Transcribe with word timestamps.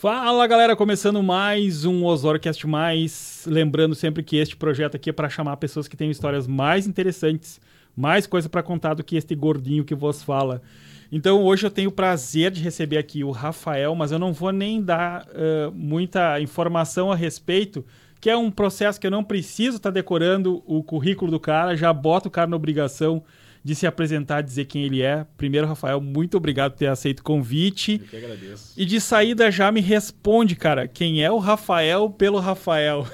Fala 0.00 0.46
galera, 0.46 0.76
começando 0.76 1.20
mais 1.24 1.84
um 1.84 2.04
OsórioCast 2.04 2.64
Mais. 2.68 3.42
Lembrando 3.48 3.96
sempre 3.96 4.22
que 4.22 4.36
este 4.36 4.56
projeto 4.56 4.94
aqui 4.94 5.10
é 5.10 5.12
para 5.12 5.28
chamar 5.28 5.56
pessoas 5.56 5.88
que 5.88 5.96
têm 5.96 6.08
histórias 6.08 6.46
mais 6.46 6.86
interessantes, 6.86 7.60
mais 7.96 8.24
coisa 8.24 8.48
para 8.48 8.62
contar 8.62 8.94
do 8.94 9.02
que 9.02 9.16
este 9.16 9.34
gordinho 9.34 9.84
que 9.84 9.96
vos 9.96 10.22
fala. 10.22 10.62
Então 11.10 11.42
hoje 11.42 11.66
eu 11.66 11.70
tenho 11.72 11.88
o 11.88 11.92
prazer 11.92 12.52
de 12.52 12.62
receber 12.62 12.96
aqui 12.96 13.24
o 13.24 13.32
Rafael, 13.32 13.92
mas 13.96 14.12
eu 14.12 14.20
não 14.20 14.32
vou 14.32 14.52
nem 14.52 14.80
dar 14.80 15.26
uh, 15.26 15.72
muita 15.74 16.40
informação 16.40 17.10
a 17.10 17.16
respeito, 17.16 17.84
que 18.20 18.30
é 18.30 18.36
um 18.36 18.52
processo 18.52 19.00
que 19.00 19.06
eu 19.08 19.10
não 19.10 19.24
preciso 19.24 19.78
estar 19.78 19.90
tá 19.90 19.94
decorando 19.94 20.62
o 20.64 20.80
currículo 20.80 21.28
do 21.28 21.40
cara, 21.40 21.76
já 21.76 21.92
boto 21.92 22.28
o 22.28 22.30
cara 22.30 22.48
na 22.48 22.54
obrigação 22.54 23.24
de 23.62 23.74
se 23.74 23.86
apresentar, 23.86 24.42
dizer 24.42 24.64
quem 24.64 24.84
ele 24.84 25.02
é. 25.02 25.26
Primeiro, 25.36 25.66
Rafael, 25.66 26.00
muito 26.00 26.36
obrigado 26.36 26.72
por 26.72 26.78
ter 26.78 26.86
aceito 26.86 27.20
o 27.20 27.24
convite. 27.24 28.00
Eu 28.02 28.08
que 28.08 28.16
agradeço. 28.16 28.72
E 28.76 28.84
de 28.84 29.00
saída 29.00 29.50
já 29.50 29.70
me 29.70 29.80
responde, 29.80 30.56
cara, 30.56 30.86
quem 30.88 31.22
é 31.22 31.30
o 31.30 31.38
Rafael 31.38 32.10
pelo 32.10 32.38
Rafael? 32.38 33.06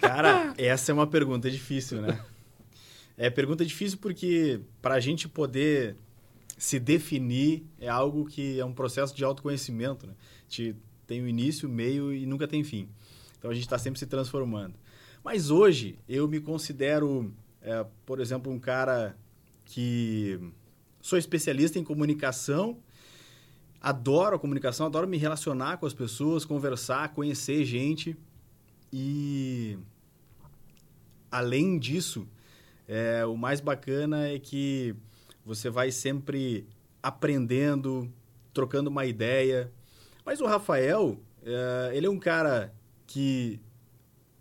Cara, 0.00 0.54
essa 0.56 0.90
é 0.90 0.94
uma 0.94 1.06
pergunta 1.06 1.50
difícil, 1.50 2.00
né? 2.00 2.18
É 3.16 3.28
pergunta 3.28 3.64
difícil 3.66 3.98
porque 3.98 4.60
para 4.80 4.94
a 4.94 5.00
gente 5.00 5.28
poder 5.28 5.94
se 6.56 6.78
definir 6.78 7.64
é 7.78 7.88
algo 7.88 8.24
que 8.24 8.58
é 8.58 8.64
um 8.64 8.72
processo 8.72 9.14
de 9.14 9.22
autoconhecimento, 9.24 10.06
né? 10.06 10.14
A 10.14 10.42
gente 10.48 10.76
tem 11.06 11.22
o 11.22 11.28
início, 11.28 11.68
meio 11.68 12.12
e 12.14 12.24
nunca 12.24 12.48
tem 12.48 12.64
fim. 12.64 12.88
Então 13.38 13.50
a 13.50 13.54
gente 13.54 13.64
está 13.64 13.78
sempre 13.78 13.98
se 13.98 14.06
transformando. 14.06 14.74
Mas 15.22 15.50
hoje 15.50 15.98
eu 16.08 16.26
me 16.28 16.40
considero, 16.40 17.32
é, 17.60 17.84
por 18.06 18.20
exemplo, 18.20 18.50
um 18.50 18.58
cara 18.58 19.16
que 19.70 20.52
sou 21.00 21.16
especialista 21.16 21.78
em 21.78 21.84
comunicação, 21.84 22.78
adoro 23.80 24.34
a 24.34 24.38
comunicação, 24.38 24.86
adoro 24.86 25.06
me 25.06 25.16
relacionar 25.16 25.78
com 25.78 25.86
as 25.86 25.94
pessoas, 25.94 26.44
conversar, 26.44 27.14
conhecer 27.14 27.64
gente 27.64 28.16
e 28.92 29.78
além 31.30 31.78
disso, 31.78 32.26
é, 32.88 33.24
o 33.24 33.36
mais 33.36 33.60
bacana 33.60 34.28
é 34.28 34.40
que 34.40 34.94
você 35.46 35.70
vai 35.70 35.92
sempre 35.92 36.66
aprendendo, 37.00 38.12
trocando 38.52 38.90
uma 38.90 39.06
ideia. 39.06 39.72
Mas 40.26 40.40
o 40.40 40.46
Rafael, 40.46 41.16
é, 41.44 41.96
ele 41.96 42.06
é 42.06 42.10
um 42.10 42.18
cara 42.18 42.74
que 43.06 43.60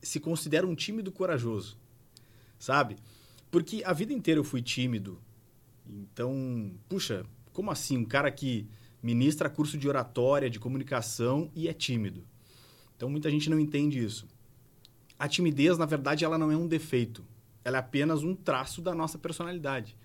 se 0.01 0.19
considera 0.19 0.65
um 0.65 0.73
tímido 0.73 1.11
corajoso, 1.11 1.77
sabe? 2.57 2.95
Porque 3.51 3.83
a 3.83 3.93
vida 3.93 4.13
inteira 4.13 4.39
eu 4.39 4.43
fui 4.43 4.61
tímido. 4.61 5.19
Então, 5.87 6.71
puxa, 6.87 7.25
como 7.51 7.71
assim? 7.71 7.97
Um 7.97 8.05
cara 8.05 8.31
que 8.31 8.67
ministra 9.01 9.49
curso 9.49 9.77
de 9.77 9.87
oratória, 9.87 10.49
de 10.49 10.59
comunicação 10.59 11.49
e 11.55 11.67
é 11.67 11.73
tímido. 11.73 12.23
Então, 12.95 13.09
muita 13.09 13.29
gente 13.29 13.49
não 13.49 13.59
entende 13.59 14.03
isso. 14.03 14.27
A 15.17 15.27
timidez, 15.27 15.77
na 15.77 15.85
verdade, 15.85 16.23
ela 16.23 16.37
não 16.37 16.51
é 16.51 16.57
um 16.57 16.67
defeito. 16.67 17.25
Ela 17.63 17.77
é 17.77 17.79
apenas 17.79 18.23
um 18.23 18.35
traço 18.35 18.81
da 18.81 18.93
nossa 18.93 19.17
personalidade. 19.17 19.95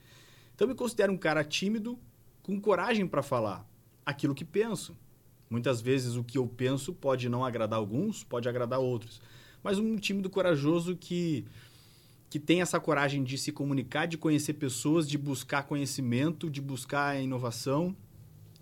Então, 0.55 0.67
eu 0.67 0.71
me 0.71 0.75
considero 0.75 1.13
um 1.13 1.19
cara 1.19 1.45
tímido 1.45 1.99
com 2.43 2.61
coragem 2.61 3.07
para 3.07 3.23
falar 3.23 3.69
aquilo 4.07 4.35
que 4.35 4.45
penso. 4.45 4.97
Muitas 5.51 5.81
vezes 5.81 6.17
o 6.17 6.25
que 6.25 6.39
eu 6.39 6.47
penso 6.47 6.93
pode 6.93 7.29
não 7.29 7.45
agradar 7.45 7.79
alguns, 7.79 8.25
pode 8.25 8.49
agradar 8.49 8.79
outros. 8.79 9.21
Mas 9.63 9.79
um 9.79 9.97
tímido 9.97 10.29
corajoso 10.29 10.97
que 10.97 11.45
que 12.35 12.41
tem 12.41 12.61
essa 12.61 12.81
coragem 12.81 13.23
de 13.23 13.39
se 13.39 13.53
comunicar, 13.53 14.07
de 14.07 14.19
conhecer 14.19 14.55
pessoas, 14.55 15.09
de 15.09 15.17
buscar 15.17 15.63
conhecimento, 15.69 16.51
de 16.51 16.61
buscar 16.61 17.23
inovação, 17.23 17.97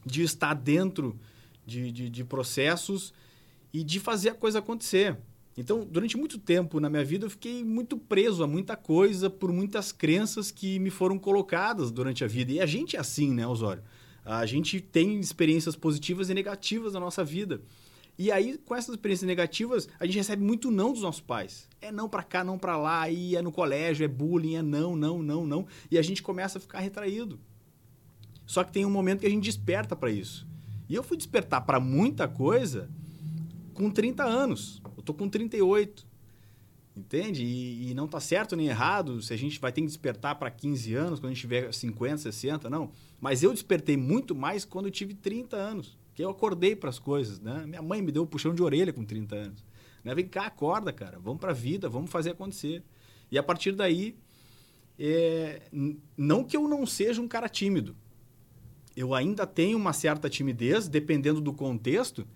de 0.05 0.23
estar 0.23 0.53
dentro 0.53 1.19
de, 1.65 1.91
de, 1.91 2.11
de 2.11 2.23
processos 2.23 3.15
e 3.73 3.83
de 3.83 3.99
fazer 3.99 4.29
a 4.29 4.35
coisa 4.35 4.59
acontecer. 4.59 5.17
Então, 5.57 5.89
durante 5.91 6.19
muito 6.19 6.37
tempo 6.37 6.81
na 6.81 6.91
minha 6.91 7.03
vida, 7.03 7.25
eu 7.25 7.31
fiquei 7.31 7.65
muito 7.65 7.97
preso 7.97 8.45
a 8.45 8.47
muita 8.47 8.77
coisa 8.77 9.31
por 9.31 9.51
muitas 9.51 9.91
crenças 9.91 10.51
que 10.51 10.79
me 10.79 10.91
foram 10.91 11.19
colocadas 11.19 11.91
durante 11.91 12.23
a 12.23 12.27
vida. 12.27 12.53
E 12.53 12.61
a 12.61 12.67
gente 12.67 12.99
é 12.99 13.01
assim, 13.01 13.33
né, 13.33 13.47
Osório? 13.47 13.83
A 14.23 14.45
gente 14.45 14.83
tem 14.83 15.19
experiências 15.19 15.75
positivas 15.75 16.29
e 16.29 16.35
negativas 16.35 16.93
na 16.93 17.01
nossa 17.01 17.25
vida. 17.25 17.63
E 18.19 18.31
aí, 18.31 18.59
com 18.59 18.75
essas 18.75 18.95
experiências 18.95 19.27
negativas, 19.27 19.89
a 19.99 20.05
gente 20.05 20.19
recebe 20.19 20.43
muito 20.43 20.71
não 20.71 20.93
dos 20.93 21.03
nossos 21.03 21.21
pais. 21.21 21.69
É 21.81 21.91
não 21.91 22.09
para 22.09 22.23
cá, 22.23 22.45
não 22.45 22.59
para 22.59 22.77
lá, 22.77 23.03
aí 23.03 23.35
é 23.35 23.43
no 23.43 23.51
colégio, 23.51 24.05
é 24.05 24.09
bullying, 24.09 24.57
é 24.57 24.63
não, 24.63 24.95
não, 24.95 25.23
não, 25.23 25.47
não. 25.47 25.67
E 25.91 25.99
a 25.99 26.03
gente 26.03 26.23
começa 26.23 26.59
a 26.59 26.61
ficar 26.61 26.81
retraído. 26.81 27.41
Só 28.45 28.63
que 28.63 28.73
tem 28.73 28.85
um 28.85 28.91
momento 28.91 29.21
que 29.21 29.27
a 29.27 29.31
gente 29.31 29.45
desperta 29.45 29.97
para 29.97 30.11
isso. 30.11 30.47
E 30.89 30.95
eu 30.95 31.03
fui 31.03 31.17
despertar 31.17 31.63
para 31.63 31.81
muita 31.81 32.29
coisa 32.29 32.91
com 33.73 33.91
30 33.91 34.23
anos. 34.25 34.83
Eu 34.97 35.03
tô 35.03 35.15
com 35.15 35.29
38. 35.29 36.07
Entende? 36.95 37.43
E, 37.43 37.91
e 37.91 37.95
não 37.95 38.07
tá 38.07 38.21
certo 38.21 38.55
nem 38.55 38.69
errado 38.69 39.23
se 39.23 39.33
a 39.33 39.37
gente 39.39 39.59
vai 39.59 39.73
ter 39.73 39.81
que 39.81 39.87
despertar 39.87 40.35
para 40.35 40.51
15 40.51 40.95
anos, 40.95 41.19
quando 41.19 41.31
a 41.31 41.35
gente 41.35 41.41
tiver 41.41 41.73
50, 41.73 42.19
60, 42.19 42.69
não. 42.69 42.93
Mas 43.19 43.43
eu 43.43 43.55
despertei 43.55 43.97
muito 43.97 44.35
mais 44.35 44.67
quando 44.67 44.87
eu 44.87 44.91
tive 44.91 45.15
30 45.15 45.57
anos 45.57 45.97
que 46.15 46.23
eu 46.23 46.31
acordei 46.31 46.77
para 46.77 46.91
as 46.91 46.99
coisas, 46.99 47.41
né? 47.41 47.65
Minha 47.67 47.83
mãe 47.83 48.03
me 48.03 48.13
deu 48.13 48.23
um 48.23 48.27
puxão 48.27 48.55
de 48.55 48.63
orelha 48.63 48.93
com 48.93 49.05
30 49.05 49.35
anos. 49.35 49.65
Né? 50.05 50.15
Vem 50.15 50.27
cá, 50.27 50.47
acorda, 50.47 50.93
cara. 50.93 51.19
Vamos 51.19 51.41
para 51.41 51.51
a 51.51 51.55
vida, 51.55 51.89
vamos 51.89 52.11
fazer 52.11 52.31
acontecer. 52.31 52.83
E 53.31 53.39
a 53.39 53.43
partir 53.43 53.73
daí, 53.73 54.17
é... 54.99 55.63
não 56.17 56.45
que 56.45 56.57
eu 56.57 56.69
não 56.69 56.85
seja 56.85 57.21
um 57.21 57.29
cara 57.29 57.49
tímido. 57.49 57.97
Eu 58.95 59.15
ainda 59.15 59.47
tenho 59.47 59.79
uma 59.79 59.93
certa 59.93 60.29
timidez, 60.29 60.87
dependendo 60.87 61.41
do 61.41 61.53
contexto, 61.53 62.27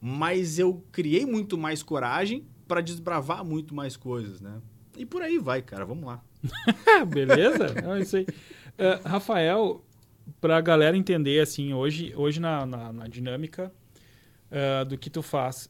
mas 0.00 0.58
eu 0.58 0.84
criei 0.92 1.24
muito 1.24 1.56
mais 1.56 1.82
coragem 1.82 2.46
para 2.66 2.82
desbravar 2.82 3.42
muito 3.42 3.74
mais 3.74 3.96
coisas, 3.96 4.40
né? 4.40 4.60
E 4.98 5.06
por 5.06 5.22
aí 5.22 5.38
vai, 5.38 5.62
cara. 5.62 5.86
Vamos 5.86 6.04
lá. 6.04 6.22
Beleza? 7.08 7.66
É 7.74 8.00
isso 8.00 8.16
aí. 8.16 8.24
Uh, 8.24 9.08
Rafael, 9.08 9.82
para 10.40 10.56
a 10.56 10.60
galera 10.60 10.96
entender, 10.96 11.40
assim, 11.40 11.72
hoje, 11.72 12.12
hoje 12.16 12.40
na, 12.40 12.66
na, 12.66 12.92
na 12.92 13.06
dinâmica 13.06 13.72
uh, 14.50 14.84
do 14.84 14.98
que 14.98 15.08
tu 15.10 15.22
faz, 15.22 15.68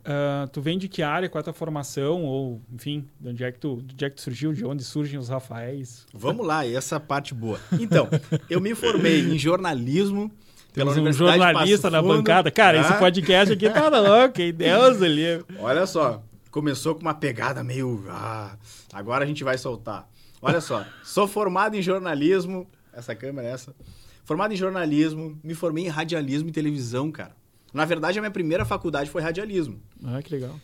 uh, 0.00 0.48
tu 0.48 0.60
vem 0.60 0.78
de 0.78 0.88
que 0.88 1.02
área, 1.02 1.28
qual 1.28 1.40
é 1.40 1.42
a 1.42 1.44
tua 1.44 1.52
formação, 1.52 2.24
ou, 2.24 2.60
enfim, 2.72 3.06
de 3.20 3.28
onde 3.28 3.44
é 3.44 3.52
que 3.52 3.58
tu, 3.58 3.82
de 3.82 3.94
onde 3.94 4.04
é 4.04 4.10
que 4.10 4.16
tu 4.16 4.22
surgiu, 4.22 4.52
de 4.52 4.64
onde 4.64 4.84
surgem 4.84 5.18
os 5.18 5.28
Rafaéis? 5.28 6.06
Vamos 6.12 6.46
lá, 6.46 6.66
essa 6.66 6.98
parte 6.98 7.34
boa. 7.34 7.60
Então, 7.78 8.08
eu 8.48 8.60
me 8.60 8.74
formei 8.74 9.20
em 9.20 9.38
jornalismo 9.38 10.30
pela 10.72 10.92
um 10.92 11.12
jornalista 11.12 11.90
na 11.90 12.02
bancada. 12.02 12.50
Cara, 12.50 12.78
esse 12.78 12.92
podcast 12.98 13.54
aqui 13.54 13.68
tá 13.70 13.88
louco, 13.88 14.40
hein? 14.40 14.52
Deus 14.52 15.00
ali. 15.00 15.42
Olha 15.58 15.86
só, 15.86 16.22
começou 16.50 16.94
com 16.94 17.00
uma 17.00 17.14
pegada 17.14 17.64
meio... 17.64 18.04
Ah, 18.08 18.56
agora 18.92 19.24
a 19.24 19.26
gente 19.26 19.42
vai 19.42 19.56
soltar. 19.56 20.06
Olha 20.42 20.60
só, 20.60 20.84
sou 21.02 21.26
formado 21.26 21.76
em 21.76 21.82
jornalismo, 21.82 22.68
essa 22.96 23.14
câmera, 23.14 23.46
essa. 23.46 23.76
Formado 24.24 24.52
em 24.52 24.56
jornalismo, 24.56 25.38
me 25.44 25.54
formei 25.54 25.84
em 25.84 25.88
radialismo 25.88 26.48
e 26.48 26.52
televisão, 26.52 27.12
cara. 27.12 27.36
Na 27.72 27.84
verdade, 27.84 28.18
a 28.18 28.22
minha 28.22 28.30
primeira 28.30 28.64
faculdade 28.64 29.10
foi 29.10 29.20
radialismo. 29.20 29.80
Ah, 30.02 30.22
que 30.22 30.32
legal. 30.32 30.58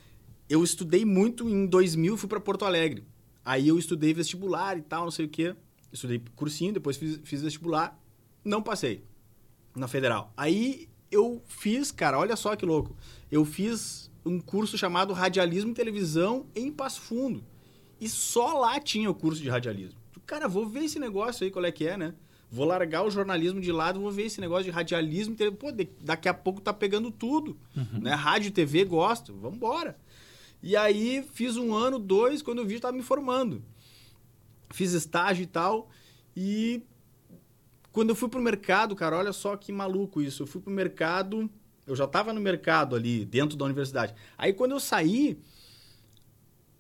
Eu 0.49 0.65
estudei 0.65 1.05
muito 1.05 1.49
em 1.49 1.67
2000, 1.67 2.17
fui 2.17 2.29
para 2.29 2.41
Porto 2.41 2.65
Alegre. 2.65 3.05
Aí 3.45 3.69
eu 3.69 3.79
estudei 3.79 4.15
vestibular 4.15 4.79
e 4.79 4.83
tal, 4.83 5.05
não 5.05 5.11
sei 5.11 5.27
o 5.27 5.29
quê. 5.29 5.55
Estudei 5.93 6.23
cursinho, 6.35 6.73
depois 6.73 6.97
fiz, 6.97 7.21
fiz 7.23 7.43
vestibular. 7.43 7.99
Não 8.43 8.63
passei 8.63 9.05
na 9.77 9.87
federal. 9.87 10.33
Aí 10.37 10.89
eu 11.11 11.43
fiz, 11.47 11.93
cara, 11.93 12.19
olha 12.19 12.35
só 12.35 12.57
que 12.57 12.65
louco. 12.65 12.97
Eu 13.31 13.45
fiz 13.45 14.11
um 14.25 14.41
curso 14.41 14.79
chamado 14.79 15.13
Radialismo 15.13 15.73
e 15.73 15.75
Televisão 15.75 16.47
em 16.55 16.73
Passo 16.73 17.01
Fundo. 17.01 17.45
E 18.01 18.09
só 18.09 18.59
lá 18.59 18.81
tinha 18.81 19.11
o 19.11 19.15
curso 19.15 19.43
de 19.43 19.49
radialismo 19.49 20.02
cara, 20.33 20.49
vou 20.49 20.67
ver 20.67 20.85
esse 20.85 20.99
negócio 20.99 21.45
aí, 21.45 21.51
qual 21.51 21.63
é 21.63 21.71
que 21.71 21.87
é, 21.87 21.95
né? 21.95 22.15
Vou 22.51 22.65
largar 22.65 23.05
o 23.05 23.11
jornalismo 23.11 23.61
de 23.61 23.71
lado, 23.71 24.01
vou 24.01 24.11
ver 24.11 24.25
esse 24.25 24.41
negócio 24.41 24.65
de 24.65 24.71
radialismo. 24.71 25.37
Pô, 25.59 25.69
daqui 26.01 26.27
a 26.27 26.33
pouco 26.33 26.59
tá 26.59 26.73
pegando 26.73 27.11
tudo. 27.11 27.59
Uhum. 27.77 28.01
Né? 28.01 28.15
Rádio, 28.15 28.51
TV, 28.51 28.83
gosto. 28.87 29.35
Vamos 29.35 29.57
embora. 29.57 29.99
E 30.63 30.75
aí, 30.75 31.23
fiz 31.35 31.59
um 31.59 31.75
ano, 31.75 31.99
dois, 31.99 32.41
quando 32.41 32.61
eu 32.61 32.67
vi, 32.67 32.75
eu 32.75 32.81
tava 32.81 32.97
me 32.97 33.03
formando. 33.03 33.63
Fiz 34.71 34.93
estágio 34.95 35.43
e 35.43 35.47
tal. 35.47 35.91
E 36.35 36.83
quando 37.91 38.09
eu 38.09 38.17
fui 38.17 38.31
pro 38.31 38.41
mercado, 38.41 38.97
cara, 38.97 39.19
olha 39.19 39.35
só 39.35 39.55
que 39.55 39.71
maluco 39.71 40.23
isso. 40.23 40.45
Eu 40.45 40.47
fui 40.47 40.63
pro 40.63 40.73
mercado, 40.73 41.51
eu 41.87 41.95
já 41.95 42.07
tava 42.07 42.33
no 42.33 42.41
mercado 42.41 42.97
ali, 42.97 43.27
dentro 43.27 43.55
da 43.55 43.67
universidade. 43.67 44.15
Aí, 44.39 44.55
quando 44.55 44.73
eu 44.73 44.81
saí, 44.81 45.39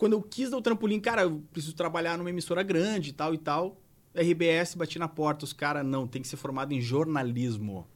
quando 0.02 0.14
eu 0.14 0.20
quis 0.20 0.50
dar 0.50 0.56
o 0.56 0.60
trampolim, 0.60 0.98
cara, 0.98 1.22
eu 1.22 1.44
preciso 1.52 1.76
trabalhar 1.76 2.18
numa 2.18 2.28
emissora 2.28 2.64
grande 2.64 3.10
e 3.10 3.12
tal 3.12 3.32
e 3.32 3.38
tal. 3.38 3.80
RBS 4.12 4.74
bati 4.74 4.98
na 4.98 5.06
porta, 5.06 5.44
os 5.44 5.52
caras, 5.52 5.86
não, 5.86 6.08
tem 6.08 6.20
que 6.20 6.26
ser 6.26 6.36
formado 6.36 6.72
em 6.72 6.80
jornalismo. 6.80 7.86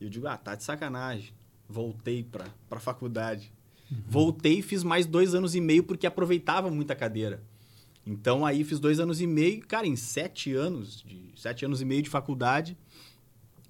E 0.00 0.04
eu 0.04 0.08
digo, 0.08 0.28
ah, 0.28 0.36
tá 0.36 0.54
de 0.54 0.62
sacanagem. 0.62 1.34
Voltei 1.68 2.22
pra, 2.22 2.44
pra 2.68 2.78
faculdade. 2.78 3.52
Uhum. 3.90 3.98
Voltei 4.06 4.60
e 4.60 4.62
fiz 4.62 4.84
mais 4.84 5.04
dois 5.04 5.34
anos 5.34 5.56
e 5.56 5.60
meio 5.60 5.82
porque 5.82 6.06
aproveitava 6.06 6.70
muita 6.70 6.94
cadeira. 6.94 7.42
Então 8.06 8.46
aí 8.46 8.62
fiz 8.62 8.78
dois 8.78 9.00
anos 9.00 9.20
e 9.20 9.26
meio, 9.26 9.66
cara, 9.66 9.84
em 9.84 9.96
sete 9.96 10.54
anos, 10.54 11.02
de 11.02 11.32
sete 11.34 11.64
anos 11.64 11.82
e 11.82 11.84
meio 11.84 12.02
de 12.02 12.08
faculdade, 12.08 12.78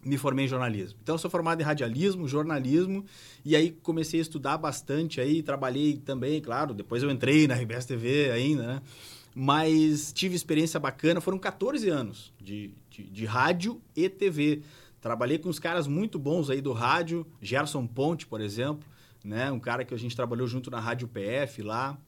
me 0.07 0.17
formei 0.17 0.45
em 0.45 0.49
jornalismo. 0.49 0.99
Então, 1.03 1.17
eu 1.17 1.19
sou 1.19 1.31
formado 1.31 1.61
em 1.61 1.65
radialismo, 1.65 2.29
jornalismo, 2.29 3.05
e 3.45 3.57
aí 3.57 3.73
comecei 3.83 4.21
a 4.21 4.23
estudar 4.23 4.57
bastante 4.57 5.21
aí, 5.21 5.43
trabalhei 5.43 5.97
também, 5.97 6.41
claro, 6.41 6.73
depois 6.73 7.03
eu 7.03 7.11
entrei 7.11 7.49
na 7.49 7.55
RBS 7.55 7.87
TV 7.87 8.31
ainda, 8.31 8.67
né? 8.67 8.83
Mas 9.35 10.13
tive 10.13 10.35
experiência 10.35 10.81
bacana, 10.81 11.21
foram 11.21 11.39
14 11.39 11.91
anos 11.91 12.33
de, 12.41 12.71
de, 12.89 13.05
de 13.05 13.25
rádio 13.27 13.83
e 13.95 14.09
TV. 14.09 14.63
Trabalhei 14.99 15.39
com 15.39 15.51
uns 15.51 15.59
caras 15.59 15.87
muito 15.87 16.19
bons 16.19 16.49
aí 16.49 16.63
do 16.63 16.73
rádio, 16.73 17.27
Gerson 17.43 17.87
Ponte, 17.87 18.27
por 18.27 18.41
exemplo, 18.41 18.89
né? 19.23 19.51
Um 19.53 19.61
cara 19.61 19.85
que 19.85 19.93
a 19.93 19.99
gente 19.99 20.17
trabalhou 20.17 20.47
junto 20.47 20.71
na 20.71 20.81
Rádio 20.81 21.07
PF 21.09 21.61
lá. 21.63 21.99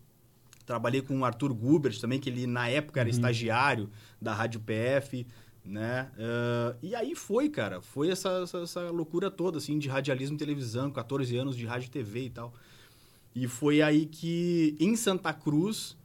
Trabalhei 0.64 1.02
com 1.02 1.18
o 1.18 1.24
Arthur 1.24 1.52
Gubert 1.52 1.98
também, 2.00 2.18
que 2.18 2.30
ele 2.30 2.46
na 2.46 2.68
época 2.68 3.00
era 3.00 3.08
uhum. 3.08 3.14
estagiário 3.14 3.90
da 4.20 4.32
Rádio 4.32 4.60
PF 4.60 5.26
né? 5.68 6.10
Uh, 6.14 6.78
e 6.82 6.94
aí 6.94 7.14
foi, 7.14 7.48
cara, 7.48 7.82
foi 7.82 8.10
essa, 8.10 8.40
essa, 8.42 8.58
essa, 8.58 8.90
loucura 8.90 9.30
toda, 9.30 9.58
assim, 9.58 9.78
de 9.78 9.88
radialismo 9.88 10.36
e 10.36 10.38
televisão, 10.38 10.90
14 10.90 11.36
anos 11.36 11.54
de 11.56 11.66
rádio 11.66 11.86
e 11.86 11.90
TV 11.90 12.24
e 12.24 12.30
tal. 12.30 12.54
E 13.34 13.46
foi 13.46 13.82
aí 13.82 14.06
que, 14.06 14.74
em 14.80 14.96
Santa 14.96 15.32
Cruz, 15.32 15.96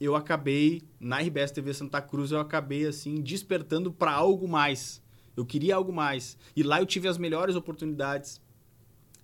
eu 0.00 0.16
acabei, 0.16 0.82
na 0.98 1.18
RBS 1.20 1.52
TV 1.52 1.74
Santa 1.74 2.00
Cruz, 2.00 2.32
eu 2.32 2.40
acabei, 2.40 2.86
assim, 2.86 3.20
despertando 3.20 3.92
para 3.92 4.12
algo 4.12 4.48
mais. 4.48 5.02
Eu 5.36 5.44
queria 5.44 5.76
algo 5.76 5.92
mais. 5.92 6.38
E 6.56 6.62
lá 6.62 6.80
eu 6.80 6.86
tive 6.86 7.06
as 7.06 7.18
melhores 7.18 7.54
oportunidades. 7.54 8.40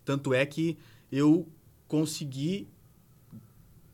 Tanto 0.04 0.32
é 0.32 0.44
que 0.44 0.76
eu 1.10 1.48
consegui 1.86 2.68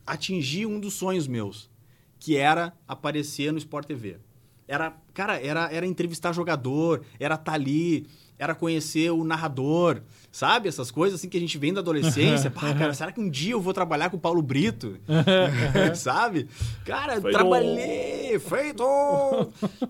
atingir 0.06 0.66
um 0.66 0.78
dos 0.78 0.94
sonhos 0.94 1.26
meus, 1.26 1.70
que 2.18 2.36
era 2.36 2.76
aparecer 2.86 3.52
no 3.52 3.58
Sport 3.58 3.86
TV. 3.86 4.18
Era, 4.66 4.96
cara, 5.14 5.40
era, 5.40 5.72
era 5.72 5.86
entrevistar 5.86 6.32
jogador, 6.32 7.02
era 7.18 7.34
estar 7.34 7.44
tá 7.44 7.52
ali, 7.52 8.06
era 8.38 8.54
conhecer 8.54 9.10
o 9.10 9.24
narrador, 9.24 10.02
sabe? 10.30 10.68
Essas 10.68 10.90
coisas 10.90 11.18
assim 11.18 11.28
que 11.28 11.36
a 11.36 11.40
gente 11.40 11.56
vem 11.56 11.72
da 11.72 11.80
adolescência. 11.80 12.50
Pá, 12.50 12.74
cara, 12.74 12.92
será 12.92 13.12
que 13.12 13.20
um 13.20 13.30
dia 13.30 13.52
eu 13.52 13.60
vou 13.60 13.72
trabalhar 13.72 14.10
com 14.10 14.16
o 14.16 14.20
Paulo 14.20 14.42
Brito? 14.42 14.98
sabe? 15.94 16.48
Cara, 16.84 17.20
feito. 17.20 17.30
trabalhei, 17.30 18.38
feito! 18.38 18.84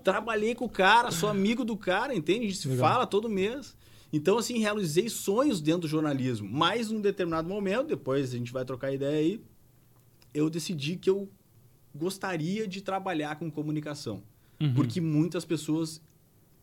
trabalhei 0.03 0.53
com 0.53 0.65
o 0.65 0.69
cara, 0.69 1.11
sou 1.11 1.27
amigo 1.27 1.65
do 1.65 1.75
cara, 1.75 2.13
entende? 2.13 2.45
A 2.45 2.49
gente 2.49 2.57
se 2.57 2.67
Legal. 2.67 2.87
fala 2.87 3.07
todo 3.07 3.27
mês. 3.27 3.75
Então, 4.13 4.37
assim, 4.37 4.59
realizei 4.59 5.09
sonhos 5.09 5.59
dentro 5.59 5.81
do 5.81 5.87
jornalismo. 5.87 6.47
Mas, 6.49 6.91
num 6.91 7.01
determinado 7.01 7.49
momento, 7.49 7.87
depois 7.87 8.33
a 8.33 8.37
gente 8.37 8.53
vai 8.53 8.63
trocar 8.63 8.93
ideia 8.93 9.17
aí, 9.17 9.41
eu 10.33 10.49
decidi 10.49 10.95
que 10.95 11.09
eu 11.09 11.27
gostaria 11.93 12.67
de 12.67 12.81
trabalhar 12.81 13.37
com 13.37 13.49
comunicação. 13.49 14.21
Uhum. 14.59 14.73
Porque 14.73 15.01
muitas 15.01 15.43
pessoas, 15.43 16.01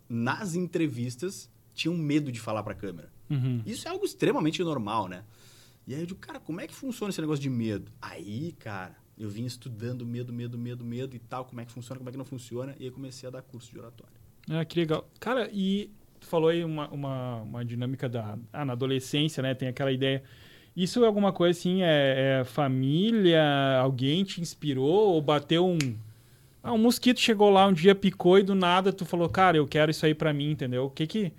nas 0.08 0.54
entrevistas, 0.54 1.50
tinham 1.74 1.96
medo 1.96 2.32
de 2.32 2.40
falar 2.40 2.62
para 2.62 2.72
a 2.72 2.76
câmera. 2.76 3.12
Uhum. 3.30 3.62
Isso 3.64 3.86
é 3.88 3.90
algo 3.90 4.04
extremamente 4.04 4.62
normal, 4.62 5.08
né? 5.08 5.24
E 5.86 5.94
aí 5.94 6.00
eu 6.00 6.06
digo, 6.06 6.20
cara, 6.20 6.38
como 6.38 6.60
é 6.60 6.66
que 6.66 6.74
funciona 6.74 7.10
esse 7.10 7.20
negócio 7.20 7.42
de 7.42 7.50
medo? 7.50 7.90
Aí, 8.00 8.54
cara, 8.58 8.96
eu 9.18 9.28
vim 9.28 9.44
estudando 9.44 10.06
medo, 10.06 10.32
medo, 10.32 10.56
medo, 10.56 10.84
medo 10.84 11.16
e 11.16 11.18
tal, 11.18 11.44
como 11.44 11.60
é 11.60 11.64
que 11.64 11.72
funciona, 11.72 11.98
como 11.98 12.08
é 12.08 12.12
que 12.12 12.18
não 12.18 12.24
funciona, 12.24 12.74
e 12.78 12.84
aí 12.84 12.90
comecei 12.90 13.26
a 13.26 13.32
dar 13.32 13.42
curso 13.42 13.70
de 13.72 13.78
oratória. 13.78 14.14
Ah, 14.48 14.64
que 14.64 14.78
legal. 14.78 15.08
Cara, 15.18 15.50
e 15.52 15.90
tu 16.20 16.26
falou 16.26 16.50
aí 16.50 16.64
uma, 16.64 16.88
uma, 16.88 17.42
uma 17.42 17.64
dinâmica 17.64 18.08
da... 18.08 18.38
Ah, 18.52 18.64
na 18.64 18.74
adolescência, 18.74 19.42
né? 19.42 19.54
Tem 19.54 19.68
aquela 19.68 19.92
ideia... 19.92 20.22
Isso 20.74 21.04
é 21.04 21.06
alguma 21.06 21.34
coisa 21.34 21.58
assim, 21.58 21.82
é, 21.82 22.40
é 22.40 22.44
família, 22.44 23.42
alguém 23.78 24.24
te 24.24 24.40
inspirou 24.40 25.12
ou 25.12 25.20
bateu 25.20 25.66
um 25.68 25.78
ah, 26.62 26.72
um 26.72 26.78
mosquito 26.78 27.18
chegou 27.20 27.50
lá 27.50 27.66
um 27.66 27.72
dia, 27.72 27.94
picou 27.94 28.38
e 28.38 28.42
do 28.42 28.54
nada 28.54 28.92
tu 28.92 29.04
falou, 29.04 29.28
cara, 29.28 29.56
eu 29.56 29.66
quero 29.66 29.90
isso 29.90 30.06
aí 30.06 30.14
para 30.14 30.32
mim, 30.32 30.52
entendeu? 30.52 30.84
O 30.84 30.90
que 30.90 31.06
que... 31.06 31.32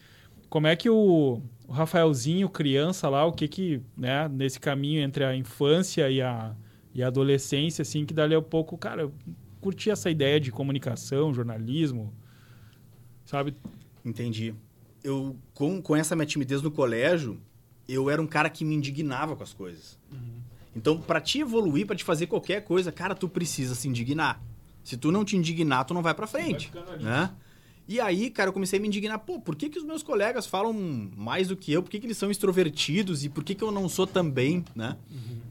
Como 0.50 0.68
é 0.68 0.76
que 0.76 0.90
o, 0.90 1.42
o 1.68 1.72
Rafaelzinho, 1.72 2.48
criança 2.50 3.10
lá, 3.10 3.26
o 3.26 3.32
que 3.32 3.48
que, 3.48 3.82
né, 3.98 4.28
nesse 4.28 4.60
caminho 4.60 5.02
entre 5.02 5.24
a 5.24 5.36
infância 5.36 6.10
e 6.10 6.22
a, 6.22 6.56
e 6.94 7.02
a 7.02 7.08
adolescência, 7.08 7.82
assim, 7.82 8.06
que 8.06 8.14
dali 8.14 8.36
a 8.36 8.42
pouco, 8.42 8.78
cara, 8.78 9.04
eu 9.04 9.14
curti 9.60 9.90
essa 9.90 10.12
ideia 10.12 10.40
de 10.40 10.52
comunicação, 10.52 11.34
jornalismo, 11.34 12.14
sabe? 13.26 13.56
Entendi. 14.06 14.54
Eu, 15.04 15.36
com, 15.54 15.82
com 15.82 15.96
essa 15.96 16.16
minha 16.16 16.26
timidez 16.26 16.62
no 16.62 16.70
colégio, 16.70 17.40
eu 17.88 18.10
era 18.10 18.22
um 18.22 18.28
cara 18.28 18.50
que 18.50 18.64
me 18.64 18.76
indignava 18.76 19.36
com 19.36 19.44
as 19.44 19.54
coisas. 19.54 19.98
Uhum. 20.12 20.42
Então, 20.76 21.00
para 21.00 21.22
te 21.22 21.40
evoluir, 21.40 21.88
para 21.88 21.96
te 21.96 22.04
fazer 22.04 22.28
qualquer 22.28 22.64
coisa, 22.64 22.92
cara, 22.92 23.16
tu 23.16 23.28
precisa 23.28 23.74
se 23.74 23.88
indignar. 23.88 24.42
Se 24.84 24.98
tu 24.98 25.12
não 25.12 25.24
te 25.24 25.38
indignar, 25.38 25.86
tu 25.86 25.94
não 25.94 26.02
vai 26.02 26.14
para 26.14 26.28
frente, 26.28 26.72
vai 26.74 26.98
né? 27.00 27.32
E 27.88 28.00
aí, 28.00 28.30
cara, 28.30 28.50
eu 28.50 28.54
comecei 28.54 28.80
a 28.80 28.82
me 28.82 28.88
indignar. 28.88 29.20
Pô, 29.20 29.40
por 29.40 29.56
que, 29.56 29.70
que 29.70 29.78
os 29.78 29.84
meus 29.84 30.02
colegas 30.02 30.46
falam 30.46 30.74
mais 30.74 31.50
do 31.50 31.58
que 31.58 31.72
eu? 31.72 31.84
Por 31.84 31.90
que, 31.90 32.00
que 32.00 32.06
eles 32.06 32.18
são 32.18 32.32
extrovertidos? 32.32 33.26
E 33.26 33.30
por 33.30 33.44
que, 33.44 33.54
que 33.54 33.64
eu 33.64 33.72
não 33.72 33.90
sou 33.90 34.08
também, 34.08 34.64
né? 34.74 34.98
Uhum. 35.12 35.42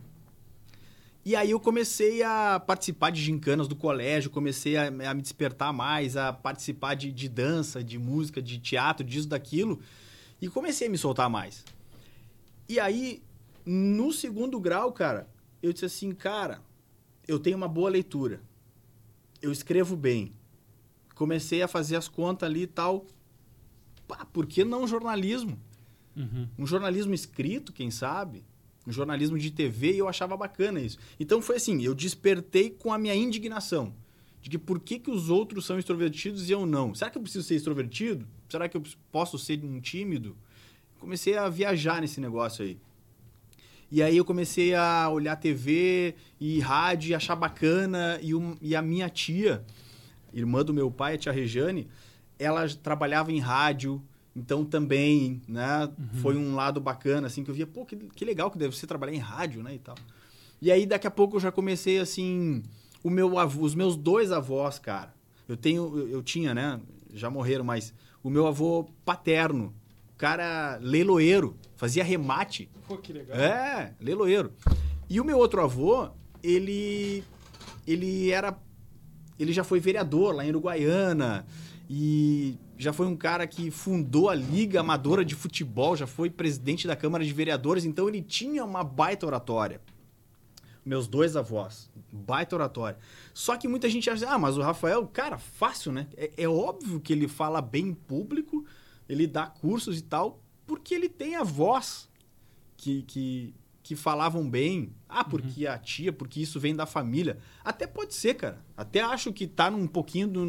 E 1.24 1.36
aí 1.36 1.50
eu 1.50 1.60
comecei 1.60 2.22
a 2.22 2.58
participar 2.58 3.10
de 3.10 3.22
gincanas 3.22 3.68
do 3.68 3.76
colégio, 3.76 4.30
comecei 4.30 4.76
a, 4.76 4.86
a 4.86 5.14
me 5.14 5.22
despertar 5.22 5.72
mais, 5.72 6.16
a 6.16 6.32
participar 6.32 6.94
de, 6.94 7.12
de, 7.12 7.28
dança, 7.28 7.84
de 7.84 7.98
música, 7.98 8.42
de 8.42 8.58
teatro, 8.58 9.06
disso, 9.06 9.28
daquilo. 9.28 9.78
E 10.40 10.48
comecei 10.48 10.88
a 10.88 10.90
me 10.90 10.98
soltar 10.98 11.30
mais. 11.30 11.64
E 12.68 12.80
aí, 12.80 13.22
no 13.64 14.10
segundo 14.10 14.58
grau, 14.58 14.90
cara, 14.90 15.28
eu 15.62 15.72
disse 15.72 15.84
assim, 15.84 16.12
cara, 16.12 16.60
eu 17.28 17.38
tenho 17.38 17.56
uma 17.56 17.68
boa 17.68 17.90
leitura 17.90 18.40
eu 19.42 19.52
escrevo 19.52 19.96
bem. 19.96 20.32
Comecei 21.14 21.62
a 21.62 21.68
fazer 21.68 21.96
as 21.96 22.08
contas 22.08 22.48
ali 22.48 22.62
e 22.62 22.66
tal. 22.66 23.06
Pá, 24.08 24.24
por 24.24 24.46
que 24.46 24.64
não 24.64 24.86
jornalismo? 24.86 25.58
Uhum. 26.16 26.48
Um 26.58 26.66
jornalismo 26.66 27.12
escrito, 27.12 27.72
quem 27.72 27.90
sabe? 27.90 28.44
Um 28.86 28.92
jornalismo 28.92 29.38
de 29.38 29.50
TV 29.50 29.92
e 29.92 29.98
eu 29.98 30.08
achava 30.08 30.36
bacana 30.36 30.80
isso. 30.80 30.98
Então 31.18 31.42
foi 31.42 31.56
assim, 31.56 31.82
eu 31.82 31.94
despertei 31.94 32.70
com 32.70 32.92
a 32.92 32.98
minha 32.98 33.14
indignação. 33.14 33.94
De 34.40 34.50
que 34.50 34.58
por 34.58 34.80
que, 34.80 34.98
que 34.98 35.10
os 35.10 35.30
outros 35.30 35.64
são 35.64 35.78
extrovertidos 35.78 36.48
e 36.48 36.52
eu 36.52 36.66
não? 36.66 36.94
Será 36.94 37.10
que 37.10 37.16
eu 37.16 37.22
preciso 37.22 37.46
ser 37.46 37.54
extrovertido? 37.54 38.26
Será 38.48 38.68
que 38.68 38.76
eu 38.76 38.82
posso 39.12 39.38
ser 39.38 39.64
um 39.64 39.80
tímido? 39.80 40.36
Comecei 40.98 41.36
a 41.36 41.48
viajar 41.48 42.00
nesse 42.00 42.20
negócio 42.20 42.64
aí. 42.64 42.78
E 43.92 44.02
aí 44.02 44.16
eu 44.16 44.24
comecei 44.24 44.74
a 44.74 45.06
olhar 45.10 45.36
TV 45.36 46.14
e 46.40 46.58
rádio 46.60 47.10
e 47.10 47.14
achar 47.14 47.36
bacana. 47.36 48.18
E, 48.22 48.34
um, 48.34 48.56
e 48.62 48.74
a 48.74 48.80
minha 48.80 49.06
tia, 49.10 49.62
irmã 50.32 50.64
do 50.64 50.72
meu 50.72 50.90
pai, 50.90 51.16
a 51.16 51.18
tia 51.18 51.30
Rejane, 51.30 51.86
ela 52.38 52.66
trabalhava 52.82 53.30
em 53.30 53.38
rádio. 53.38 54.02
Então 54.34 54.64
também, 54.64 55.42
né? 55.46 55.84
Uhum. 55.84 56.20
Foi 56.22 56.38
um 56.38 56.54
lado 56.54 56.80
bacana, 56.80 57.26
assim, 57.26 57.44
que 57.44 57.50
eu 57.50 57.54
via, 57.54 57.66
pô, 57.66 57.84
que, 57.84 57.94
que 57.96 58.24
legal 58.24 58.50
que 58.50 58.56
deve 58.56 58.74
ser 58.74 58.86
trabalhar 58.86 59.12
em 59.12 59.18
rádio, 59.18 59.62
né? 59.62 59.74
E 59.74 59.78
tal. 59.78 59.96
E 60.62 60.72
aí 60.72 60.86
daqui 60.86 61.06
a 61.06 61.10
pouco 61.10 61.36
eu 61.36 61.40
já 61.40 61.52
comecei, 61.52 61.98
assim, 61.98 62.62
o 63.04 63.10
meu 63.10 63.38
avô, 63.38 63.62
os 63.62 63.74
meus 63.74 63.94
dois 63.94 64.32
avós, 64.32 64.78
cara. 64.78 65.12
Eu 65.46 65.54
tenho, 65.54 65.98
eu, 65.98 66.08
eu 66.08 66.22
tinha, 66.22 66.54
né? 66.54 66.80
Já 67.12 67.28
morreram, 67.28 67.62
mas 67.62 67.92
o 68.22 68.30
meu 68.30 68.46
avô 68.46 68.88
paterno, 69.04 69.74
cara 70.22 70.78
leiloeiro, 70.80 71.56
fazia 71.74 72.04
remate. 72.04 72.70
Pô, 72.86 72.96
que 72.96 73.12
legal. 73.12 73.36
É, 73.36 73.92
leiloeiro. 74.00 74.52
E 75.10 75.20
o 75.20 75.24
meu 75.24 75.36
outro 75.36 75.60
avô, 75.60 76.10
ele 76.40 77.24
ele 77.84 78.30
era 78.30 78.56
ele 79.36 79.52
já 79.52 79.64
foi 79.64 79.80
vereador 79.80 80.32
lá 80.32 80.44
em 80.46 80.50
Uruguaiana 80.50 81.44
e 81.90 82.56
já 82.78 82.92
foi 82.92 83.08
um 83.08 83.16
cara 83.16 83.48
que 83.48 83.68
fundou 83.72 84.30
a 84.30 84.34
Liga 84.36 84.78
Amadora 84.78 85.24
de 85.24 85.34
Futebol, 85.34 85.96
já 85.96 86.06
foi 86.06 86.30
presidente 86.30 86.86
da 86.86 86.94
Câmara 86.94 87.24
de 87.24 87.32
Vereadores, 87.32 87.84
então 87.84 88.08
ele 88.08 88.22
tinha 88.22 88.64
uma 88.64 88.84
baita 88.84 89.26
oratória. 89.26 89.80
Meus 90.86 91.08
dois 91.08 91.34
avós, 91.34 91.90
baita 92.12 92.54
oratória. 92.54 92.98
Só 93.34 93.56
que 93.56 93.66
muita 93.66 93.90
gente 93.90 94.08
acha, 94.08 94.28
ah, 94.28 94.38
mas 94.38 94.56
o 94.56 94.62
Rafael, 94.62 95.04
cara, 95.08 95.36
fácil, 95.36 95.90
né? 95.90 96.06
É, 96.16 96.30
é 96.44 96.48
óbvio 96.48 97.00
que 97.00 97.12
ele 97.12 97.26
fala 97.26 97.60
bem 97.60 97.88
em 97.88 97.94
público, 97.94 98.64
ele 99.12 99.26
dá 99.26 99.46
cursos 99.46 99.98
e 99.98 100.02
tal, 100.02 100.42
porque 100.66 100.94
ele 100.94 101.08
tem 101.08 101.36
a 101.36 101.42
voz 101.42 102.08
que, 102.76 103.02
que, 103.02 103.54
que 103.82 103.94
falavam 103.94 104.48
bem. 104.48 104.92
Ah, 105.08 105.22
porque 105.22 105.66
uhum. 105.66 105.72
a 105.72 105.78
tia, 105.78 106.12
porque 106.12 106.40
isso 106.40 106.58
vem 106.58 106.74
da 106.74 106.86
família. 106.86 107.38
Até 107.64 107.86
pode 107.86 108.14
ser, 108.14 108.34
cara. 108.34 108.64
Até 108.76 109.00
acho 109.00 109.32
que 109.32 109.46
tá 109.46 109.68
um 109.68 109.86
pouquinho 109.86 110.28
do, 110.28 110.44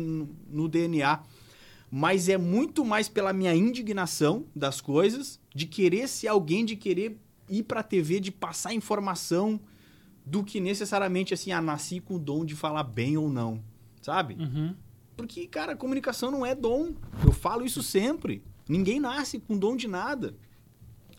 no 0.48 0.68
DNA. 0.68 1.22
Mas 1.92 2.30
é 2.30 2.38
muito 2.38 2.84
mais 2.84 3.08
pela 3.08 3.34
minha 3.34 3.54
indignação 3.54 4.48
das 4.56 4.82
coisas, 4.82 5.40
de 5.54 5.68
querer 5.68 6.08
ser 6.08 6.28
alguém, 6.28 6.66
de 6.66 6.76
querer 6.76 7.20
ir 7.48 7.64
pra 7.64 7.84
TV, 7.84 8.20
de 8.20 8.32
passar 8.32 8.74
informação, 8.74 9.60
do 10.26 10.44
que 10.44 10.60
necessariamente 10.60 11.34
assim, 11.34 11.52
ah, 11.52 11.62
nasci 11.62 12.00
com 12.00 12.16
o 12.16 12.20
dom 12.20 12.46
de 12.46 12.56
falar 12.56 12.84
bem 12.84 13.18
ou 13.18 13.30
não. 13.30 13.62
Sabe? 14.02 14.36
Uhum. 14.36 14.74
Porque, 15.16 15.46
cara, 15.48 15.76
comunicação 15.76 16.32
não 16.32 16.46
é 16.46 16.56
dom. 16.56 16.94
Eu 17.24 17.32
falo 17.32 17.66
isso 17.66 17.84
sempre. 17.84 18.42
Ninguém 18.68 19.00
nasce 19.00 19.40
com 19.40 19.58
dom 19.58 19.76
de 19.76 19.88
nada. 19.88 20.36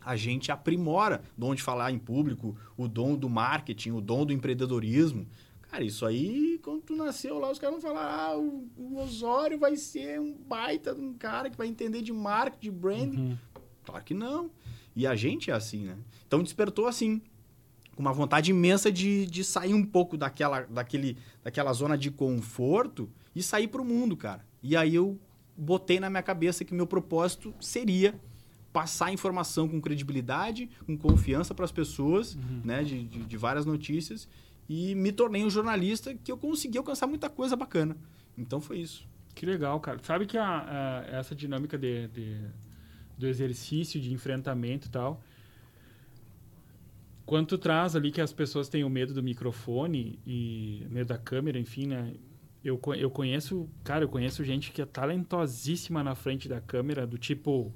A 0.00 0.16
gente 0.16 0.52
aprimora 0.52 1.22
o 1.36 1.40
dom 1.40 1.54
de 1.54 1.62
falar 1.62 1.90
em 1.90 1.98
público, 1.98 2.56
o 2.76 2.86
dom 2.86 3.16
do 3.16 3.28
marketing, 3.28 3.92
o 3.92 4.00
dom 4.00 4.26
do 4.26 4.32
empreendedorismo. 4.32 5.26
Cara, 5.70 5.82
isso 5.82 6.04
aí, 6.04 6.60
quando 6.62 6.82
tu 6.82 6.94
nasceu 6.94 7.38
lá, 7.38 7.50
os 7.50 7.58
caras 7.58 7.80
vão 7.80 7.90
falar, 7.90 8.30
ah, 8.30 8.38
o, 8.38 8.68
o 8.76 8.98
Osório 9.02 9.58
vai 9.58 9.76
ser 9.76 10.20
um 10.20 10.32
baita 10.32 10.94
de 10.94 11.00
um 11.00 11.14
cara 11.14 11.50
que 11.50 11.56
vai 11.56 11.66
entender 11.66 12.02
de 12.02 12.12
marketing, 12.12 12.60
de 12.60 12.70
branding. 12.70 13.16
Uhum. 13.16 13.38
Claro 13.84 14.04
que 14.04 14.14
não. 14.14 14.50
E 14.94 15.06
a 15.06 15.16
gente 15.16 15.50
é 15.50 15.54
assim, 15.54 15.84
né? 15.84 15.96
Então 16.26 16.42
despertou 16.42 16.86
assim, 16.86 17.20
com 17.96 18.02
uma 18.02 18.12
vontade 18.12 18.50
imensa 18.50 18.92
de, 18.92 19.26
de 19.26 19.42
sair 19.42 19.74
um 19.74 19.84
pouco 19.84 20.16
daquela, 20.16 20.60
daquele, 20.62 21.16
daquela 21.42 21.72
zona 21.72 21.96
de 21.96 22.10
conforto 22.10 23.10
e 23.34 23.42
sair 23.42 23.68
para 23.68 23.80
o 23.80 23.84
mundo, 23.84 24.16
cara. 24.16 24.44
E 24.62 24.76
aí 24.76 24.94
eu 24.94 25.18
botei 25.56 26.00
na 26.00 26.10
minha 26.10 26.22
cabeça 26.22 26.64
que 26.64 26.74
meu 26.74 26.86
propósito 26.86 27.54
seria 27.60 28.14
passar 28.72 29.12
informação 29.12 29.68
com 29.68 29.80
credibilidade, 29.80 30.68
com 30.84 30.98
confiança 30.98 31.54
para 31.54 31.64
as 31.64 31.70
pessoas, 31.70 32.34
uhum. 32.34 32.60
né, 32.64 32.82
de, 32.82 33.04
de, 33.04 33.20
de, 33.20 33.36
várias 33.36 33.64
notícias, 33.64 34.28
e 34.68 34.96
me 34.96 35.12
tornei 35.12 35.44
um 35.44 35.50
jornalista 35.50 36.12
que 36.12 36.32
eu 36.32 36.36
consegui 36.36 36.76
alcançar 36.76 37.06
muita 37.06 37.30
coisa 37.30 37.54
bacana. 37.54 37.96
Então 38.36 38.60
foi 38.60 38.78
isso. 38.78 39.06
Que 39.32 39.46
legal, 39.46 39.78
cara. 39.78 40.00
Sabe 40.02 40.26
que 40.26 40.36
a, 40.36 41.04
a 41.10 41.16
essa 41.18 41.36
dinâmica 41.36 41.78
de, 41.78 42.08
de, 42.08 42.40
do 43.16 43.26
exercício, 43.28 44.00
de 44.00 44.12
enfrentamento 44.12 44.88
e 44.88 44.90
tal, 44.90 45.22
quando 47.24 47.46
tu 47.46 47.58
traz 47.58 47.94
ali 47.96 48.10
que 48.10 48.20
as 48.20 48.32
pessoas 48.32 48.68
têm 48.68 48.84
o 48.84 48.90
medo 48.90 49.14
do 49.14 49.22
microfone 49.22 50.18
e 50.26 50.86
medo 50.90 51.08
da 51.08 51.18
câmera, 51.18 51.58
enfim, 51.58 51.86
né? 51.86 52.14
Eu, 52.64 52.80
eu 52.96 53.10
conheço, 53.10 53.68
cara, 53.84 54.04
eu 54.04 54.08
conheço 54.08 54.42
gente 54.42 54.72
que 54.72 54.80
é 54.80 54.86
talentosíssima 54.86 56.02
na 56.02 56.14
frente 56.14 56.48
da 56.48 56.62
câmera, 56.62 57.06
do 57.06 57.18
tipo, 57.18 57.74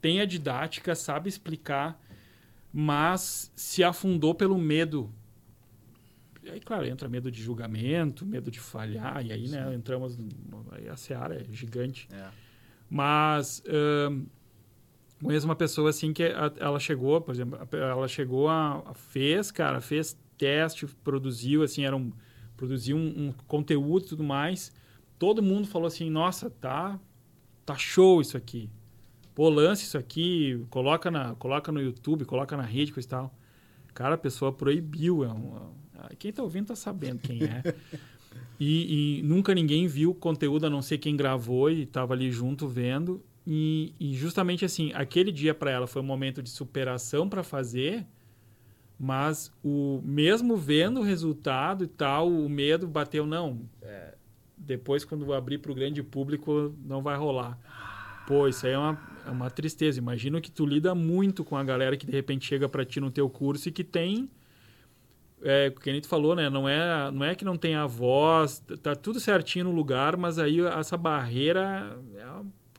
tem 0.00 0.22
a 0.22 0.24
didática, 0.24 0.94
sabe 0.94 1.28
explicar, 1.28 2.00
mas 2.72 3.52
se 3.54 3.84
afundou 3.84 4.34
pelo 4.34 4.56
medo. 4.56 5.12
E 6.42 6.48
aí, 6.48 6.60
claro, 6.60 6.86
entra 6.86 7.08
medo 7.08 7.30
de 7.30 7.42
julgamento, 7.42 8.24
medo 8.24 8.50
de 8.50 8.58
falhar, 8.58 9.24
e 9.24 9.32
aí, 9.32 9.48
né, 9.48 9.64
Sim. 9.64 9.70
né, 9.70 9.74
entramos. 9.74 10.18
Aí 10.70 10.88
a 10.88 10.96
seara 10.96 11.34
é 11.34 11.44
gigante. 11.52 12.08
É. 12.10 12.28
Mas. 12.88 13.62
conheço 15.22 15.44
uma 15.44 15.56
pessoa 15.56 15.90
assim 15.90 16.12
que 16.12 16.22
ela 16.22 16.78
chegou, 16.78 17.20
por 17.20 17.34
exemplo, 17.34 17.58
ela 17.72 18.08
chegou 18.08 18.48
a, 18.48 18.94
fez, 18.94 19.50
cara, 19.50 19.80
fez 19.80 20.16
teste, 20.38 20.86
produziu, 20.86 21.62
assim, 21.62 21.84
era 21.84 21.96
um, 21.96 22.12
produziu 22.56 22.96
um, 22.96 23.28
um 23.28 23.34
conteúdo 23.46 24.06
e 24.06 24.08
tudo 24.08 24.24
mais. 24.24 24.72
Todo 25.18 25.42
mundo 25.42 25.66
falou 25.66 25.86
assim, 25.86 26.10
nossa, 26.10 26.50
tá, 26.50 26.98
tá 27.64 27.76
show 27.76 28.20
isso 28.20 28.36
aqui. 28.36 28.68
Pô, 29.34 29.48
lance 29.48 29.84
isso 29.84 29.98
aqui, 29.98 30.64
coloca, 30.70 31.10
na, 31.10 31.34
coloca 31.34 31.70
no 31.70 31.80
YouTube, 31.80 32.24
coloca 32.24 32.56
na 32.56 32.62
rede, 32.62 32.92
coisa 32.92 33.06
e 33.06 33.10
tal. 33.10 33.34
Cara, 33.92 34.14
a 34.14 34.18
pessoa 34.18 34.52
proibiu. 34.52 35.24
É 35.24 35.28
uma, 35.28 35.70
quem 36.18 36.32
tá 36.32 36.42
ouvindo 36.42 36.66
tá 36.66 36.76
sabendo 36.76 37.20
quem 37.20 37.42
é. 37.44 37.62
e, 38.58 39.18
e, 39.18 39.22
nunca 39.22 39.54
ninguém 39.54 39.86
viu 39.86 40.10
o 40.10 40.14
conteúdo, 40.14 40.66
a 40.66 40.70
não 40.70 40.80
ser 40.80 40.98
quem 40.98 41.16
gravou 41.16 41.70
e 41.70 41.82
estava 41.82 42.14
ali 42.14 42.30
junto 42.30 42.66
vendo. 42.66 43.22
E, 43.46 43.94
e 44.00 44.14
justamente 44.14 44.64
assim, 44.64 44.90
aquele 44.94 45.30
dia 45.30 45.54
para 45.54 45.70
ela 45.70 45.86
foi 45.86 46.02
um 46.02 46.04
momento 46.04 46.42
de 46.42 46.50
superação 46.50 47.28
para 47.28 47.42
fazer, 47.42 48.06
mas 48.98 49.52
o 49.62 50.00
mesmo 50.02 50.56
vendo 50.56 51.00
o 51.00 51.02
resultado 51.02 51.84
e 51.84 51.86
tal, 51.86 52.30
o 52.30 52.48
medo 52.48 52.86
bateu, 52.86 53.26
não. 53.26 53.60
É, 53.82 54.14
depois, 54.56 55.04
quando 55.04 55.32
abrir 55.32 55.58
para 55.58 55.70
o 55.70 55.74
grande 55.74 56.02
público, 56.02 56.74
não 56.84 57.02
vai 57.02 57.16
rolar. 57.16 57.58
Pô, 58.26 58.48
isso 58.48 58.66
aí 58.66 58.72
é 58.72 58.78
uma, 58.78 58.98
é 59.26 59.30
uma 59.30 59.50
tristeza. 59.50 59.98
Imagino 59.98 60.40
que 60.40 60.50
tu 60.50 60.66
lida 60.66 60.94
muito 60.94 61.44
com 61.44 61.56
a 61.56 61.62
galera 61.62 61.96
que 61.96 62.06
de 62.06 62.12
repente 62.12 62.46
chega 62.46 62.68
para 62.68 62.84
ti 62.84 62.98
no 62.98 63.10
teu 63.10 63.28
curso 63.30 63.68
e 63.68 63.72
que 63.72 63.84
tem 63.84 64.28
é, 65.42 65.72
o 65.74 65.80
que 65.80 65.90
a 65.90 65.92
gente 65.92 66.08
falou, 66.08 66.34
né? 66.34 66.48
Não 66.48 66.68
é, 66.68 67.10
não 67.10 67.24
é 67.24 67.34
que 67.34 67.44
não 67.44 67.56
tem 67.56 67.74
a 67.74 67.86
voz, 67.86 68.62
tá 68.82 68.96
tudo 68.96 69.20
certinho 69.20 69.66
no 69.66 69.72
lugar, 69.72 70.16
mas 70.16 70.38
aí 70.38 70.60
essa 70.60 70.96
barreira 70.96 71.96
é 72.16 72.26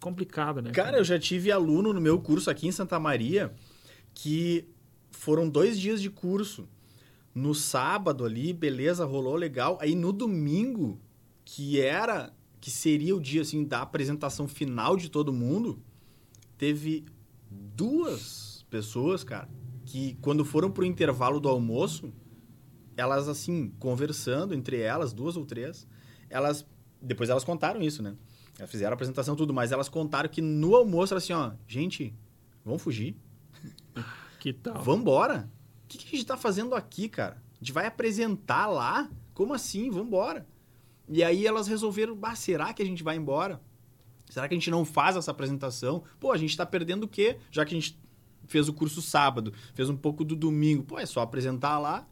complicada, 0.01 0.61
né? 0.61 0.71
Cara, 0.71 0.97
eu 0.97 1.03
já 1.03 1.17
tive 1.17 1.51
aluno 1.51 1.93
no 1.93 2.01
meu 2.01 2.19
curso 2.19 2.49
aqui 2.49 2.67
em 2.67 2.71
Santa 2.71 2.99
Maria 2.99 3.53
que 4.13 4.67
foram 5.11 5.49
dois 5.49 5.79
dias 5.79 6.01
de 6.01 6.09
curso. 6.09 6.67
No 7.33 7.53
sábado 7.53 8.25
ali, 8.25 8.51
beleza, 8.51 9.05
rolou 9.05 9.35
legal. 9.35 9.77
Aí 9.79 9.95
no 9.95 10.11
domingo, 10.11 10.99
que 11.45 11.79
era 11.79 12.33
que 12.59 12.71
seria 12.71 13.15
o 13.15 13.21
dia 13.21 13.41
assim 13.41 13.63
da 13.63 13.81
apresentação 13.81 14.47
final 14.47 14.97
de 14.97 15.09
todo 15.09 15.31
mundo, 15.31 15.79
teve 16.57 17.05
duas 17.49 18.65
pessoas, 18.69 19.23
cara, 19.23 19.47
que 19.85 20.17
quando 20.21 20.43
foram 20.43 20.71
pro 20.71 20.83
intervalo 20.83 21.39
do 21.39 21.47
almoço, 21.47 22.11
elas 22.97 23.29
assim, 23.29 23.71
conversando 23.79 24.53
entre 24.53 24.81
elas, 24.81 25.13
duas 25.13 25.37
ou 25.37 25.45
três, 25.45 25.87
elas 26.29 26.65
depois 27.01 27.29
elas 27.29 27.43
contaram 27.43 27.81
isso, 27.81 28.01
né? 28.01 28.15
Elas 28.57 28.71
fizeram 28.71 28.91
a 28.91 28.95
apresentação 28.95 29.35
tudo, 29.35 29.53
mas 29.53 29.71
elas 29.71 29.87
contaram 29.87 30.27
que 30.27 30.41
no 30.41 30.75
almoço 30.75 31.13
era 31.13 31.19
assim, 31.19 31.33
ó, 31.33 31.51
gente, 31.67 32.13
vamos 32.65 32.81
fugir. 32.81 33.15
Que 34.47 34.53
tal? 34.53 34.81
Vambora. 34.81 35.51
O 35.83 35.87
que, 35.89 35.97
que 35.97 36.05
a 36.05 36.17
gente 36.17 36.25
tá 36.25 36.37
fazendo 36.37 36.73
aqui, 36.73 37.09
cara? 37.09 37.43
A 37.55 37.59
gente 37.59 37.73
vai 37.73 37.85
apresentar 37.85 38.67
lá? 38.67 39.09
Como 39.33 39.53
assim? 39.53 39.89
Vambora. 39.89 40.47
E 41.09 41.21
aí 41.21 41.45
elas 41.45 41.67
resolveram, 41.67 42.17
ah, 42.21 42.33
será 42.33 42.73
que 42.73 42.81
a 42.81 42.85
gente 42.85 43.03
vai 43.03 43.17
embora? 43.17 43.61
Será 44.29 44.47
que 44.47 44.53
a 44.53 44.57
gente 44.57 44.71
não 44.71 44.85
faz 44.85 45.17
essa 45.17 45.31
apresentação? 45.31 46.03
Pô, 46.17 46.31
a 46.31 46.37
gente 46.37 46.51
está 46.51 46.65
perdendo 46.65 47.03
o 47.03 47.07
quê? 47.09 47.39
Já 47.51 47.65
que 47.65 47.75
a 47.75 47.77
gente 47.77 47.99
fez 48.45 48.69
o 48.69 48.73
curso 48.73 49.01
sábado, 49.01 49.51
fez 49.73 49.89
um 49.89 49.97
pouco 49.97 50.23
do 50.23 50.33
domingo. 50.33 50.83
Pô, 50.83 50.97
é 50.97 51.05
só 51.05 51.19
apresentar 51.19 51.77
lá. 51.77 52.07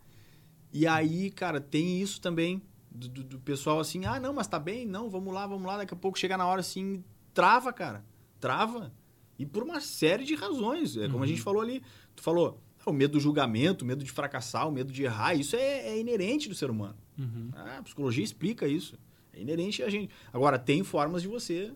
E 0.73 0.85
aí, 0.85 1.31
cara, 1.31 1.61
tem 1.61 2.01
isso 2.01 2.19
também 2.19 2.61
do, 2.91 3.07
do, 3.07 3.23
do, 3.23 3.39
pessoal 3.39 3.79
assim, 3.79 4.03
ah, 4.03 4.19
não, 4.19 4.33
mas 4.33 4.47
tá 4.47 4.59
bem, 4.59 4.85
não, 4.85 5.09
vamos 5.09 5.33
lá, 5.33 5.47
vamos 5.47 5.65
lá. 5.65 5.77
Daqui 5.77 5.93
a 5.93 5.97
pouco 5.97 6.19
chega 6.19 6.35
na 6.35 6.45
hora 6.45 6.59
assim, 6.59 7.01
trava, 7.33 7.71
cara. 7.71 8.05
Trava. 8.41 8.91
E 9.37 9.45
por 9.45 9.63
uma 9.63 9.81
série 9.81 10.23
de 10.23 10.35
razões. 10.35 10.95
É 10.95 11.05
como 11.05 11.17
uhum. 11.17 11.23
a 11.23 11.27
gente 11.27 11.41
falou 11.41 11.61
ali. 11.61 11.81
Tu 12.15 12.23
falou, 12.23 12.61
o 12.85 12.93
medo 12.93 13.13
do 13.13 13.19
julgamento, 13.19 13.83
o 13.83 13.87
medo 13.87 14.03
de 14.03 14.11
fracassar, 14.11 14.67
o 14.67 14.71
medo 14.71 14.91
de 14.91 15.03
errar, 15.03 15.33
isso 15.33 15.55
é, 15.55 15.89
é 15.89 15.99
inerente 15.99 16.47
do 16.47 16.55
ser 16.55 16.69
humano. 16.69 16.95
Uhum. 17.17 17.49
Ah, 17.53 17.77
a 17.79 17.83
psicologia 17.83 18.23
explica 18.23 18.67
isso. 18.67 18.97
É 19.33 19.41
inerente 19.41 19.83
a 19.83 19.89
gente. 19.89 20.13
Agora, 20.31 20.57
tem 20.57 20.83
formas 20.83 21.21
de 21.21 21.27
você 21.27 21.71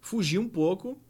fugir 0.00 0.38
um 0.38 0.48
pouco 0.48 1.00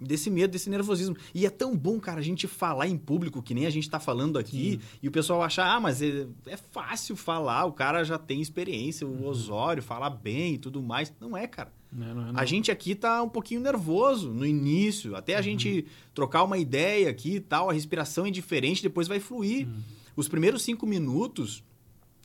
desse 0.00 0.30
medo, 0.30 0.50
desse 0.50 0.68
nervosismo. 0.68 1.16
E 1.34 1.46
é 1.46 1.50
tão 1.50 1.76
bom, 1.76 1.98
cara, 1.98 2.20
a 2.20 2.22
gente 2.22 2.46
falar 2.46 2.86
em 2.86 2.96
público, 2.96 3.42
que 3.42 3.54
nem 3.54 3.66
a 3.66 3.70
gente 3.70 3.84
está 3.84 3.98
falando 3.98 4.38
aqui, 4.38 4.72
Sim. 4.72 4.98
e 5.02 5.08
o 5.08 5.10
pessoal 5.10 5.42
achar, 5.42 5.74
ah, 5.74 5.80
mas 5.80 6.02
é, 6.02 6.26
é, 6.46 6.56
fácil 6.56 7.16
falar, 7.16 7.64
o 7.64 7.72
cara 7.72 8.04
já 8.04 8.18
tem 8.18 8.40
experiência, 8.40 9.06
o 9.06 9.10
uhum. 9.10 9.26
Osório 9.26 9.82
fala 9.82 10.10
bem 10.10 10.54
e 10.54 10.58
tudo 10.58 10.82
mais. 10.82 11.12
Não 11.20 11.36
é, 11.36 11.46
cara. 11.46 11.72
Não, 11.94 12.14
não 12.14 12.28
é, 12.28 12.32
não. 12.32 12.40
A 12.40 12.44
gente 12.44 12.70
aqui 12.70 12.94
tá 12.94 13.22
um 13.22 13.28
pouquinho 13.28 13.60
nervoso 13.60 14.32
no 14.32 14.44
início, 14.44 15.14
até 15.14 15.34
a 15.34 15.38
uhum. 15.38 15.42
gente 15.42 15.86
trocar 16.12 16.42
uma 16.42 16.58
ideia 16.58 17.08
aqui 17.08 17.36
e 17.36 17.40
tal, 17.40 17.70
a 17.70 17.72
respiração 17.72 18.26
é 18.26 18.30
diferente, 18.30 18.82
depois 18.82 19.06
vai 19.06 19.20
fluir. 19.20 19.68
Uhum. 19.68 19.80
Os 20.16 20.28
primeiros 20.28 20.62
cinco 20.62 20.86
minutos 20.86 21.62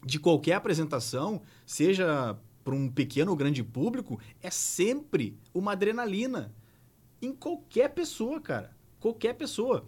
de 0.05 0.19
qualquer 0.19 0.53
apresentação, 0.53 1.41
seja 1.65 2.37
para 2.63 2.75
um 2.75 2.89
pequeno 2.89 3.31
ou 3.31 3.37
grande 3.37 3.63
público, 3.63 4.19
é 4.41 4.49
sempre 4.49 5.37
uma 5.53 5.73
adrenalina. 5.73 6.53
Em 7.21 7.33
qualquer 7.33 7.89
pessoa, 7.89 8.39
cara. 8.39 8.71
Qualquer 8.99 9.33
pessoa. 9.33 9.85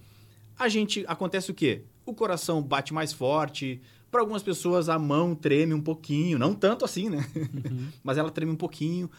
A 0.58 0.68
gente. 0.68 1.06
Acontece 1.08 1.52
o 1.52 1.54
quê? 1.54 1.84
O 2.06 2.14
coração 2.14 2.62
bate 2.62 2.94
mais 2.94 3.14
forte. 3.14 3.82
Para 4.10 4.20
algumas 4.22 4.44
pessoas 4.44 4.90
a 4.90 5.00
mão 5.00 5.34
treme 5.34 5.74
um 5.74 5.82
pouquinho. 5.82 6.38
Não 6.38 6.54
tanto 6.54 6.84
assim, 6.84 7.10
né? 7.10 7.26
Uhum. 7.36 7.88
Mas 8.04 8.18
ela 8.18 8.30
treme 8.30 8.52
um 8.52 8.58
pouquinho. 8.58 9.10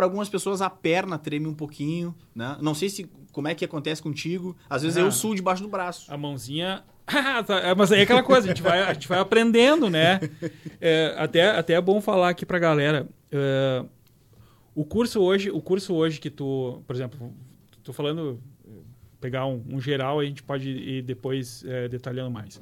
Para 0.00 0.06
algumas 0.06 0.30
pessoas 0.30 0.62
a 0.62 0.70
perna 0.70 1.18
treme 1.18 1.46
um 1.46 1.52
pouquinho, 1.52 2.14
né? 2.34 2.56
Não 2.62 2.74
sei 2.74 2.88
se 2.88 3.04
como 3.32 3.48
é 3.48 3.54
que 3.54 3.66
acontece 3.66 4.02
contigo. 4.02 4.56
Às 4.70 4.80
vezes 4.80 4.96
ah, 4.96 5.02
eu 5.02 5.12
suo 5.12 5.34
debaixo 5.34 5.62
do 5.62 5.68
braço. 5.68 6.10
A 6.10 6.16
mãozinha 6.16 6.82
Tá, 7.46 7.58
é, 7.58 7.74
mas 7.74 7.92
aí 7.92 8.00
é 8.00 8.02
aquela 8.04 8.22
coisa, 8.22 8.46
a 8.46 8.48
gente 8.48 8.62
vai, 8.62 8.80
a 8.80 8.94
gente 8.94 9.06
vai 9.06 9.18
aprendendo, 9.18 9.90
né? 9.90 10.18
É, 10.80 11.14
até, 11.18 11.50
até 11.50 11.74
é 11.74 11.80
bom 11.82 12.00
falar 12.00 12.30
aqui 12.30 12.46
pra 12.46 12.58
galera. 12.58 13.06
Uh, 13.30 13.86
o 14.74 14.86
curso 14.86 15.20
hoje, 15.20 15.50
o 15.50 15.60
curso 15.60 15.92
hoje 15.92 16.18
que 16.18 16.30
tu, 16.30 16.82
por 16.86 16.96
exemplo, 16.96 17.34
tô 17.84 17.92
falando, 17.92 18.40
pegar 19.20 19.44
um, 19.44 19.62
um 19.68 19.78
geral, 19.82 20.18
a 20.18 20.24
gente 20.24 20.42
pode 20.42 20.70
ir 20.70 21.02
depois 21.02 21.62
é, 21.66 21.88
detalhando 21.88 22.30
mais. 22.30 22.58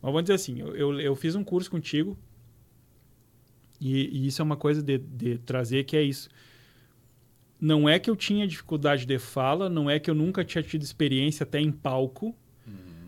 Mas 0.00 0.12
vamos 0.12 0.22
dizer 0.22 0.34
assim, 0.34 0.60
eu, 0.60 1.00
eu 1.00 1.16
fiz 1.16 1.34
um 1.34 1.42
curso 1.42 1.68
contigo 1.68 2.16
e, 3.80 4.20
e 4.20 4.26
isso 4.28 4.40
é 4.40 4.44
uma 4.44 4.56
coisa 4.56 4.80
de, 4.80 4.98
de 4.98 5.38
trazer 5.38 5.82
que 5.82 5.96
é 5.96 6.02
isso. 6.04 6.28
Não 7.60 7.88
é 7.88 7.98
que 7.98 8.10
eu 8.10 8.16
tinha 8.16 8.46
dificuldade 8.46 9.06
de 9.06 9.18
fala, 9.18 9.68
não 9.68 9.88
é 9.88 9.98
que 9.98 10.10
eu 10.10 10.14
nunca 10.14 10.44
tinha 10.44 10.62
tido 10.62 10.82
experiência 10.82 11.44
até 11.44 11.60
em 11.60 11.72
palco, 11.72 12.34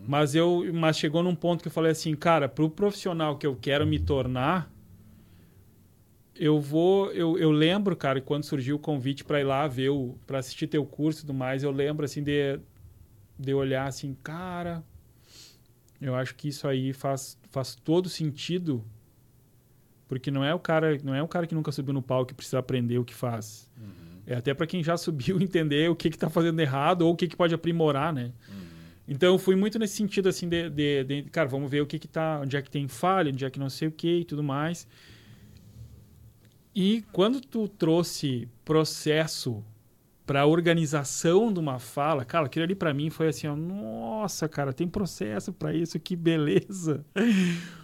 mas 0.07 0.35
eu, 0.35 0.65
mas 0.73 0.97
chegou 0.97 1.21
num 1.23 1.35
ponto 1.35 1.61
que 1.61 1.67
eu 1.67 1.71
falei 1.71 1.91
assim, 1.91 2.15
cara, 2.15 2.49
para 2.49 2.65
o 2.65 2.69
profissional 2.69 3.37
que 3.37 3.45
eu 3.47 3.55
quero 3.55 3.85
me 3.85 3.99
tornar, 3.99 4.71
eu 6.35 6.59
vou, 6.59 7.11
eu, 7.11 7.37
eu 7.37 7.51
lembro, 7.51 7.95
cara, 7.95 8.21
quando 8.21 8.43
surgiu 8.43 8.77
o 8.77 8.79
convite 8.79 9.23
para 9.23 9.39
ir 9.41 9.43
lá 9.43 9.67
ver 9.67 9.89
o, 9.89 10.17
para 10.25 10.39
assistir 10.39 10.67
teu 10.67 10.85
curso 10.85 11.19
e 11.19 11.21
tudo 11.21 11.33
mais, 11.33 11.63
eu 11.63 11.71
lembro 11.71 12.05
assim 12.05 12.23
de 12.23 12.59
de 13.37 13.53
olhar 13.53 13.87
assim, 13.87 14.15
cara, 14.23 14.83
eu 16.01 16.15
acho 16.15 16.35
que 16.35 16.49
isso 16.49 16.67
aí 16.67 16.93
faz 16.93 17.37
faz 17.51 17.75
todo 17.75 18.09
sentido 18.09 18.83
Porque 20.07 20.31
não 20.31 20.43
é 20.43 20.53
o 20.53 20.59
cara, 20.59 20.97
não 21.03 21.13
é 21.13 21.21
o 21.21 21.27
cara 21.27 21.45
que 21.45 21.53
nunca 21.55 21.71
subiu 21.71 21.93
no 21.93 22.01
palco 22.01 22.27
que 22.29 22.33
precisa 22.33 22.59
aprender 22.59 22.97
o 22.97 23.05
que 23.05 23.13
faz. 23.13 23.69
Uhum. 23.77 23.98
É 24.29 24.35
até 24.35 24.53
para 24.53 24.67
quem 24.67 24.83
já 24.83 24.95
subiu 24.95 25.41
entender 25.41 25.89
o 25.89 25.95
que 25.95 26.07
está 26.07 26.29
fazendo 26.29 26.59
errado 26.59 27.01
ou 27.01 27.13
o 27.13 27.15
que, 27.15 27.27
que 27.27 27.35
pode 27.35 27.53
aprimorar, 27.53 28.13
né? 28.13 28.31
Uhum. 28.47 28.69
Então 29.07 29.33
eu 29.33 29.39
fui 29.39 29.55
muito 29.55 29.79
nesse 29.79 29.95
sentido 29.95 30.29
assim 30.29 30.47
de, 30.47 30.69
de, 30.69 31.03
de, 31.03 31.23
cara, 31.23 31.47
vamos 31.47 31.69
ver 31.69 31.81
o 31.81 31.87
que 31.87 31.97
que 31.97 32.07
tá, 32.07 32.39
onde 32.41 32.55
é 32.55 32.61
que 32.61 32.69
tem 32.69 32.87
falha, 32.87 33.31
onde 33.31 33.43
é 33.43 33.49
que 33.49 33.59
não 33.59 33.69
sei 33.69 33.87
o 33.87 33.91
que 33.91 34.19
e 34.19 34.23
tudo 34.23 34.43
mais. 34.43 34.87
E 36.75 37.03
quando 37.11 37.41
tu 37.41 37.67
trouxe 37.67 38.47
processo 38.63 39.63
para 40.27 40.45
organização 40.45 41.51
de 41.51 41.59
uma 41.59 41.79
fala, 41.79 42.23
cara, 42.23 42.45
aquilo 42.45 42.65
ali 42.65 42.75
para 42.75 42.93
mim 42.93 43.09
foi 43.09 43.29
assim, 43.29 43.47
ó, 43.47 43.55
nossa, 43.55 44.47
cara, 44.47 44.71
tem 44.71 44.87
processo 44.87 45.51
para 45.51 45.73
isso, 45.73 45.99
que 45.99 46.15
beleza. 46.15 47.03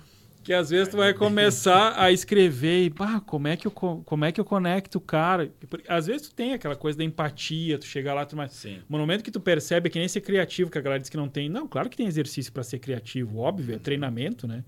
que 0.45 0.53
às 0.53 0.69
vezes 0.69 0.89
tu 0.89 0.97
vai 0.97 1.11
começar 1.11 1.99
a 1.99 2.11
escrever 2.11 2.83
e, 2.83 2.89
pá, 2.91 3.19
como 3.19 3.47
é 3.47 3.57
que 3.57 3.65
eu, 3.65 3.71
como 3.71 4.25
é 4.25 4.31
que 4.31 4.39
eu 4.39 4.45
conecto 4.45 4.99
o 4.99 5.01
cara? 5.01 5.51
Às 5.87 6.05
vezes 6.05 6.29
tu 6.29 6.35
tem 6.35 6.53
aquela 6.53 6.75
coisa 6.75 6.95
da 6.95 7.03
empatia, 7.03 7.79
tu 7.79 7.85
chega 7.85 8.13
lá, 8.13 8.23
tu 8.27 8.37
mais... 8.37 8.51
Sim. 8.51 8.77
No 8.87 8.99
momento 8.99 9.23
que 9.23 9.31
tu 9.31 9.39
percebe 9.39 9.87
é 9.87 9.91
que 9.91 9.97
nem 9.97 10.07
ser 10.07 10.21
criativo, 10.21 10.69
que 10.69 10.77
a 10.77 10.81
galera 10.81 11.01
diz 11.01 11.09
que 11.09 11.17
não 11.17 11.27
tem. 11.27 11.49
Não, 11.49 11.67
claro 11.67 11.89
que 11.89 11.97
tem 11.97 12.05
exercício 12.05 12.53
para 12.53 12.61
ser 12.61 12.77
criativo, 12.77 13.39
óbvio, 13.39 13.73
é 13.73 13.79
treinamento, 13.79 14.47
né? 14.47 14.63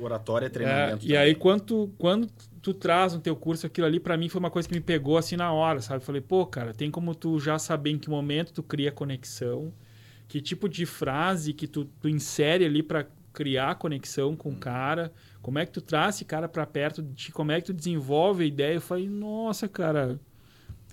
Oratória 0.00 0.46
é 0.46 0.48
treinamento. 0.48 1.04
É, 1.04 1.08
e 1.10 1.14
aí, 1.14 1.34
quando 1.34 1.60
tu, 1.60 1.94
quando 1.98 2.26
tu 2.62 2.72
traz 2.72 3.12
no 3.12 3.20
teu 3.20 3.36
curso 3.36 3.66
aquilo 3.66 3.86
ali, 3.86 4.00
para 4.00 4.16
mim 4.16 4.30
foi 4.30 4.38
uma 4.38 4.50
coisa 4.50 4.66
que 4.66 4.74
me 4.74 4.80
pegou 4.80 5.18
assim 5.18 5.36
na 5.36 5.52
hora, 5.52 5.82
sabe? 5.82 6.02
Falei, 6.02 6.22
pô, 6.22 6.46
cara, 6.46 6.72
tem 6.72 6.90
como 6.90 7.14
tu 7.14 7.38
já 7.38 7.58
saber 7.58 7.90
em 7.90 7.98
que 7.98 8.08
momento 8.08 8.50
tu 8.50 8.62
cria 8.62 8.90
conexão, 8.90 9.74
que 10.26 10.40
tipo 10.40 10.70
de 10.70 10.86
frase 10.86 11.52
que 11.52 11.66
tu, 11.66 11.84
tu 11.84 12.08
insere 12.08 12.64
ali 12.64 12.82
para 12.82 13.06
criar 13.38 13.76
conexão 13.76 14.34
com 14.34 14.48
o 14.48 14.52
hum. 14.52 14.58
cara, 14.58 15.12
como 15.40 15.60
é 15.60 15.64
que 15.64 15.70
tu 15.70 15.80
traz 15.80 16.16
esse 16.16 16.24
cara 16.24 16.48
para 16.48 16.66
perto 16.66 17.00
de 17.00 17.14
ti, 17.14 17.30
como 17.30 17.52
é 17.52 17.60
que 17.60 17.66
tu 17.66 17.72
desenvolve 17.72 18.42
a 18.42 18.46
ideia. 18.48 18.74
Eu 18.74 18.80
falei, 18.80 19.08
nossa, 19.08 19.68
cara, 19.68 20.18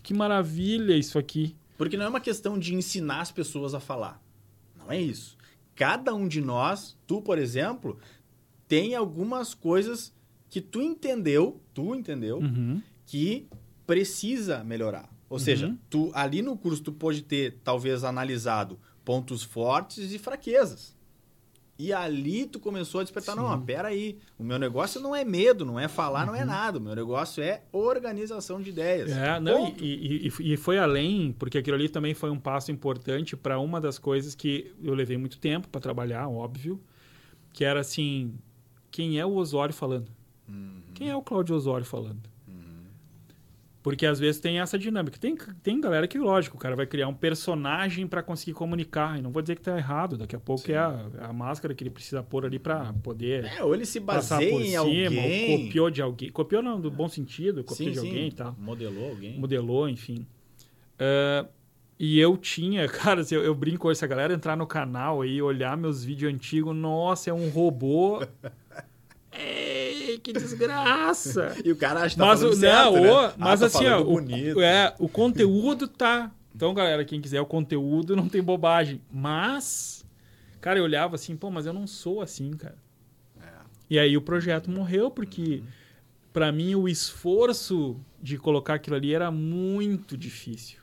que 0.04 0.14
maravilha 0.14 0.96
isso 0.96 1.18
aqui. 1.18 1.56
Porque 1.76 1.98
não 1.98 2.06
é 2.06 2.08
uma 2.08 2.20
questão 2.20 2.60
de 2.60 2.76
ensinar 2.76 3.22
as 3.22 3.32
pessoas 3.32 3.74
a 3.74 3.80
falar. 3.80 4.22
Não 4.78 4.92
é 4.92 5.02
isso. 5.02 5.36
Cada 5.74 6.14
um 6.14 6.28
de 6.28 6.40
nós, 6.40 6.96
tu, 7.08 7.20
por 7.20 7.40
exemplo, 7.40 7.98
tem 8.68 8.94
algumas 8.94 9.56
coisas 9.56 10.14
que 10.48 10.62
tu 10.62 10.84
entendeu, 10.84 11.60
tu 11.74 11.96
entendeu, 11.96 12.38
uhum. 12.38 12.80
que 13.08 13.48
precisa 13.88 14.64
melhorar. 14.64 15.10
Ou 15.28 15.38
uhum. 15.40 15.44
seja, 15.44 15.76
tu 15.90 16.12
ali 16.14 16.44
no 16.44 16.56
curso 16.56 16.84
tu 16.84 16.92
pode 16.92 17.24
ter 17.24 17.58
talvez 17.64 18.04
analisado 18.04 18.80
pontos 19.04 19.42
fortes 19.42 20.14
e 20.14 20.20
fraquezas. 20.20 20.95
E 21.78 21.92
ali 21.92 22.46
tu 22.46 22.58
começou 22.58 23.02
a 23.02 23.04
despertar, 23.04 23.36
Sim. 23.36 23.42
não, 23.42 23.62
pera 23.62 23.90
aí, 23.90 24.18
o 24.40 24.44
meu 24.44 24.58
negócio 24.58 25.02
não 25.02 25.14
é 25.14 25.26
medo, 25.26 25.66
não 25.66 25.78
é 25.78 25.90
falar, 25.90 26.22
uhum. 26.22 26.28
não 26.28 26.36
é 26.36 26.42
uhum. 26.42 26.46
nada. 26.46 26.78
O 26.78 26.82
meu 26.82 26.96
negócio 26.96 27.44
é 27.44 27.64
organização 27.72 28.62
de 28.62 28.70
ideias. 28.70 29.12
É, 29.12 29.40
não, 29.42 29.74
e, 29.78 30.28
e, 30.28 30.54
e, 30.54 30.58
foi 30.58 30.78
além, 30.78 31.36
porque 31.38 31.58
aquilo 31.58 31.76
ali 31.76 31.90
também 31.90 32.14
foi 32.14 32.30
um 32.30 32.40
passo 32.40 32.72
importante 32.72 33.36
para 33.36 33.60
uma 33.60 33.82
das 33.82 34.00
coisas 34.00 34.34
que 34.34 34.74
eu 34.82 34.94
levei 34.94 35.18
muito 35.18 35.38
tempo 35.38 35.68
para 35.68 35.82
trabalhar, 35.82 36.30
óbvio, 36.30 36.80
que 37.52 37.66
era 37.66 37.82
assim, 37.82 38.34
quem 38.90 39.20
é 39.20 39.26
o 39.26 39.34
Osório 39.34 39.74
falando? 39.74 40.10
Uhum. 40.48 40.82
Quem 40.94 41.10
é 41.10 41.16
o 41.16 41.22
Claudio 41.22 41.56
Osório 41.56 41.86
falando? 41.86 42.35
Porque 43.86 44.04
às 44.08 44.20
vezes 44.20 44.42
tem 44.42 44.60
essa 44.60 44.80
dinâmica. 44.80 45.16
Tem, 45.20 45.38
tem 45.62 45.80
galera 45.80 46.08
que, 46.08 46.18
lógico, 46.18 46.58
o 46.58 46.60
cara 46.60 46.76
vai 46.76 46.88
criar 46.88 47.08
um 47.08 47.14
personagem 47.14 48.08
para 48.08 48.24
conseguir 48.24 48.54
comunicar. 48.54 49.20
E 49.20 49.22
não 49.22 49.30
vou 49.30 49.44
dizer 49.44 49.56
que 49.56 49.62
tá 49.62 49.78
errado. 49.78 50.18
Daqui 50.18 50.36
a 50.36 50.40
pouco 50.40 50.64
Sim. 50.64 50.72
é 50.72 50.78
a, 50.78 51.06
a, 51.20 51.32
máscara 51.32 51.72
que 51.76 51.84
ele 51.84 51.92
precisa 51.92 52.24
pôr 52.24 52.48
ali 52.48 52.58
para 52.58 52.92
poder. 53.04 53.46
É, 53.46 53.64
ou 53.64 53.76
ele 53.76 53.86
se 53.86 54.00
baseia 54.00 54.50
em 54.52 54.70
cima, 54.70 54.80
alguém. 54.80 55.52
Ou 55.52 55.66
copiou 55.66 55.92
de 55.92 56.02
alguém. 56.02 56.32
Copiou 56.32 56.64
não, 56.64 56.82
do 56.82 56.90
bom 56.90 57.08
sentido, 57.08 57.64
copiou 57.64 57.90
sim, 57.90 57.92
de 57.92 58.00
alguém 58.00 58.30
e 58.30 58.32
tal. 58.32 58.56
Modelou 58.58 59.10
alguém. 59.12 59.38
Modelou, 59.38 59.88
enfim. 59.88 60.26
Uh, 60.96 61.48
e 62.00 62.20
eu 62.20 62.36
tinha, 62.38 62.88
cara, 62.90 63.22
eu, 63.30 63.44
eu 63.44 63.54
brinco 63.54 63.82
com 63.82 63.92
essa 63.92 64.08
galera 64.08 64.34
entrar 64.34 64.56
no 64.56 64.66
canal 64.66 65.22
aí, 65.22 65.40
olhar 65.44 65.78
meus 65.78 66.04
vídeos 66.04 66.34
antigos, 66.34 66.76
nossa, 66.76 67.30
é 67.30 67.34
um 67.34 67.50
robô. 67.50 68.26
Que 70.22 70.34
desgraça! 70.34 71.56
e 71.64 71.72
o 71.72 71.76
cara 71.76 72.02
acha 72.02 72.16
que 72.16 72.20
tá 72.20 72.26
mas, 72.26 72.44
o, 72.44 72.54
certo, 72.54 72.94
não, 72.94 73.02
né? 73.02 73.12
o, 73.12 73.34
mas 73.38 73.64
ah, 73.64 73.66
assim, 73.66 73.86
ó, 73.88 74.02
o, 74.02 74.62
é, 74.62 74.94
o 75.00 75.08
conteúdo 75.08 75.88
tá. 75.88 76.32
Então, 76.56 76.74
galera, 76.74 77.04
quem 77.04 77.20
quiser 77.20 77.42
o 77.42 77.46
conteúdo, 77.46 78.16
não 78.16 78.30
tem 78.30 78.42
bobagem. 78.42 79.02
Mas, 79.12 80.06
cara, 80.62 80.80
eu 80.80 80.86
olhava 80.86 81.16
assim, 81.16 81.36
pô, 81.36 81.52
mas 81.52 81.66
eu 81.66 81.74
não 81.74 81.86
sou 81.86 82.22
assim, 82.22 82.52
cara. 82.52 82.78
É. 83.42 83.50
E 83.90 84.00
aí 84.00 84.16
o 84.16 84.22
projeto 84.22 84.72
morreu, 84.72 85.12
porque 85.12 85.42
uhum. 85.58 85.66
para 86.32 86.54
mim 86.54 86.74
o 86.76 86.88
esforço 86.88 88.00
de 88.22 88.38
colocar 88.38 88.76
aquilo 88.76 88.96
ali 88.96 89.14
era 89.14 89.30
muito 89.30 90.18
difícil. 90.18 90.80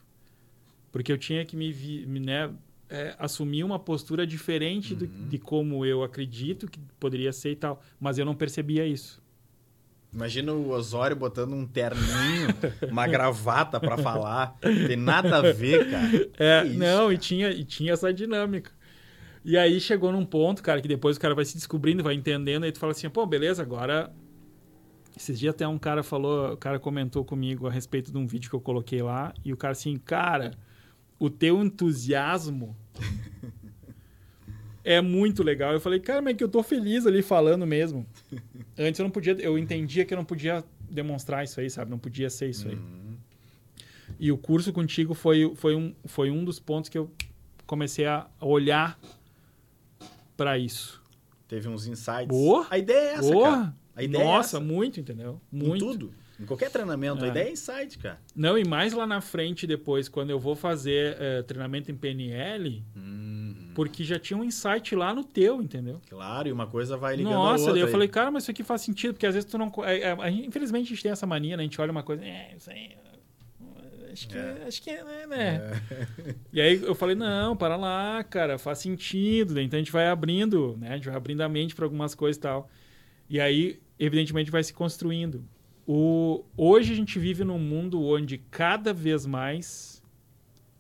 Porque 0.91 1.11
eu 1.11 1.17
tinha 1.17 1.43
que 1.47 1.57
me, 1.57 1.73
me 2.07 2.21
né, 2.21 2.51
é, 2.91 3.17
assumir 3.19 3.65
uma 3.65 3.79
postura 3.79 4.27
diferente 4.27 4.93
uhum. 4.93 4.99
do, 4.99 5.07
de 5.07 5.39
como 5.39 5.87
eu 5.87 6.03
acredito 6.03 6.71
que 6.71 6.79
poderia 7.01 7.33
ser 7.33 7.53
e 7.53 7.57
tal. 7.57 7.83
Mas 7.99 8.19
eu 8.19 8.27
não 8.27 8.35
percebia 8.35 8.87
isso. 8.87 9.22
Imagina 10.13 10.53
o 10.53 10.71
Osório 10.71 11.17
botando 11.17 11.55
um 11.55 11.67
terninho, 11.67 12.49
uma 12.91 13.07
gravata 13.07 13.81
para 13.81 13.97
falar. 13.97 14.59
Tem 14.61 14.97
nada 14.97 15.39
a 15.39 15.53
ver, 15.53 15.91
cara. 15.91 16.31
É, 16.39 16.67
isso, 16.67 16.79
não, 16.79 17.05
cara? 17.05 17.15
E, 17.15 17.19
tinha, 17.19 17.51
e 17.51 17.65
tinha 17.65 17.93
essa 17.95 18.13
dinâmica. 18.13 18.71
E 19.43 19.57
aí 19.57 19.81
chegou 19.81 20.13
num 20.13 20.25
ponto, 20.25 20.63
cara, 20.63 20.83
que 20.83 20.89
depois 20.89 21.17
o 21.17 21.21
cara 21.21 21.35
vai 21.35 21.47
se 21.47 21.55
descobrindo, 21.55 22.03
vai 22.03 22.15
entendendo, 22.15 22.65
aí 22.65 22.73
tu 22.73 22.79
fala 22.79 22.93
assim, 22.93 23.09
pô, 23.09 23.25
beleza, 23.25 23.63
agora. 23.63 24.13
Esses 25.17 25.39
dias 25.39 25.55
até 25.55 25.67
um 25.67 25.79
cara 25.79 26.03
falou, 26.03 26.53
o 26.53 26.57
cara 26.57 26.79
comentou 26.79 27.25
comigo 27.25 27.67
a 27.67 27.71
respeito 27.71 28.11
de 28.11 28.19
um 28.19 28.27
vídeo 28.27 28.49
que 28.49 28.57
eu 28.57 28.61
coloquei 28.61 29.03
lá, 29.03 29.33
e 29.45 29.53
o 29.53 29.57
cara 29.57 29.73
assim, 29.73 29.97
cara, 29.97 30.53
o 31.19 31.29
teu 31.29 31.63
entusiasmo 31.63 32.77
é 34.85 35.01
muito 35.01 35.43
legal. 35.43 35.73
Eu 35.73 35.81
falei, 35.81 36.01
cara, 36.01 36.21
mas 36.21 36.35
é 36.35 36.37
que 36.37 36.45
eu 36.45 36.49
tô 36.49 36.63
feliz 36.63 37.07
ali 37.07 37.23
falando 37.23 37.67
mesmo. 37.67 38.07
Antes 38.79 38.99
eu 38.99 39.05
não 39.05 39.11
podia, 39.11 39.37
eu 39.41 39.59
entendia 39.59 40.05
que 40.05 40.13
eu 40.13 40.19
não 40.19 40.25
podia 40.25 40.65
demonstrar 40.91 41.45
isso 41.45 41.61
aí, 41.61 41.71
sabe? 41.71 41.91
Não 41.91 41.99
podia 41.99 42.29
ser 42.29 42.51
isso 42.51 42.69
aí. 42.69 42.75
Uhum. 42.75 43.17
E 44.19 44.31
o 44.31 44.39
curso 44.39 44.73
contigo 44.73 45.15
foi, 45.15 45.53
foi, 45.57 45.75
um, 45.75 45.95
foi 46.05 46.31
um 46.31 46.45
dos 46.45 46.61
pontos 46.61 46.89
que 46.89 46.99
eu 46.99 47.11
comecei 47.67 48.07
a 48.07 48.27
olhar 48.41 48.99
para 50.37 50.59
isso. 50.59 51.03
Teve 51.49 51.69
uns 51.69 51.87
insights. 51.87 52.29
Boa! 52.29 52.67
A 52.71 52.79
ideia 52.79 53.11
é 53.11 53.15
essa, 53.15 53.33
Boa. 53.33 53.51
cara. 53.51 53.77
A 53.95 54.03
ideia 54.03 54.23
é 54.23 54.25
Nossa, 54.25 54.57
é 54.57 54.59
essa. 54.59 54.61
muito, 54.61 55.01
entendeu? 55.01 55.41
Muito. 55.51 55.85
Em 55.85 55.89
tudo. 55.89 56.15
Em 56.41 56.47
qualquer 56.47 56.71
treinamento, 56.71 57.25
é. 57.25 57.29
a 57.29 57.31
ideia 57.31 57.49
é 57.49 57.53
insight, 57.53 57.99
cara. 57.99 58.19
Não, 58.35 58.59
e 58.59 58.65
mais 58.65 58.93
lá 58.93 59.07
na 59.07 59.21
frente, 59.21 59.67
depois, 59.67 60.09
quando 60.09 60.31
eu 60.31 60.41
vou 60.41 60.57
fazer 60.57 61.15
uh, 61.15 61.43
treinamento 61.45 61.91
em 61.91 61.95
PNL, 61.95 62.83
uhum. 62.97 63.22
Porque 63.75 64.05
já 64.05 64.19
tinha 64.19 64.37
um 64.37 64.45
insight 64.45 64.95
lá 64.95 65.15
no 65.15 65.25
teu, 65.25 65.63
entendeu? 65.63 66.01
Claro, 66.09 66.49
e 66.49 66.53
uma 66.53 66.67
coisa 66.67 66.97
vai 66.97 67.17
ligando 67.17 67.33
Nossa, 67.33 67.65
a 67.65 67.67
outra. 67.69 67.81
eu 67.81 67.89
falei, 67.89 68.09
cara, 68.09 68.31
mas 68.31 68.45
isso 68.45 68.51
aqui 68.51 68.63
faz 68.63 68.83
sentido, 68.83 69.15
porque 69.15 69.27
às 69.27 69.35
vezes 69.35 69.51
tu 69.51 69.59
não. 69.59 69.73
É, 69.85 70.11
é, 70.11 70.31
infelizmente 70.31 70.87
a 70.87 70.89
gente 70.91 71.03
tem 71.03 71.13
essa 71.13 71.27
mania, 71.27 71.57
né? 71.57 71.63
A 71.63 71.65
gente 71.65 71.81
olha 71.81 71.91
uma 71.91 72.03
coisa, 72.03 72.25
é, 72.25 72.55
isso 72.57 72.71
aí. 72.71 72.91
Acho 74.13 74.29
que 74.29 74.37
é, 74.37 74.65
acho 74.69 74.83
que 74.83 74.91
é, 74.91 75.03
né? 75.03 75.27
né? 75.27 75.81
É. 76.19 76.35
E 76.53 76.61
aí 76.61 76.83
eu 76.83 76.95
falei, 76.95 77.17
não, 77.17 77.57
para 77.57 77.77
lá, 77.77 78.23
cara, 78.23 78.59
faz 78.59 78.79
sentido. 78.79 79.59
Então 79.59 79.79
a 79.79 79.83
gente 79.83 79.91
vai 79.91 80.07
abrindo, 80.09 80.77
né? 80.79 80.91
A 80.91 80.97
gente 80.97 81.07
vai 81.07 81.17
abrindo 81.17 81.41
a 81.41 81.49
mente 81.49 81.75
para 81.75 81.87
algumas 81.87 82.15
coisas 82.15 82.37
e 82.37 82.41
tal. 82.41 82.69
E 83.29 83.41
aí, 83.41 83.81
evidentemente, 83.99 84.51
vai 84.51 84.63
se 84.63 84.75
construindo. 84.75 85.43
O, 85.87 86.45
hoje 86.57 86.93
a 86.93 86.97
gente 86.97 87.19
vive 87.19 87.43
num 87.43 87.59
mundo 87.59 88.03
onde 88.03 88.37
cada 88.37 88.93
vez 88.93 89.25
mais 89.25 89.92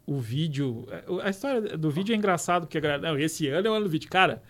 o 0.06 0.18
vídeo. 0.18 0.86
A 1.22 1.30
história 1.30 1.76
do 1.76 1.90
vídeo 1.90 2.12
é 2.12 2.16
engraçado, 2.16 2.66
porque 2.66 2.80
não, 2.98 3.18
esse 3.18 3.48
ano 3.48 3.66
é 3.66 3.70
o 3.70 3.74
ano 3.74 3.84
do 3.84 3.90
vídeo. 3.90 4.08
Cara, 4.10 4.42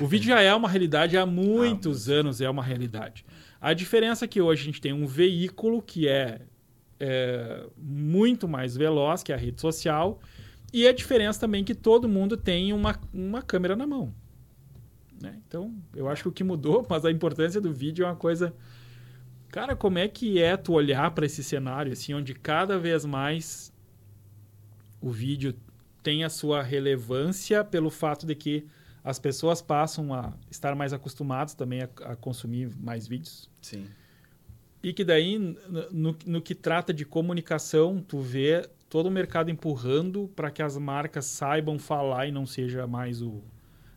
o 0.00 0.06
vídeo 0.06 0.26
já 0.26 0.40
é 0.40 0.54
uma 0.54 0.68
realidade 0.68 1.16
há 1.16 1.26
muitos 1.26 2.08
ah, 2.08 2.14
anos, 2.14 2.40
é 2.40 2.48
uma 2.48 2.62
realidade. 2.62 3.24
A 3.60 3.72
diferença 3.72 4.24
é 4.24 4.28
que 4.28 4.40
hoje 4.40 4.62
a 4.62 4.64
gente 4.64 4.80
tem 4.80 4.92
um 4.92 5.06
veículo 5.06 5.82
que 5.82 6.08
é, 6.08 6.40
é 6.98 7.66
muito 7.76 8.48
mais 8.48 8.76
veloz 8.76 9.22
que 9.22 9.32
a 9.32 9.36
rede 9.36 9.60
social. 9.60 10.20
E 10.72 10.86
a 10.86 10.92
diferença 10.92 11.40
também 11.40 11.62
é 11.62 11.64
que 11.64 11.74
todo 11.74 12.08
mundo 12.08 12.36
tem 12.36 12.72
uma, 12.72 12.98
uma 13.12 13.42
câmera 13.42 13.76
na 13.76 13.86
mão. 13.86 14.14
Né? 15.20 15.38
Então, 15.46 15.74
eu 15.94 16.08
acho 16.08 16.22
que 16.22 16.28
o 16.28 16.32
que 16.32 16.42
mudou, 16.42 16.86
mas 16.88 17.04
a 17.04 17.10
importância 17.10 17.60
do 17.60 17.72
vídeo 17.72 18.04
é 18.04 18.08
uma 18.08 18.16
coisa 18.16 18.54
Cara, 19.52 19.76
como 19.76 19.98
é 19.98 20.08
que 20.08 20.40
é 20.40 20.56
tu 20.56 20.72
olhar 20.72 21.10
para 21.10 21.26
esse 21.26 21.44
cenário, 21.44 21.92
assim, 21.92 22.14
onde 22.14 22.32
cada 22.32 22.78
vez 22.78 23.04
mais 23.04 23.70
o 25.02 25.10
vídeo 25.10 25.54
tem 26.02 26.24
a 26.24 26.30
sua 26.30 26.62
relevância 26.62 27.64
pelo 27.64 27.90
fato 27.90 28.26
de 28.26 28.34
que 28.34 28.66
as 29.04 29.18
pessoas 29.18 29.60
passam 29.60 30.14
a 30.14 30.32
estar 30.50 30.74
mais 30.74 30.92
acostumadas 30.92 31.54
também 31.54 31.82
a, 31.82 31.88
a 32.04 32.16
consumir 32.16 32.70
mais 32.80 33.06
vídeos. 33.06 33.50
Sim. 33.60 33.84
E 34.82 34.92
que 34.92 35.04
daí, 35.04 35.38
no, 35.90 36.16
no 36.26 36.40
que 36.40 36.54
trata 36.54 36.92
de 36.92 37.04
comunicação, 37.04 38.02
tu 38.06 38.20
vê 38.20 38.68
todo 38.88 39.06
o 39.06 39.10
mercado 39.10 39.50
empurrando 39.50 40.30
para 40.34 40.50
que 40.50 40.62
as 40.62 40.76
marcas 40.76 41.24
saibam 41.26 41.78
falar 41.78 42.26
e 42.26 42.32
não 42.32 42.44
seja 42.44 42.86
mais 42.86 43.22
o 43.22 43.42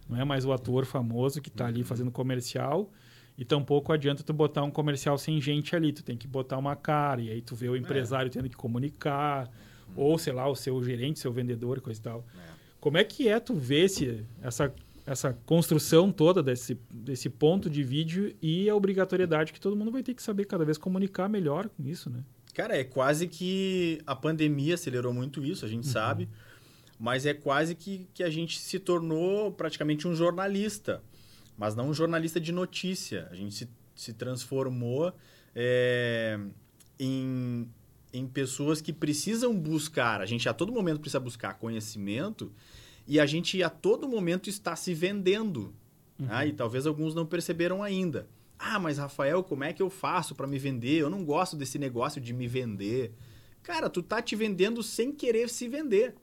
não 0.08 0.20
é 0.20 0.24
mais 0.24 0.46
o 0.46 0.54
ator 0.54 0.86
famoso 0.86 1.41
que 1.41 1.50
está 1.50 1.65
ali 1.65 1.80
uhum. 1.80 1.86
fazendo 1.86 2.12
comercial 2.12 2.91
E 3.38 3.44
tampouco 3.44 3.91
adianta 3.91 4.24
tu 4.24 4.32
botar 4.32 4.63
um 4.63 4.70
comercial 4.70 5.18
sem 5.18 5.41
gente 5.41 5.76
ali. 5.76 5.91
Tu 5.91 6.04
tem 6.04 6.15
que 6.15 6.28
botar 6.28 6.58
uma 6.58 6.76
cara. 6.76 7.22
E 7.22 7.32
aí 7.32 7.41
tu 7.41 7.56
vê 7.56 7.68
o 7.68 7.76
empresário 7.76 8.28
é. 8.28 8.30
tendo 8.30 8.48
que 8.48 8.56
comunicar. 8.56 9.50
Ou, 9.95 10.17
sei 10.17 10.34
lá, 10.34 10.47
o 10.47 10.55
seu 10.55 10.84
gerente, 10.84 11.19
seu 11.19 11.31
vendedor, 11.31 11.81
coisa 11.81 11.99
e 11.99 12.03
tal. 12.03 12.25
É. 12.36 12.55
Como 12.79 12.97
é 12.97 13.03
que 13.03 13.27
é 13.27 13.39
tu 13.39 13.53
ver 13.53 13.86
esse, 13.86 14.25
essa, 14.41 14.73
essa 15.05 15.34
construção 15.45 16.12
toda 16.12 16.43
desse, 16.43 16.77
desse 16.89 17.29
ponto 17.29 17.69
de 17.69 17.84
vídeo 17.84 18.36
e 18.41 18.69
a 18.69 18.75
obrigatoriedade 18.75 19.53
que 19.53 19.60
todo 19.60 19.75
mundo 19.75 19.91
vai 19.91 20.03
ter 20.03 20.13
que 20.13 20.21
saber 20.21 20.45
cada 20.45 20.65
vez 20.65 20.77
comunicar 20.77 21.27
melhor 21.27 21.69
com 21.69 21.84
isso, 21.84 22.10
né? 22.10 22.23
Cara, 22.53 22.77
é 22.77 22.84
quase 22.84 23.27
que 23.27 24.01
a 24.05 24.15
pandemia 24.15 24.75
acelerou 24.75 25.13
muito 25.13 25.43
isso, 25.43 25.65
a 25.65 25.67
gente 25.67 25.86
uhum. 25.88 25.91
sabe. 25.91 26.29
Mas 26.97 27.25
é 27.25 27.34
quase 27.34 27.75
que, 27.75 28.08
que 28.13 28.23
a 28.23 28.29
gente 28.29 28.58
se 28.60 28.79
tornou 28.79 29.51
praticamente 29.51 30.08
um 30.08 30.15
jornalista 30.15 31.01
mas 31.58 31.75
não 31.75 31.89
um 31.89 31.93
jornalista 31.93 32.39
de 32.39 32.51
notícia. 32.51 33.27
A 33.31 33.36
gente 33.36 33.55
se, 33.55 33.69
se 33.95 34.13
transformou 34.13 35.13
é, 35.55 36.39
em, 36.99 37.67
em 38.17 38.28
pessoas 38.28 38.82
que 38.82 38.93
precisam 38.93 39.58
buscar. 39.58 40.21
A 40.21 40.25
gente 40.25 40.47
a 40.47 40.54
todo 40.54 40.71
momento 40.71 40.99
precisa 40.99 41.19
buscar 41.19 41.56
conhecimento 41.56 42.51
e 43.08 43.19
a 43.19 43.25
gente 43.25 43.62
a 43.62 43.69
todo 43.69 44.08
momento 44.08 44.49
está 44.49 44.75
se 44.75 44.93
vendendo. 44.93 45.73
Uhum. 46.19 46.28
Né? 46.28 46.47
E 46.47 46.54
talvez 46.54 46.86
alguns 46.86 47.13
não 47.13 47.25
perceberam 47.25 47.84
ainda. 47.84 48.28
Ah, 48.58 48.80
mas 48.80 48.97
Rafael, 48.97 49.43
como 49.43 49.63
é 49.63 49.73
que 49.73 49.82
eu 49.82 49.89
faço 49.89 50.34
para 50.34 50.47
me 50.47 50.58
vender? 50.58 51.01
Eu 51.01 51.10
não 51.10 51.25
gosto 51.25 51.56
desse 51.56 51.78
negócio 51.78 52.21
de 52.21 52.34
me 52.34 52.47
vender. 52.47 53.13
Cara, 53.62 53.89
tu 53.89 54.01
tá 54.01 54.21
te 54.21 54.36
vendendo 54.36 54.82
sem 54.82 55.12
querer 55.12 55.49
se 55.49 55.67
vender. 55.67 56.15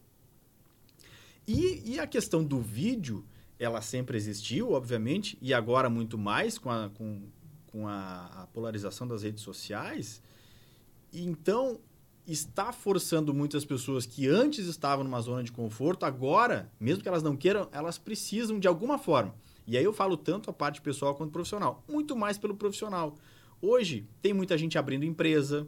E, 1.46 1.82
e 1.84 2.00
a 2.00 2.06
questão 2.06 2.42
do 2.42 2.60
vídeo 2.60 3.24
ela 3.58 3.80
sempre 3.80 4.16
existiu, 4.16 4.72
obviamente, 4.72 5.38
e 5.40 5.54
agora 5.54 5.88
muito 5.88 6.18
mais 6.18 6.58
com 6.58 6.70
a, 6.70 6.90
com, 6.90 7.22
com 7.66 7.86
a, 7.86 8.42
a 8.42 8.46
polarização 8.48 9.06
das 9.06 9.22
redes 9.22 9.42
sociais. 9.42 10.22
Então, 11.12 11.80
está 12.26 12.72
forçando 12.72 13.34
muitas 13.34 13.64
pessoas 13.64 14.06
que 14.06 14.28
antes 14.28 14.66
estavam 14.66 15.04
numa 15.04 15.20
zona 15.20 15.42
de 15.42 15.52
conforto, 15.52 16.04
agora, 16.04 16.70
mesmo 16.78 17.02
que 17.02 17.08
elas 17.08 17.22
não 17.22 17.36
queiram, 17.36 17.68
elas 17.72 17.98
precisam 17.98 18.58
de 18.58 18.68
alguma 18.68 18.98
forma. 18.98 19.34
E 19.66 19.76
aí 19.76 19.84
eu 19.84 19.92
falo 19.92 20.16
tanto 20.16 20.50
a 20.50 20.52
parte 20.52 20.80
pessoal 20.80 21.14
quanto 21.14 21.32
profissional. 21.32 21.84
Muito 21.88 22.16
mais 22.16 22.38
pelo 22.38 22.54
profissional. 22.54 23.16
Hoje, 23.60 24.06
tem 24.20 24.32
muita 24.32 24.56
gente 24.58 24.76
abrindo 24.76 25.04
empresa. 25.04 25.66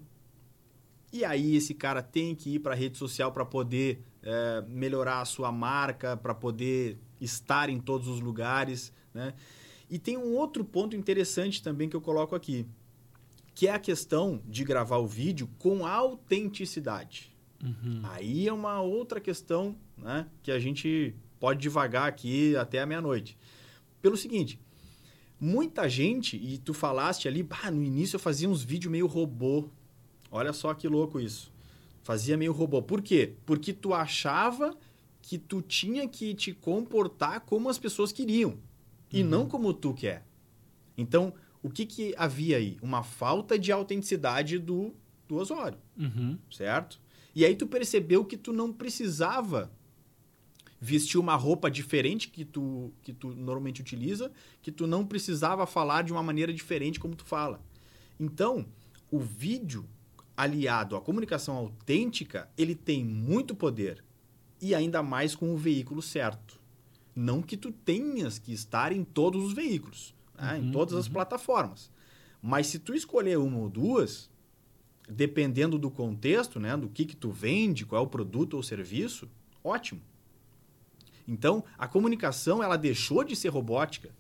E 1.13 1.25
aí 1.25 1.55
esse 1.55 1.75
cara 1.75 2.03
tem 2.03 2.35
que 2.35 2.57
ir 2.57 2.59
para 2.59 2.73
a 2.73 2.77
rede 2.77 2.99
social 2.99 3.31
para 3.31 3.45
poder 3.45 4.03
é, 4.23 4.65
melhorar 4.67 5.21
a 5.21 5.25
sua 5.25 5.53
marca, 5.53 6.17
para 6.17 6.35
poder 6.35 6.99
estar 7.21 7.69
em 7.69 7.79
todos 7.79 8.09
os 8.09 8.21
lugares. 8.21 8.93
Né? 9.13 9.33
E 9.89 9.99
tem 9.99 10.17
um 10.17 10.35
outro 10.35 10.65
ponto 10.65 10.97
interessante 10.97 11.63
também 11.63 11.89
que 11.89 11.95
eu 11.95 12.01
coloco 12.01 12.35
aqui, 12.35 12.67
que 13.55 13.69
é 13.69 13.73
a 13.73 13.79
questão 13.79 14.43
de 14.47 14.65
gravar 14.65 14.99
o 14.99 15.07
vídeo 15.07 15.49
com 15.59 15.87
autenticidade. 15.87 17.33
Uhum. 17.63 18.01
Aí 18.03 18.49
é 18.49 18.53
uma 18.53 18.81
outra 18.81 19.21
questão 19.21 19.77
né, 19.97 20.27
que 20.43 20.51
a 20.51 20.59
gente 20.59 21.15
pode 21.39 21.61
devagar 21.61 22.09
aqui 22.09 22.57
até 22.57 22.81
a 22.81 22.87
meia-noite. 22.87 23.39
Pelo 24.03 24.17
seguinte, 24.17 24.61
muita 25.41 25.89
gente, 25.89 26.37
e 26.37 26.59
tu 26.59 26.75
falaste 26.75 27.29
ali, 27.29 27.43
bah, 27.43 27.71
no 27.71 27.83
início 27.83 28.17
eu 28.17 28.21
fazia 28.21 28.49
uns 28.49 28.63
vídeos 28.63 28.91
meio 28.91 29.07
robô. 29.07 29.69
Olha 30.31 30.53
só 30.53 30.75
que 30.75 30.89
louco 30.89 31.21
isso. 31.21 31.53
Fazia 32.03 32.37
meio 32.37 32.53
robô. 32.53 32.83
Por 32.83 33.01
quê? 33.01 33.35
Porque 33.47 33.73
tu 33.73 33.95
achava 33.95 34.77
que 35.23 35.39
tu 35.39 35.63
tinha 35.63 36.07
que 36.07 36.35
te 36.35 36.53
comportar 36.53 37.41
como 37.41 37.69
as 37.69 37.79
pessoas 37.79 38.13
queriam 38.13 38.59
e 39.11 39.23
uhum. 39.23 39.29
não 39.29 39.49
como 39.49 39.73
tu 39.73 39.95
quer. 39.95 40.27
Então, 40.99 41.33
o 41.65 41.71
que, 41.71 41.87
que 41.87 42.15
havia 42.19 42.59
aí? 42.59 42.77
Uma 42.83 43.03
falta 43.03 43.59
de 43.59 43.73
autenticidade 43.73 44.59
do, 44.59 44.95
do 45.27 45.37
Osório, 45.37 45.79
uhum. 45.99 46.39
certo? 46.51 47.01
E 47.35 47.43
aí 47.43 47.57
tu 47.57 47.67
percebeu 47.67 48.23
que 48.23 48.37
tu 48.37 48.53
não 48.53 48.71
precisava 48.71 49.73
vestir 50.79 51.17
uma 51.17 51.35
roupa 51.35 51.71
diferente 51.71 52.29
que 52.29 52.45
tu, 52.45 52.93
que 53.03 53.15
tu 53.15 53.29
normalmente 53.29 53.81
utiliza, 53.81 54.31
que 54.61 54.71
tu 54.71 54.87
não 54.87 55.07
precisava 55.07 55.67
falar 55.67 56.03
de 56.03 56.13
uma 56.13 56.23
maneira 56.23 56.53
diferente 56.53 57.01
como 57.01 57.17
tu 57.17 57.25
fala. 57.25 57.65
Então, 58.21 58.67
o 59.11 59.19
vídeo 59.19 59.89
aliado 60.37 60.95
à 60.95 61.01
comunicação 61.01 61.57
autêntica, 61.57 62.47
ele 62.59 62.75
tem 62.75 63.03
muito 63.03 63.55
poder 63.55 64.05
e 64.61 64.75
ainda 64.75 65.03
mais 65.03 65.35
com 65.35 65.55
o 65.55 65.57
veículo 65.57 66.03
certo. 66.03 66.61
Não 67.17 67.41
que 67.41 67.57
tu 67.57 67.73
tenhas 67.73 68.39
que 68.39 68.53
estar 68.53 68.93
em 68.93 69.03
todos 69.03 69.43
os 69.43 69.55
veículos, 69.55 70.15
né? 70.37 70.59
uhum, 70.59 70.65
em 70.65 70.73
todas 70.73 70.95
uhum. 70.95 71.01
as 71.01 71.09
plataformas. 71.09 71.91
Mas 72.43 72.67
se 72.67 72.79
tu 72.79 72.95
escolher 72.95 73.39
uma 73.39 73.59
ou 73.59 73.69
duas, 73.69 74.31
dependendo 75.09 75.79
do 75.79 75.91
contexto, 75.91 76.61
né, 76.61 76.77
do 76.77 76.89
que, 76.89 77.05
que 77.05 77.17
tu 77.17 77.31
vende, 77.31 77.87
qual 77.87 78.03
é 78.03 78.05
o 78.05 78.09
produto 78.09 78.55
ou 78.55 78.63
serviço, 78.63 79.29
ótimo. 79.63 80.01
Então, 81.27 81.65
a 81.79 81.89
comunicação 81.89 82.63
ela 82.63 82.77
deixou 82.77 83.25
de 83.25 83.35
ser 83.35 83.49
robótica. 83.49 84.11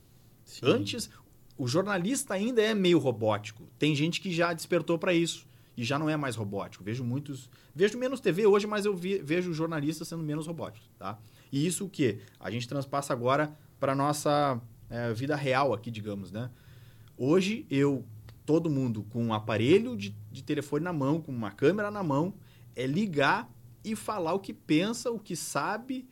Sim. 0.45 0.67
Antes, 0.67 1.11
o 1.57 1.69
jornalista 1.69 2.35
ainda 2.35 2.63
é 2.63 2.75
meio 2.75 2.99
robótico. 2.99 3.69
Tem 3.79 3.95
gente 3.95 4.21
que 4.21 4.33
já 4.33 4.53
despertou 4.53 4.99
para 4.99 5.13
isso 5.13 5.47
e 5.77 5.85
já 5.85 5.99
não 5.99 6.09
é 6.09 6.17
mais 6.17 6.37
robótico. 6.37 6.85
Vejo 6.85 7.05
muitos. 7.05 7.51
Vejo 7.75 7.99
menos 7.99 8.21
TV 8.21 8.47
hoje, 8.47 8.67
mas 8.67 8.87
eu 8.87 8.97
vi, 8.97 9.19
vejo 9.19 9.53
jornalistas 9.53 10.09
sendo 10.09 10.23
menos 10.23 10.47
robóticos. 10.47 10.89
Tá? 10.99 11.19
E 11.53 11.67
isso 11.67 11.85
o 11.85 11.91
que? 11.91 12.21
A 12.41 12.51
gente 12.51 12.67
transpassa 12.67 13.13
agora 13.13 13.57
para 13.79 13.93
a 13.93 13.95
nossa 13.95 14.61
é, 14.95 15.13
vida 15.13 15.35
real 15.35 15.75
aqui, 15.75 15.91
digamos. 15.91 16.31
Né? 16.31 16.49
Hoje, 17.19 17.67
eu, 17.69 18.05
todo 18.47 18.71
mundo 18.71 19.05
com 19.11 19.25
um 19.25 19.35
aparelho 19.35 19.97
de, 19.97 20.15
de 20.31 20.43
telefone 20.43 20.85
na 20.85 20.93
mão, 20.93 21.21
com 21.21 21.33
uma 21.33 21.51
câmera 21.51 21.91
na 21.91 22.03
mão, 22.03 22.35
é 22.77 22.87
ligar 22.87 23.51
e 23.85 23.97
falar 23.97 24.35
o 24.35 24.39
que 24.39 24.53
pensa, 24.53 25.11
o 25.11 25.19
que 25.19 25.35
sabe, 25.35 26.09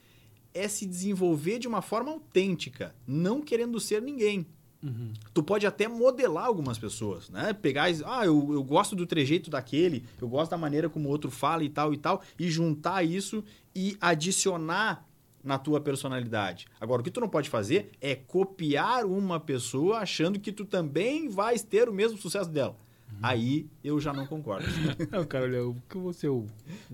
é 0.52 0.66
se 0.66 0.84
desenvolver 0.84 1.58
de 1.58 1.68
uma 1.68 1.80
forma 1.80 2.10
autêntica, 2.10 2.94
não 3.06 3.40
querendo 3.40 3.78
ser 3.78 4.02
ninguém. 4.02 4.46
Uhum. 4.82 5.12
Tu 5.32 5.42
pode 5.44 5.64
até 5.64 5.86
modelar 5.86 6.46
algumas 6.46 6.76
pessoas, 6.76 7.30
né? 7.30 7.52
Pegar, 7.52 7.86
ah, 8.04 8.26
eu, 8.26 8.52
eu 8.52 8.64
gosto 8.64 8.96
do 8.96 9.06
trejeito 9.06 9.48
daquele, 9.48 10.04
eu 10.20 10.28
gosto 10.28 10.50
da 10.50 10.58
maneira 10.58 10.90
como 10.90 11.08
o 11.08 11.12
outro 11.12 11.30
fala 11.30 11.62
e 11.62 11.68
tal 11.68 11.94
e 11.94 11.96
tal, 11.96 12.20
e 12.36 12.50
juntar 12.50 13.04
isso 13.04 13.44
e 13.74 13.96
adicionar 14.00 15.06
na 15.42 15.58
tua 15.58 15.80
personalidade. 15.80 16.66
Agora, 16.80 17.00
o 17.00 17.04
que 17.04 17.10
tu 17.10 17.20
não 17.20 17.28
pode 17.28 17.48
fazer 17.48 17.90
é 18.00 18.14
copiar 18.14 19.04
uma 19.04 19.40
pessoa 19.40 19.98
achando 19.98 20.38
que 20.38 20.52
tu 20.52 20.64
também 20.64 21.28
vais 21.28 21.62
ter 21.62 21.88
o 21.88 21.92
mesmo 21.92 22.16
sucesso 22.18 22.50
dela. 22.50 22.76
Uhum. 23.10 23.18
Aí 23.22 23.66
eu 23.82 24.00
já 24.00 24.12
não 24.12 24.26
concordo. 24.26 24.66
não, 25.10 25.24
cara, 25.24 25.44
olha, 25.44 25.56
eu 25.56 25.76
que 25.88 25.98
vou 25.98 26.12
ser 26.12 26.28
o 26.28 26.46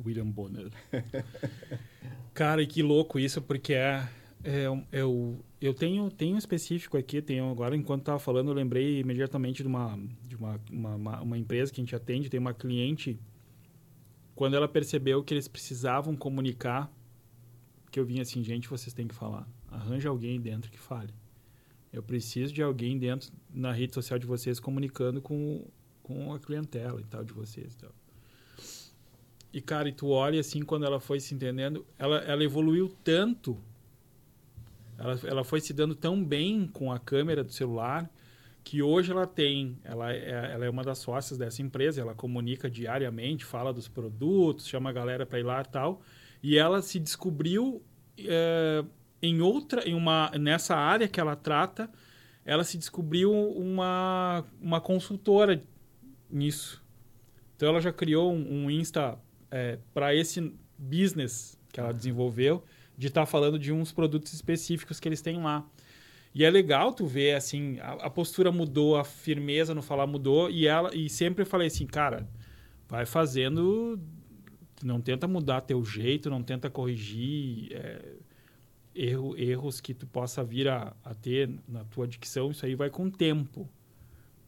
William 0.04 0.26
Bonner. 0.26 0.70
cara, 2.32 2.62
e 2.62 2.66
que 2.66 2.82
louco 2.82 3.18
isso, 3.18 3.42
porque 3.42 3.74
é, 3.74 4.08
é, 4.42 4.64
é 4.92 5.04
o, 5.04 5.38
eu 5.60 5.74
tenho, 5.74 6.10
tenho 6.10 6.34
um 6.34 6.38
específico 6.38 6.96
aqui, 6.96 7.20
tenho 7.20 7.50
agora, 7.50 7.76
enquanto 7.76 8.02
estava 8.02 8.18
falando, 8.18 8.48
eu 8.48 8.54
lembrei 8.54 9.00
imediatamente 9.00 9.62
de, 9.62 9.68
uma, 9.68 9.98
de 10.24 10.36
uma, 10.36 10.60
uma, 10.70 11.20
uma, 11.20 11.38
empresa 11.38 11.72
que 11.72 11.80
a 11.80 11.84
gente 11.84 11.94
atende, 11.96 12.28
tem 12.28 12.38
uma 12.38 12.54
cliente, 12.54 13.18
quando 14.34 14.54
ela 14.54 14.68
percebeu 14.68 15.22
que 15.22 15.34
eles 15.34 15.48
precisavam 15.48 16.14
comunicar, 16.14 16.90
que 17.98 18.00
eu 18.00 18.06
vinha 18.06 18.22
assim, 18.22 18.44
gente, 18.44 18.68
vocês 18.68 18.94
têm 18.94 19.08
que 19.08 19.14
falar. 19.14 19.48
Arranja 19.68 20.08
alguém 20.08 20.40
dentro 20.40 20.70
que 20.70 20.78
fale. 20.78 21.12
Eu 21.92 22.00
preciso 22.00 22.54
de 22.54 22.62
alguém 22.62 22.96
dentro, 22.96 23.32
na 23.52 23.72
rede 23.72 23.92
social 23.92 24.18
de 24.20 24.26
vocês, 24.26 24.60
comunicando 24.60 25.20
com, 25.20 25.66
com 26.00 26.32
a 26.32 26.38
clientela 26.38 27.00
e 27.00 27.04
tal, 27.04 27.24
de 27.24 27.32
vocês 27.32 27.74
e. 27.74 27.92
E, 29.52 29.60
cara, 29.60 29.88
e 29.88 29.92
tu 29.92 30.10
olha 30.10 30.38
assim, 30.38 30.62
quando 30.62 30.84
ela 30.84 31.00
foi 31.00 31.18
se 31.18 31.34
entendendo, 31.34 31.84
ela, 31.98 32.18
ela 32.18 32.44
evoluiu 32.44 32.88
tanto 33.02 33.58
ela, 34.96 35.18
ela 35.24 35.44
foi 35.44 35.60
se 35.60 35.72
dando 35.72 35.94
tão 35.94 36.22
bem 36.22 36.66
com 36.66 36.92
a 36.92 36.98
câmera 36.98 37.42
do 37.42 37.52
celular 37.52 38.10
que 38.62 38.82
hoje 38.82 39.10
ela 39.10 39.26
tem, 39.26 39.78
ela 39.82 40.12
é, 40.12 40.52
ela 40.52 40.64
é 40.66 40.70
uma 40.70 40.84
das 40.84 40.98
sócias 40.98 41.38
dessa 41.38 41.62
empresa, 41.62 42.02
ela 42.02 42.14
comunica 42.14 42.68
diariamente, 42.68 43.44
fala 43.44 43.72
dos 43.72 43.88
produtos, 43.88 44.68
chama 44.68 44.90
a 44.90 44.92
galera 44.92 45.24
para 45.24 45.40
ir 45.40 45.44
lá 45.44 45.62
e 45.62 45.64
tal, 45.64 46.02
e 46.42 46.58
ela 46.58 46.82
se 46.82 46.98
descobriu 46.98 47.82
é, 48.26 48.84
em 49.22 49.40
outra, 49.40 49.88
em 49.88 49.94
uma, 49.94 50.30
nessa 50.38 50.76
área 50.76 51.08
que 51.08 51.20
ela 51.20 51.36
trata, 51.36 51.90
ela 52.44 52.64
se 52.64 52.78
descobriu 52.78 53.32
uma, 53.32 54.44
uma 54.60 54.80
consultora 54.80 55.62
nisso. 56.30 56.82
Então 57.56 57.68
ela 57.68 57.80
já 57.80 57.92
criou 57.92 58.32
um, 58.32 58.64
um 58.64 58.70
Insta 58.70 59.18
é, 59.50 59.78
para 59.92 60.14
esse 60.14 60.54
business 60.78 61.58
que 61.72 61.80
ela 61.80 61.92
desenvolveu 61.92 62.64
de 62.96 63.08
estar 63.08 63.22
tá 63.22 63.26
falando 63.26 63.58
de 63.58 63.72
uns 63.72 63.92
produtos 63.92 64.32
específicos 64.32 64.98
que 64.98 65.08
eles 65.08 65.20
têm 65.20 65.42
lá. 65.42 65.66
E 66.34 66.44
é 66.44 66.50
legal 66.50 66.92
tu 66.92 67.06
ver, 67.06 67.34
assim, 67.34 67.78
a, 67.80 67.92
a, 67.94 68.10
postura 68.10 68.52
mudou, 68.52 68.96
a 68.96 69.04
firmeza 69.04 69.74
no 69.74 69.82
falar 69.82 70.06
mudou, 70.06 70.50
e 70.50 70.66
ela 70.66 70.94
e 70.94 71.08
sempre 71.08 71.44
falei 71.44 71.68
assim, 71.68 71.86
cara, 71.86 72.28
vai 72.88 73.06
fazendo, 73.06 73.98
não 74.82 75.00
tenta 75.00 75.26
mudar 75.26 75.60
teu 75.62 75.84
jeito, 75.84 76.30
não 76.30 76.42
tenta 76.42 76.70
corrigir 76.70 77.72
é, 77.72 78.14
erro, 78.94 79.36
erros 79.36 79.80
que 79.80 79.94
tu 79.94 80.06
possa 80.06 80.42
vir 80.42 80.68
a, 80.68 80.94
a 81.04 81.14
ter 81.14 81.50
na 81.68 81.84
tua 81.84 82.06
dicção, 82.06 82.50
isso 82.50 82.66
aí 82.66 82.74
vai 82.74 82.90
com 82.90 83.06
o 83.06 83.10
tempo. 83.10 83.68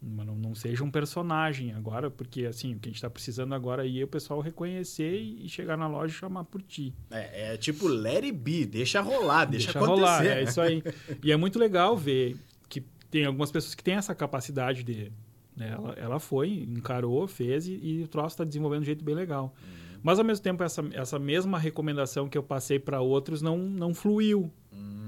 Não, 0.02 0.34
não 0.34 0.54
seja 0.54 0.82
um 0.82 0.90
personagem 0.90 1.74
agora, 1.74 2.10
porque 2.10 2.46
assim, 2.46 2.74
o 2.74 2.78
que 2.78 2.88
a 2.88 2.90
gente 2.90 2.96
está 2.96 3.10
precisando 3.10 3.54
agora 3.54 3.82
aí 3.82 4.00
é 4.00 4.04
o 4.04 4.08
pessoal 4.08 4.40
reconhecer 4.40 5.14
e 5.14 5.46
chegar 5.46 5.76
na 5.76 5.86
loja 5.86 6.14
e 6.14 6.16
chamar 6.16 6.44
por 6.44 6.62
ti. 6.62 6.94
É, 7.10 7.52
é 7.52 7.56
tipo 7.58 7.86
let 7.86 8.24
it 8.24 8.32
be, 8.32 8.64
deixa 8.64 9.02
rolar, 9.02 9.44
deixa, 9.44 9.72
deixa 9.72 9.78
acontecer. 9.78 10.00
rolar, 10.00 10.26
é 10.26 10.42
isso 10.44 10.60
aí. 10.60 10.82
e 11.22 11.30
é 11.30 11.36
muito 11.36 11.58
legal 11.58 11.98
ver 11.98 12.34
que 12.66 12.80
tem 13.10 13.26
algumas 13.26 13.50
pessoas 13.50 13.74
que 13.74 13.84
têm 13.84 13.94
essa 13.94 14.14
capacidade 14.14 14.82
de. 14.82 15.12
Né, 15.54 15.70
ela, 15.70 15.92
ela 15.98 16.18
foi, 16.18 16.50
encarou, 16.62 17.28
fez 17.28 17.68
e, 17.68 17.72
e 17.74 18.02
o 18.02 18.08
troço 18.08 18.28
está 18.28 18.44
desenvolvendo 18.44 18.80
de 18.80 18.84
um 18.84 18.86
jeito 18.86 19.04
bem 19.04 19.14
legal. 19.14 19.54
Uhum. 19.62 19.89
Mas 20.02 20.18
ao 20.18 20.24
mesmo 20.24 20.42
tempo, 20.42 20.62
essa, 20.62 20.82
essa 20.92 21.18
mesma 21.18 21.58
recomendação 21.58 22.28
que 22.28 22.36
eu 22.36 22.42
passei 22.42 22.78
para 22.78 23.00
outros 23.00 23.42
não, 23.42 23.58
não 23.58 23.94
fluiu. 23.94 24.50
Uhum 24.72 25.00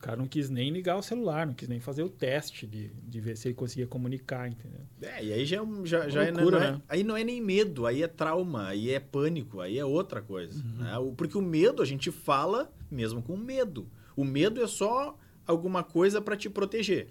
cara 0.00 0.16
não 0.16 0.26
quis 0.26 0.48
nem 0.48 0.70
ligar 0.70 0.96
o 0.96 1.02
celular, 1.02 1.46
não 1.46 1.54
quis 1.54 1.68
nem 1.68 1.78
fazer 1.78 2.02
o 2.02 2.08
teste 2.08 2.66
de, 2.66 2.88
de 2.88 3.20
ver 3.20 3.36
se 3.36 3.48
ele 3.48 3.54
conseguia 3.54 3.86
comunicar, 3.86 4.48
entendeu? 4.48 4.80
É, 5.02 5.22
e 5.22 5.32
aí 5.32 5.44
já, 5.44 5.58
é 5.58 5.66
já, 5.84 6.08
já 6.08 6.24
é 6.24 6.30
loucura, 6.30 6.56
é, 6.56 6.60
não 6.60 6.66
é, 6.66 6.72
né? 6.72 6.82
aí 6.88 7.04
não 7.04 7.16
é 7.16 7.22
nem 7.22 7.40
medo, 7.40 7.86
aí 7.86 8.02
é 8.02 8.08
trauma, 8.08 8.66
aí 8.68 8.90
é 8.90 8.98
pânico, 8.98 9.60
aí 9.60 9.78
é 9.78 9.84
outra 9.84 10.22
coisa. 10.22 10.58
Uhum. 10.64 10.78
Né? 10.78 11.14
Porque 11.16 11.36
o 11.36 11.42
medo 11.42 11.82
a 11.82 11.86
gente 11.86 12.10
fala 12.10 12.72
mesmo 12.90 13.22
com 13.22 13.36
medo. 13.36 13.88
O 14.16 14.24
medo 14.24 14.62
é 14.62 14.66
só 14.66 15.16
alguma 15.46 15.84
coisa 15.84 16.20
para 16.20 16.36
te 16.36 16.48
proteger 16.48 17.08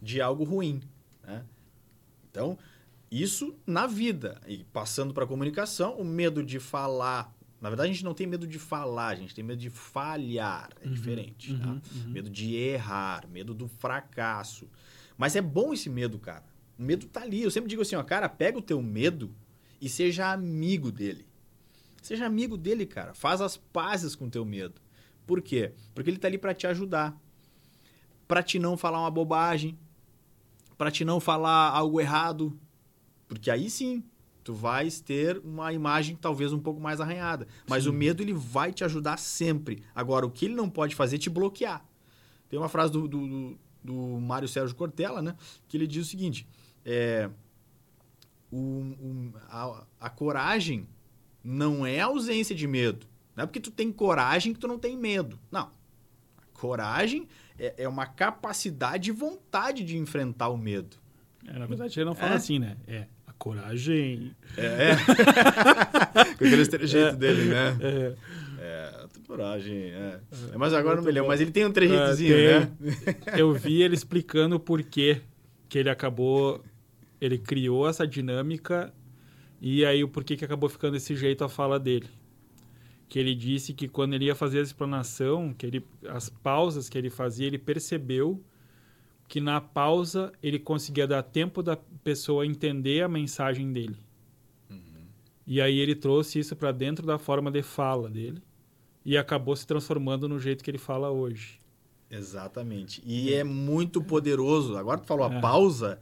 de 0.00 0.20
algo 0.20 0.42
ruim. 0.42 0.80
Né? 1.22 1.44
Então, 2.28 2.58
isso 3.20 3.54
na 3.66 3.86
vida. 3.86 4.40
E 4.46 4.64
passando 4.64 5.12
para 5.12 5.24
a 5.24 5.26
comunicação, 5.26 5.94
o 5.96 6.04
medo 6.04 6.42
de 6.42 6.58
falar 6.58 7.34
na 7.62 7.68
verdade, 7.68 7.90
a 7.90 7.92
gente 7.92 8.04
não 8.04 8.12
tem 8.12 8.26
medo 8.26 8.44
de 8.44 8.58
falar, 8.58 9.06
a 9.06 9.14
gente 9.14 9.32
tem 9.32 9.44
medo 9.44 9.60
de 9.60 9.70
falhar. 9.70 10.68
É 10.80 10.88
uhum, 10.88 10.92
diferente. 10.92 11.52
Uhum, 11.52 11.60
tá? 11.60 11.68
uhum. 11.94 12.10
Medo 12.10 12.28
de 12.28 12.56
errar, 12.56 13.24
medo 13.28 13.54
do 13.54 13.68
fracasso. 13.68 14.68
Mas 15.16 15.36
é 15.36 15.40
bom 15.40 15.72
esse 15.72 15.88
medo, 15.88 16.18
cara. 16.18 16.42
O 16.76 16.82
medo 16.82 17.06
tá 17.06 17.22
ali. 17.22 17.40
Eu 17.40 17.52
sempre 17.52 17.70
digo 17.70 17.82
assim, 17.82 17.94
ó, 17.94 18.02
cara, 18.02 18.28
pega 18.28 18.58
o 18.58 18.62
teu 18.62 18.82
medo 18.82 19.32
e 19.80 19.88
seja 19.88 20.32
amigo 20.32 20.90
dele. 20.90 21.24
Seja 22.02 22.26
amigo 22.26 22.56
dele, 22.56 22.84
cara. 22.84 23.14
Faz 23.14 23.40
as 23.40 23.56
pazes 23.56 24.16
com 24.16 24.26
o 24.26 24.30
teu 24.30 24.44
medo. 24.44 24.80
Por 25.24 25.40
quê? 25.40 25.72
Porque 25.94 26.10
ele 26.10 26.18
tá 26.18 26.26
ali 26.26 26.38
para 26.38 26.52
te 26.52 26.66
ajudar. 26.66 27.16
Para 28.26 28.42
te 28.42 28.58
não 28.58 28.76
falar 28.76 28.98
uma 28.98 29.10
bobagem. 29.10 29.78
Para 30.76 30.90
te 30.90 31.04
não 31.04 31.20
falar 31.20 31.68
algo 31.68 32.00
errado. 32.00 32.58
Porque 33.32 33.50
aí 33.50 33.70
sim, 33.70 34.04
tu 34.44 34.52
vais 34.52 35.00
ter 35.00 35.38
uma 35.38 35.72
imagem 35.72 36.14
talvez 36.14 36.52
um 36.52 36.58
pouco 36.58 36.78
mais 36.78 37.00
arranhada. 37.00 37.48
Mas 37.66 37.84
Sim. 37.84 37.90
o 37.90 37.92
medo 37.92 38.22
ele 38.22 38.34
vai 38.34 38.72
te 38.72 38.84
ajudar 38.84 39.18
sempre. 39.18 39.82
Agora, 39.94 40.26
o 40.26 40.30
que 40.30 40.44
ele 40.44 40.54
não 40.54 40.68
pode 40.68 40.94
fazer 40.94 41.16
é 41.16 41.18
te 41.18 41.30
bloquear. 41.30 41.82
Tem 42.50 42.58
uma 42.58 42.68
frase 42.68 42.92
do, 42.92 43.08
do, 43.08 43.26
do, 43.26 43.58
do 43.82 44.20
Mário 44.20 44.46
Sérgio 44.46 44.76
Cortella, 44.76 45.22
né? 45.22 45.34
Que 45.66 45.78
ele 45.78 45.86
diz 45.86 46.06
o 46.06 46.10
seguinte: 46.10 46.46
é, 46.84 47.30
o, 48.50 48.58
o, 48.58 49.32
a, 49.48 49.86
a 49.98 50.10
coragem 50.10 50.86
não 51.42 51.86
é 51.86 52.00
ausência 52.00 52.54
de 52.54 52.66
medo. 52.66 53.06
Não 53.34 53.44
é 53.44 53.46
porque 53.46 53.60
tu 53.60 53.70
tem 53.70 53.90
coragem 53.90 54.52
que 54.52 54.60
tu 54.60 54.68
não 54.68 54.78
tem 54.78 54.94
medo. 54.94 55.40
Não. 55.50 55.70
A 56.36 56.44
coragem 56.52 57.26
é, 57.58 57.84
é 57.84 57.88
uma 57.88 58.04
capacidade 58.04 59.08
e 59.08 59.12
vontade 59.12 59.82
de 59.84 59.96
enfrentar 59.96 60.50
o 60.50 60.58
medo. 60.58 60.98
É, 61.46 61.58
na 61.58 61.64
verdade, 61.64 61.98
ele 61.98 62.04
não 62.04 62.14
fala 62.14 62.34
é. 62.34 62.36
assim, 62.36 62.58
né? 62.58 62.76
É 62.86 63.06
coragem. 63.42 64.36
É. 64.56 64.92
é. 64.92 64.96
Com 66.38 66.44
aquele 66.44 66.64
jeito 66.64 66.96
é. 66.96 67.12
dele, 67.16 67.44
né? 67.46 67.76
É. 67.80 68.14
É, 68.60 69.06
coragem. 69.26 69.76
É. 69.76 70.20
é. 70.52 70.56
Mas 70.56 70.72
agora 70.72 70.94
não 70.94 71.02
me 71.02 71.10
lembro, 71.10 71.28
mas 71.28 71.40
ele 71.40 71.50
tem 71.50 71.66
um 71.66 71.72
trejeitozinho, 71.72 72.36
é, 72.36 72.60
né? 72.60 72.70
Eu 73.36 73.52
vi 73.52 73.82
ele 73.82 73.96
explicando 73.96 74.60
por 74.60 74.80
que 74.84 75.20
que 75.68 75.76
ele 75.76 75.90
acabou. 75.90 76.62
Ele 77.20 77.36
criou 77.36 77.88
essa 77.88 78.06
dinâmica 78.06 78.92
e 79.60 79.84
aí 79.84 80.04
o 80.04 80.08
porquê 80.08 80.36
que 80.36 80.44
acabou 80.44 80.68
ficando 80.68 80.92
desse 80.92 81.16
jeito 81.16 81.42
a 81.42 81.48
fala 81.48 81.80
dele. 81.80 82.08
Que 83.08 83.18
ele 83.18 83.34
disse 83.34 83.72
que 83.72 83.88
quando 83.88 84.14
ele 84.14 84.26
ia 84.26 84.36
fazer 84.36 84.60
a 84.60 84.62
explanação, 84.62 85.52
que 85.52 85.66
ele, 85.66 85.84
as 86.08 86.28
pausas 86.28 86.88
que 86.88 86.96
ele 86.96 87.10
fazia, 87.10 87.46
ele 87.48 87.58
percebeu 87.58 88.40
que 89.32 89.40
na 89.40 89.62
pausa 89.62 90.30
ele 90.42 90.58
conseguia 90.58 91.06
dar 91.06 91.22
tempo 91.22 91.62
da 91.62 91.74
pessoa 91.74 92.46
entender 92.46 93.02
a 93.02 93.08
mensagem 93.08 93.72
dele. 93.72 93.96
Uhum. 94.68 95.06
E 95.46 95.58
aí 95.58 95.78
ele 95.78 95.94
trouxe 95.94 96.38
isso 96.38 96.54
para 96.54 96.70
dentro 96.70 97.06
da 97.06 97.16
forma 97.16 97.50
de 97.50 97.62
fala 97.62 98.10
dele 98.10 98.42
e 99.02 99.16
acabou 99.16 99.56
se 99.56 99.66
transformando 99.66 100.28
no 100.28 100.38
jeito 100.38 100.62
que 100.62 100.70
ele 100.70 100.76
fala 100.76 101.10
hoje. 101.10 101.58
Exatamente. 102.10 103.02
E 103.06 103.32
é 103.32 103.42
muito 103.42 104.02
poderoso. 104.02 104.76
Agora 104.76 105.00
tu 105.00 105.06
falou 105.06 105.24
a 105.24 105.32
é. 105.32 105.40
pausa, 105.40 105.98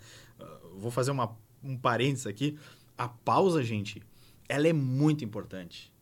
vou 0.77 0.91
fazer 0.91 1.13
uma, 1.13 1.31
um 1.63 1.79
parênteses 1.79 2.27
aqui. 2.27 2.59
A 2.99 3.07
pausa, 3.07 3.63
gente, 3.63 4.03
ela 4.49 4.67
é 4.67 4.73
muito 4.73 5.25
importante. 5.25 5.93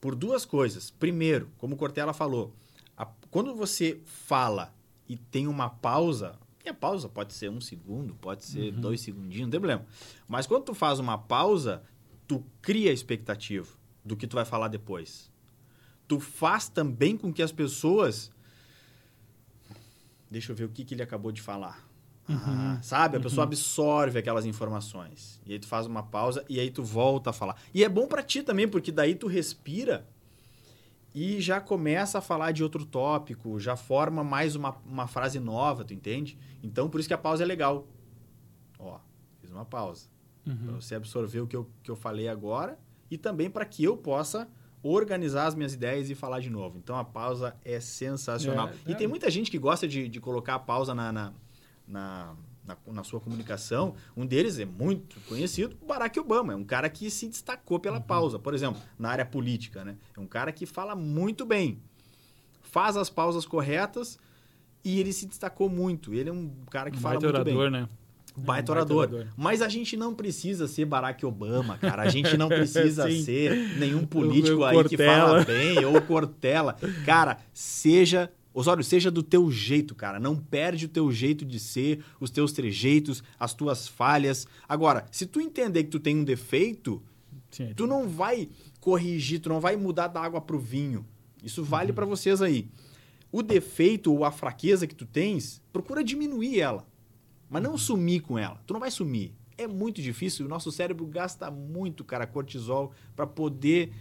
Por 0.00 0.14
duas 0.14 0.46
coisas. 0.46 0.90
Primeiro, 0.90 1.50
como 1.58 1.74
o 1.74 1.76
Cortella 1.76 2.14
falou, 2.14 2.54
a, 2.96 3.04
quando 3.30 3.54
você 3.54 4.00
fala 4.06 4.72
e 5.06 5.18
tem 5.18 5.46
uma 5.46 5.68
pausa, 5.68 6.38
a 6.68 6.74
pausa 6.74 7.08
pode 7.08 7.32
ser 7.32 7.50
um 7.50 7.60
segundo, 7.60 8.14
pode 8.14 8.44
ser 8.44 8.72
uhum. 8.72 8.80
dois 8.80 9.00
segundinhos, 9.00 9.42
não 9.42 9.50
tem 9.50 9.60
problema. 9.60 9.86
Mas 10.26 10.46
quando 10.46 10.64
tu 10.64 10.74
faz 10.74 10.98
uma 10.98 11.18
pausa, 11.18 11.82
tu 12.26 12.44
cria 12.60 12.90
a 12.90 12.94
expectativa 12.94 13.68
do 14.04 14.16
que 14.16 14.26
tu 14.26 14.34
vai 14.34 14.44
falar 14.44 14.68
depois. 14.68 15.30
Tu 16.06 16.18
faz 16.20 16.68
também 16.68 17.16
com 17.16 17.32
que 17.32 17.42
as 17.42 17.52
pessoas. 17.52 18.30
Deixa 20.30 20.52
eu 20.52 20.56
ver 20.56 20.64
o 20.64 20.68
que, 20.68 20.84
que 20.84 20.94
ele 20.94 21.02
acabou 21.02 21.32
de 21.32 21.40
falar. 21.40 21.86
Uhum. 22.28 22.36
Ah, 22.36 22.78
sabe? 22.82 23.16
A 23.16 23.20
pessoa 23.20 23.44
uhum. 23.44 23.48
absorve 23.48 24.18
aquelas 24.18 24.44
informações. 24.44 25.40
E 25.46 25.52
aí 25.52 25.58
tu 25.58 25.66
faz 25.66 25.86
uma 25.86 26.02
pausa 26.02 26.44
e 26.48 26.60
aí 26.60 26.70
tu 26.70 26.82
volta 26.82 27.30
a 27.30 27.32
falar. 27.32 27.56
E 27.72 27.82
é 27.82 27.88
bom 27.88 28.06
para 28.06 28.22
ti 28.22 28.42
também, 28.42 28.68
porque 28.68 28.92
daí 28.92 29.14
tu 29.14 29.26
respira 29.26 30.06
e 31.14 31.40
já 31.40 31.60
começa 31.60 32.18
a 32.18 32.20
falar 32.20 32.52
de 32.52 32.62
outro 32.62 32.84
tópico, 32.84 33.58
já 33.58 33.76
forma 33.76 34.22
mais 34.22 34.54
uma, 34.54 34.76
uma 34.84 35.06
frase 35.06 35.40
nova, 35.40 35.84
tu 35.84 35.94
entende? 35.94 36.38
Então, 36.62 36.88
por 36.88 37.00
isso 37.00 37.08
que 37.08 37.14
a 37.14 37.18
pausa 37.18 37.42
é 37.42 37.46
legal. 37.46 37.86
Ó, 38.78 38.98
fiz 39.40 39.50
uma 39.50 39.64
pausa. 39.64 40.08
Uhum. 40.46 40.56
Para 40.56 40.72
você 40.74 40.94
absorver 40.94 41.40
o 41.40 41.46
que 41.46 41.56
eu, 41.56 41.68
que 41.82 41.90
eu 41.90 41.96
falei 41.96 42.28
agora 42.28 42.78
e 43.10 43.16
também 43.16 43.50
para 43.50 43.64
que 43.64 43.82
eu 43.82 43.96
possa 43.96 44.48
organizar 44.82 45.46
as 45.46 45.54
minhas 45.54 45.74
ideias 45.74 46.08
e 46.08 46.14
falar 46.14 46.40
de 46.40 46.50
novo. 46.50 46.78
Então, 46.78 46.96
a 46.96 47.04
pausa 47.04 47.56
é 47.64 47.80
sensacional. 47.80 48.68
É, 48.68 48.72
é. 48.72 48.92
E 48.92 48.94
tem 48.94 49.06
muita 49.06 49.30
gente 49.30 49.50
que 49.50 49.58
gosta 49.58 49.88
de, 49.88 50.08
de 50.08 50.20
colocar 50.20 50.54
a 50.54 50.58
pausa 50.58 50.94
na, 50.94 51.10
na, 51.10 51.32
na 51.86 52.36
na, 52.68 52.76
na, 52.92 53.02
sua 53.02 53.18
comunicação. 53.18 53.94
Um 54.14 54.26
deles 54.26 54.58
é 54.58 54.66
muito 54.66 55.18
conhecido, 55.22 55.74
Barack 55.86 56.20
Obama. 56.20 56.52
É 56.52 56.56
um 56.56 56.64
cara 56.64 56.90
que 56.90 57.10
se 57.10 57.26
destacou 57.26 57.80
pela 57.80 57.96
uhum. 57.96 58.02
pausa. 58.02 58.38
Por 58.38 58.52
exemplo, 58.52 58.80
na 58.98 59.08
área 59.08 59.24
política, 59.24 59.84
né? 59.84 59.96
É 60.14 60.20
um 60.20 60.26
cara 60.26 60.52
que 60.52 60.66
fala 60.66 60.94
muito 60.94 61.46
bem, 61.46 61.80
faz 62.60 62.96
as 62.96 63.08
pausas 63.08 63.46
corretas 63.46 64.18
e 64.84 65.00
ele 65.00 65.12
se 65.12 65.26
destacou 65.26 65.70
muito. 65.70 66.12
Ele 66.12 66.28
é 66.28 66.32
um 66.32 66.50
cara 66.70 66.90
que 66.90 66.98
um 66.98 67.00
fala 67.00 67.14
muito 67.14 67.26
orador, 67.26 67.70
bem. 67.70 67.80
né? 67.80 67.88
Baita, 68.36 68.70
é 68.70 68.72
um 68.72 68.76
orador. 68.76 68.98
orador. 68.98 69.26
Mas 69.36 69.62
a 69.62 69.68
gente 69.68 69.96
não 69.96 70.14
precisa 70.14 70.68
ser 70.68 70.84
Barack 70.84 71.24
Obama, 71.24 71.78
cara. 71.78 72.02
A 72.02 72.08
gente 72.08 72.36
não 72.36 72.46
precisa 72.48 73.10
ser 73.10 73.76
nenhum 73.78 74.06
político 74.06 74.62
aí 74.62 74.84
que 74.84 74.96
fala 74.96 75.42
bem 75.42 75.84
ou 75.84 76.00
Cortella. 76.02 76.76
Cara, 77.04 77.38
seja 77.52 78.30
Osório, 78.58 78.82
seja 78.82 79.08
do 79.08 79.22
teu 79.22 79.52
jeito, 79.52 79.94
cara. 79.94 80.18
Não 80.18 80.34
perde 80.34 80.86
o 80.86 80.88
teu 80.88 81.12
jeito 81.12 81.44
de 81.44 81.60
ser, 81.60 82.04
os 82.18 82.28
teus 82.28 82.50
trejeitos, 82.50 83.22
as 83.38 83.54
tuas 83.54 83.86
falhas. 83.86 84.48
Agora, 84.68 85.06
se 85.12 85.26
tu 85.26 85.40
entender 85.40 85.84
que 85.84 85.90
tu 85.90 86.00
tem 86.00 86.16
um 86.16 86.24
defeito, 86.24 87.00
Sim, 87.52 87.72
tu 87.76 87.86
não 87.86 88.08
vai 88.08 88.48
corrigir, 88.80 89.38
tu 89.38 89.48
não 89.48 89.60
vai 89.60 89.76
mudar 89.76 90.08
da 90.08 90.20
água 90.20 90.40
pro 90.40 90.58
vinho. 90.58 91.06
Isso 91.40 91.62
vale 91.62 91.90
uhum. 91.90 91.94
para 91.94 92.04
vocês 92.04 92.42
aí. 92.42 92.68
O 93.30 93.44
defeito 93.44 94.12
ou 94.12 94.24
a 94.24 94.32
fraqueza 94.32 94.88
que 94.88 94.94
tu 94.94 95.06
tens, 95.06 95.62
procura 95.72 96.02
diminuir 96.02 96.58
ela. 96.58 96.84
Mas 97.48 97.62
não 97.62 97.70
uhum. 97.70 97.78
sumir 97.78 98.22
com 98.22 98.36
ela. 98.36 98.60
Tu 98.66 98.72
não 98.72 98.80
vai 98.80 98.90
sumir. 98.90 99.32
É 99.56 99.68
muito 99.68 100.02
difícil. 100.02 100.46
O 100.46 100.48
nosso 100.48 100.72
cérebro 100.72 101.06
gasta 101.06 101.48
muito, 101.48 102.02
cara, 102.02 102.26
cortisol 102.26 102.92
para 103.14 103.24
poder 103.24 103.92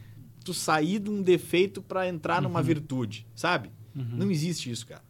tu 0.43 0.52
sair 0.52 0.98
de 0.98 1.12
um 1.12 1.22
defeito 1.22 1.80
para 1.80 2.08
entrar 2.10 2.41
numa 2.41 2.60
uhum. 2.60 2.65
virtude, 2.65 3.28
sabe? 3.36 3.70
Uhum. 3.97 4.17
Não 4.17 4.31
existe 4.31 4.69
isso, 4.69 4.86
cara. 4.86 5.03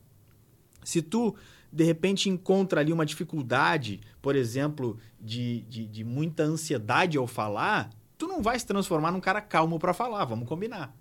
Se 0.84 1.02
tu, 1.02 1.36
de 1.72 1.84
repente, 1.84 2.30
encontra 2.30 2.80
ali 2.80 2.94
uma 2.94 3.06
dificuldade, 3.06 4.00
por 4.22 4.36
exemplo, 4.36 4.98
de, 5.20 5.62
de, 5.64 5.86
de 5.86 6.04
muita 6.04 6.44
ansiedade 6.44 7.18
ao 7.18 7.28
falar, 7.28 7.90
tu 8.18 8.26
não 8.26 8.42
vai 8.42 8.58
se 8.58 8.66
transformar 8.66 9.12
num 9.12 9.20
cara 9.20 9.42
calmo 9.42 9.78
para 9.78 9.94
falar, 9.94 10.24
vamos 10.24 10.48
combinar. 10.48 10.96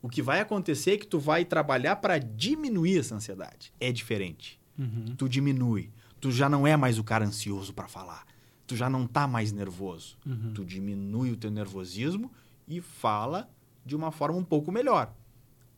O 0.00 0.08
que 0.08 0.22
vai 0.22 0.38
acontecer 0.38 0.92
é 0.92 0.98
que 0.98 1.06
tu 1.06 1.18
vai 1.18 1.44
trabalhar 1.44 1.96
para 1.96 2.18
diminuir 2.18 3.00
essa 3.00 3.16
ansiedade. 3.16 3.72
É 3.80 3.90
diferente. 3.90 4.60
Uhum. 4.78 5.16
Tu 5.16 5.28
diminui. 5.28 5.90
Tu 6.20 6.30
já 6.30 6.48
não 6.48 6.64
é 6.64 6.76
mais 6.76 7.00
o 7.00 7.04
cara 7.04 7.24
ansioso 7.24 7.74
para 7.74 7.88
falar. 7.88 8.24
Tu 8.64 8.76
já 8.76 8.88
não 8.88 9.06
tá 9.08 9.26
mais 9.26 9.50
nervoso. 9.50 10.16
Uhum. 10.24 10.52
Tu 10.54 10.64
diminui 10.64 11.32
o 11.32 11.36
teu 11.36 11.50
nervosismo 11.50 12.30
e 12.68 12.80
fala 12.80 13.50
de 13.84 13.96
uma 13.96 14.12
forma 14.12 14.38
um 14.38 14.44
pouco 14.44 14.70
melhor 14.70 15.12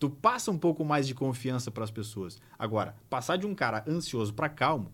tu 0.00 0.10
passa 0.10 0.50
um 0.50 0.58
pouco 0.58 0.84
mais 0.84 1.06
de 1.06 1.14
confiança 1.14 1.70
para 1.70 1.84
as 1.84 1.90
pessoas. 1.92 2.40
Agora, 2.58 2.96
passar 3.08 3.36
de 3.36 3.46
um 3.46 3.54
cara 3.54 3.84
ansioso 3.86 4.34
para 4.34 4.48
calmo 4.48 4.92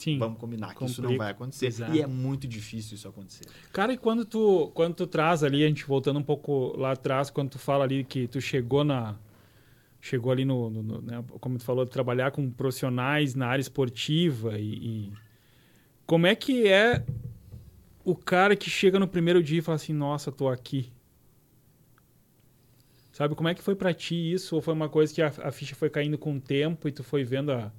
Sim. 0.00 0.16
Vamos 0.16 0.38
combinar 0.38 0.68
que 0.68 0.76
Complica. 0.76 0.92
isso 0.92 1.02
não 1.02 1.18
vai 1.18 1.30
acontecer. 1.30 1.66
Exato. 1.66 1.94
E 1.94 2.00
é 2.00 2.06
muito 2.06 2.48
difícil 2.48 2.94
isso 2.94 3.06
acontecer. 3.06 3.44
Cara, 3.70 3.92
e 3.92 3.98
quando 3.98 4.24
tu, 4.24 4.70
quando 4.72 4.94
tu 4.94 5.06
traz 5.06 5.44
ali, 5.44 5.62
a 5.62 5.68
gente 5.68 5.84
voltando 5.84 6.18
um 6.18 6.22
pouco 6.22 6.74
lá 6.78 6.92
atrás, 6.92 7.28
quando 7.28 7.50
tu 7.50 7.58
fala 7.58 7.84
ali 7.84 8.02
que 8.02 8.26
tu 8.26 8.40
chegou 8.40 8.82
na. 8.82 9.16
Chegou 10.00 10.32
ali 10.32 10.46
no. 10.46 10.70
no, 10.70 10.82
no 10.82 11.02
né, 11.02 11.22
como 11.38 11.58
tu 11.58 11.64
falou, 11.64 11.84
trabalhar 11.84 12.30
com 12.30 12.50
profissionais 12.50 13.34
na 13.34 13.46
área 13.46 13.60
esportiva 13.60 14.58
e, 14.58 14.72
e. 14.72 15.12
Como 16.06 16.26
é 16.26 16.34
que 16.34 16.66
é 16.66 17.04
o 18.02 18.16
cara 18.16 18.56
que 18.56 18.70
chega 18.70 18.98
no 18.98 19.06
primeiro 19.06 19.42
dia 19.42 19.58
e 19.58 19.62
fala 19.62 19.76
assim: 19.76 19.92
Nossa, 19.92 20.32
tô 20.32 20.48
aqui. 20.48 20.90
Sabe, 23.20 23.34
como 23.34 23.50
é 23.50 23.54
que 23.54 23.62
foi 23.62 23.74
para 23.74 23.92
ti 23.92 24.32
isso? 24.32 24.56
Ou 24.56 24.62
foi 24.62 24.72
uma 24.72 24.88
coisa 24.88 25.12
que 25.12 25.20
a, 25.20 25.30
a, 25.42 25.52
ficha 25.52 25.74
foi 25.74 25.90
caindo 25.90 26.16
com 26.16 26.36
o 26.36 26.40
tempo 26.40 26.88
e 26.88 26.90
tu 26.90 27.04
foi 27.04 27.22
vendo 27.22 27.52
a 27.52 27.70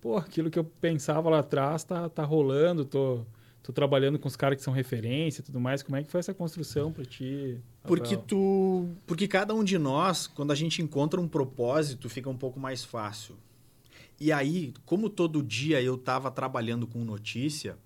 pô, 0.00 0.16
aquilo 0.16 0.48
que 0.48 0.56
eu 0.56 0.62
pensava 0.62 1.28
lá 1.28 1.40
atrás 1.40 1.82
tá, 1.82 2.08
tá 2.08 2.22
rolando, 2.22 2.84
tô, 2.84 3.26
tô 3.64 3.72
trabalhando 3.72 4.16
com 4.16 4.28
os 4.28 4.36
caras 4.36 4.58
que 4.58 4.62
são 4.62 4.72
referência 4.72 5.40
e 5.40 5.44
tudo 5.44 5.58
mais. 5.58 5.82
Como 5.82 5.96
é 5.96 6.04
que 6.04 6.08
foi 6.08 6.20
essa 6.20 6.32
construção 6.32 6.92
para 6.92 7.04
ti? 7.04 7.58
Porque 7.82 8.16
tu, 8.16 8.88
porque 9.08 9.26
cada 9.26 9.52
um 9.52 9.64
de 9.64 9.76
nós, 9.76 10.28
quando 10.28 10.52
a 10.52 10.54
gente 10.54 10.80
encontra 10.80 11.20
um 11.20 11.26
propósito, 11.26 12.08
fica 12.08 12.30
um 12.30 12.36
pouco 12.36 12.60
mais 12.60 12.84
fácil. 12.84 13.34
E 14.20 14.30
aí, 14.30 14.72
como 14.84 15.10
todo 15.10 15.42
dia 15.42 15.82
eu 15.82 15.96
estava 15.96 16.30
trabalhando 16.30 16.86
com 16.86 17.04
notícia, 17.04 17.76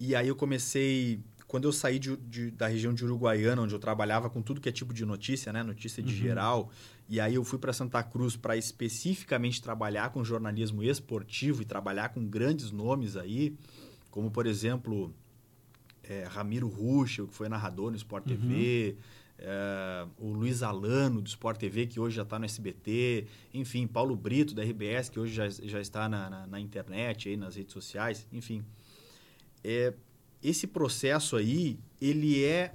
e 0.00 0.16
aí 0.16 0.26
eu 0.26 0.34
comecei 0.34 1.20
quando 1.54 1.66
eu 1.66 1.72
saí 1.72 2.00
de, 2.00 2.16
de, 2.16 2.50
da 2.50 2.66
região 2.66 2.92
de 2.92 3.04
Uruguaiana, 3.04 3.62
onde 3.62 3.72
eu 3.72 3.78
trabalhava 3.78 4.28
com 4.28 4.42
tudo 4.42 4.60
que 4.60 4.68
é 4.68 4.72
tipo 4.72 4.92
de 4.92 5.06
notícia, 5.06 5.52
né? 5.52 5.62
Notícia 5.62 6.02
de 6.02 6.12
uhum. 6.12 6.18
geral, 6.18 6.70
e 7.08 7.20
aí 7.20 7.36
eu 7.36 7.44
fui 7.44 7.60
para 7.60 7.72
Santa 7.72 8.02
Cruz 8.02 8.34
para 8.34 8.56
especificamente 8.56 9.62
trabalhar 9.62 10.10
com 10.10 10.24
jornalismo 10.24 10.82
esportivo 10.82 11.62
e 11.62 11.64
trabalhar 11.64 12.08
com 12.08 12.26
grandes 12.26 12.72
nomes 12.72 13.16
aí, 13.16 13.56
como 14.10 14.32
por 14.32 14.48
exemplo 14.48 15.14
é, 16.02 16.24
Ramiro 16.24 16.66
Ruschel, 16.66 17.28
que 17.28 17.34
foi 17.36 17.48
narrador 17.48 17.92
no 17.92 17.96
Sport 17.96 18.26
uhum. 18.26 18.36
TV, 18.36 18.96
é, 19.38 20.08
o 20.18 20.32
Luiz 20.32 20.60
Alano 20.60 21.22
do 21.22 21.28
Sport 21.28 21.60
TV, 21.60 21.86
que 21.86 22.00
hoje 22.00 22.16
já 22.16 22.22
está 22.22 22.36
no 22.36 22.46
SBT, 22.46 23.28
enfim, 23.52 23.86
Paulo 23.86 24.16
Brito 24.16 24.56
da 24.56 24.64
RBS, 24.64 25.08
que 25.08 25.20
hoje 25.20 25.32
já, 25.32 25.48
já 25.48 25.80
está 25.80 26.08
na, 26.08 26.28
na, 26.28 26.46
na 26.48 26.58
internet, 26.58 27.28
aí, 27.28 27.36
nas 27.36 27.54
redes 27.54 27.72
sociais, 27.72 28.26
enfim. 28.32 28.64
É, 29.62 29.94
esse 30.44 30.66
processo 30.66 31.36
aí, 31.36 31.78
ele 32.00 32.44
é 32.44 32.74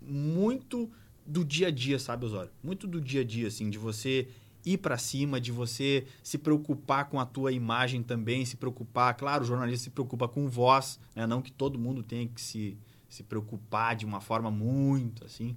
muito 0.00 0.90
do 1.26 1.42
dia 1.42 1.68
a 1.68 1.70
dia, 1.70 1.98
sabe, 1.98 2.26
Osório? 2.26 2.52
Muito 2.62 2.86
do 2.86 3.00
dia 3.00 3.22
a 3.22 3.24
dia, 3.24 3.48
assim, 3.48 3.70
de 3.70 3.78
você 3.78 4.28
ir 4.64 4.78
para 4.78 4.98
cima, 4.98 5.40
de 5.40 5.50
você 5.50 6.06
se 6.22 6.36
preocupar 6.36 7.08
com 7.08 7.18
a 7.18 7.24
tua 7.24 7.50
imagem 7.50 8.02
também, 8.02 8.44
se 8.44 8.56
preocupar, 8.56 9.14
claro, 9.14 9.42
o 9.42 9.46
jornalista 9.46 9.84
se 9.84 9.90
preocupa 9.90 10.28
com 10.28 10.48
voz, 10.48 11.00
né? 11.16 11.26
não 11.26 11.40
que 11.40 11.50
todo 11.50 11.78
mundo 11.78 12.02
tenha 12.02 12.28
que 12.28 12.40
se, 12.40 12.76
se 13.08 13.22
preocupar 13.22 13.96
de 13.96 14.04
uma 14.04 14.20
forma 14.20 14.50
muito 14.50 15.24
assim, 15.24 15.56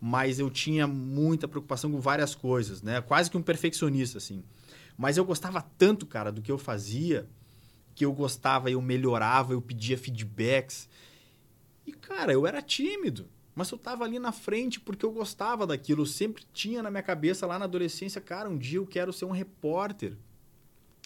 mas 0.00 0.38
eu 0.38 0.50
tinha 0.50 0.86
muita 0.86 1.48
preocupação 1.48 1.90
com 1.90 1.98
várias 1.98 2.34
coisas, 2.34 2.82
né? 2.82 3.00
Quase 3.00 3.30
que 3.30 3.38
um 3.38 3.42
perfeccionista, 3.42 4.18
assim. 4.18 4.44
Mas 4.98 5.16
eu 5.16 5.24
gostava 5.24 5.62
tanto, 5.78 6.04
cara, 6.04 6.30
do 6.30 6.42
que 6.42 6.52
eu 6.52 6.58
fazia, 6.58 7.26
que 7.94 8.04
eu 8.04 8.12
gostava, 8.12 8.70
eu 8.70 8.80
melhorava, 8.80 9.52
eu 9.52 9.62
pedia 9.62 9.96
feedbacks. 9.96 10.88
E, 11.86 11.92
cara, 11.92 12.32
eu 12.32 12.46
era 12.46 12.60
tímido. 12.60 13.28
Mas 13.54 13.70
eu 13.70 13.78
tava 13.78 14.04
ali 14.04 14.18
na 14.18 14.32
frente 14.32 14.80
porque 14.80 15.06
eu 15.06 15.12
gostava 15.12 15.66
daquilo. 15.66 16.02
Eu 16.02 16.06
sempre 16.06 16.44
tinha 16.52 16.82
na 16.82 16.90
minha 16.90 17.02
cabeça 17.02 17.46
lá 17.46 17.58
na 17.58 17.66
adolescência, 17.66 18.20
cara, 18.20 18.48
um 18.48 18.58
dia 18.58 18.78
eu 18.78 18.86
quero 18.86 19.12
ser 19.12 19.26
um 19.26 19.30
repórter 19.30 20.16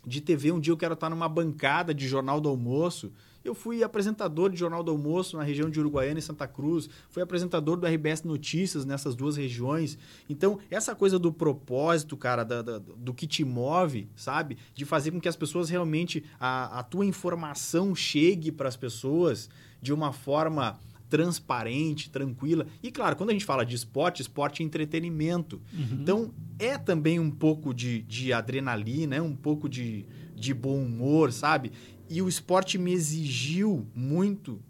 de 0.07 0.21
TV, 0.21 0.53
um 0.53 0.61
dia 0.61 0.73
eu 0.73 0.77
quero 0.77 0.95
estar 0.95 1.11
numa 1.11 1.29
bancada 1.29 1.93
de 1.93 2.09
Jornal 2.09 2.41
do 2.41 2.49
Almoço. 2.49 3.13
Eu 3.45 3.55
fui 3.55 3.83
apresentador 3.83 4.51
de 4.51 4.57
Jornal 4.57 4.83
do 4.83 4.91
Almoço 4.91 5.37
na 5.37 5.43
região 5.43 5.71
de 5.71 5.79
Uruguaiana 5.81 6.19
e 6.19 6.23
Santa 6.23 6.47
Cruz, 6.47 6.89
fui 7.09 7.23
apresentador 7.23 7.77
do 7.77 7.87
RBS 7.87 8.23
Notícias 8.25 8.85
nessas 8.85 9.15
duas 9.15 9.37
regiões. 9.37 9.99
Então, 10.29 10.59
essa 10.71 10.95
coisa 10.95 11.19
do 11.19 11.33
propósito, 11.33 12.17
cara, 12.17 12.45
da, 12.45 12.63
da, 12.63 12.79
do 12.79 13.15
que 13.15 13.27
te 13.27 13.45
move, 13.45 14.09
sabe? 14.17 14.59
De 14.75 14.85
fazer 14.85 15.11
com 15.11 15.21
que 15.21 15.29
as 15.29 15.37
pessoas 15.37 15.71
realmente, 15.71 16.25
a, 16.39 16.81
a 16.81 16.83
tua 16.83 17.07
informação 17.07 17.95
chegue 17.95 18.51
para 18.51 18.69
as 18.69 18.77
pessoas 18.77 19.49
de 19.81 19.93
uma 19.93 20.13
forma 20.13 20.79
transparente, 21.09 22.11
tranquila. 22.11 22.67
E 22.83 22.91
claro, 22.91 23.17
quando 23.17 23.31
a 23.31 23.33
gente 23.33 23.45
fala 23.45 23.65
de 23.65 23.75
esporte, 23.75 24.23
esporte 24.23 24.63
é 24.63 24.67
entretenimento. 24.67 25.61
Uhum. 25.73 25.99
Então 26.01 26.35
é 26.59 26.77
também 26.77 27.19
um 27.19 27.31
pouco 27.31 27.73
de, 27.73 28.03
de 28.03 28.33
adrenalina, 28.33 29.17
é 29.17 29.23
um 29.23 29.35
pouco 29.35 29.69
de, 29.69 30.05
de 30.35 30.53
bom 30.53 30.83
humor, 30.83 31.33
sabe? 31.33 31.73
E 32.09 32.23
o 32.23 32.29
esporte 32.29 32.79
me 32.79 32.93
exigiu 32.93 33.87
muito 33.95 34.61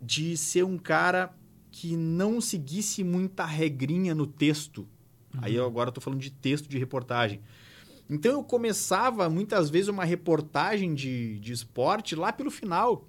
de 0.00 0.36
ser 0.36 0.64
um 0.64 0.76
cara 0.76 1.34
que 1.70 1.96
não 1.96 2.40
seguisse 2.40 3.02
muita 3.02 3.44
regrinha 3.44 4.14
no 4.14 4.26
texto. 4.26 4.80
Uhum. 5.32 5.40
Aí 5.42 5.54
eu 5.54 5.64
agora 5.64 5.88
estou 5.88 6.02
falando 6.02 6.20
de 6.20 6.30
texto 6.30 6.68
de 6.68 6.78
reportagem. 6.78 7.40
Então 8.08 8.32
eu 8.32 8.44
começava 8.44 9.28
muitas 9.30 9.70
vezes 9.70 9.88
uma 9.88 10.04
reportagem 10.04 10.94
de, 10.94 11.38
de 11.38 11.52
esporte 11.52 12.14
lá 12.14 12.32
pelo 12.32 12.50
final 12.50 13.08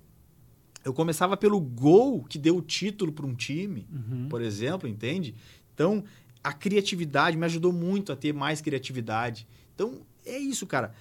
eu 0.85 0.93
começava 0.93 1.35
pelo 1.35 1.59
gol 1.59 2.23
que 2.23 2.37
deu 2.37 2.57
o 2.57 2.61
título 2.61 3.11
para 3.11 3.25
um 3.25 3.33
time, 3.33 3.87
uhum. 3.91 4.29
por 4.29 4.39
exemplo, 4.39 4.87
entende? 4.87 5.33
Então, 5.73 6.03
a 6.43 6.53
criatividade 6.53 7.35
me 7.35 7.43
ajudou 7.45 7.73
muito 7.73 8.11
a 8.11 8.15
ter 8.15 8.31
mais 8.31 8.61
criatividade. 8.61 9.47
Então, 9.73 10.01
é 10.23 10.37
isso, 10.37 10.67
cara. 10.67 10.93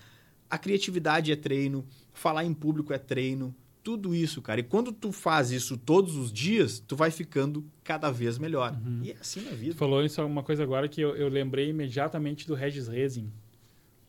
A 0.48 0.56
criatividade 0.56 1.30
é 1.30 1.36
treino, 1.36 1.84
falar 2.14 2.44
em 2.44 2.54
público 2.54 2.92
é 2.92 2.98
treino, 2.98 3.54
tudo 3.82 4.14
isso, 4.14 4.40
cara. 4.40 4.60
E 4.60 4.62
quando 4.62 4.90
tu 4.90 5.12
faz 5.12 5.50
isso 5.50 5.76
todos 5.76 6.16
os 6.16 6.32
dias, 6.32 6.78
tu 6.78 6.96
vai 6.96 7.10
ficando 7.10 7.62
cada 7.84 8.10
vez 8.10 8.38
melhor. 8.38 8.72
Uhum. 8.72 9.00
E 9.02 9.10
é 9.10 9.16
assim 9.20 9.42
na 9.42 9.50
vida. 9.50 9.74
Tu 9.74 9.76
falou 9.76 10.02
isso 10.02 10.24
uma 10.24 10.42
coisa 10.42 10.62
agora 10.62 10.88
que 10.88 11.02
eu, 11.02 11.14
eu 11.14 11.28
lembrei 11.28 11.68
imediatamente 11.68 12.46
do 12.46 12.54
Regis 12.54 12.88
Rezin. 12.88 13.30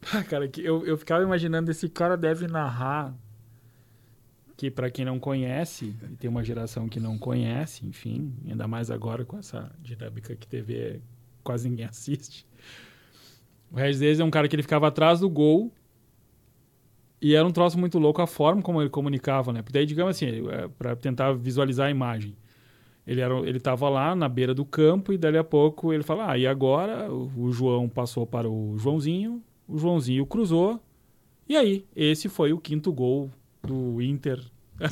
cara, 0.30 0.48
que 0.48 0.64
eu, 0.64 0.86
eu 0.86 0.98
ficava 0.98 1.22
imaginando 1.22 1.70
esse 1.70 1.90
cara 1.90 2.16
deve 2.16 2.48
narrar 2.48 3.14
que 4.56 4.72
para 4.72 4.90
quem 4.90 5.04
não 5.04 5.20
conhece, 5.20 5.94
e 6.10 6.16
tem 6.16 6.30
uma 6.30 6.42
geração 6.42 6.88
que 6.88 6.98
não 6.98 7.18
conhece, 7.18 7.86
enfim, 7.86 8.34
ainda 8.48 8.66
mais 8.66 8.90
agora 8.90 9.26
com 9.26 9.38
essa 9.38 9.70
dinâmica 9.82 10.34
que 10.34 10.48
TV 10.48 11.02
quase 11.44 11.70
ninguém 11.70 11.84
assiste. 11.88 12.48
O 13.70 13.76
Regis 13.76 14.20
é 14.20 14.24
um 14.24 14.32
cara 14.32 14.48
que 14.48 14.56
ele 14.56 14.64
ficava 14.64 14.88
atrás 14.88 15.20
do 15.20 15.30
gol 15.30 15.74
e 17.26 17.34
era 17.34 17.44
um 17.44 17.50
troço 17.50 17.76
muito 17.80 17.98
louco 17.98 18.22
a 18.22 18.28
forma 18.28 18.62
como 18.62 18.80
ele 18.80 18.90
comunicava, 18.92 19.52
né? 19.52 19.64
Porque 19.64 19.74
daí, 19.74 19.84
digamos 19.88 20.16
assim, 20.16 20.48
é, 20.48 20.68
para 20.68 20.96
tentar 20.96 21.34
visualizar 21.34 21.88
a 21.88 21.90
imagem. 21.90 22.38
Ele 23.06 23.20
era, 23.20 23.36
ele 23.40 23.58
estava 23.58 23.90
lá 23.90 24.16
na 24.16 24.30
beira 24.30 24.54
do 24.54 24.64
campo 24.64 25.12
e 25.12 25.18
dali 25.18 25.36
a 25.36 25.44
pouco 25.44 25.92
ele 25.92 26.04
fala: 26.04 26.30
"Ah, 26.30 26.38
e 26.38 26.46
agora 26.46 27.12
o, 27.12 27.52
João 27.52 27.90
passou 27.90 28.28
para 28.28 28.48
o 28.48 28.78
Joãozinho, 28.78 29.42
o 29.68 29.76
Joãozinho 29.76 30.24
cruzou. 30.28 30.80
E 31.50 31.58
aí, 31.58 31.84
esse 31.96 32.30
foi 32.30 32.54
o 32.54 32.60
quinto 32.60 32.94
gol 32.94 33.32
do 33.64 34.00
Inter. 34.04 34.40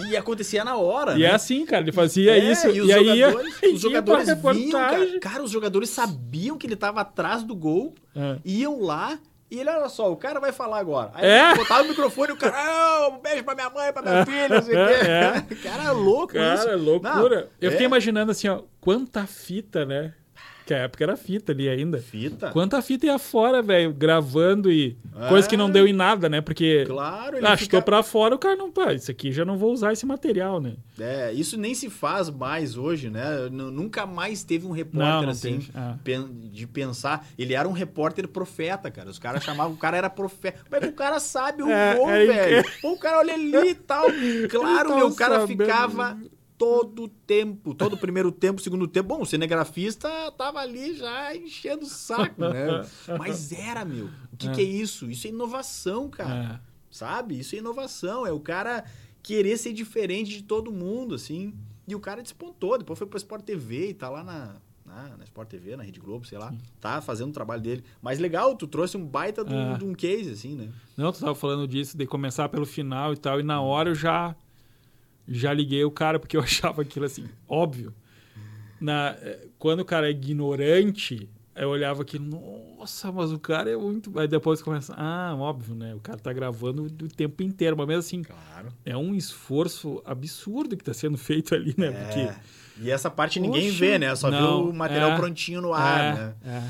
E 0.09 0.17
acontecia 0.17 0.63
na 0.63 0.75
hora. 0.75 1.11
E 1.11 1.23
é 1.23 1.27
né? 1.27 1.33
é 1.33 1.35
assim, 1.35 1.63
cara, 1.67 1.83
ele 1.83 1.91
fazia 1.91 2.31
é, 2.31 2.51
isso. 2.51 2.67
E, 2.67 2.81
os 2.81 2.89
e 2.89 2.93
jogadores, 2.93 3.63
aí, 3.63 3.73
os 3.73 3.79
jogadores 3.79 4.27
vinham, 4.27 4.71
cara, 4.71 5.19
cara, 5.19 5.43
os 5.43 5.51
jogadores 5.51 5.89
sabiam 5.91 6.57
que 6.57 6.65
ele 6.65 6.73
estava 6.73 7.01
atrás 7.01 7.43
do 7.43 7.55
gol, 7.55 7.93
é. 8.15 8.39
iam 8.43 8.81
lá 8.81 9.19
e 9.53 9.59
ele, 9.59 9.69
olha 9.69 9.87
só, 9.87 10.11
o 10.11 10.17
cara 10.17 10.39
vai 10.39 10.51
falar 10.51 10.79
agora. 10.79 11.11
Aí 11.13 11.29
é? 11.29 11.53
botava 11.53 11.83
o 11.83 11.87
microfone 11.87 12.31
e 12.31 12.33
o 12.33 12.37
cara, 12.37 12.55
ah, 12.57 13.09
um 13.09 13.19
beijo 13.19 13.43
pra 13.43 13.53
minha 13.53 13.69
mãe, 13.69 13.93
pra 13.93 14.01
meu 14.01 14.13
é. 14.13 14.25
filho, 14.25 14.49
não 14.49 14.61
sei 14.63 14.73
o 14.73 14.87
quê. 14.87 14.93
É. 15.13 15.55
Cara, 15.61 15.83
é 15.83 15.91
louco 15.91 16.33
cara, 16.33 16.55
isso. 16.55 16.65
Cara, 16.65 16.75
loucura. 16.77 17.41
Não, 17.41 17.49
eu 17.61 17.71
fiquei 17.71 17.85
imaginando 17.85 18.31
assim, 18.31 18.47
ó, 18.47 18.63
quanta 18.81 19.27
fita, 19.27 19.85
né? 19.85 20.15
Que 20.65 20.73
a 20.73 20.77
época 20.77 21.03
era 21.03 21.17
fita 21.17 21.51
ali 21.51 21.67
ainda. 21.67 21.97
Fita? 21.97 22.49
Quanta 22.51 22.81
fita 22.81 23.05
ia 23.05 23.19
fora, 23.19 23.61
velho, 23.61 23.93
gravando 23.93 24.71
e. 24.71 24.97
É. 25.19 25.27
Coisa 25.27 25.47
que 25.47 25.57
não 25.57 25.69
deu 25.69 25.85
em 25.85 25.93
nada, 25.93 26.29
né? 26.29 26.39
Porque. 26.39 26.85
Claro, 26.87 27.37
ele. 27.37 27.45
Ah, 27.45 27.57
fica... 27.57 27.81
pra 27.81 28.01
fora, 28.01 28.33
o 28.33 28.39
cara 28.39 28.55
não. 28.55 28.71
Pá, 28.71 28.93
isso 28.93 29.11
aqui 29.11 29.31
já 29.31 29.43
não 29.43 29.57
vou 29.57 29.73
usar 29.73 29.91
esse 29.91 30.05
material, 30.05 30.61
né? 30.61 30.75
É, 30.97 31.33
isso 31.33 31.57
nem 31.57 31.75
se 31.75 31.89
faz 31.89 32.29
mais 32.29 32.77
hoje, 32.77 33.09
né? 33.09 33.49
Nunca 33.51 34.05
mais 34.05 34.43
teve 34.43 34.65
um 34.65 34.71
repórter 34.71 35.13
não, 35.13 35.21
não 35.23 35.29
assim 35.29 35.67
ah. 35.75 35.97
de 36.51 36.65
pensar. 36.65 37.27
Ele 37.37 37.53
era 37.53 37.67
um 37.67 37.73
repórter 37.73 38.27
profeta, 38.27 38.89
cara. 38.89 39.09
Os 39.09 39.19
caras 39.19 39.43
chamavam, 39.43 39.73
o 39.73 39.77
cara 39.77 39.97
era 39.97 40.09
profeta. 40.09 40.59
Mas 40.71 40.87
o 40.87 40.93
cara 40.93 41.19
sabe 41.19 41.61
o 41.61 41.69
é, 41.69 41.95
gol, 41.95 42.09
é, 42.09 42.25
velho. 42.25 42.71
Pô, 42.81 42.93
o 42.93 42.97
cara 42.97 43.19
olha 43.19 43.33
ali 43.33 43.69
e 43.69 43.75
tal. 43.75 44.05
Claro, 44.49 44.95
meu, 44.95 45.07
o 45.07 45.15
cara 45.15 45.41
sabendo. 45.41 45.63
ficava 45.63 46.17
todo 46.57 47.07
tempo, 47.07 47.73
todo 47.73 47.97
primeiro 47.97 48.31
tempo, 48.31 48.61
segundo 48.61 48.87
tempo. 48.87 49.09
Bom, 49.09 49.21
o 49.21 49.25
cinegrafista 49.25 50.09
tava 50.37 50.59
ali 50.59 50.95
já 50.95 51.35
enchendo 51.35 51.83
o 51.83 51.89
saco, 51.89 52.41
né? 52.41 52.85
Mas 53.17 53.51
era, 53.51 53.83
meu. 53.83 54.09
O 54.31 54.37
que 54.37 54.47
é, 54.47 54.51
que 54.51 54.61
é 54.61 54.63
isso? 54.63 55.09
Isso 55.09 55.27
é 55.27 55.29
inovação, 55.29 56.09
cara. 56.09 56.61
É. 56.61 56.73
Sabe? 56.89 57.39
Isso 57.39 57.55
é 57.55 57.59
inovação. 57.59 58.25
É 58.25 58.31
o 58.31 58.39
cara 58.39 58.85
querer 59.21 59.57
ser 59.57 59.73
diferente 59.73 60.31
de 60.31 60.43
todo 60.43 60.71
mundo, 60.71 61.15
assim. 61.15 61.53
E 61.87 61.95
o 61.95 61.99
cara 61.99 62.21
despontou. 62.21 62.77
Depois 62.77 62.97
foi 62.97 63.07
pro 63.07 63.17
Sport 63.17 63.43
TV 63.43 63.89
e 63.89 63.93
tá 63.93 64.09
lá 64.09 64.23
na, 64.23 64.55
na, 64.85 65.17
na 65.17 65.23
Sport 65.23 65.49
TV, 65.49 65.75
na 65.75 65.83
Rede 65.83 65.99
Globo, 65.99 66.25
sei 66.25 66.37
lá. 66.37 66.51
Sim. 66.51 66.59
Tá 66.79 67.01
fazendo 67.01 67.29
o 67.29 67.33
trabalho 67.33 67.61
dele. 67.61 67.83
Mas 68.01 68.19
legal, 68.19 68.55
tu 68.55 68.67
trouxe 68.67 68.97
um 68.97 69.05
baita 69.05 69.43
de 69.43 69.53
um, 69.53 69.77
de 69.77 69.85
um 69.85 69.93
case, 69.93 70.29
assim, 70.29 70.55
né? 70.55 70.69
Não, 70.95 71.11
tu 71.11 71.19
tava 71.19 71.35
falando 71.35 71.67
disso, 71.67 71.97
de 71.97 72.05
começar 72.05 72.47
pelo 72.49 72.65
final 72.65 73.13
e 73.13 73.17
tal, 73.17 73.39
e 73.39 73.43
na 73.43 73.61
hora 73.61 73.89
eu 73.89 73.95
já, 73.95 74.35
já 75.27 75.53
liguei 75.53 75.83
o 75.83 75.91
cara, 75.91 76.19
porque 76.19 76.37
eu 76.37 76.41
achava 76.43 76.81
aquilo 76.81 77.05
assim, 77.05 77.25
óbvio. 77.47 77.93
Na, 78.79 79.15
eh, 79.21 79.47
quando 79.57 79.79
o 79.79 79.85
cara 79.85 80.07
é 80.07 80.11
ignorante, 80.11 81.29
eu 81.55 81.69
olhava 81.69 82.01
aqui, 82.01 82.17
nossa, 82.17 83.11
mas 83.11 83.31
o 83.31 83.39
cara 83.39 83.69
é 83.69 83.77
muito. 83.77 84.17
Aí 84.19 84.27
depois 84.27 84.61
começa, 84.61 84.93
ah, 84.97 85.35
óbvio, 85.37 85.75
né? 85.75 85.93
O 85.93 85.99
cara 85.99 86.17
tá 86.17 86.33
gravando 86.33 86.83
o 86.83 87.07
tempo 87.07 87.43
inteiro, 87.43 87.77
mas 87.77 87.87
mesmo 87.87 87.99
assim, 87.99 88.23
claro. 88.23 88.69
é 88.85 88.97
um 88.97 89.13
esforço 89.13 90.01
absurdo 90.03 90.75
que 90.75 90.81
está 90.81 90.93
sendo 90.93 91.17
feito 91.17 91.53
ali, 91.53 91.75
né? 91.77 91.87
É. 91.87 91.91
Porque. 91.91 92.53
E 92.81 92.89
essa 92.89 93.09
parte 93.09 93.39
ninguém 93.39 93.69
vê, 93.69 93.99
né? 93.99 94.15
Só 94.15 94.31
não, 94.31 94.65
vê 94.65 94.69
o 94.71 94.73
material 94.73 95.11
é, 95.11 95.15
prontinho 95.15 95.61
no 95.61 95.73
ar, 95.73 96.03
é, 96.03 96.13
né? 96.13 96.33
É. 96.43 96.63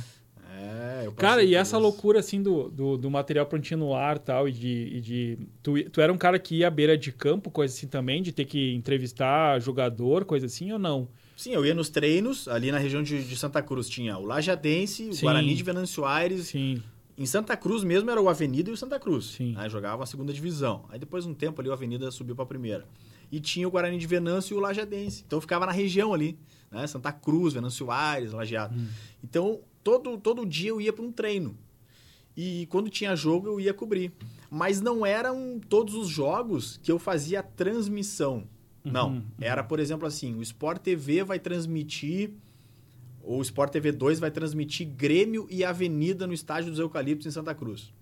É, 0.63 1.11
cara, 1.17 1.43
e 1.43 1.55
essa 1.55 1.75
isso. 1.75 1.83
loucura 1.83 2.19
assim 2.19 2.41
do, 2.41 2.69
do, 2.69 2.97
do, 2.97 3.11
material 3.11 3.45
prontinho 3.45 3.79
no 3.81 3.93
ar 3.93 4.17
tal, 4.17 4.47
e 4.47 4.51
de. 4.51 4.89
E 4.93 5.01
de 5.01 5.39
tu, 5.61 5.89
tu 5.89 5.99
era 5.99 6.13
um 6.13 6.17
cara 6.17 6.39
que 6.39 6.59
ia 6.59 6.67
à 6.67 6.71
beira 6.71 6.97
de 6.97 7.11
campo, 7.11 7.51
coisa 7.51 7.73
assim 7.73 7.87
também, 7.87 8.21
de 8.21 8.31
ter 8.31 8.45
que 8.45 8.73
entrevistar 8.73 9.59
jogador, 9.59 10.23
coisa 10.23 10.45
assim, 10.45 10.71
ou 10.71 10.79
não? 10.79 11.09
Sim, 11.35 11.51
eu 11.51 11.65
ia 11.65 11.73
nos 11.73 11.89
treinos, 11.89 12.47
ali 12.47 12.71
na 12.71 12.77
região 12.77 13.03
de, 13.03 13.23
de 13.23 13.35
Santa 13.35 13.61
Cruz 13.61 13.89
tinha 13.89 14.17
o 14.17 14.25
Lajadense, 14.25 15.09
o 15.09 15.13
Sim. 15.13 15.25
Guarani 15.25 15.53
de 15.53 15.63
Venâncio 15.63 16.05
Aires. 16.05 16.47
Sim. 16.47 16.81
Em 17.17 17.25
Santa 17.25 17.57
Cruz 17.57 17.83
mesmo 17.83 18.09
era 18.09 18.21
o 18.21 18.29
Avenida 18.29 18.69
e 18.69 18.73
o 18.73 18.77
Santa 18.77 18.99
Cruz. 18.99 19.25
Sim. 19.25 19.53
Aí 19.57 19.69
jogava 19.69 20.03
a 20.03 20.05
segunda 20.05 20.31
divisão. 20.31 20.85
Aí 20.89 20.97
depois 20.97 21.25
de 21.25 21.29
um 21.29 21.33
tempo 21.33 21.59
ali 21.59 21.69
o 21.69 21.73
Avenida 21.73 22.09
subiu 22.09 22.35
para 22.35 22.43
a 22.43 22.47
primeira. 22.47 22.87
E 23.31 23.39
tinha 23.39 23.67
o 23.67 23.71
Guarani 23.71 23.97
de 23.97 24.07
Venâncio 24.07 24.55
e 24.55 24.57
o 24.57 24.59
Lajadense. 24.59 25.23
Então 25.25 25.37
eu 25.37 25.41
ficava 25.41 25.65
na 25.65 25.71
região 25.71 26.13
ali, 26.13 26.37
né? 26.71 26.87
Santa 26.87 27.11
Cruz, 27.11 27.53
Venâncio 27.53 27.91
Aires, 27.91 28.31
Lajeado. 28.31 28.75
Hum. 28.75 28.87
Então 29.23 29.59
todo, 29.83 30.17
todo 30.17 30.45
dia 30.45 30.69
eu 30.69 30.81
ia 30.81 30.93
para 30.93 31.03
um 31.03 31.11
treino. 31.11 31.57
E 32.35 32.65
quando 32.67 32.89
tinha 32.89 33.15
jogo 33.15 33.47
eu 33.47 33.59
ia 33.59 33.73
cobrir. 33.73 34.11
Mas 34.49 34.81
não 34.81 35.05
eram 35.05 35.59
todos 35.69 35.93
os 35.93 36.07
jogos 36.07 36.79
que 36.81 36.91
eu 36.91 36.97
fazia 36.97 37.43
transmissão. 37.43 38.47
Não. 38.83 39.09
Uhum, 39.13 39.23
Era, 39.39 39.63
por 39.63 39.79
exemplo, 39.79 40.07
assim: 40.07 40.35
o 40.35 40.41
Sport 40.41 40.81
TV 40.81 41.23
vai 41.23 41.39
transmitir. 41.39 42.31
Ou 43.21 43.39
o 43.39 43.41
Sport 43.41 43.71
TV 43.71 43.91
2 43.93 44.19
vai 44.19 44.29
transmitir 44.29 44.85
Grêmio 44.85 45.47
e 45.49 45.63
Avenida 45.63 46.27
no 46.27 46.33
Estádio 46.33 46.69
dos 46.71 46.79
Eucaliptos 46.79 47.25
em 47.25 47.31
Santa 47.31 47.55
Cruz. 47.55 47.93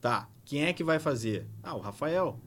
Tá. 0.00 0.28
Quem 0.44 0.64
é 0.64 0.72
que 0.72 0.84
vai 0.84 1.00
fazer? 1.00 1.46
Ah, 1.60 1.74
o 1.74 1.80
Rafael. 1.80 2.38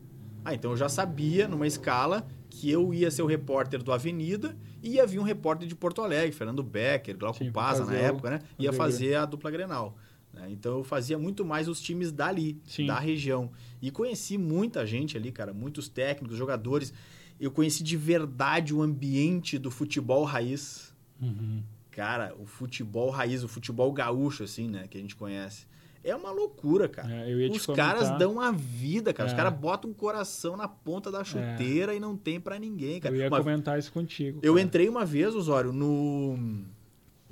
Ah, 0.45 0.53
então 0.53 0.71
eu 0.71 0.77
já 0.77 0.87
sabia, 0.87 1.47
numa 1.49 1.67
escala, 1.67 2.25
que 2.49 2.69
eu 2.69 2.93
ia 2.93 3.11
ser 3.11 3.21
o 3.21 3.25
repórter 3.25 3.81
do 3.83 3.91
Avenida 3.91 4.57
e 4.81 4.95
ia 4.95 5.05
vir 5.05 5.19
um 5.19 5.23
repórter 5.23 5.67
de 5.67 5.75
Porto 5.75 6.01
Alegre, 6.01 6.31
Fernando 6.31 6.63
Becker, 6.63 7.17
Glauco 7.17 7.39
Sim, 7.39 7.51
Paza 7.51 7.85
na 7.85 7.93
época, 7.93 8.29
né? 8.29 8.39
Ia 8.57 8.73
fazer 8.73 9.15
a 9.15 9.25
dupla 9.25 9.51
Grenal. 9.51 9.97
Né? 10.33 10.47
Então 10.51 10.77
eu 10.77 10.83
fazia 10.83 11.17
muito 11.17 11.43
mais 11.45 11.67
os 11.67 11.79
times 11.81 12.11
dali, 12.11 12.59
Sim. 12.65 12.85
da 12.85 12.99
região. 12.99 13.51
E 13.81 13.91
conheci 13.91 14.37
muita 14.37 14.85
gente 14.85 15.17
ali, 15.17 15.31
cara, 15.31 15.53
muitos 15.53 15.87
técnicos, 15.89 16.37
jogadores 16.37 16.93
eu 17.39 17.51
conheci 17.51 17.83
de 17.83 17.95
verdade 17.95 18.73
o 18.73 18.81
ambiente 18.81 19.57
do 19.57 19.69
futebol 19.69 20.23
raiz. 20.23 20.93
Uhum. 21.21 21.63
Cara, 21.91 22.35
o 22.37 22.45
futebol 22.45 23.09
raiz, 23.09 23.43
o 23.43 23.47
futebol 23.47 23.91
gaúcho, 23.91 24.43
assim, 24.43 24.67
né? 24.67 24.87
Que 24.87 24.97
a 24.97 25.01
gente 25.01 25.15
conhece. 25.15 25.67
É 26.03 26.15
uma 26.15 26.31
loucura, 26.31 26.87
cara. 26.87 27.09
É, 27.11 27.49
Os 27.49 27.65
caras 27.65 28.17
dão 28.17 28.39
a 28.39 28.51
vida, 28.51 29.13
cara. 29.13 29.29
É. 29.29 29.31
Os 29.31 29.35
caras 29.35 29.53
botam 29.53 29.89
um 29.89 29.93
coração 29.93 30.55
na 30.55 30.67
ponta 30.67 31.11
da 31.11 31.23
chuteira 31.23 31.93
é. 31.93 31.97
e 31.97 31.99
não 31.99 32.15
tem 32.15 32.39
para 32.39 32.57
ninguém, 32.57 32.99
cara. 32.99 33.15
Eu 33.15 33.21
ia 33.21 33.29
comentar 33.29 33.77
isso 33.77 33.91
contigo. 33.91 34.39
Eu 34.41 34.57
entrei 34.57 34.87
uma 34.87 35.05
vez, 35.05 35.35
Osório, 35.35 35.73
no, 35.73 36.37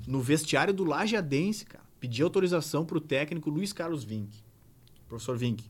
no 0.06 0.20
vestiário 0.20 0.74
do 0.74 0.84
Lajadense, 0.84 1.64
cara. 1.64 1.84
Pedi 1.98 2.22
autorização 2.22 2.84
pro 2.84 3.00
técnico 3.00 3.48
Luiz 3.48 3.72
Carlos 3.72 4.04
Vink. 4.04 4.38
Professor 5.08 5.36
Vink. 5.36 5.64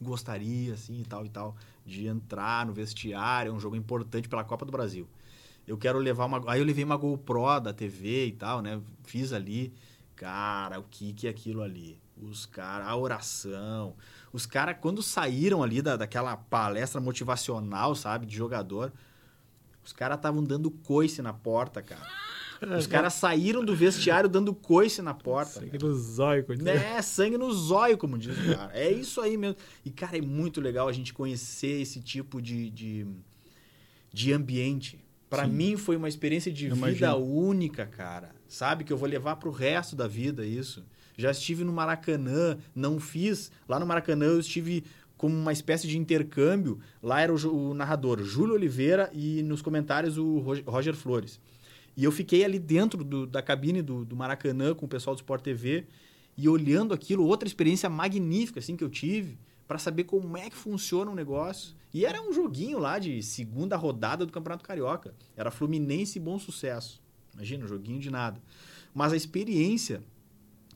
Gostaria, 0.00 0.74
assim, 0.74 1.00
e 1.00 1.04
tal 1.04 1.24
e 1.24 1.28
tal 1.28 1.56
de 1.90 2.06
entrar 2.06 2.64
no 2.64 2.72
vestiário, 2.72 3.50
é 3.50 3.52
um 3.52 3.60
jogo 3.60 3.76
importante 3.76 4.28
pela 4.28 4.44
Copa 4.44 4.64
do 4.64 4.72
Brasil. 4.72 5.08
Eu 5.66 5.76
quero 5.76 5.98
levar 5.98 6.24
uma. 6.24 6.42
Aí 6.50 6.60
eu 6.60 6.64
levei 6.64 6.84
uma 6.84 6.96
GoPro 6.96 7.60
da 7.60 7.72
TV 7.72 8.26
e 8.26 8.32
tal, 8.32 8.62
né? 8.62 8.80
Fiz 9.04 9.32
ali. 9.32 9.72
Cara, 10.20 10.78
o 10.78 10.82
que 10.82 11.14
que 11.14 11.26
é 11.26 11.30
aquilo 11.30 11.62
ali? 11.62 11.98
Os 12.14 12.44
caras, 12.44 12.86
a 12.86 12.94
oração. 12.94 13.96
Os 14.30 14.44
caras, 14.44 14.76
quando 14.78 15.02
saíram 15.02 15.62
ali 15.62 15.80
da, 15.80 15.96
daquela 15.96 16.36
palestra 16.36 17.00
motivacional, 17.00 17.94
sabe, 17.94 18.26
de 18.26 18.36
jogador, 18.36 18.92
os 19.82 19.94
caras 19.94 20.18
estavam 20.18 20.44
dando 20.44 20.70
coice 20.70 21.22
na 21.22 21.32
porta, 21.32 21.80
cara. 21.80 22.06
Os 22.78 22.86
caras 22.86 23.14
saíram 23.14 23.64
do 23.64 23.74
vestiário 23.74 24.28
dando 24.28 24.54
coice 24.54 25.00
na 25.00 25.14
porta. 25.14 25.60
Sangue 25.60 25.70
cara. 25.70 25.86
no 25.86 25.94
zóio, 25.94 26.44
É, 26.68 27.00
sangue 27.00 27.38
no 27.38 27.50
zóio, 27.50 27.96
como 27.96 28.18
diz 28.18 28.36
o 28.36 28.54
cara. 28.54 28.72
É 28.74 28.92
isso 28.92 29.22
aí 29.22 29.38
mesmo. 29.38 29.56
E, 29.82 29.90
cara, 29.90 30.18
é 30.18 30.20
muito 30.20 30.60
legal 30.60 30.86
a 30.86 30.92
gente 30.92 31.14
conhecer 31.14 31.80
esse 31.80 32.02
tipo 32.02 32.42
de, 32.42 32.68
de, 32.68 33.06
de 34.12 34.34
ambiente. 34.34 35.02
Para 35.30 35.46
mim 35.46 35.78
foi 35.78 35.96
uma 35.96 36.10
experiência 36.10 36.52
de 36.52 36.66
eu 36.66 36.74
vida 36.74 37.06
imagino. 37.06 37.16
única, 37.24 37.86
cara. 37.86 38.38
Sabe? 38.50 38.82
Que 38.82 38.92
eu 38.92 38.96
vou 38.96 39.08
levar 39.08 39.36
pro 39.36 39.52
resto 39.52 39.94
da 39.94 40.08
vida 40.08 40.44
isso. 40.44 40.84
Já 41.16 41.30
estive 41.30 41.62
no 41.62 41.72
Maracanã, 41.72 42.58
não 42.74 42.98
fiz. 42.98 43.52
Lá 43.68 43.78
no 43.78 43.86
Maracanã 43.86 44.26
eu 44.26 44.40
estive 44.40 44.82
como 45.16 45.36
uma 45.36 45.52
espécie 45.52 45.86
de 45.86 45.96
intercâmbio. 45.96 46.80
Lá 47.00 47.20
era 47.20 47.32
o, 47.32 47.70
o 47.70 47.74
narrador 47.74 48.24
Júlio 48.24 48.54
Oliveira 48.54 49.08
e 49.12 49.40
nos 49.44 49.62
comentários 49.62 50.18
o 50.18 50.40
Roger 50.66 50.96
Flores. 50.96 51.38
E 51.96 52.02
eu 52.02 52.10
fiquei 52.10 52.44
ali 52.44 52.58
dentro 52.58 53.04
do, 53.04 53.24
da 53.24 53.40
cabine 53.40 53.82
do, 53.82 54.04
do, 54.04 54.16
Maracanã 54.16 54.74
com 54.74 54.86
o 54.86 54.88
pessoal 54.88 55.14
do 55.14 55.20
Sport 55.20 55.42
TV 55.42 55.86
e 56.36 56.48
olhando 56.48 56.92
aquilo, 56.92 57.24
outra 57.24 57.46
experiência 57.46 57.88
magnífica 57.88 58.58
assim 58.58 58.74
que 58.74 58.82
eu 58.82 58.90
tive 58.90 59.38
para 59.68 59.78
saber 59.78 60.04
como 60.04 60.36
é 60.36 60.50
que 60.50 60.56
funciona 60.56 61.08
o 61.08 61.12
um 61.12 61.16
negócio. 61.16 61.76
E 61.94 62.04
era 62.04 62.20
um 62.20 62.32
joguinho 62.32 62.80
lá 62.80 62.98
de 62.98 63.22
segunda 63.22 63.76
rodada 63.76 64.26
do 64.26 64.32
Campeonato 64.32 64.64
Carioca. 64.64 65.14
Era 65.36 65.52
Fluminense 65.52 66.18
e 66.18 66.20
Bom 66.20 66.36
Sucesso. 66.36 67.00
Imagina, 67.34 67.64
um 67.64 67.68
joguinho 67.68 68.00
de 68.00 68.10
nada. 68.10 68.40
Mas 68.94 69.12
a 69.12 69.16
experiência 69.16 70.02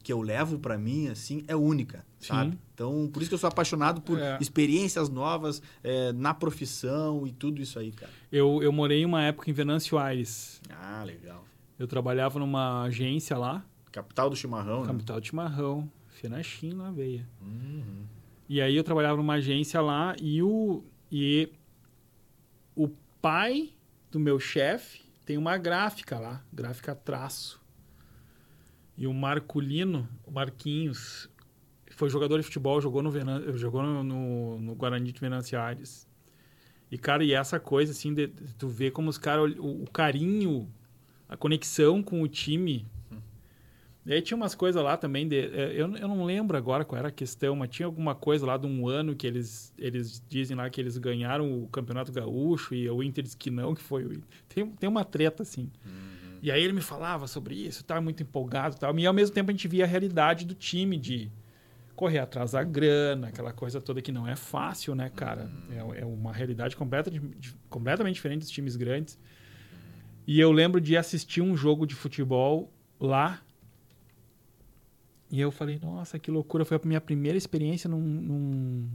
que 0.04 0.12
eu 0.12 0.20
levo 0.20 0.58
para 0.58 0.76
mim, 0.76 1.08
assim, 1.08 1.42
é 1.48 1.56
única, 1.56 2.04
Sim. 2.18 2.28
sabe? 2.28 2.58
Então, 2.74 3.08
por 3.10 3.22
isso 3.22 3.30
que 3.30 3.34
eu 3.34 3.38
sou 3.38 3.48
apaixonado 3.48 4.02
por 4.02 4.18
é. 4.18 4.36
experiências 4.38 5.08
novas 5.08 5.62
é, 5.82 6.12
na 6.12 6.34
profissão 6.34 7.26
e 7.26 7.32
tudo 7.32 7.62
isso 7.62 7.78
aí, 7.78 7.90
cara. 7.90 8.12
Eu, 8.30 8.62
eu 8.62 8.70
morei 8.70 9.04
uma 9.04 9.22
época 9.22 9.50
em 9.50 9.54
Venâncio 9.54 9.96
Aires. 9.96 10.60
Ah, 10.68 11.02
legal. 11.04 11.42
Eu 11.78 11.88
trabalhava 11.88 12.38
numa 12.38 12.82
agência 12.82 13.36
lá. 13.38 13.64
Capital 13.90 14.28
do 14.28 14.36
chimarrão, 14.36 14.82
né? 14.82 14.88
Capital 14.88 15.16
né? 15.16 15.20
do 15.20 15.26
chimarrão. 15.26 15.90
Finachim 16.08 16.74
na 16.74 16.90
veia. 16.90 17.26
Uhum. 17.40 18.04
E 18.48 18.60
aí 18.60 18.76
eu 18.76 18.84
trabalhava 18.84 19.16
numa 19.16 19.34
agência 19.34 19.80
lá 19.80 20.14
e 20.20 20.42
o, 20.42 20.84
e 21.10 21.50
o 22.76 22.88
pai 23.22 23.70
do 24.10 24.20
meu 24.20 24.38
chefe 24.38 25.03
tem 25.24 25.38
uma 25.38 25.56
gráfica 25.56 26.18
lá, 26.18 26.42
gráfica 26.52 26.94
traço. 26.94 27.60
E 28.96 29.06
o 29.06 29.14
Marculino, 29.14 30.08
o 30.24 30.30
Marquinhos, 30.30 31.28
foi 31.96 32.08
jogador 32.08 32.38
de 32.38 32.44
futebol, 32.44 32.80
jogou 32.80 33.02
no, 33.02 33.10
Venan 33.10 33.56
jogou 33.56 33.82
no, 33.82 34.04
no, 34.04 34.58
no 34.58 34.74
Guarani 34.74 35.12
de 35.12 35.20
Venancio 35.20 35.58
E, 36.90 36.98
cara, 36.98 37.24
e 37.24 37.32
essa 37.32 37.58
coisa, 37.58 37.92
assim, 37.92 38.12
de, 38.12 38.26
de 38.26 38.54
tu 38.54 38.68
vê 38.68 38.90
como 38.90 39.08
os 39.08 39.18
caras, 39.18 39.52
o, 39.58 39.82
o, 39.82 39.90
carinho, 39.90 40.68
a 41.28 41.36
conexão 41.36 42.02
com 42.02 42.22
o 42.22 42.28
time. 42.28 42.86
E 44.06 44.12
aí 44.12 44.20
tinha 44.20 44.36
umas 44.36 44.54
coisas 44.54 44.82
lá 44.82 44.96
também, 44.96 45.26
de, 45.26 45.38
é, 45.38 45.72
eu, 45.72 45.96
eu 45.96 46.08
não 46.08 46.24
lembro 46.24 46.56
agora 46.56 46.84
qual 46.84 46.98
era 46.98 47.08
a 47.08 47.12
questão, 47.12 47.56
mas 47.56 47.70
tinha 47.70 47.86
alguma 47.86 48.14
coisa 48.14 48.44
lá 48.44 48.56
de 48.56 48.66
um 48.66 48.86
ano 48.86 49.16
que 49.16 49.26
eles, 49.26 49.72
eles 49.78 50.22
dizem 50.28 50.56
lá 50.56 50.68
que 50.68 50.80
eles 50.80 50.98
ganharam 50.98 51.62
o 51.62 51.68
Campeonato 51.68 52.12
Gaúcho 52.12 52.74
e 52.74 52.88
o 52.90 53.02
Inter 53.02 53.24
diz 53.24 53.34
que 53.34 53.50
não, 53.50 53.74
que 53.74 53.82
foi... 53.82 54.20
Tem, 54.48 54.66
tem 54.66 54.88
uma 54.88 55.04
treta, 55.04 55.42
assim. 55.42 55.70
Hum. 55.86 56.24
E 56.42 56.50
aí 56.50 56.62
ele 56.62 56.74
me 56.74 56.82
falava 56.82 57.26
sobre 57.26 57.54
isso, 57.54 57.80
estava 57.80 58.02
muito 58.02 58.22
empolgado 58.22 58.76
e 58.76 58.78
tal. 58.78 58.98
E 58.98 59.06
ao 59.06 59.14
mesmo 59.14 59.34
tempo 59.34 59.50
a 59.50 59.54
gente 59.54 59.66
via 59.66 59.84
a 59.84 59.86
realidade 59.86 60.44
do 60.44 60.54
time 60.54 60.98
de 60.98 61.32
correr 61.96 62.18
atrás 62.18 62.52
da 62.52 62.62
grana, 62.62 63.28
aquela 63.28 63.52
coisa 63.52 63.80
toda 63.80 64.02
que 64.02 64.12
não 64.12 64.28
é 64.28 64.36
fácil, 64.36 64.94
né, 64.94 65.08
cara? 65.08 65.50
Uhum. 65.70 65.94
É, 65.94 66.00
é, 66.00 66.04
uma 66.04 66.32
realidade 66.32 66.76
completa, 66.76 67.10
de, 67.10 67.20
completamente 67.70 68.16
diferente 68.16 68.40
dos 68.40 68.50
times 68.50 68.76
grandes. 68.76 69.18
E 70.26 70.38
eu 70.38 70.52
lembro 70.52 70.80
de 70.80 70.96
assistir 70.96 71.40
um 71.40 71.56
jogo 71.56 71.86
de 71.86 71.94
futebol 71.94 72.70
lá. 73.00 73.40
E 75.34 75.40
eu 75.40 75.50
falei, 75.50 75.80
nossa, 75.82 76.16
que 76.16 76.30
loucura. 76.30 76.64
Foi 76.64 76.76
a 76.76 76.80
minha 76.86 77.00
primeira 77.00 77.36
experiência 77.36 77.90
num, 77.90 77.98
num 77.98 78.88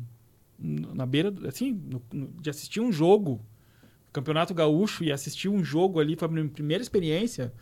na 0.57 1.05
beira, 1.05 1.33
assim, 1.45 1.73
no, 1.73 2.01
no, 2.13 2.27
de 2.41 2.49
assistir 2.49 2.79
um 2.79 2.93
jogo 2.93 3.41
Campeonato 4.13 4.53
Gaúcho 4.53 5.03
e 5.03 5.11
assistir 5.11 5.49
um 5.49 5.61
jogo 5.61 5.99
ali, 5.99 6.15
foi 6.15 6.29
a 6.29 6.31
minha 6.31 6.47
primeira 6.47 6.81
experiência. 6.81 7.53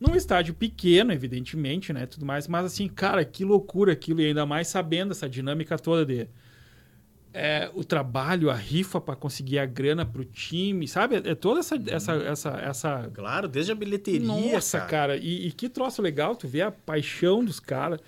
Num 0.00 0.16
estádio 0.16 0.54
pequeno, 0.54 1.12
evidentemente, 1.12 1.92
né? 1.92 2.06
Tudo 2.06 2.24
mais, 2.24 2.48
mas 2.48 2.64
assim, 2.64 2.88
cara, 2.88 3.22
que 3.26 3.44
loucura 3.44 3.92
aquilo, 3.92 4.22
e 4.22 4.26
ainda 4.28 4.46
mais 4.46 4.68
sabendo 4.68 5.12
essa 5.12 5.28
dinâmica 5.28 5.78
toda 5.78 6.06
de. 6.06 6.26
É, 7.40 7.70
o 7.72 7.84
trabalho, 7.84 8.50
a 8.50 8.54
rifa 8.54 9.00
para 9.00 9.14
conseguir 9.14 9.60
a 9.60 9.64
grana 9.64 10.04
pro 10.04 10.24
time, 10.24 10.88
sabe? 10.88 11.14
É, 11.16 11.36
toda 11.36 11.60
essa, 11.60 11.76
essa, 11.86 12.12
essa, 12.14 12.50
essa. 12.58 13.10
Claro, 13.14 13.46
desde 13.46 13.70
a 13.70 13.76
bilheteria. 13.76 14.26
Nossa, 14.26 14.78
cara. 14.78 14.90
cara. 14.90 15.16
E, 15.16 15.46
e, 15.46 15.52
que 15.52 15.68
troço 15.68 16.02
legal, 16.02 16.34
tu 16.34 16.48
vê 16.48 16.62
a 16.62 16.72
paixão 16.72 17.44
dos 17.44 17.60
caras. 17.60 18.00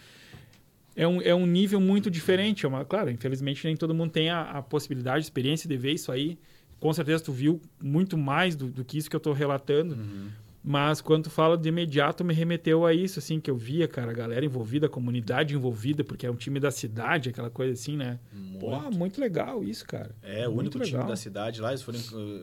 É 0.97 1.07
um, 1.07 1.23
é 1.23 1.33
um 1.33 1.47
nível 1.47 1.81
muito 1.81 2.11
diferente. 2.11 2.67
É 2.67 2.69
uma, 2.69 2.85
claro, 2.85 3.09
infelizmente 3.09 3.65
nem 3.65 3.77
todo 3.77 3.95
mundo 3.95 4.11
tem 4.11 4.31
a, 4.31 4.43
a 4.43 4.63
possibilidade, 4.63 5.19
a 5.19 5.21
experiência 5.21 5.69
de 5.69 5.77
ver 5.77 5.93
isso 5.93 6.11
aí. 6.11 6.37
Com 6.81 6.93
certeza 6.93 7.23
tu 7.23 7.31
viu 7.31 7.61
muito 7.81 8.19
mais 8.19 8.57
do, 8.57 8.67
do 8.67 8.85
que 8.85 8.99
isso 8.99 9.09
que 9.09 9.15
eu 9.15 9.21
tô 9.21 9.33
relatando. 9.33 9.95
Uhum. 9.95 10.29
Mas 10.63 11.01
quando 11.01 11.25
tu 11.25 11.31
fala 11.31 11.57
de 11.57 11.69
imediato, 11.69 12.23
me 12.23 12.35
remeteu 12.35 12.85
a 12.85 12.93
isso, 12.93 13.19
assim, 13.19 13.41
que 13.41 13.51
eu 13.51 13.57
via, 13.57 13.89
cara, 13.89 14.11
a 14.11 14.15
galera 14.15 14.45
envolvida, 14.45 14.87
a 14.87 14.91
comunidade 14.91 15.55
envolvida, 15.55 16.05
porque 16.05 16.27
é 16.27 16.31
um 16.31 16.37
time 16.37 16.61
da 16.61 16.71
cidade, 16.71 17.31
aquela 17.31 17.49
coisa 17.49 17.73
assim, 17.73 17.97
né? 17.97 18.21
Muito. 18.33 18.59
Pô, 18.59 18.91
muito 18.91 19.21
legal 19.21 19.65
isso, 19.65 19.87
cara. 19.87 20.15
É, 20.23 20.47
o 20.47 20.53
único 20.53 20.79
legal. 20.79 21.01
time 21.01 21.11
da 21.11 21.17
cidade 21.17 21.61
lá, 21.61 21.71
eles 21.71 21.83
foram, 21.83 21.99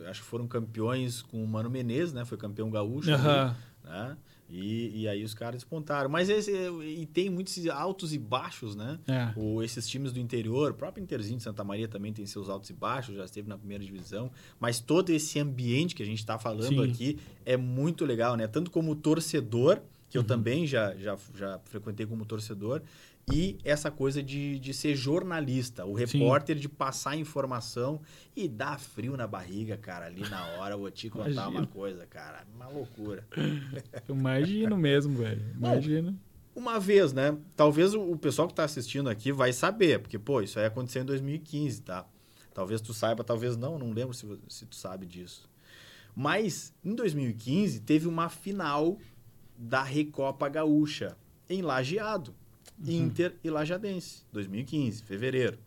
acho 0.08 0.20
que 0.20 0.26
foram 0.26 0.48
campeões 0.48 1.22
com 1.22 1.42
o 1.42 1.46
Mano 1.46 1.70
Menezes, 1.70 2.12
né? 2.12 2.24
Foi 2.24 2.36
campeão 2.36 2.68
gaúcho. 2.70 3.08
Uhum. 3.10 3.14
Ali, 3.14 3.54
né? 3.84 4.16
E, 4.50 5.02
e 5.02 5.08
aí 5.08 5.22
os 5.22 5.34
caras 5.34 5.62
despontaram. 5.62 6.08
Mas 6.08 6.28
esse, 6.28 6.50
e 6.82 7.06
tem 7.06 7.28
muitos 7.28 7.66
altos 7.68 8.14
e 8.14 8.18
baixos, 8.18 8.74
né? 8.74 8.98
É. 9.06 9.32
O, 9.36 9.62
esses 9.62 9.86
times 9.86 10.12
do 10.12 10.18
interior, 10.18 10.70
o 10.70 10.74
próprio 10.74 11.02
Interzinho 11.02 11.36
de 11.36 11.42
Santa 11.42 11.62
Maria 11.62 11.86
também 11.86 12.12
tem 12.12 12.24
seus 12.24 12.48
altos 12.48 12.70
e 12.70 12.72
baixos, 12.72 13.14
já 13.16 13.24
esteve 13.24 13.48
na 13.48 13.58
primeira 13.58 13.84
divisão. 13.84 14.30
Mas 14.58 14.80
todo 14.80 15.10
esse 15.10 15.38
ambiente 15.38 15.94
que 15.94 16.02
a 16.02 16.06
gente 16.06 16.18
está 16.18 16.38
falando 16.38 16.84
Sim. 16.84 16.90
aqui 16.90 17.18
é 17.44 17.56
muito 17.56 18.04
legal, 18.04 18.36
né? 18.36 18.46
Tanto 18.46 18.70
como 18.70 18.94
torcedor, 18.96 19.80
que 20.08 20.16
eu 20.16 20.22
uhum. 20.22 20.26
também 20.26 20.66
já, 20.66 20.94
já, 20.96 21.16
já 21.34 21.58
frequentei 21.64 22.06
como 22.06 22.24
torcedor, 22.24 22.82
e 23.32 23.58
essa 23.64 23.90
coisa 23.90 24.22
de, 24.22 24.58
de 24.58 24.72
ser 24.72 24.94
jornalista, 24.94 25.84
o 25.84 25.92
repórter 25.92 26.56
Sim. 26.56 26.62
de 26.62 26.68
passar 26.68 27.16
informação 27.16 28.00
e 28.34 28.48
dar 28.48 28.78
frio 28.78 29.16
na 29.16 29.26
barriga, 29.26 29.76
cara, 29.76 30.06
ali 30.06 30.28
na 30.28 30.44
hora. 30.52 30.74
Eu 30.74 30.78
vou 30.78 30.90
te 30.90 31.10
contar 31.10 31.30
Imagino. 31.30 31.58
uma 31.58 31.66
coisa, 31.66 32.06
cara. 32.06 32.46
Uma 32.54 32.68
loucura. 32.68 33.26
Imagino 34.08 34.76
mesmo, 34.76 35.16
velho. 35.16 35.42
Imagino. 35.56 36.12
Bom, 36.12 36.28
uma 36.60 36.80
vez, 36.80 37.12
né? 37.12 37.36
Talvez 37.54 37.94
o, 37.94 38.16
pessoal 38.16 38.48
que 38.48 38.52
está 38.52 38.64
assistindo 38.64 39.08
aqui 39.08 39.30
vai 39.30 39.52
saber, 39.52 40.00
porque, 40.00 40.18
pô, 40.18 40.42
isso 40.42 40.58
aí 40.58 40.66
aconteceu 40.66 41.02
em 41.02 41.06
2015, 41.06 41.82
tá? 41.82 42.04
Talvez 42.52 42.80
tu 42.80 42.92
saiba, 42.92 43.22
talvez 43.22 43.56
não, 43.56 43.78
não 43.78 43.92
lembro 43.92 44.12
se, 44.12 44.26
se 44.48 44.66
tu 44.66 44.74
sabe 44.74 45.06
disso. 45.06 45.48
Mas, 46.16 46.74
em 46.84 46.94
2015, 46.96 47.80
teve 47.80 48.08
uma 48.08 48.28
final 48.28 48.98
da 49.56 49.84
Recopa 49.84 50.48
Gaúcha, 50.48 51.16
em 51.48 51.62
Lajeado. 51.62 52.34
Uhum. 52.80 52.92
Inter 52.92 53.36
e 53.42 53.50
Lajadense, 53.50 54.22
2015, 54.32 55.02
fevereiro. 55.02 55.58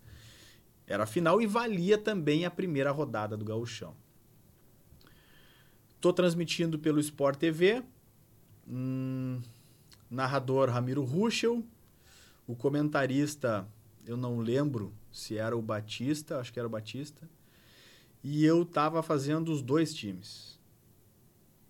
Era 0.88 1.04
a 1.04 1.08
final 1.08 1.42
e 1.42 1.48
valia 1.48 1.98
também 1.98 2.46
a 2.46 2.52
primeira 2.52 2.92
rodada 2.92 3.38
do 3.38 3.46
Gauchão. 3.46 3.96
Tô 6.00 6.12
transmitindo 6.12 6.80
pelo 6.80 7.00
Sport 7.00 7.38
TV. 7.38 7.84
Hum, 8.68 9.40
narrador 10.10 10.70
Ramiro 10.70 11.04
Ruschel. 11.04 11.64
O 12.48 12.56
comentarista, 12.56 13.68
eu 14.06 14.18
não 14.18 14.40
lembro 14.40 14.94
se 15.12 15.38
era 15.38 15.56
o 15.56 15.62
Batista, 15.62 16.40
acho 16.40 16.52
que 16.52 16.60
era 16.60 16.68
o 16.68 16.72
Batista. 16.72 17.30
E 18.24 18.44
eu 18.44 18.66
tava 18.66 19.02
fazendo 19.02 19.52
os 19.52 19.62
dois 19.62 19.94
times. 19.94 20.60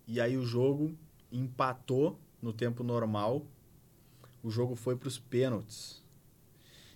E 0.06 0.20
aí 0.20 0.36
o 0.36 0.44
jogo 0.44 0.96
empatou 1.30 2.18
no 2.40 2.52
tempo 2.52 2.82
normal 2.82 3.46
o 4.42 4.50
jogo 4.50 4.74
foi 4.74 4.96
para 4.96 5.08
os 5.08 5.18
pênaltis. 5.18 6.02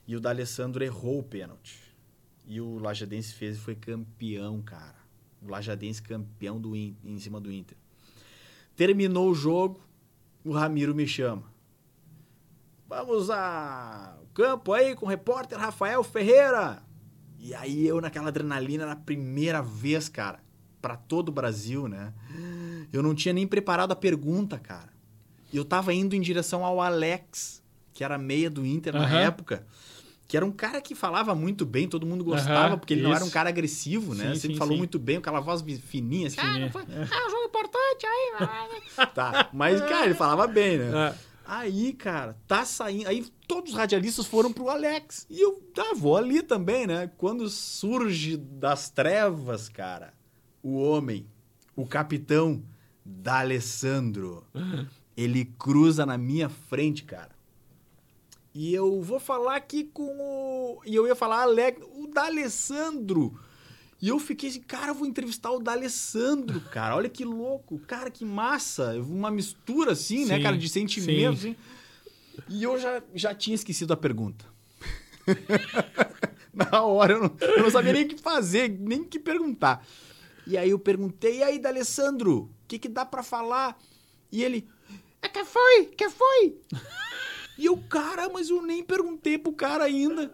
E 0.07 0.16
o 0.16 0.20
D'Alessandro 0.20 0.84
errou 0.84 1.20
o 1.20 1.22
pênalti. 1.22 1.80
E 2.47 2.61
o 2.61 2.78
Lajadense 2.78 3.34
fez 3.34 3.57
e 3.57 3.61
foi 3.61 3.74
campeão, 3.74 4.62
cara. 4.62 4.97
O 5.42 5.49
Lajadense 5.49 6.03
campeão 6.03 6.61
do 6.61 6.74
em 6.76 7.18
cima 7.18 7.40
do 7.40 7.51
Inter. 7.53 7.76
Terminou 8.74 9.30
o 9.30 9.34
jogo, 9.34 9.80
o 10.44 10.53
Ramiro 10.53 10.94
me 10.94 11.07
chama. 11.07 11.44
Vamos 12.88 13.30
ao 13.30 14.26
campo 14.32 14.72
aí 14.72 14.94
com 14.94 15.07
o 15.07 15.09
repórter 15.09 15.59
Rafael 15.59 16.05
Ferreira. 16.05 16.82
E 17.38 17.55
aí 17.55 17.86
eu 17.86 18.01
naquela 18.01 18.28
adrenalina 18.28 18.86
na 18.86 18.97
primeira 18.97 19.61
vez, 19.61 20.09
cara, 20.09 20.40
para 20.80 20.97
todo 20.97 21.30
o 21.30 21.32
Brasil, 21.32 21.88
né? 21.88 22.14
Eu 22.92 23.03
não 23.03 23.14
tinha 23.14 23.32
nem 23.32 23.47
preparado 23.47 23.92
a 23.92 23.97
pergunta, 23.97 24.59
cara. 24.59 24.95
E 25.53 25.57
eu 25.57 25.64
tava 25.64 25.92
indo 25.94 26.14
em 26.14 26.20
direção 26.20 26.64
ao 26.64 26.80
Alex, 26.80 27.62
que 27.92 28.05
era 28.05 28.18
meia 28.18 28.51
do 28.51 28.64
Inter 28.64 28.94
na 28.94 29.07
uhum. 29.07 29.16
época. 29.16 29.66
Que 30.28 30.36
era 30.36 30.44
um 30.44 30.51
cara 30.51 30.80
que 30.80 30.94
falava 30.94 31.36
muito 31.36 31.64
bem, 31.64 31.88
todo 31.88 32.05
mundo 32.05 32.24
gostava, 32.24 32.74
uhum, 32.74 32.78
porque 32.80 32.94
ele 32.94 33.01
isso. 33.01 33.09
não 33.09 33.14
era 33.14 33.24
um 33.24 33.30
cara 33.30 33.49
agressivo, 33.49 34.12
né? 34.12 34.34
Sim, 34.34 34.40
Sempre 34.40 34.55
sim, 34.55 34.59
falou 34.59 34.74
sim. 34.74 34.78
muito 34.78 34.99
bem, 34.99 35.18
aquela 35.18 35.38
voz 35.38 35.62
fininha, 35.82 36.26
assim. 36.26 36.40
Ah, 36.40 36.68
foi... 36.70 36.82
é. 36.82 37.09
ah 37.11 37.26
um 37.26 37.30
jogo 37.30 37.44
importante 37.44 38.07
aí. 38.07 39.07
tá, 39.14 39.51
mas, 39.53 39.80
cara, 39.82 40.07
ele 40.07 40.14
falava 40.14 40.49
bem, 40.49 40.78
né? 40.78 41.11
É. 41.11 41.36
Aí, 41.49 41.92
cara, 41.92 42.36
tá 42.49 42.64
saindo. 42.64 43.07
Aí 43.07 43.24
todos 43.47 43.70
os 43.70 43.78
radialistas 43.78 44.26
foram 44.26 44.53
pro 44.53 44.68
Alex. 44.68 45.26
E 45.30 45.40
eu 45.40 45.62
ah, 45.78 45.94
vou 45.94 46.16
ali 46.16 46.42
também, 46.42 46.88
né? 46.88 47.09
Quando 47.16 47.49
surge 47.49 48.36
das 48.36 48.90
trevas, 48.90 49.68
cara, 49.68 50.12
o 50.61 50.76
homem, 50.76 51.24
o 51.76 51.86
capitão 51.86 52.64
D'Alessandro. 53.05 54.44
Ele 55.17 55.45
cruza 55.59 56.05
na 56.05 56.19
minha 56.19 56.49
frente, 56.49 57.05
cara. 57.05 57.35
E 58.55 58.75
eu 58.75 59.01
vou 59.03 59.21
falar 59.21 59.57
aqui 59.57 59.85
com 59.85 60.03
o. 60.19 60.81
E 60.85 60.95
eu 60.95 61.07
ia 61.07 61.14
falar 61.14 61.43
Alex, 61.43 61.81
o 61.95 62.07
D'Alessandro. 62.07 63.39
E 64.01 64.09
eu 64.09 64.19
fiquei 64.19 64.51
assim, 64.51 64.61
cara, 64.61 64.89
eu 64.89 64.95
vou 64.95 65.07
entrevistar 65.07 65.51
o 65.51 65.59
D'Alessandro, 65.59 66.61
cara. 66.71 66.97
Olha 66.97 67.09
que 67.09 67.25
louco. 67.25 67.79
Cara, 67.81 68.11
que 68.11 68.25
massa. 68.25 68.95
Uma 69.01 69.31
mistura 69.31 69.93
assim, 69.93 70.21
né, 70.21 70.25
sim, 70.25 70.33
né, 70.33 70.43
cara, 70.43 70.57
de 70.57 70.69
sentimentos. 70.69 71.41
Assim. 71.41 71.57
E 72.49 72.62
eu 72.62 72.79
já, 72.79 73.03
já 73.14 73.35
tinha 73.35 73.55
esquecido 73.55 73.93
a 73.93 73.97
pergunta. 73.97 74.45
Na 76.53 76.83
hora, 76.83 77.14
eu 77.14 77.21
não, 77.21 77.37
eu 77.41 77.62
não 77.64 77.71
sabia 77.71 77.93
nem 77.93 78.05
o 78.05 78.09
que 78.09 78.19
fazer, 78.19 78.71
nem 78.71 79.01
o 79.01 79.05
que 79.05 79.19
perguntar. 79.19 79.87
E 80.47 80.57
aí 80.57 80.71
eu 80.71 80.79
perguntei, 80.79 81.39
e 81.39 81.43
aí, 81.43 81.59
D'Alessandro, 81.59 82.39
o 82.39 82.51
que, 82.67 82.79
que 82.79 82.89
dá 82.89 83.05
para 83.05 83.23
falar? 83.23 83.77
E 84.33 84.43
ele, 84.43 84.67
é 85.23 85.29
que 85.29 85.45
foi? 85.45 85.87
Que 85.87 86.09
foi? 86.11 86.61
E 87.59 87.64
eu, 87.64 87.79
cara, 87.89 88.29
mas 88.29 88.51
eu 88.51 88.61
nem 88.61 88.85
perguntei 88.85 89.39
pro 89.39 89.51
cara 89.51 89.85
ainda. 89.85 90.31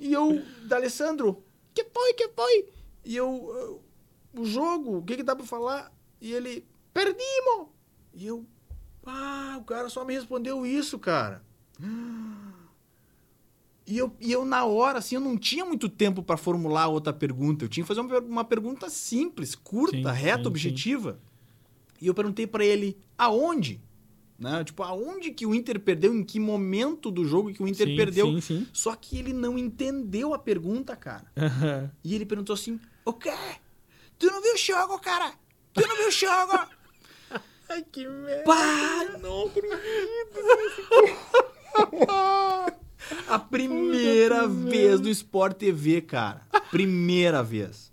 E 0.00 0.12
eu, 0.12 0.42
D'Alessandro, 0.64 1.44
que 1.72 1.84
foi, 1.84 2.12
que 2.14 2.28
foi? 2.30 2.68
E 3.04 3.16
eu, 3.16 3.80
o 4.34 4.44
jogo, 4.44 4.98
o 4.98 5.02
que 5.02 5.18
que 5.18 5.22
dá 5.22 5.36
pra 5.36 5.46
falar? 5.46 5.92
E 6.20 6.32
ele, 6.32 6.66
perdimos! 6.92 7.68
E 8.12 8.26
eu, 8.26 8.44
ah, 9.06 9.58
o 9.60 9.64
cara 9.64 9.88
só 9.88 10.04
me 10.04 10.12
respondeu 10.12 10.66
isso, 10.66 10.98
cara. 10.98 11.40
E 13.86 13.96
eu, 13.98 14.14
e 14.20 14.30
eu 14.30 14.44
na 14.44 14.64
hora, 14.64 14.98
assim, 14.98 15.14
eu 15.14 15.20
não 15.20 15.36
tinha 15.36 15.64
muito 15.64 15.88
tempo 15.88 16.22
para 16.22 16.36
formular 16.36 16.88
outra 16.88 17.12
pergunta. 17.12 17.64
Eu 17.64 17.68
tinha 17.68 17.84
que 17.84 17.88
fazer 17.88 18.00
uma, 18.00 18.18
uma 18.18 18.44
pergunta 18.44 18.90
simples, 18.90 19.54
curta, 19.54 19.96
sim, 19.96 20.20
reta, 20.20 20.42
sim, 20.42 20.48
objetiva. 20.48 21.12
Sim. 21.12 21.18
E 22.02 22.06
eu 22.06 22.14
perguntei 22.14 22.46
para 22.46 22.64
ele, 22.64 22.98
aonde? 23.16 23.80
Né? 24.40 24.64
Tipo, 24.64 24.82
aonde 24.82 25.32
que 25.32 25.44
o 25.44 25.54
Inter 25.54 25.78
perdeu, 25.78 26.14
em 26.14 26.24
que 26.24 26.40
momento 26.40 27.10
do 27.10 27.26
jogo 27.26 27.52
que 27.52 27.62
o 27.62 27.68
Inter 27.68 27.88
sim, 27.88 27.96
perdeu. 27.96 28.26
Sim, 28.26 28.40
sim. 28.40 28.66
Só 28.72 28.96
que 28.96 29.18
ele 29.18 29.34
não 29.34 29.58
entendeu 29.58 30.32
a 30.32 30.38
pergunta, 30.38 30.96
cara. 30.96 31.26
Uhum. 31.36 31.90
E 32.02 32.14
ele 32.14 32.24
perguntou 32.24 32.54
assim: 32.54 32.80
O 33.04 33.12
quê? 33.12 33.34
Tu 34.18 34.26
não 34.28 34.40
viu 34.40 34.54
o 34.54 34.58
jogo, 34.58 34.98
cara? 34.98 35.34
Tu 35.74 35.86
não 35.86 35.94
viu 35.94 36.08
o 36.08 36.10
jogo? 36.10 36.58
Ai, 37.68 37.84
que 37.92 38.08
merda. 38.08 38.44
Pá, 38.44 39.18
não 39.20 39.46
acredito. 39.46 39.78
a 43.28 43.38
primeira 43.38 44.48
vez 44.48 45.00
do 45.00 45.10
Sport 45.10 45.58
TV, 45.58 46.00
cara. 46.00 46.46
Primeira 46.70 47.42
vez. 47.42 47.92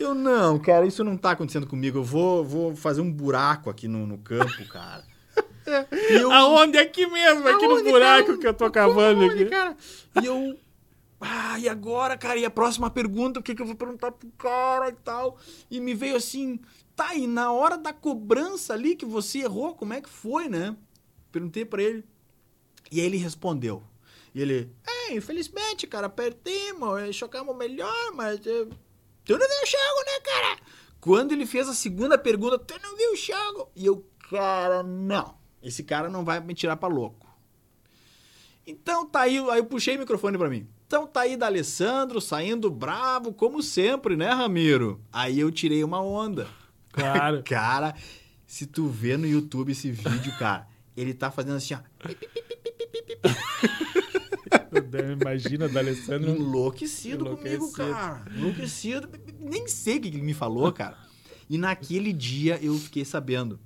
Eu 0.00 0.14
não, 0.14 0.58
cara, 0.58 0.84
isso 0.84 1.04
não 1.04 1.16
tá 1.16 1.30
acontecendo 1.30 1.66
comigo. 1.66 1.98
Eu 1.98 2.04
vou, 2.04 2.44
vou 2.44 2.74
fazer 2.74 3.00
um 3.00 3.10
buraco 3.10 3.70
aqui 3.70 3.86
no, 3.86 4.04
no 4.04 4.18
campo, 4.18 4.66
cara. 4.68 5.04
E 5.92 6.14
eu... 6.14 6.30
Aonde? 6.30 6.78
Aqui 6.78 7.06
mesmo, 7.06 7.46
aqui 7.48 7.64
Aonde, 7.64 7.82
no 7.82 7.90
buraco 7.90 8.26
cara? 8.26 8.38
que 8.38 8.46
eu 8.46 8.54
tô 8.54 8.70
cavando 8.70 9.22
Aonde, 9.22 9.42
aqui. 9.42 9.50
Cara? 9.50 9.76
E 10.22 10.26
eu. 10.26 10.58
Ah, 11.20 11.58
e 11.58 11.68
agora, 11.68 12.16
cara? 12.16 12.38
E 12.38 12.44
a 12.44 12.50
próxima 12.50 12.90
pergunta, 12.90 13.40
o 13.40 13.42
que, 13.42 13.54
que 13.54 13.62
eu 13.62 13.66
vou 13.66 13.74
perguntar 13.74 14.12
pro 14.12 14.28
cara 14.32 14.88
e 14.90 14.92
tal? 14.92 15.38
E 15.70 15.80
me 15.80 15.94
veio 15.94 16.16
assim, 16.16 16.60
tá, 16.94 17.14
e 17.14 17.26
na 17.26 17.52
hora 17.52 17.76
da 17.78 17.92
cobrança 17.92 18.74
ali 18.74 18.94
que 18.94 19.06
você 19.06 19.40
errou, 19.40 19.74
como 19.74 19.94
é 19.94 20.00
que 20.00 20.08
foi, 20.08 20.48
né? 20.48 20.76
Perguntei 21.32 21.64
para 21.64 21.82
ele. 21.82 22.04
E 22.90 23.00
aí 23.00 23.06
ele 23.06 23.16
respondeu. 23.16 23.82
E 24.34 24.42
ele, 24.42 24.70
é, 24.86 25.14
infelizmente, 25.14 25.86
cara, 25.86 26.08
perdemos, 26.08 27.14
chocamos 27.16 27.56
melhor, 27.56 28.12
mas. 28.14 28.38
Eh, 28.46 28.66
tu 29.24 29.38
não 29.38 29.48
viu 29.48 29.62
o 29.62 29.66
jogo, 29.66 30.04
né, 30.06 30.20
cara? 30.22 30.58
Quando 31.00 31.32
ele 31.32 31.46
fez 31.46 31.68
a 31.68 31.74
segunda 31.74 32.18
pergunta, 32.18 32.58
tu 32.58 32.74
não 32.82 32.96
viu 32.96 33.12
o 33.12 33.16
jogo? 33.16 33.70
E 33.74 33.86
eu, 33.86 34.04
cara, 34.30 34.82
não. 34.82 35.34
Esse 35.66 35.82
cara 35.82 36.08
não 36.08 36.24
vai 36.24 36.38
me 36.38 36.54
tirar 36.54 36.76
para 36.76 36.94
louco. 36.94 37.26
Então 38.64 39.04
tá 39.04 39.22
aí, 39.22 39.36
aí 39.50 39.58
eu 39.58 39.64
puxei 39.64 39.96
o 39.96 39.98
microfone 39.98 40.38
para 40.38 40.48
mim. 40.48 40.64
Então 40.86 41.08
tá 41.08 41.22
aí 41.22 41.36
da 41.36 41.46
Alessandro, 41.46 42.20
saindo 42.20 42.70
bravo, 42.70 43.32
como 43.32 43.60
sempre, 43.60 44.16
né, 44.16 44.30
Ramiro? 44.30 45.00
Aí 45.12 45.40
eu 45.40 45.50
tirei 45.50 45.82
uma 45.82 46.00
onda. 46.00 46.46
Claro. 46.92 47.42
cara, 47.46 47.96
se 48.46 48.64
tu 48.64 48.86
vê 48.86 49.16
no 49.16 49.26
YouTube 49.26 49.72
esse 49.72 49.90
vídeo, 49.90 50.32
cara, 50.38 50.68
ele 50.96 51.12
tá 51.12 51.32
fazendo 51.32 51.56
assim, 51.56 51.74
ó. 51.74 51.80
Imagina 55.20 55.68
da 55.68 55.80
Alessandro. 55.80 56.30
Enlouquecido, 56.30 57.26
Enlouquecido 57.26 57.58
comigo, 57.58 57.72
cara. 57.72 58.24
Enlouquecido. 58.36 59.08
Nem 59.40 59.66
sei 59.66 59.96
o 59.96 60.00
que 60.00 60.08
ele 60.08 60.22
me 60.22 60.32
falou, 60.32 60.70
cara. 60.70 60.96
E 61.50 61.58
naquele 61.58 62.12
dia 62.12 62.56
eu 62.62 62.78
fiquei 62.78 63.04
sabendo 63.04 63.58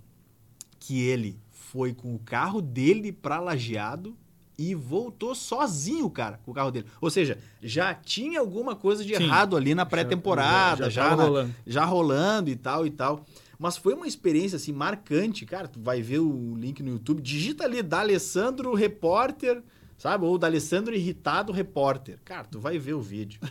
que 0.78 0.98
ele 1.02 1.38
foi 1.70 1.92
com 1.92 2.14
o 2.14 2.18
carro 2.18 2.60
dele 2.60 3.12
pra 3.12 3.38
Lajeado 3.38 4.16
e 4.58 4.74
voltou 4.74 5.34
sozinho, 5.34 6.10
cara, 6.10 6.38
com 6.44 6.50
o 6.50 6.54
carro 6.54 6.70
dele. 6.70 6.86
Ou 7.00 7.08
seja, 7.08 7.38
já 7.62 7.94
tinha 7.94 8.40
alguma 8.40 8.74
coisa 8.74 9.04
de 9.04 9.16
Sim, 9.16 9.22
errado 9.22 9.56
ali 9.56 9.74
na 9.74 9.86
pré-temporada, 9.86 10.90
já, 10.90 11.02
já, 11.04 11.16
já, 11.16 11.24
rolando. 11.24 11.54
já 11.66 11.84
rolando 11.84 12.50
e 12.50 12.56
tal 12.56 12.86
e 12.86 12.90
tal. 12.90 13.24
Mas 13.58 13.76
foi 13.76 13.94
uma 13.94 14.06
experiência 14.06 14.56
assim 14.56 14.72
marcante, 14.72 15.46
cara. 15.46 15.68
Tu 15.68 15.80
vai 15.80 16.02
ver 16.02 16.18
o 16.18 16.54
link 16.56 16.82
no 16.82 16.90
YouTube, 16.90 17.22
digita 17.22 17.64
ali 17.64 17.82
da 17.82 18.00
Alessandro 18.00 18.74
repórter, 18.74 19.62
sabe? 19.96 20.24
Ou 20.24 20.36
da 20.36 20.46
Alessandro 20.46 20.94
irritado 20.94 21.52
repórter. 21.52 22.18
Cara, 22.24 22.44
tu 22.44 22.58
vai 22.58 22.78
ver 22.78 22.94
o 22.94 23.00
vídeo. 23.00 23.40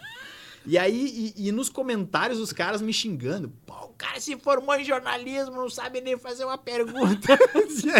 E 0.69 0.77
aí, 0.77 1.33
e, 1.35 1.47
e, 1.47 1.51
nos 1.51 1.67
comentários, 1.67 2.39
os 2.39 2.53
caras 2.53 2.79
me 2.79 2.93
xingando. 2.93 3.51
Pô, 3.65 3.73
o 3.85 3.93
cara 3.97 4.19
se 4.19 4.37
formou 4.37 4.75
em 4.75 4.85
jornalismo, 4.85 5.55
não 5.55 5.67
sabe 5.67 5.99
nem 5.99 6.15
fazer 6.15 6.45
uma 6.45 6.59
pergunta. 6.59 7.39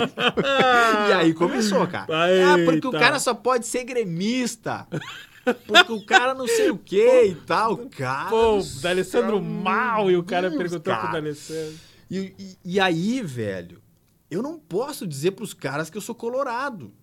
e 1.09 1.13
aí 1.13 1.34
começou, 1.34 1.88
cara. 1.88 2.05
Ah, 2.13 2.57
porque 2.63 2.86
o 2.86 2.91
cara 2.91 3.17
só 3.17 3.34
pode 3.34 3.65
ser 3.65 3.86
gremista. 3.86 4.88
Porque 5.65 5.91
o 5.91 6.05
cara 6.05 6.36
não 6.36 6.45
sei 6.47 6.70
o 6.70 6.78
que 6.78 7.24
e 7.24 7.34
tal. 7.34 7.76
Cara. 7.89 8.30
Pô, 8.30 8.59
o 8.59 8.63
D'Alessandro 8.82 9.41
mal 9.41 10.11
e 10.11 10.15
o 10.15 10.22
cara 10.22 10.51
Deus, 10.51 10.61
perguntou 10.61 10.93
cara. 10.93 11.07
pro 11.07 11.13
D'Alessandro. 11.13 11.74
E, 12.07 12.36
e, 12.38 12.57
e 12.63 12.80
aí, 12.80 13.20
velho, 13.24 13.82
eu 14.30 14.43
não 14.43 14.59
posso 14.59 15.07
dizer 15.07 15.32
pros 15.32 15.55
caras 15.55 15.89
que 15.89 15.97
eu 15.97 16.01
sou 16.01 16.13
colorado. 16.13 16.93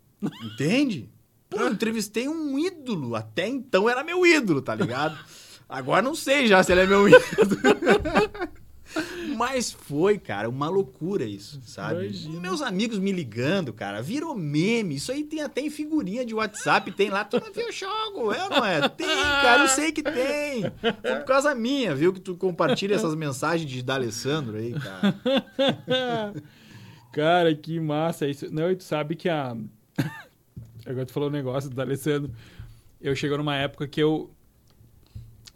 Entende? 0.44 1.10
Pô, 1.50 1.58
eu 1.58 1.72
entrevistei 1.72 2.28
um 2.28 2.56
ídolo. 2.56 3.16
Até 3.16 3.48
então 3.48 3.90
era 3.90 4.04
meu 4.04 4.24
ídolo, 4.24 4.62
tá 4.62 4.72
ligado? 4.76 5.18
Agora 5.68 6.02
não 6.02 6.14
sei 6.14 6.46
já 6.46 6.62
se 6.62 6.72
ele 6.72 6.82
é 6.82 6.86
meu 6.86 7.08
ídolo. 7.08 7.20
Mas 9.36 9.70
foi, 9.70 10.18
cara, 10.18 10.48
uma 10.48 10.68
loucura 10.68 11.24
isso, 11.24 11.60
sabe? 11.62 12.04
Imagina. 12.04 12.40
Meus 12.40 12.62
amigos 12.62 12.98
me 12.98 13.12
ligando, 13.12 13.72
cara, 13.72 14.00
virou 14.00 14.34
meme. 14.34 14.94
Isso 14.96 15.12
aí 15.12 15.22
tem 15.24 15.42
até 15.42 15.60
em 15.60 15.68
figurinha 15.68 16.24
de 16.24 16.34
WhatsApp, 16.34 16.90
tem 16.92 17.10
lá. 17.10 17.24
Tu 17.24 17.38
não 17.38 17.52
viu 17.52 17.68
o 17.68 17.72
jogo? 17.72 18.32
É 18.32 18.44
ou 18.44 18.50
não 18.50 18.64
é? 18.64 18.88
Tem, 18.88 19.06
cara, 19.06 19.62
eu 19.64 19.68
sei 19.68 19.92
que 19.92 20.02
tem. 20.02 20.62
Foi 20.80 21.16
por 21.16 21.24
causa 21.24 21.54
minha, 21.54 21.94
viu? 21.94 22.12
Que 22.12 22.20
tu 22.20 22.36
compartilha 22.36 22.94
essas 22.94 23.14
mensagens 23.14 23.70
de 23.70 23.82
D'Alessandro 23.82 24.56
aí, 24.56 24.72
cara. 24.72 25.14
cara, 27.12 27.54
que 27.54 27.78
massa 27.78 28.26
isso. 28.26 28.46
Não, 28.50 28.70
e 28.70 28.76
tu 28.76 28.84
sabe 28.84 29.16
que 29.16 29.28
a. 29.28 29.54
Agora 30.86 31.04
tu 31.04 31.12
falou 31.12 31.28
o 31.28 31.32
um 31.32 31.34
negócio 31.34 31.68
do 31.68 31.76
D'Alessandro. 31.76 32.32
Eu 33.00 33.14
chegou 33.14 33.36
numa 33.36 33.56
época 33.56 33.86
que 33.86 34.02
eu 34.02 34.30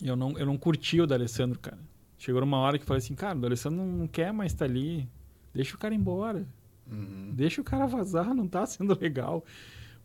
eu 0.03 0.17
não, 0.17 0.39
eu 0.39 0.47
não 0.47 0.57
curti 0.57 1.01
o 1.01 1.07
D'Alessandro, 1.07 1.59
cara. 1.59 1.79
Chegou 2.19 2.41
numa 2.41 2.59
hora 2.59 2.79
que 2.79 2.83
eu 2.83 2.87
falei 2.87 2.99
assim, 2.99 3.15
cara, 3.15 3.37
o 3.37 3.41
D'Alessandro 3.41 3.85
não 3.85 4.07
quer 4.07 4.33
mais 4.33 4.53
estar 4.53 4.67
tá 4.67 4.71
ali. 4.71 5.09
Deixa 5.55 5.75
o 5.75 5.79
cara 5.79 5.95
embora. 5.95 6.47
Uhum. 6.91 7.31
Deixa 7.33 7.61
o 7.61 7.65
cara 7.65 7.87
vazar, 7.87 8.35
não 8.35 8.47
tá 8.47 8.67
sendo 8.67 8.99
legal 9.01 9.45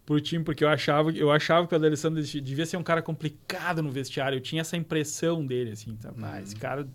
pro 0.05 0.21
time, 0.21 0.43
porque 0.43 0.63
eu 0.63 0.69
achava, 0.69 1.11
eu 1.11 1.31
achava 1.31 1.67
que 1.67 1.75
o 1.75 1.79
D'Alessandro 1.79 2.21
devia 2.21 2.65
ser 2.65 2.77
um 2.77 2.83
cara 2.83 3.01
complicado 3.01 3.81
no 3.81 3.89
vestiário. 3.89 4.37
Eu 4.37 4.41
tinha 4.41 4.61
essa 4.61 4.77
impressão 4.77 5.45
dele, 5.45 5.71
assim, 5.71 5.95
tá? 5.95 6.09
Uhum. 6.09 6.23
Ah, 6.23 6.41
esse 6.41 6.55
cara, 6.55 6.87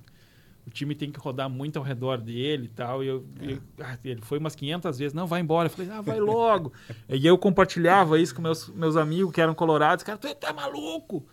o 0.67 0.71
time 0.71 0.95
tem 0.95 1.11
que 1.11 1.19
rodar 1.19 1.51
muito 1.51 1.77
ao 1.77 1.83
redor 1.85 2.19
dele 2.19 2.67
e 2.67 2.69
tal. 2.69 3.03
E 3.03 3.09
eu, 3.09 3.27
é. 3.41 3.53
eu 3.53 3.63
ah, 3.81 3.99
ele 4.05 4.21
foi 4.21 4.39
umas 4.39 4.55
500 4.55 4.99
vezes, 4.99 5.13
não, 5.13 5.27
vai 5.27 5.41
embora. 5.41 5.67
Eu 5.67 5.71
falei, 5.71 5.91
ah, 5.91 6.01
vai 6.01 6.21
logo. 6.21 6.73
e 7.09 7.27
eu 7.27 7.37
compartilhava 7.37 8.19
isso 8.19 8.35
com 8.35 8.43
meus, 8.43 8.69
meus 8.69 8.97
amigos 8.97 9.35
que 9.35 9.41
eram 9.41 9.55
colorados. 9.55 10.05
Cara, 10.05 10.17
tu 10.17 10.33
tá 10.37 10.53
maluco? 10.53 11.27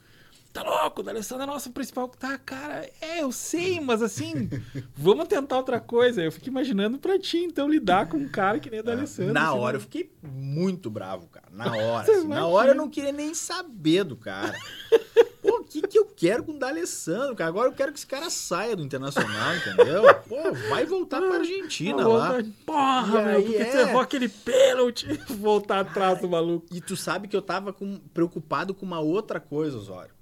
Tá 0.58 0.64
louco, 0.64 1.01
o 1.01 1.03
D'Alessandro 1.03 1.43
é 1.43 1.45
nosso 1.45 1.72
principal. 1.72 2.08
Tá, 2.08 2.38
cara, 2.38 2.89
é, 2.99 3.22
eu 3.22 3.32
sei, 3.32 3.80
mas 3.80 4.01
assim, 4.01 4.49
vamos 4.95 5.28
tentar 5.28 5.58
outra 5.58 5.80
coisa. 5.80 6.24
Eu 6.24 6.32
fico 6.32 6.47
imaginando 6.47 6.97
pra 6.97 7.20
ti, 7.20 7.38
então, 7.39 7.70
lidar 7.70 8.08
com 8.10 8.18
um 8.18 8.28
cara 8.28 8.60
que 8.60 8.70
nem 8.70 8.80
o 8.80 8.84
D'Alessandro. 8.84 9.34
Na 9.34 9.49
assim, 9.49 9.60
hora 9.60 9.74
né? 9.74 9.78
eu 9.78 9.82
fiquei 9.82 10.12
muito 10.24 10.89
bravo, 10.89 11.28
cara. 11.28 11.47
Na 11.51 11.66
hora. 11.76 12.12
Assim, 12.12 12.28
na 12.28 12.47
hora 12.47 12.72
eu 12.72 12.76
não 12.76 12.89
queria 12.89 13.12
nem 13.12 13.34
saber 13.34 14.03
do 14.03 14.16
cara. 14.16 14.58
Pô, 15.41 15.60
o 15.60 15.64
que, 15.64 15.82
que 15.82 15.97
eu 15.97 16.05
quero 16.05 16.43
com 16.43 16.53
o 16.53 16.60
D'Alessandro, 16.60 17.36
cara? 17.36 17.49
Agora 17.49 17.70
eu 17.70 17.74
quero 17.74 17.93
que 17.93 17.99
esse 17.99 18.08
cara 18.08 18.30
saia 18.30 18.76
do 18.76 18.84
Internacional, 18.84 19.55
entendeu? 19.55 20.03
Pô, 20.28 20.51
vai 20.70 20.86
voltar 20.86 21.22
pra 21.22 21.38
Argentina 21.38 22.05
lá. 22.05 22.43
Porra, 22.66 23.22
meu, 23.22 23.41
porque 23.43 23.55
é... 23.55 23.72
você 23.72 23.78
errou 23.82 24.01
aquele 24.01 24.28
pênalti 24.28 25.08
voltar 25.30 25.82
atrás 25.82 26.20
do 26.20 26.28
maluco. 26.28 26.66
E 26.72 26.82
tu 26.82 26.97
sabe 26.97 27.30
que 27.30 27.36
eu 27.36 27.41
tava 27.41 27.72
com, 27.72 27.97
preocupado 28.14 28.74
com 28.74 28.86
uma 28.86 28.99
outra 28.99 29.39
coisa, 29.39 29.78
Osório 29.78 30.16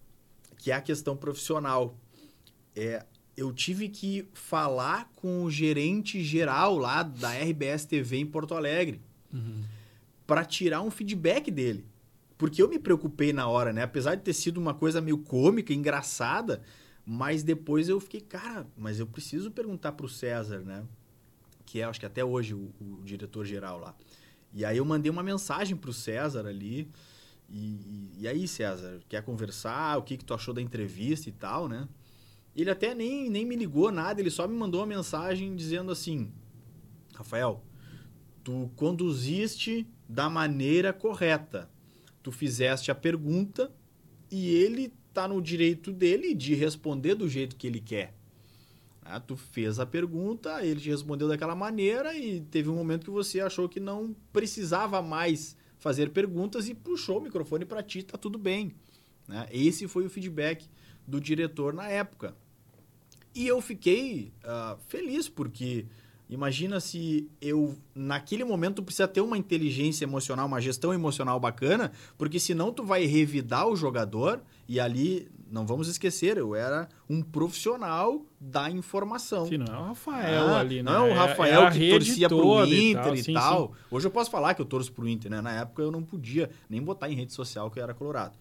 que 0.66 0.72
é 0.72 0.74
a 0.74 0.82
questão 0.82 1.16
profissional. 1.16 1.96
É, 2.76 3.06
eu 3.38 3.54
tive 3.54 3.88
que 3.88 4.28
falar 4.34 5.12
com 5.16 5.44
o 5.44 5.52
gerente 5.52 6.24
geral 6.24 6.76
lá 6.76 7.04
da 7.04 7.34
RBS 7.34 7.86
TV 7.86 8.18
em 8.18 8.26
Porto 8.26 8.56
Alegre 8.56 9.00
uhum. 9.32 9.64
para 10.26 10.44
tirar 10.44 10.82
um 10.82 10.90
feedback 10.90 11.52
dele. 11.52 11.86
Porque 12.36 12.64
eu 12.64 12.68
me 12.68 12.80
preocupei 12.80 13.32
na 13.32 13.48
hora, 13.48 13.72
né? 13.72 13.84
Apesar 13.84 14.16
de 14.16 14.24
ter 14.24 14.34
sido 14.34 14.58
uma 14.58 14.74
coisa 14.74 15.00
meio 15.00 15.20
cômica, 15.20 15.72
engraçada, 15.72 16.64
mas 17.06 17.44
depois 17.44 17.88
eu 17.88 18.00
fiquei, 18.00 18.22
cara, 18.22 18.66
mas 18.76 19.00
eu 19.00 19.06
preciso 19.06 19.52
perguntar 19.52 19.92
para 19.92 20.08
o 20.08 20.10
César, 20.10 20.62
né? 20.62 20.84
Que 21.64 21.82
é, 21.82 21.84
acho 21.84 22.00
que 22.00 22.08
até 22.08 22.26
hoje, 22.26 22.56
o, 22.56 22.72
o 22.82 23.04
diretor 23.04 23.46
geral 23.46 23.80
lá. 23.80 23.96
E 24.52 24.66
aí 24.66 24.78
eu 24.78 24.86
mandei 24.86 25.12
uma 25.12 25.22
mensagem 25.22 25.78
para 25.78 25.92
o 25.92 25.94
César 25.94 26.48
ali. 26.48 26.90
E, 27.50 28.12
e, 28.20 28.28
aí, 28.28 28.48
César, 28.48 29.00
quer 29.08 29.24
conversar? 29.24 29.98
O 29.98 30.04
que, 30.04 30.18
que 30.18 30.26
tu 30.26 30.34
achou 30.34 30.54
da 30.54 30.62
entrevista 30.62 31.30
e 31.30 31.32
tal, 31.32 31.68
né? 31.68 31.88
Ele 32.56 32.70
até 32.70 32.96
nem, 32.96 33.30
nem 33.30 33.46
me 33.46 33.56
ligou 33.56 33.92
nada, 33.92 34.20
ele 34.20 34.32
só 34.32 34.48
me 34.48 34.56
mandou 34.56 34.82
uma 34.82 34.88
mensagem 34.88 35.56
dizendo 35.56 35.92
assim: 35.92 36.32
Rafael, 37.14 37.64
tu 38.44 38.72
conduziste 38.76 39.88
da 40.08 40.30
maneira 40.30 40.94
correta. 40.94 41.70
Tu 42.24 42.32
fizeste 42.32 42.90
a 42.90 42.96
pergunta 42.96 43.72
e 44.32 44.50
ele 44.50 44.94
tá 45.14 45.28
no 45.28 45.42
direito 45.42 45.92
dele 45.92 46.34
de 46.34 46.56
responder 46.56 47.16
do 47.16 47.30
jeito 47.30 47.56
que 47.56 47.68
ele 47.68 47.80
quer. 47.80 48.14
Ah, 49.02 49.20
tu 49.20 49.36
fez 49.36 49.80
a 49.80 49.86
pergunta, 49.86 50.66
ele 50.66 50.80
te 50.80 50.90
respondeu 50.90 51.28
daquela 51.28 51.56
maneira 51.56 52.18
e 52.18 52.42
teve 52.42 52.70
um 52.70 52.76
momento 52.76 53.06
que 53.06 53.12
você 53.12 53.40
achou 53.40 53.70
que 53.70 53.80
não 53.80 54.16
precisava 54.34 55.00
mais 55.02 55.56
fazer 55.86 56.10
perguntas 56.10 56.68
e 56.68 56.74
puxou 56.74 57.20
o 57.20 57.22
microfone 57.22 57.64
para 57.64 57.84
ti, 57.84 58.02
tá 58.02 58.18
tudo 58.18 58.40
bem. 58.40 58.74
Né? 59.28 59.48
Esse 59.52 59.88
foi 59.88 60.04
o 60.04 60.10
feedback 60.10 60.68
do 61.06 61.22
diretor 61.22 61.76
na 61.76 61.88
época. 61.88 62.36
E 63.36 63.46
eu 63.46 63.62
fiquei 63.62 64.34
uh, 64.44 64.80
feliz, 64.88 65.30
porque 65.30 65.86
imagina 66.28 66.80
se 66.80 67.30
eu, 67.40 67.78
naquele 67.94 68.44
momento, 68.44 68.82
precisa 68.82 69.08
ter 69.08 69.22
uma 69.22 69.38
inteligência 69.38 70.06
emocional, 70.06 70.48
uma 70.48 70.60
gestão 70.60 70.92
emocional 70.92 71.40
bacana, 71.40 71.92
porque 72.18 72.40
senão 72.40 72.74
tu 72.74 72.84
vai 72.84 73.06
revidar 73.06 73.68
o 73.68 73.76
jogador 73.76 74.42
e 74.68 74.80
ali 74.80 75.30
não 75.50 75.66
vamos 75.66 75.88
esquecer, 75.88 76.38
eu 76.38 76.56
era 76.56 76.90
um 77.10 77.22
profissional 77.22 78.26
da 78.40 78.70
informação. 78.70 79.46
Sim, 79.46 79.58
não 79.60 79.68
é 79.68 79.78
o 79.78 79.84
Rafael 79.84 80.48
ah, 80.48 80.60
ali, 80.60 80.84
né? 80.84 80.92
Não 80.92 81.06
é 81.06 81.10
o 81.10 81.12
é, 81.12 81.14
Rafael 81.14 81.62
é, 81.62 81.66
é 81.66 81.72
que 81.72 81.90
torcia 81.92 82.28
pro 82.28 82.66
Inter 82.66 82.94
e 82.96 82.96
tal. 82.96 83.16
E 83.16 83.34
tal. 83.34 83.68
Sim, 83.68 83.74
Hoje 83.92 84.08
eu 84.08 84.12
posso 84.12 84.32
falar 84.32 84.54
que 84.54 84.62
eu 84.62 84.66
torço 84.66 84.92
pro 84.92 85.08
Inter, 85.08 85.30
né? 85.30 85.42
Na 85.42 85.52
época 85.62 85.82
eu 85.82 85.92
não 85.92 86.04
podia 86.04 86.50
nem 86.70 86.82
botar 86.82 87.10
em 87.10 87.16
rede 87.16 87.34
social 87.34 87.70
que 87.70 87.80
eu 87.80 87.84
era 87.84 87.94
colorado. 87.94 88.38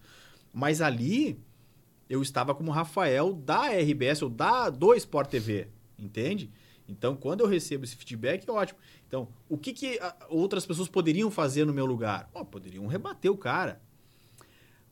Mas 0.53 0.81
ali 0.81 1.39
eu 2.09 2.21
estava 2.21 2.55
como 2.55 2.71
Rafael 2.71 3.33
da 3.33 3.67
RBS 3.67 4.21
ou 4.21 4.29
da 4.29 4.69
do 4.69 4.93
Sport 4.93 5.29
TV, 5.29 5.67
entende? 5.97 6.49
Então, 6.87 7.15
quando 7.15 7.41
eu 7.41 7.47
recebo 7.47 7.83
esse 7.83 7.95
feedback, 7.95 8.47
é 8.47 8.51
ótimo. 8.51 8.79
Então, 9.07 9.27
o 9.49 9.57
que, 9.57 9.73
que 9.73 9.99
outras 10.29 10.65
pessoas 10.65 10.87
poderiam 10.87 11.31
fazer 11.31 11.65
no 11.65 11.73
meu 11.73 11.85
lugar? 11.85 12.29
Oh, 12.33 12.45
poderiam 12.45 12.85
rebater 12.85 13.31
o 13.31 13.37
cara. 13.37 13.81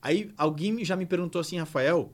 Aí 0.03 0.31
alguém 0.35 0.83
já 0.83 0.97
me 0.97 1.05
perguntou 1.05 1.39
assim, 1.39 1.57
Rafael, 1.57 2.11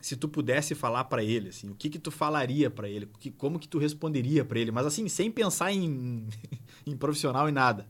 se 0.00 0.16
tu 0.16 0.28
pudesse 0.28 0.74
falar 0.74 1.04
para 1.04 1.22
ele, 1.22 1.50
assim, 1.50 1.70
o 1.70 1.74
que 1.76 1.88
que 1.88 2.00
tu 2.00 2.10
falaria 2.10 2.68
para 2.68 2.88
ele, 2.88 3.08
que, 3.20 3.30
como 3.30 3.56
que 3.56 3.68
tu 3.68 3.78
responderia 3.78 4.44
para 4.44 4.58
ele, 4.58 4.72
mas 4.72 4.84
assim 4.84 5.08
sem 5.08 5.30
pensar 5.30 5.72
em, 5.72 6.26
em 6.84 6.96
profissional 6.96 7.48
e 7.48 7.52
nada. 7.52 7.86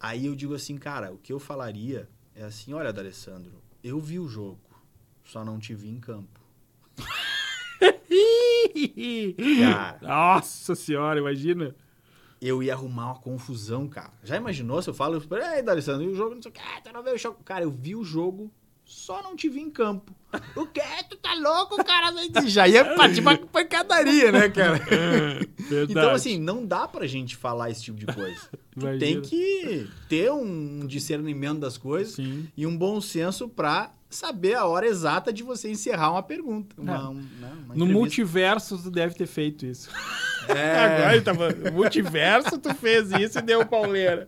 Aí 0.00 0.26
eu 0.26 0.34
digo 0.34 0.52
assim, 0.52 0.76
cara, 0.76 1.12
o 1.12 1.18
que 1.18 1.32
eu 1.32 1.38
falaria 1.38 2.08
é 2.34 2.42
assim, 2.42 2.72
olha, 2.72 2.92
D'Alessandro, 2.92 3.62
eu 3.84 4.00
vi 4.00 4.18
o 4.18 4.26
jogo, 4.26 4.58
só 5.24 5.44
não 5.44 5.60
te 5.60 5.76
vi 5.76 5.90
em 5.90 6.00
campo. 6.00 6.40
cara, 9.62 9.98
Nossa 10.02 10.74
senhora, 10.74 11.20
imagina. 11.20 11.72
Eu 12.40 12.62
ia 12.62 12.74
arrumar 12.74 13.06
uma 13.06 13.20
confusão, 13.20 13.88
cara. 13.88 14.12
Já 14.22 14.36
imaginou 14.36 14.80
se 14.80 14.90
eu 14.90 14.94
falo, 14.94 15.22
ei, 15.54 15.62
D'Alessandro, 15.62 16.04
e 16.04 16.08
o 16.08 16.14
jogo, 16.14 16.34
não 16.34 16.42
sei 16.42 16.50
o 16.50 16.54
que, 16.54 16.60
tu 16.82 16.92
não 16.92 17.02
veio 17.02 17.16
o 17.16 17.18
jogo. 17.18 17.38
Cara, 17.44 17.64
eu 17.64 17.70
vi 17.70 17.96
o 17.96 18.04
jogo, 18.04 18.50
só 18.84 19.22
não 19.22 19.36
te 19.36 19.48
vi 19.48 19.60
em 19.60 19.70
campo. 19.70 20.14
O 20.56 20.66
quê? 20.66 20.82
Tu 21.08 21.16
tá 21.16 21.34
louco, 21.34 21.76
cara? 21.84 22.12
Já 22.46 22.66
ia 22.66 22.94
partir 22.96 23.22
pra 23.22 23.36
pancadaria, 23.36 24.32
né, 24.32 24.48
cara? 24.48 24.80
então, 25.88 26.10
assim, 26.10 26.38
não 26.38 26.64
dá 26.64 26.88
pra 26.88 27.06
gente 27.06 27.36
falar 27.36 27.70
esse 27.70 27.82
tipo 27.82 27.98
de 27.98 28.06
coisa. 28.06 28.40
Tu 28.78 28.98
tem 29.00 29.20
que 29.20 29.88
ter 30.08 30.30
um 30.30 30.86
discernimento 30.86 31.58
das 31.58 31.76
coisas 31.76 32.14
Sim. 32.14 32.48
e 32.56 32.64
um 32.64 32.76
bom 32.76 33.00
senso 33.00 33.48
pra 33.48 33.92
saber 34.08 34.54
a 34.54 34.66
hora 34.66 34.86
exata 34.86 35.32
de 35.32 35.42
você 35.42 35.68
encerrar 35.68 36.12
uma 36.12 36.22
pergunta. 36.22 36.80
Uma, 36.80 37.10
um, 37.10 37.14
né, 37.14 37.52
uma 37.64 37.74
No 37.74 37.86
multiverso, 37.86 38.80
tu 38.80 38.88
deve 38.88 39.14
ter 39.14 39.26
feito 39.26 39.66
isso. 39.66 39.90
É. 40.48 40.78
Agora 40.78 41.12
ele 41.14 41.22
tava. 41.22 41.48
Multiverso, 41.72 42.58
tu 42.58 42.74
fez 42.74 43.10
isso 43.12 43.38
e 43.38 43.42
deu 43.42 43.66
pauleira. 43.66 44.26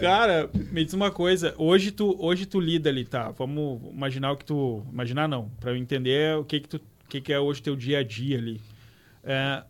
Cara, 0.00 0.50
me 0.52 0.84
diz 0.84 0.94
uma 0.94 1.10
coisa. 1.10 1.54
Hoje 1.56 1.90
tu, 1.90 2.16
hoje 2.18 2.46
tu 2.46 2.58
lida 2.60 2.90
ali, 2.90 3.04
tá? 3.04 3.30
Vamos 3.30 3.80
imaginar 3.92 4.32
o 4.32 4.36
que 4.36 4.44
tu. 4.44 4.84
Imaginar 4.92 5.28
não. 5.28 5.48
Pra 5.60 5.70
eu 5.70 5.76
entender 5.76 6.36
o 6.36 6.44
que 6.44 6.60
que 6.60 6.68
tu. 6.68 6.76
O 6.76 7.10
que, 7.10 7.20
que 7.20 7.32
é 7.32 7.40
hoje 7.40 7.60
teu 7.60 7.74
dia 7.74 7.98
a 7.98 8.02
dia 8.04 8.38
ali. 8.38 8.60
É, 9.24 9.64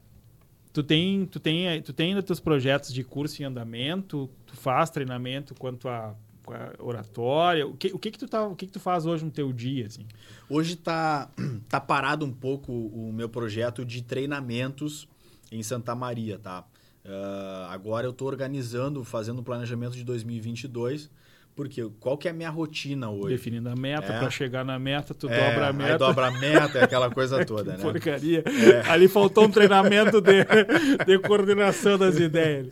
tu 0.73 0.83
tem, 0.83 1.27
tu 1.27 1.41
tem, 1.41 1.83
tu 1.83 1.93
tem 1.93 2.11
ainda 2.11 2.23
teus 2.23 2.41
projetos 2.41 2.93
de 2.93 3.03
curso 3.03 3.43
em 3.43 3.47
andamento, 3.47 4.31
tu 4.47 4.57
faz 4.57 4.91
treinamento 4.91 5.55
quanto 5.55 5.89
a, 5.89 6.15
a 6.49 6.83
oratória. 6.83 7.67
O 7.67 7.75
que, 7.75 7.89
o 7.89 7.99
que 7.99 8.11
que 8.11 8.19
tu 8.19 8.29
tá, 8.29 8.47
o 8.47 8.55
que 8.55 8.67
que 8.67 8.73
tu 8.73 8.81
faz 8.81 9.07
hoje 9.07 9.25
no 9.25 9.31
teu 9.31 9.53
dia, 9.53 9.87
assim? 9.87 10.07
Hoje 10.49 10.77
tá, 10.77 11.31
tá 11.69 11.81
parado 11.81 12.25
um 12.25 12.33
pouco 12.33 12.73
o 12.73 13.13
meu 13.13 13.29
projeto 13.29 13.85
de 13.85 14.03
treinamentos 14.03 15.09
em 15.51 15.63
Santa 15.63 15.95
Maria, 15.95 16.39
tá? 16.39 16.65
Ah, 17.05 17.69
agora 17.71 18.07
eu 18.07 18.13
tô 18.13 18.27
organizando, 18.27 19.03
fazendo 19.05 19.39
o 19.41 19.43
planejamento 19.43 19.95
de 19.95 20.05
2022, 20.05 21.11
porque 21.57 21.83
qual 21.99 22.17
que 22.17 22.29
é 22.29 22.31
a 22.31 22.35
minha 22.35 22.49
rotina 22.51 23.11
hoje? 23.11 23.29
Definindo 23.35 23.69
a 23.69 23.75
meta, 23.77 24.13
É. 24.13 24.19
pra 24.19 24.31
chegar 24.31 24.65
na 24.65 24.79
meta, 24.79 25.13
tu 25.15 25.29
É, 25.29 25.51
dobra 25.51 25.65
a 25.65 25.69
Aí 25.69 25.73
meta. 25.77 25.99
dobra 25.99 26.27
a 26.29 26.31
meta, 26.31 26.79
é 26.79 26.85
aquela 26.85 27.11
coisa 27.11 27.43
toda, 27.45 27.73
né? 27.77 27.83
Porcaria. 27.83 28.45
Ali 28.89 29.09
faltou 29.09 29.45
um 29.47 29.51
treinamento 29.51 30.21
de, 30.21 30.45
de 31.07 31.19
coordenação 31.21 31.99
das 31.99 32.17
ideias. 32.19 32.69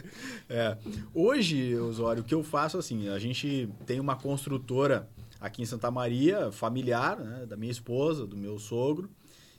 É. 0.49 0.77
Hoje, 1.13 1.77
Osório, 1.77 2.23
o 2.23 2.25
que 2.25 2.35
eu 2.35 2.43
faço 2.43 2.79
assim, 2.79 3.09
a 3.09 3.19
gente 3.19 3.69
tem 3.85 3.99
uma 4.01 4.15
construtora 4.17 5.09
aqui 5.41 5.63
em 5.63 5.67
Santa 5.67 5.91
Maria, 5.91 6.51
familiar, 6.53 7.19
né, 7.19 7.47
da 7.47 7.57
minha 7.57 7.71
esposa, 7.73 8.27
do 8.27 8.37
meu 8.37 8.59
sogro. 8.59 9.11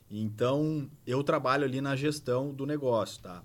Então, 0.09 0.89
eu 1.05 1.23
trabalho 1.23 1.65
ali 1.65 1.81
na 1.81 1.95
gestão 1.95 2.53
do 2.53 2.65
negócio, 2.65 3.21
tá? 3.21 3.43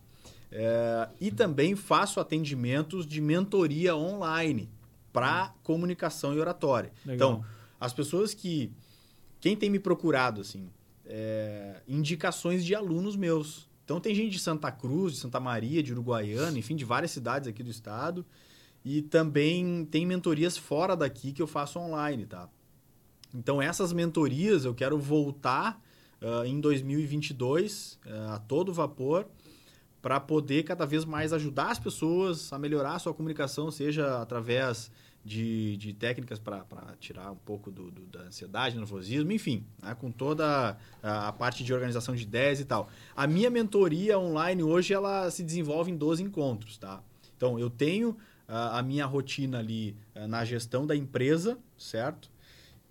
É, 0.50 1.08
e 1.20 1.30
também 1.30 1.74
faço 1.74 2.20
atendimentos 2.20 3.06
de 3.06 3.20
mentoria 3.20 3.94
online 3.94 4.70
para 5.12 5.52
comunicação 5.62 6.34
e 6.34 6.38
oratória. 6.38 6.92
Legal. 7.04 7.14
Então, 7.14 7.44
as 7.78 7.92
pessoas 7.92 8.32
que... 8.32 8.72
Quem 9.40 9.54
tem 9.54 9.68
me 9.68 9.78
procurado, 9.78 10.40
assim, 10.40 10.70
é, 11.04 11.82
indicações 11.86 12.64
de 12.64 12.74
alunos 12.74 13.14
meus. 13.14 13.68
Então, 13.84 14.00
tem 14.00 14.14
gente 14.14 14.30
de 14.30 14.38
Santa 14.38 14.72
Cruz, 14.72 15.12
de 15.12 15.18
Santa 15.18 15.38
Maria, 15.38 15.82
de 15.82 15.92
Uruguaiana, 15.92 16.58
enfim, 16.58 16.74
de 16.74 16.84
várias 16.84 17.10
cidades 17.10 17.46
aqui 17.46 17.62
do 17.62 17.70
estado. 17.70 18.24
E 18.82 19.02
também 19.02 19.84
tem 19.84 20.06
mentorias 20.06 20.56
fora 20.56 20.96
daqui 20.96 21.32
que 21.32 21.42
eu 21.42 21.46
faço 21.46 21.78
online, 21.78 22.24
tá? 22.24 22.48
Então, 23.34 23.60
essas 23.60 23.92
mentorias 23.92 24.64
eu 24.64 24.74
quero 24.74 24.98
voltar 24.98 25.82
ah, 26.25 26.47
em 26.47 26.61
2022 26.61 27.99
ah, 28.07 28.35
a 28.35 28.39
todo 28.39 28.72
vapor 28.72 29.27
para 30.03 30.20
poder 30.20 30.64
cada 30.64 30.85
vez 30.85 31.05
mais 31.05 31.33
ajudar 31.33 31.70
as 31.70 31.79
pessoas 31.79 32.53
a 32.53 32.59
melhorar 32.59 32.95
a 32.95 32.99
sua 32.99 33.14
comunicação, 33.14 33.70
seja 33.70 34.20
através 34.20 34.91
de, 35.25 35.79
de 35.79 35.95
técnicas 35.95 36.39
para 36.39 36.62
tirar 37.01 37.31
um 37.33 37.37
pouco 37.37 37.70
do, 37.70 37.91
do- 37.91 38.03
da 38.09 38.20
ansiedade, 38.25 38.77
nervosismo, 38.77 39.33
enfim, 39.33 39.64
né, 39.83 39.95
com 39.95 40.11
toda 40.11 40.77
a, 41.03 41.29
a 41.29 41.33
parte 41.33 41.64
de 41.64 41.72
organização 41.72 42.14
de 42.14 42.22
ideias 42.25 42.61
e 42.61 42.66
tal. 42.66 42.91
A 43.16 43.27
minha 43.27 43.49
mentoria 43.49 44.18
online 44.18 44.62
hoje 44.62 44.93
ela 44.93 45.31
se 45.31 45.43
desenvolve 45.43 45.91
em 45.91 45.97
12 45.97 46.22
encontros, 46.22 46.77
tá? 46.77 47.03
Então, 47.35 47.59
eu 47.59 47.70
tenho 47.70 48.14
ah, 48.47 48.79
a 48.79 48.83
minha 48.83 49.07
rotina 49.07 49.59
ali 49.61 49.97
na 50.29 50.45
gestão 50.45 50.87
da 50.87 50.95
empresa, 50.95 51.59
certo? 51.79 52.31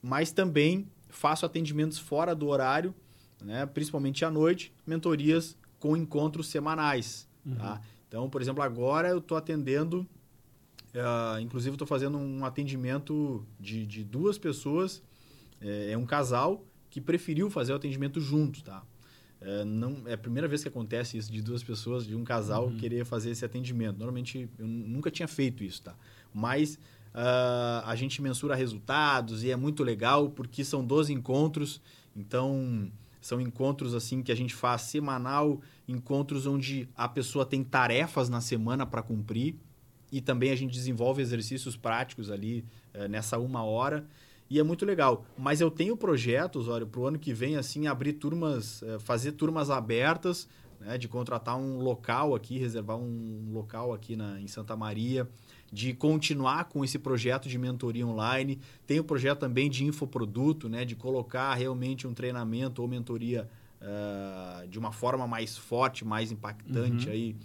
Mas 0.02 0.32
também 0.32 0.88
faço 1.10 1.46
atendimentos 1.46 2.00
fora 2.00 2.34
do 2.34 2.48
horário, 2.48 2.96
né? 3.44 3.66
principalmente 3.66 4.24
à 4.26 4.32
noite, 4.32 4.74
mentorias 4.86 5.58
com 5.80 5.98
encontros 5.98 6.48
semanais. 6.48 7.28
Tá? 7.58 7.82
Então, 8.08 8.30
por 8.30 8.42
exemplo, 8.42 8.64
agora 8.64 9.10
eu 9.10 9.18
estou 9.18 9.36
atendendo, 9.36 10.08
ah, 10.96 11.38
inclusive 11.42 11.76
estou 11.76 11.88
fazendo 11.88 12.18
um 12.18 12.46
atendimento 12.46 13.46
de, 13.60 13.86
de 13.86 14.04
duas 14.04 14.38
pessoas, 14.38 15.04
é, 15.60 15.92
é 15.92 15.98
um 15.98 16.06
casal 16.06 16.64
que 16.90 17.02
preferiu 17.02 17.50
fazer 17.50 17.74
o 17.74 17.76
atendimento 17.76 18.20
juntos, 18.22 18.62
tá? 18.62 18.84
É, 19.42 19.66
não, 19.66 20.04
é 20.06 20.14
a 20.14 20.18
primeira 20.18 20.48
vez 20.48 20.62
que 20.62 20.70
acontece 20.70 21.18
isso 21.18 21.32
de 21.32 21.42
duas 21.42 21.64
pessoas, 21.64 22.06
de 22.06 22.16
um 22.16 22.24
casal 22.24 22.72
querer 22.80 23.04
fazer 23.04 23.32
esse 23.32 23.44
atendimento. 23.44 23.98
Normalmente 23.98 24.50
eu 24.58 24.68
nunca 24.68 25.12
tinha 25.12 25.28
feito 25.28 25.64
isso, 25.64 25.82
tá? 25.82 25.96
Mas 26.34 26.80
ah, 27.14 27.84
a 27.86 27.96
gente 27.96 28.22
mensura 28.22 28.56
resultados 28.56 29.44
e 29.44 29.52
é 29.52 29.56
muito 29.56 29.84
legal 29.84 30.30
porque 30.30 30.64
são 30.64 30.86
12 30.86 31.12
encontros, 31.12 31.82
então 32.16 32.90
são 33.24 33.40
encontros 33.40 33.96
assim 33.96 34.22
que 34.22 34.34
a 34.34 34.36
gente 34.36 34.54
faz 34.54 34.82
semanal, 34.82 35.62
encontros 35.88 36.46
onde 36.46 36.90
a 36.94 37.08
pessoa 37.08 37.46
tem 37.46 37.64
tarefas 37.64 38.28
na 38.28 38.42
semana 38.42 38.86
para 38.86 39.02
cumprir 39.02 39.56
e 40.12 40.20
também 40.20 40.52
a 40.52 40.56
gente 40.58 40.74
desenvolve 40.74 41.22
exercícios 41.22 41.78
práticos 41.78 42.30
ali 42.30 42.66
eh, 42.94 43.08
nessa 43.08 43.40
uma 43.40 43.64
hora 43.64 44.06
e 44.50 44.60
é 44.60 44.64
muito 44.64 44.86
legal. 44.86 45.26
Mas 45.38 45.62
eu 45.62 45.72
tenho 45.72 45.96
projetos, 45.96 46.68
olha, 46.68 46.86
para 46.86 47.00
o 47.00 47.08
ano 47.08 47.18
que 47.18 47.34
vem 47.34 47.56
assim 47.56 47.88
abrir 47.88 48.12
turmas, 48.12 48.84
eh, 48.84 49.00
fazer 49.00 49.32
turmas 49.32 49.70
abertas, 49.70 50.50
né, 50.82 50.98
de 50.98 51.08
contratar 51.08 51.56
um 51.56 51.78
local 51.78 52.36
aqui, 52.36 52.58
reservar 52.58 52.98
um 52.98 53.52
local 53.54 53.94
aqui 53.94 54.18
na, 54.18 54.38
em 54.42 54.48
Santa 54.48 54.76
Maria, 54.76 55.30
de 55.74 55.92
continuar 55.92 56.66
com 56.66 56.86
esse 56.86 57.00
projeto 57.00 57.50
de 57.50 57.58
mentoria 57.58 58.06
online. 58.06 58.60
Tem 58.86 59.00
o 59.00 59.04
projeto 59.04 59.40
também 59.40 59.72
de 59.72 59.84
infoproduto, 59.84 60.70
né, 60.70 60.86
de 60.86 60.96
colocar 60.96 61.52
realmente 61.56 62.06
um 62.06 62.14
treinamento 62.14 62.80
ou 62.80 62.88
mentoria 62.88 63.50
ah, 63.82 64.66
de 64.70 64.78
uma 64.78 64.92
forma 64.92 65.26
mais 65.28 65.58
forte, 65.58 66.06
mais 66.06 66.32
impactante 66.32 67.10
aí 67.10 67.36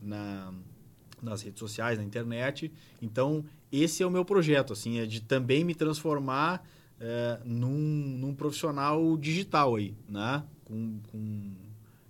na, 0.00 0.50
nas 1.22 1.42
redes 1.42 1.58
sociais, 1.58 1.98
na 1.98 2.04
internet. 2.04 2.72
Então, 3.02 3.44
esse 3.70 4.02
é 4.02 4.06
o 4.06 4.10
meu 4.10 4.24
projeto, 4.24 4.72
assim, 4.72 4.98
é 4.98 5.04
de 5.06 5.20
também 5.20 5.62
me 5.62 5.74
transformar 5.74 6.66
eh, 6.98 7.38
num, 7.44 7.76
num 7.76 8.34
profissional 8.34 9.16
digital 9.16 9.76
aí, 9.76 9.94
né? 10.08 10.42
Com, 10.64 11.00
com... 11.10 11.52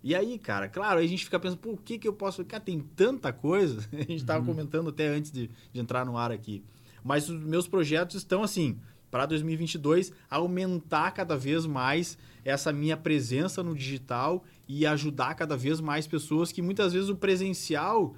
E 0.04 0.14
aí, 0.14 0.38
cara, 0.38 0.68
claro, 0.68 0.98
aí 1.00 1.06
a 1.06 1.08
gente 1.08 1.24
fica 1.24 1.40
pensando, 1.40 1.58
o 1.64 1.78
que 1.78 1.98
que 1.98 2.06
eu 2.06 2.12
posso... 2.12 2.44
Cara, 2.44 2.62
tem 2.62 2.78
tanta 2.78 3.32
coisa. 3.32 3.82
A 3.90 3.96
gente 3.96 4.16
estava 4.16 4.44
comentando 4.44 4.90
até 4.90 5.08
antes 5.08 5.30
de, 5.30 5.48
de 5.72 5.80
entrar 5.80 6.04
no 6.04 6.18
ar 6.18 6.30
aqui. 6.30 6.62
Mas 7.02 7.26
os 7.30 7.42
meus 7.42 7.66
projetos 7.66 8.16
estão, 8.16 8.42
assim, 8.42 8.78
para 9.10 9.24
2022, 9.24 10.12
aumentar 10.28 11.10
cada 11.12 11.38
vez 11.38 11.64
mais 11.64 12.18
essa 12.44 12.70
minha 12.70 12.98
presença 12.98 13.62
no 13.62 13.74
digital 13.74 14.44
e 14.68 14.84
ajudar 14.84 15.34
cada 15.36 15.56
vez 15.56 15.80
mais 15.80 16.06
pessoas 16.06 16.52
que 16.52 16.60
muitas 16.60 16.92
vezes 16.92 17.08
o 17.08 17.16
presencial 17.16 18.14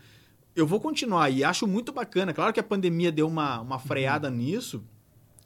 eu 0.57 0.67
vou 0.67 0.81
continuar 0.81 1.31
e 1.31 1.45
acho 1.45 1.69
muito 1.69 1.93
bacana. 1.93 2.33
Claro 2.35 2.53
que 2.53 2.59
a 2.59 2.65
pandemia 2.65 3.13
deu 3.13 3.29
uma, 3.29 3.61
uma 3.61 3.79
freada 3.79 4.29
nisso, 4.29 4.83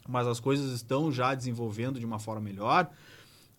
mas 0.08 0.26
as 0.26 0.40
coisas 0.40 0.72
estão 0.72 1.12
já 1.12 1.34
desenvolvendo 1.34 1.98
de 1.98 2.06
uma 2.06 2.18
forma 2.18 2.40
melhor. 2.40 2.88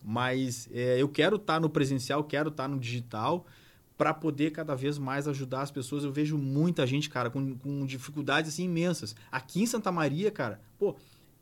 Mas 0.04 0.68
é, 0.72 1.00
eu 1.00 1.08
quero 1.08 1.36
estar 1.36 1.60
no 1.60 1.70
presencial, 1.70 2.24
quero 2.24 2.48
estar 2.48 2.68
no 2.68 2.78
digital 2.78 3.46
para 3.96 4.12
poder 4.12 4.50
cada 4.50 4.74
vez 4.74 4.98
mais 4.98 5.28
ajudar 5.28 5.62
as 5.62 5.70
pessoas. 5.70 6.02
Eu 6.02 6.12
vejo 6.12 6.36
muita 6.36 6.86
gente, 6.86 7.08
cara, 7.08 7.30
com, 7.30 7.56
com 7.56 7.86
dificuldades 7.86 8.52
assim 8.52 8.64
imensas. 8.64 9.14
Aqui 9.30 9.62
em 9.62 9.66
Santa 9.66 9.92
Maria, 9.92 10.30
cara, 10.30 10.60
pô, 10.78 10.96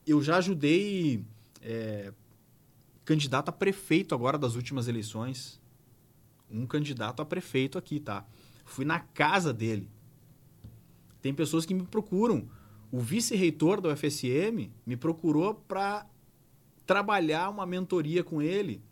eu 0.07 0.23
já 0.23 0.37
ajudei 0.37 1.25
é, 1.63 2.13
candidato 3.05 3.49
a 3.49 3.53
prefeito 3.53 4.15
agora 4.15 4.37
das 4.37 4.57
últimas 4.57 4.89
eleições. 4.89 5.61
Um 6.51 6.67
candidato 6.67 7.23
a 7.23 7.25
prefeito 7.25 7.79
aqui, 7.79 7.99
tá? 7.99 8.27
Fui 8.65 8.85
na 8.85 9.01
casa 9.01 9.53
dele. 9.53 9.89
Tem 11.23 11.33
pessoas 11.33 11.65
que 11.65 11.75
me 11.75 11.85
procuram. 11.85 12.49
O 12.91 12.99
vice-reitor 12.99 13.81
da 13.81 13.91
UFSM 13.91 14.71
me 14.85 14.97
procurou 14.97 15.55
para 15.55 16.07
trabalhar 16.91 17.49
uma 17.49 17.65
mentoria 17.65 18.25
com 18.25 18.43
ele. 18.43 18.83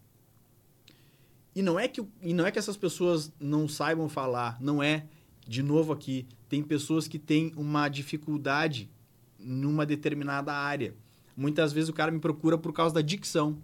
E 1.52 1.60
não 1.60 1.80
é 1.80 1.88
que 1.88 2.00
e 2.22 2.32
não 2.32 2.46
é 2.46 2.52
que 2.52 2.58
essas 2.60 2.76
pessoas 2.76 3.32
não 3.40 3.66
saibam 3.66 4.08
falar, 4.08 4.56
não 4.60 4.80
é. 4.80 5.06
De 5.44 5.64
novo 5.64 5.92
aqui, 5.92 6.24
tem 6.48 6.62
pessoas 6.62 7.08
que 7.08 7.18
têm 7.18 7.52
uma 7.56 7.88
dificuldade 7.88 8.88
numa 9.36 9.84
determinada 9.84 10.52
área. 10.52 10.94
Muitas 11.36 11.72
vezes 11.72 11.88
o 11.88 11.92
cara 11.92 12.12
me 12.12 12.20
procura 12.20 12.56
por 12.56 12.72
causa 12.72 12.94
da 12.94 13.02
dicção 13.02 13.58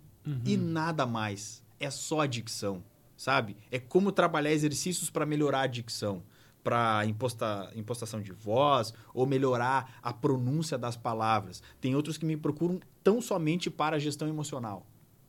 e 0.45 0.57
nada 0.57 1.07
mais. 1.07 1.63
É 1.79 1.89
só 1.89 2.23
a 2.23 2.27
dicção, 2.27 2.83
sabe? 3.17 3.57
É 3.71 3.79
como 3.79 4.11
trabalhar 4.11 4.53
exercícios 4.53 5.11
para 5.11 5.25
melhorar 5.25 5.61
a 5.61 5.67
dicção. 5.69 6.25
Para 6.65 7.05
imposta, 7.05 7.71
impostação 7.77 8.23
de 8.23 8.33
voz 8.33 8.95
ou 9.13 9.27
melhorar 9.27 9.99
a 10.03 10.13
pronúncia 10.13 10.79
das 10.79 10.97
palavras. 10.97 11.63
Tem 11.79 11.95
outros 11.95 12.17
que 12.17 12.25
me 12.25 12.37
procuram 12.37 12.81
tão 13.03 13.21
somente 13.21 13.71
para 13.71 13.97
a 13.97 13.99
gestão 13.99 14.27
emocional. 14.27 14.87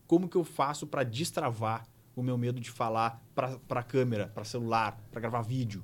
Como 0.07 0.29
que 0.29 0.37
eu 0.37 0.45
faço 0.45 0.87
para 0.87 1.03
destravar 1.03 1.85
o 2.15 2.23
meu 2.23 2.37
medo 2.37 2.61
de 2.61 2.71
falar 2.71 3.21
para 3.35 3.83
câmera, 3.83 4.31
para 4.33 4.45
celular, 4.45 4.97
para 5.11 5.19
gravar 5.19 5.41
vídeo? 5.41 5.83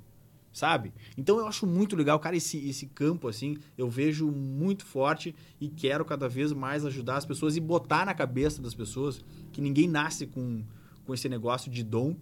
Sabe? 0.54 0.94
Então 1.18 1.38
eu 1.38 1.48
acho 1.48 1.66
muito 1.66 1.96
legal, 1.96 2.20
cara, 2.20 2.36
esse, 2.36 2.58
esse 2.70 2.86
campo 2.88 3.28
assim, 3.28 3.58
eu 3.78 3.90
vejo 3.90 4.30
muito 4.30 4.86
forte 4.86 5.34
e 5.60 5.70
quero 5.70 6.04
cada 6.04 6.28
vez 6.28 6.52
mais 6.52 6.86
ajudar 6.86 7.18
as 7.18 7.26
pessoas 7.26 7.56
e 7.56 7.62
botar 7.62 8.06
na 8.06 8.14
cabeça 8.14 8.62
das 8.62 8.74
pessoas 8.74 9.24
que 9.52 9.62
ninguém 9.62 9.88
nasce 9.88 10.28
com, 10.28 10.64
com 11.06 11.14
esse 11.14 11.30
negócio 11.30 11.72
de 11.72 11.84
dom 11.84 12.18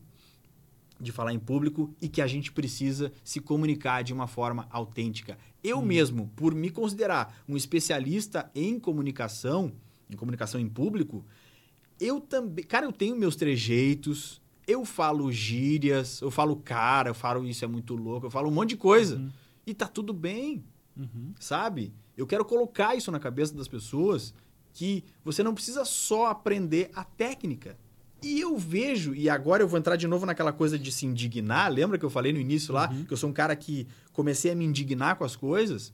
de 0.99 1.11
falar 1.11 1.33
em 1.33 1.39
público 1.39 1.93
e 2.01 2.09
que 2.09 2.21
a 2.21 2.27
gente 2.27 2.51
precisa 2.51 3.11
se 3.23 3.39
comunicar 3.39 4.03
de 4.03 4.13
uma 4.13 4.27
forma 4.27 4.67
autêntica. 4.69 5.37
Eu 5.63 5.79
hum. 5.79 5.85
mesmo, 5.85 6.31
por 6.35 6.53
me 6.53 6.69
considerar 6.69 7.41
um 7.47 7.55
especialista 7.55 8.51
em 8.53 8.79
comunicação, 8.79 9.71
em 10.09 10.15
comunicação 10.15 10.59
em 10.59 10.67
público, 10.67 11.25
eu 11.99 12.19
também, 12.19 12.65
cara, 12.65 12.85
eu 12.85 12.91
tenho 12.91 13.15
meus 13.15 13.35
trejeitos, 13.35 14.41
eu 14.67 14.85
falo 14.85 15.31
gírias, 15.31 16.21
eu 16.21 16.29
falo 16.29 16.55
cara, 16.55 17.09
eu 17.09 17.15
falo 17.15 17.45
isso 17.45 17.65
é 17.65 17.67
muito 17.67 17.95
louco, 17.95 18.27
eu 18.27 18.31
falo 18.31 18.49
um 18.49 18.53
monte 18.53 18.69
de 18.69 18.77
coisa. 18.77 19.17
Uhum. 19.17 19.31
E 19.65 19.73
tá 19.73 19.87
tudo 19.87 20.13
bem. 20.13 20.63
Uhum. 20.95 21.33
Sabe? 21.39 21.93
Eu 22.15 22.27
quero 22.27 22.43
colocar 22.43 22.95
isso 22.95 23.11
na 23.11 23.19
cabeça 23.19 23.55
das 23.55 23.67
pessoas 23.67 24.33
que 24.73 25.03
você 25.23 25.41
não 25.41 25.53
precisa 25.53 25.85
só 25.85 26.27
aprender 26.27 26.89
a 26.93 27.03
técnica. 27.03 27.77
E 28.21 28.41
eu 28.41 28.57
vejo, 28.57 29.15
e 29.15 29.29
agora 29.29 29.63
eu 29.63 29.67
vou 29.67 29.79
entrar 29.79 29.95
de 29.95 30.07
novo 30.07 30.25
naquela 30.25 30.51
coisa 30.51 30.77
de 30.77 30.91
se 30.91 31.05
indignar. 31.05 31.71
Lembra 31.71 31.97
que 31.97 32.03
eu 32.03 32.09
falei 32.09 32.33
no 32.33 32.39
início 32.39 32.73
lá 32.73 32.89
uhum. 32.89 33.05
que 33.05 33.13
eu 33.13 33.17
sou 33.17 33.29
um 33.29 33.33
cara 33.33 33.55
que 33.55 33.87
comecei 34.11 34.51
a 34.51 34.55
me 34.55 34.65
indignar 34.65 35.15
com 35.15 35.23
as 35.23 35.35
coisas? 35.35 35.93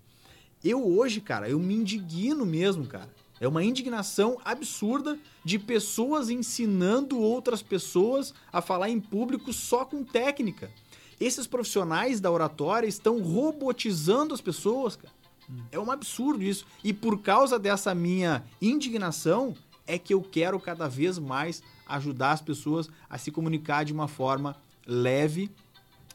Eu 0.63 0.83
hoje, 0.83 1.21
cara, 1.21 1.47
eu 1.47 1.59
me 1.59 1.75
indigno 1.75 2.45
mesmo, 2.45 2.87
cara. 2.87 3.09
É 3.39 3.47
uma 3.47 3.63
indignação 3.63 4.39
absurda 4.43 5.19
de 5.43 5.59
pessoas 5.59 6.29
ensinando 6.29 7.19
outras 7.19 7.61
pessoas 7.61 8.33
a 8.51 8.61
falar 8.61 8.89
em 8.89 8.99
público 8.99 9.53
só 9.53 9.85
com 9.85 10.03
técnica. 10.03 10.71
Esses 11.19 11.45
profissionais 11.45 12.19
da 12.19 12.31
oratória 12.31 12.87
estão 12.87 13.21
robotizando 13.21 14.33
as 14.33 14.41
pessoas, 14.41 14.95
cara. 14.95 15.13
Hum. 15.49 15.63
É 15.71 15.79
um 15.79 15.91
absurdo 15.91 16.43
isso. 16.43 16.65
E 16.83 16.93
por 16.93 17.21
causa 17.21 17.59
dessa 17.59 17.93
minha 17.93 18.43
indignação, 18.61 19.55
é 19.87 19.97
que 19.97 20.13
eu 20.13 20.21
quero 20.21 20.59
cada 20.59 20.87
vez 20.87 21.19
mais 21.19 21.61
ajudar 21.85 22.31
as 22.31 22.41
pessoas 22.41 22.89
a 23.09 23.17
se 23.17 23.31
comunicar 23.31 23.83
de 23.83 23.93
uma 23.93 24.07
forma 24.07 24.55
leve, 24.85 25.51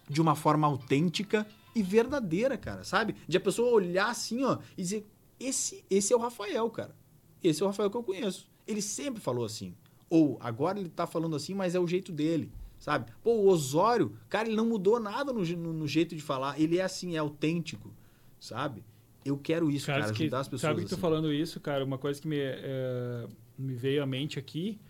de 0.09 0.21
uma 0.21 0.35
forma 0.35 0.66
autêntica 0.66 1.47
e 1.75 1.83
verdadeira, 1.83 2.57
cara, 2.57 2.83
sabe? 2.85 3.14
De 3.29 3.37
a 3.37 3.41
pessoa 3.41 3.71
olhar 3.71 4.11
assim, 4.11 4.45
ó, 4.45 4.59
e 4.77 4.83
dizer: 4.83 5.07
esse, 5.39 5.85
esse 5.89 6.12
é 6.12 6.16
o 6.16 6.21
Rafael, 6.21 6.68
cara. 6.71 6.95
Esse 7.43 7.62
é 7.62 7.64
o 7.64 7.68
Rafael 7.68 7.91
que 7.91 7.97
eu 7.97 8.03
conheço. 8.03 8.49
Ele 8.66 8.83
sempre 8.83 9.21
falou 9.21 9.45
assim. 9.45 9.75
Ou 10.09 10.37
agora 10.41 10.79
ele 10.79 10.89
tá 10.89 11.07
falando 11.07 11.37
assim, 11.37 11.55
mas 11.55 11.75
é 11.75 11.79
o 11.79 11.87
jeito 11.87 12.11
dele, 12.11 12.51
sabe? 12.79 13.11
Pô, 13.23 13.31
o 13.31 13.49
Osório, 13.49 14.16
cara, 14.29 14.49
ele 14.49 14.57
não 14.57 14.66
mudou 14.66 14.99
nada 14.99 15.33
no, 15.33 15.45
no, 15.45 15.73
no 15.73 15.87
jeito 15.87 16.16
de 16.16 16.21
falar. 16.21 16.61
Ele 16.61 16.79
é 16.79 16.83
assim, 16.83 17.14
é 17.14 17.18
autêntico, 17.18 17.95
sabe? 18.41 18.85
Eu 19.25 19.39
quero 19.39 19.71
isso, 19.71 19.87
cara, 19.87 20.01
cara 20.01 20.12
ajudar 20.12 20.29
que, 20.29 20.41
as 20.41 20.49
pessoas. 20.49 20.61
Sabe 20.62 20.81
que 20.81 20.87
assim. 20.87 20.97
tu 20.97 21.01
falando 21.01 21.33
isso, 21.33 21.61
cara, 21.61 21.85
uma 21.85 21.99
coisa 21.99 22.21
que 22.21 22.27
me, 22.27 22.39
é, 22.39 23.29
me 23.61 23.74
veio 23.74 24.02
à 24.02 24.06
mente 24.06 24.38
aqui. 24.38 24.80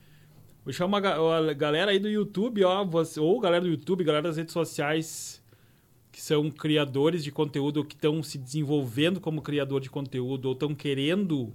Vou 0.65 0.73
chamar 0.73 1.05
a 1.05 1.53
galera 1.55 1.91
aí 1.91 1.99
do 1.99 2.09
YouTube, 2.09 2.63
ó, 2.65 2.85
você, 2.85 3.19
ou 3.19 3.41
galera 3.41 3.63
do 3.63 3.71
YouTube, 3.71 4.05
galera 4.05 4.29
das 4.29 4.37
redes 4.37 4.53
sociais 4.53 5.41
que 6.13 6.21
são 6.21 6.51
criadores 6.51 7.23
de 7.23 7.31
conteúdo, 7.31 7.85
que 7.85 7.95
estão 7.95 8.23
se 8.23 8.37
desenvolvendo 8.37 9.21
como 9.21 9.43
criador 9.43 9.81
de 9.81 9.89
conteúdo, 9.89 10.47
ou 10.47 10.53
estão 10.53 10.75
querendo 10.75 11.53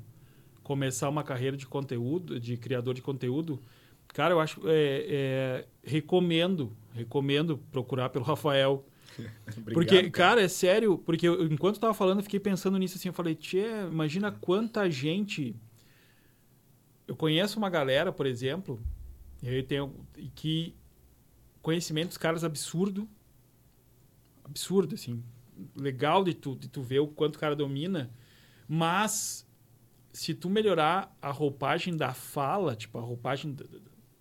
começar 0.63 1.09
uma 1.09 1.23
carreira 1.23 1.57
de 1.57 1.67
conteúdo, 1.67 2.39
de 2.39 2.57
criador 2.57 2.93
de 2.93 3.01
conteúdo, 3.01 3.61
cara, 4.07 4.33
eu 4.33 4.39
acho, 4.39 4.61
é, 4.65 5.05
é, 5.07 5.65
recomendo, 5.83 6.71
recomendo 6.93 7.57
procurar 7.71 8.09
pelo 8.09 8.23
Rafael. 8.25 8.85
Obrigado, 9.57 9.73
porque, 9.73 10.09
cara. 10.09 10.41
é 10.41 10.47
sério, 10.47 10.97
porque 10.97 11.27
eu, 11.27 11.45
enquanto 11.45 11.75
eu 11.75 11.81
tava 11.81 11.93
falando, 11.93 12.19
eu 12.19 12.23
fiquei 12.23 12.39
pensando 12.39 12.77
nisso 12.77 12.97
assim, 12.97 13.09
eu 13.09 13.13
falei, 13.13 13.35
tchê, 13.35 13.65
imagina 13.91 14.31
quanta 14.31 14.89
gente... 14.89 15.55
Eu 17.07 17.15
conheço 17.15 17.57
uma 17.57 17.69
galera, 17.69 18.11
por 18.11 18.25
exemplo, 18.25 18.79
eu 19.43 19.63
tenho, 19.63 19.93
que 20.33 20.75
conhecimento 21.61 22.09
dos 22.09 22.17
caras 22.17 22.43
absurdo, 22.43 23.07
absurdo, 24.43 24.95
assim, 24.95 25.23
legal 25.75 26.23
de 26.23 26.33
tu, 26.33 26.55
de 26.55 26.67
tu 26.67 26.81
ver 26.81 26.99
o 26.99 27.07
quanto 27.07 27.35
o 27.35 27.39
cara 27.39 27.55
domina, 27.55 28.11
mas 28.67 29.47
se 30.11 30.33
tu 30.33 30.49
melhorar 30.49 31.15
a 31.21 31.29
roupagem 31.29 31.95
da 31.95 32.13
fala, 32.13 32.75
tipo, 32.75 32.97
a 32.97 33.01
roupagem 33.01 33.55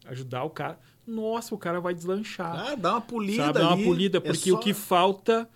ajudar 0.07 0.45
o 0.45 0.51
cara, 0.51 0.78
nossa, 1.07 1.55
o 1.55 1.59
cara 1.59 1.80
vai 1.80 1.95
deslanchar. 1.95 2.55
Ah, 2.55 2.74
dá 2.74 2.93
uma 2.93 3.01
polida 3.01 3.45
sabe? 3.45 3.59
Dá 3.59 3.74
uma 3.74 3.85
polida, 3.85 4.18
é 4.18 4.20
porque 4.20 4.51
é 4.51 4.53
só... 4.53 4.59
o 4.59 4.61
que 4.61 4.74
falta, 4.74 5.49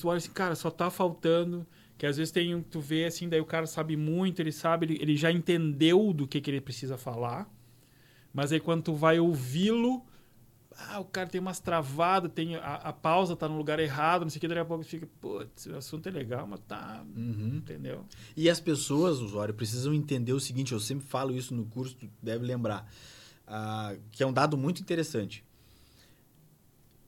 tu 0.00 0.08
olha 0.08 0.18
assim, 0.18 0.30
cara, 0.30 0.54
só 0.54 0.70
tá 0.70 0.90
faltando, 0.90 1.66
que 2.00 2.06
às 2.06 2.16
vezes 2.16 2.32
tem, 2.32 2.62
tu 2.62 2.80
vê 2.80 3.04
assim, 3.04 3.28
daí 3.28 3.42
o 3.42 3.44
cara 3.44 3.66
sabe 3.66 3.94
muito, 3.94 4.40
ele 4.40 4.52
sabe, 4.52 4.86
ele, 4.86 4.98
ele 5.02 5.16
já 5.18 5.30
entendeu 5.30 6.14
do 6.14 6.26
que, 6.26 6.40
que 6.40 6.50
ele 6.50 6.58
precisa 6.58 6.96
falar, 6.96 7.46
mas 8.32 8.52
aí 8.52 8.58
quando 8.58 8.84
tu 8.84 8.94
vai 8.94 9.20
ouvi-lo, 9.20 10.02
ah, 10.78 11.00
o 11.00 11.04
cara 11.04 11.28
tem 11.28 11.38
umas 11.38 11.60
travadas, 11.60 12.32
tem 12.32 12.56
a, 12.56 12.76
a, 12.76 12.90
pausa 12.90 13.36
tá 13.36 13.46
no 13.46 13.54
lugar 13.54 13.78
errado, 13.78 14.22
não 14.22 14.30
sei 14.30 14.38
o 14.38 14.40
que, 14.40 14.48
daqui 14.48 14.60
a 14.62 14.64
pouco 14.64 14.82
fica, 14.82 15.06
putz, 15.20 15.66
o 15.66 15.76
assunto 15.76 16.08
é 16.08 16.10
legal, 16.10 16.46
mas 16.46 16.60
tá, 16.60 17.04
uhum. 17.14 17.56
entendeu? 17.56 18.06
E 18.34 18.48
as 18.48 18.58
pessoas, 18.58 19.18
usuário, 19.18 19.52
precisam 19.52 19.92
entender 19.92 20.32
o 20.32 20.40
seguinte, 20.40 20.72
eu 20.72 20.80
sempre 20.80 21.06
falo 21.06 21.36
isso 21.36 21.54
no 21.54 21.66
curso, 21.66 21.96
tu 21.96 22.08
deve 22.22 22.46
lembrar, 22.46 22.90
uh, 23.46 24.00
que 24.10 24.22
é 24.22 24.26
um 24.26 24.32
dado 24.32 24.56
muito 24.56 24.80
interessante. 24.80 25.44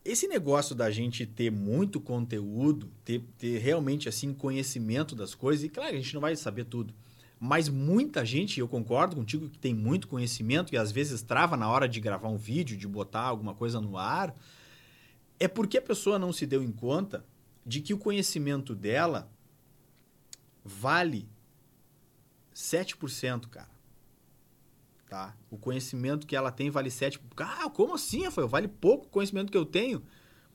Esse 0.05 0.27
negócio 0.27 0.75
da 0.75 0.91
gente 0.91 1.25
ter 1.25 1.51
muito 1.51 2.01
conteúdo, 2.01 2.91
ter, 3.05 3.23
ter 3.39 3.59
realmente 3.59 4.09
assim 4.09 4.35
conhecimento 4.35 5.15
das 5.15 5.35
coisas, 5.35 5.65
e 5.65 5.69
claro, 5.69 5.95
a 5.95 5.97
gente 5.97 6.13
não 6.15 6.21
vai 6.21 6.35
saber 6.35 6.65
tudo, 6.65 6.93
mas 7.39 7.69
muita 7.69 8.25
gente, 8.25 8.61
eu 8.61 8.69
concordo 8.69 9.17
contigo 9.17 9.49
que 9.49 9.59
tem 9.59 9.75
muito 9.75 10.09
conhecimento 10.09 10.73
e 10.73 10.77
às 10.77 10.93
vezes 10.93 11.23
trava 11.23 11.57
na 11.57 11.69
hora 11.69 11.89
de 11.89 12.01
gravar 12.01 12.29
um 12.29 12.37
vídeo, 12.37 12.77
de 12.77 12.87
botar 12.87 13.23
alguma 13.23 13.55
coisa 13.55 13.81
no 13.81 13.97
ar, 13.97 14.35
é 15.41 15.49
porque 15.49 15.79
a 15.79 15.83
pessoa 15.83 16.19
não 16.19 16.33
se 16.33 16.47
deu 16.47 16.63
em 16.63 16.71
conta 16.71 17.25
de 17.67 17.81
que 17.81 17.95
o 17.95 17.99
conhecimento 17.99 18.77
dela 18.77 19.29
vale 20.65 21.29
7%, 22.55 23.49
cara. 23.49 23.72
Tá? 25.13 25.37
O 25.51 25.59
conhecimento 25.59 26.27
que 26.27 26.35
ela 26.35 26.51
tem 26.51 26.71
vale 26.71 26.89
7%. 26.89 27.21
Ah, 27.37 27.69
como 27.69 27.93
assim, 27.93 28.25
Rafael? 28.25 28.49
Vale 28.49 28.67
pouco 28.67 29.05
o 29.05 29.11
conhecimento 29.11 29.53
que 29.53 29.59
eu 29.59 29.67
tenho 29.67 30.03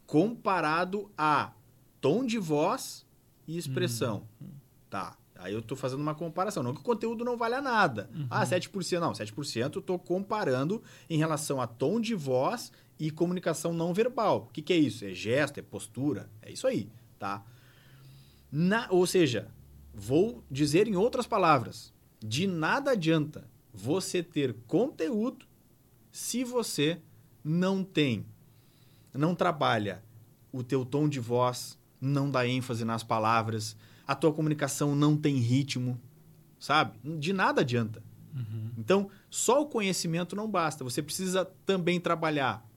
comparado 0.07 1.11
a 1.15 1.53
tom 2.01 2.25
de 2.25 2.39
voz 2.39 3.05
e 3.47 3.55
expressão. 3.55 4.27
Uhum. 4.41 4.47
Tá. 4.89 5.15
Aí 5.35 5.53
eu 5.53 5.59
estou 5.59 5.77
fazendo 5.77 6.01
uma 6.01 6.15
comparação. 6.15 6.63
Não 6.63 6.73
que 6.73 6.79
o 6.79 6.83
conteúdo 6.83 7.23
não 7.23 7.37
valha 7.37 7.61
nada. 7.61 8.09
Uhum. 8.11 8.25
Ah, 8.31 8.43
7%. 8.43 8.99
Não, 8.99 9.11
7% 9.11 9.75
eu 9.75 9.79
estou 9.79 9.99
comparando 9.99 10.81
em 11.07 11.19
relação 11.19 11.61
a 11.61 11.67
tom 11.67 12.01
de 12.01 12.15
voz 12.15 12.71
e 12.99 13.11
comunicação 13.11 13.71
não 13.71 13.93
verbal. 13.93 14.47
O 14.49 14.51
que, 14.51 14.63
que 14.63 14.73
é 14.73 14.77
isso? 14.77 15.05
É 15.05 15.13
gesto, 15.13 15.59
é 15.59 15.61
postura. 15.61 16.31
É 16.41 16.51
isso 16.51 16.65
aí, 16.65 16.89
tá? 17.19 17.45
Na, 18.51 18.87
ou 18.89 19.05
seja, 19.05 19.51
vou 19.93 20.43
dizer 20.49 20.87
em 20.87 20.95
outras 20.95 21.27
palavras: 21.27 21.93
de 22.19 22.47
nada 22.47 22.93
adianta 22.93 23.55
você 23.77 24.23
ter 24.23 24.55
conteúdo 24.65 25.45
se 26.11 26.43
você 26.43 26.99
não 27.43 27.83
tem, 27.83 28.25
não 29.13 29.35
trabalha 29.35 30.03
o 30.51 30.63
teu 30.63 30.83
tom 30.83 31.07
de 31.07 31.19
voz, 31.19 31.77
não 32.01 32.29
dá 32.29 32.47
ênfase 32.47 32.83
nas 32.83 33.03
palavras, 33.03 33.77
a 34.05 34.15
tua 34.15 34.33
comunicação 34.33 34.95
não 34.95 35.15
tem 35.15 35.35
ritmo, 35.35 35.99
sabe? 36.59 36.97
De 37.19 37.31
nada 37.31 37.61
adianta. 37.61 38.01
Uhum. 38.33 38.71
Então, 38.77 39.09
só 39.29 39.61
o 39.61 39.67
conhecimento 39.67 40.35
não 40.35 40.49
basta. 40.49 40.83
Você 40.83 41.03
precisa 41.03 41.45
também 41.65 41.99
trabalhar 41.99 42.67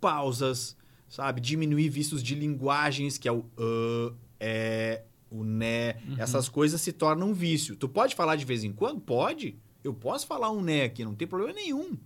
pausas, 0.00 0.76
sabe? 1.08 1.40
Diminuir 1.40 1.88
vícios 1.88 2.22
de 2.22 2.36
linguagens, 2.36 3.18
que 3.18 3.28
é 3.28 3.32
o 3.32 3.38
uh, 3.38 4.14
é, 4.38 5.02
o 5.30 5.42
né. 5.42 5.96
Uhum. 6.06 6.16
Essas 6.18 6.48
coisas 6.48 6.80
se 6.80 6.92
tornam 6.92 7.30
um 7.30 7.34
vício. 7.34 7.74
Tu 7.74 7.88
pode 7.88 8.14
falar 8.14 8.36
de 8.36 8.44
vez 8.44 8.62
em 8.62 8.72
quando? 8.72 9.00
Pode. 9.00 9.58
Eu 9.88 9.94
posso 9.94 10.26
falar 10.26 10.50
um 10.50 10.60
né 10.60 10.84
aqui, 10.84 11.04
não 11.04 11.14
tem 11.14 11.26
problema 11.26 11.54
nenhum. 11.54 11.96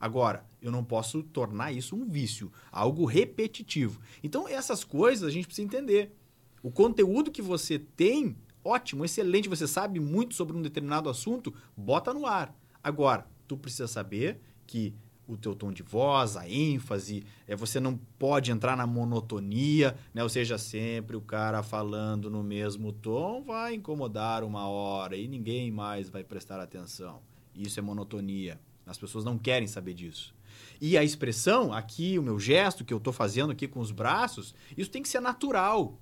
Agora, 0.00 0.44
eu 0.62 0.70
não 0.70 0.84
posso 0.84 1.22
tornar 1.22 1.72
isso 1.72 1.96
um 1.96 2.08
vício, 2.08 2.50
algo 2.70 3.04
repetitivo. 3.04 4.00
Então, 4.22 4.48
essas 4.48 4.84
coisas 4.84 5.28
a 5.28 5.30
gente 5.30 5.46
precisa 5.46 5.66
entender. 5.66 6.14
O 6.62 6.70
conteúdo 6.70 7.30
que 7.30 7.42
você 7.42 7.78
tem, 7.78 8.36
ótimo, 8.64 9.04
excelente, 9.04 9.48
você 9.48 9.66
sabe 9.66 10.00
muito 10.00 10.34
sobre 10.34 10.56
um 10.56 10.62
determinado 10.62 11.08
assunto, 11.08 11.54
bota 11.76 12.12
no 12.12 12.26
ar. 12.26 12.54
Agora, 12.82 13.26
tu 13.48 13.56
precisa 13.56 13.88
saber 13.88 14.40
que 14.66 14.94
o 15.26 15.36
teu 15.36 15.54
tom 15.54 15.70
de 15.70 15.82
voz, 15.82 16.36
a 16.36 16.48
ênfase, 16.48 17.24
é, 17.46 17.54
você 17.54 17.78
não 17.78 17.96
pode 18.18 18.50
entrar 18.50 18.76
na 18.76 18.86
monotonia, 18.86 19.96
né? 20.12 20.22
Ou 20.22 20.28
seja, 20.28 20.58
sempre 20.58 21.16
o 21.16 21.20
cara 21.20 21.62
falando 21.62 22.28
no 22.28 22.42
mesmo 22.42 22.92
tom 22.92 23.42
vai 23.42 23.74
incomodar 23.74 24.42
uma 24.42 24.66
hora 24.68 25.16
e 25.16 25.28
ninguém 25.28 25.70
mais 25.70 26.08
vai 26.08 26.24
prestar 26.24 26.58
atenção. 26.58 27.20
Isso 27.62 27.78
é 27.78 27.82
monotonia. 27.82 28.60
As 28.86 28.98
pessoas 28.98 29.24
não 29.24 29.38
querem 29.38 29.68
saber 29.68 29.94
disso. 29.94 30.34
E 30.80 30.96
a 30.96 31.04
expressão, 31.04 31.72
aqui, 31.72 32.18
o 32.18 32.22
meu 32.22 32.38
gesto 32.38 32.84
que 32.84 32.92
eu 32.92 32.98
estou 32.98 33.12
fazendo 33.12 33.52
aqui 33.52 33.68
com 33.68 33.80
os 33.80 33.90
braços, 33.90 34.54
isso 34.76 34.90
tem 34.90 35.02
que 35.02 35.08
ser 35.08 35.20
natural. 35.20 35.98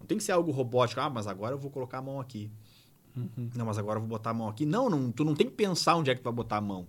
Não 0.00 0.06
tem 0.06 0.18
que 0.18 0.24
ser 0.24 0.32
algo 0.32 0.50
robótico. 0.50 1.00
Ah, 1.00 1.10
mas 1.10 1.26
agora 1.26 1.54
eu 1.54 1.58
vou 1.58 1.70
colocar 1.70 1.98
a 1.98 2.02
mão 2.02 2.20
aqui. 2.20 2.50
Uhum. 3.16 3.50
Não, 3.54 3.66
mas 3.66 3.78
agora 3.78 3.98
eu 3.98 4.00
vou 4.00 4.08
botar 4.08 4.30
a 4.30 4.34
mão 4.34 4.48
aqui. 4.48 4.64
Não, 4.64 4.88
não, 4.88 5.12
tu 5.12 5.24
não 5.24 5.34
tem 5.34 5.46
que 5.46 5.52
pensar 5.52 5.96
onde 5.96 6.10
é 6.10 6.14
que 6.14 6.20
tu 6.20 6.24
vai 6.24 6.32
botar 6.32 6.56
a 6.56 6.60
mão. 6.60 6.86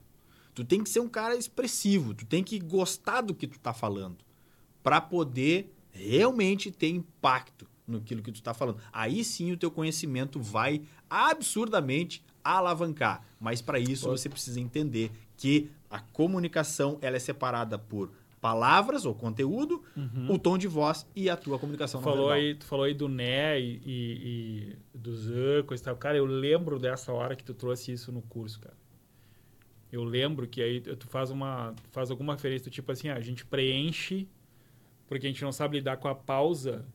Tu 0.55 0.63
tem 0.63 0.83
que 0.83 0.89
ser 0.89 0.99
um 0.99 1.09
cara 1.09 1.35
expressivo, 1.35 2.13
tu 2.13 2.25
tem 2.25 2.43
que 2.43 2.59
gostar 2.59 3.21
do 3.21 3.33
que 3.33 3.47
tu 3.47 3.59
tá 3.59 3.73
falando 3.73 4.17
para 4.83 5.01
poder 5.01 5.73
realmente 5.91 6.71
ter 6.71 6.89
impacto 6.89 7.67
no 7.87 8.01
que 8.01 8.15
tu 8.15 8.41
tá 8.41 8.53
falando. 8.53 8.79
Aí 8.91 9.23
sim 9.23 9.51
o 9.51 9.57
teu 9.57 9.71
conhecimento 9.71 10.39
vai 10.39 10.83
absurdamente 11.09 12.23
alavancar. 12.43 13.23
Mas 13.39 13.61
para 13.61 13.79
isso 13.79 14.07
você 14.07 14.29
precisa 14.29 14.59
entender 14.59 15.11
que 15.37 15.69
a 15.89 15.99
comunicação 15.99 16.97
ela 17.01 17.15
é 17.15 17.19
separada 17.19 17.77
por 17.77 18.11
palavras 18.41 19.05
ou 19.05 19.15
conteúdo, 19.15 19.81
uhum. 19.95 20.33
o 20.33 20.37
tom 20.37 20.57
de 20.57 20.67
voz 20.67 21.07
e 21.15 21.29
a 21.29 21.37
tua 21.37 21.57
comunicação 21.57 22.01
tu 22.01 22.03
falou 22.03 22.29
aí 22.29 22.55
Tu 22.55 22.65
falou 22.65 22.83
aí 22.83 22.93
do 22.93 23.07
Né 23.07 23.57
e, 23.57 23.81
e, 23.85 24.75
e 24.93 24.97
dos 24.97 25.29
âncores 25.29 25.79
e 25.79 25.83
tal. 25.85 25.95
Cara, 25.95 26.17
eu 26.17 26.25
lembro 26.25 26.77
dessa 26.77 27.13
hora 27.13 27.37
que 27.37 27.43
tu 27.43 27.53
trouxe 27.53 27.93
isso 27.93 28.11
no 28.11 28.21
curso, 28.21 28.59
cara. 28.59 28.75
Eu 29.89 30.03
lembro 30.03 30.45
que 30.45 30.61
aí 30.61 30.81
tu 30.81 31.07
faz 31.07 31.29
uma 31.31 31.73
faz 31.91 32.11
alguma 32.11 32.33
referência 32.33 32.69
do 32.69 32.73
tipo 32.73 32.91
assim, 32.91 33.07
ah, 33.07 33.15
a 33.15 33.21
gente 33.21 33.45
preenche 33.45 34.27
porque 35.07 35.27
a 35.27 35.29
gente 35.29 35.43
não 35.43 35.51
sabe 35.51 35.77
lidar 35.77 35.97
com 35.97 36.07
a 36.07 36.15
pausa 36.15 36.85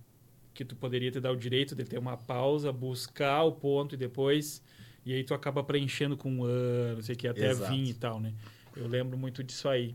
que 0.52 0.64
tu 0.64 0.74
poderia 0.74 1.10
te 1.10 1.20
dar 1.20 1.30
o 1.30 1.36
direito 1.36 1.74
de 1.74 1.84
ter 1.84 1.98
uma 1.98 2.16
pausa, 2.16 2.72
buscar 2.72 3.44
o 3.44 3.52
ponto 3.52 3.94
e 3.94 3.98
depois 3.98 4.62
e 5.08 5.14
aí 5.14 5.24
tu 5.24 5.32
acaba 5.32 5.64
preenchendo 5.64 6.18
com 6.18 6.30
um 6.30 6.44
ano, 6.44 6.96
não 6.96 7.02
sei 7.02 7.14
o 7.14 7.18
que 7.18 7.26
até 7.26 7.48
Exato. 7.48 7.72
vir 7.72 7.88
e 7.88 7.94
tal, 7.94 8.20
né? 8.20 8.34
Eu 8.76 8.86
lembro 8.86 9.16
muito 9.16 9.42
disso 9.42 9.66
aí. 9.66 9.94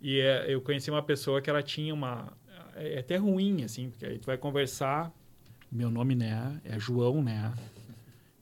E 0.00 0.20
é, 0.20 0.46
eu 0.46 0.60
conheci 0.60 0.88
uma 0.92 1.02
pessoa 1.02 1.42
que 1.42 1.50
ela 1.50 1.60
tinha 1.60 1.92
uma 1.92 2.32
é, 2.76 2.94
é 2.94 2.98
até 3.00 3.16
ruim 3.16 3.64
assim, 3.64 3.90
porque 3.90 4.06
aí 4.06 4.16
tu 4.16 4.26
vai 4.26 4.38
conversar, 4.38 5.12
meu 5.72 5.90
nome 5.90 6.14
né 6.14 6.60
é 6.62 6.78
João, 6.78 7.20
né? 7.20 7.52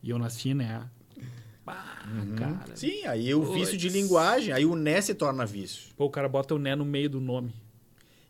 E 0.03 0.11
eu 0.11 0.19
nasci, 0.19 0.53
né? 0.53 0.87
uhum. 1.67 2.37
cara. 2.37 2.77
Sim, 2.77 3.07
aí 3.07 3.35
o 3.35 3.51
vício 3.55 3.79
de 3.79 3.89
linguagem, 3.89 4.53
aí 4.53 4.67
o 4.67 4.77
né 4.77 5.01
se 5.01 5.15
torna 5.15 5.47
vício. 5.47 5.95
Pô, 5.97 6.05
o 6.05 6.11
cara 6.11 6.29
bota 6.29 6.55
o 6.55 6.59
né 6.59 6.77
no 6.77 6.85
meio 6.85 7.09
do 7.09 7.23
nome. 7.23 7.55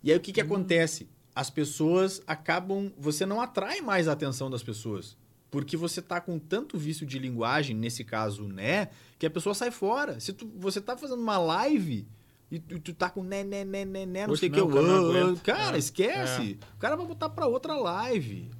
E 0.05 0.13
aí 0.13 0.17
o 0.17 0.21
que, 0.21 0.33
que 0.33 0.41
hum. 0.41 0.45
acontece? 0.45 1.09
As 1.35 1.51
pessoas 1.51 2.23
acabam. 2.29 2.93
Você 2.97 3.27
não 3.27 3.41
atrai 3.41 3.81
mais 3.81 4.07
a 4.07 4.13
atenção 4.13 4.49
das 4.49 4.63
pessoas. 4.63 5.17
Porque 5.57 5.75
você 5.75 6.03
tá 6.03 6.21
com 6.21 6.39
tanto 6.39 6.77
vício 6.77 7.07
de 7.07 7.19
linguagem, 7.19 7.75
nesse 7.75 8.05
caso, 8.05 8.47
né, 8.47 8.91
que 9.19 9.25
a 9.25 9.31
pessoa 9.31 9.55
sai 9.55 9.71
fora. 9.71 10.21
Se 10.21 10.35
tu, 10.35 10.47
você 10.55 10.83
tá 10.83 10.99
fazendo 10.99 11.23
uma 11.23 11.39
live 11.39 12.07
e 12.51 12.59
tu, 12.59 12.79
tu 12.79 12.93
tá 12.93 13.09
com 13.09 13.23
né, 13.23 13.43
né, 13.43 13.65
né, 13.65 13.83
né, 13.87 14.05
né, 14.05 14.27
não 14.27 14.37
sei 14.37 14.51
o 14.51 14.53
que. 14.53 14.61
Cara, 14.61 15.37
cara 15.43 15.77
é. 15.77 15.79
esquece. 15.79 16.59
É. 16.61 16.75
O 16.75 16.79
cara 16.79 16.95
vai 16.95 17.07
botar 17.07 17.31
pra 17.31 17.47
outra 17.47 17.75
live. 17.75 18.51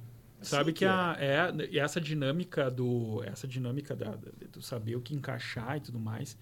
Sabe 0.41 0.73
que, 0.73 0.79
que 0.79 0.85
a, 0.85 1.15
é, 1.19 1.77
essa 1.77 2.01
dinâmica 2.01 2.71
do 2.71 3.21
essa 3.25 3.47
dinâmica 3.47 3.95
da, 3.95 4.17
do 4.51 4.59
saber 4.63 4.95
o 4.95 5.01
que 5.01 5.13
encaixar 5.13 5.77
e 5.77 5.81
tudo 5.81 5.99
mais. 5.99 6.35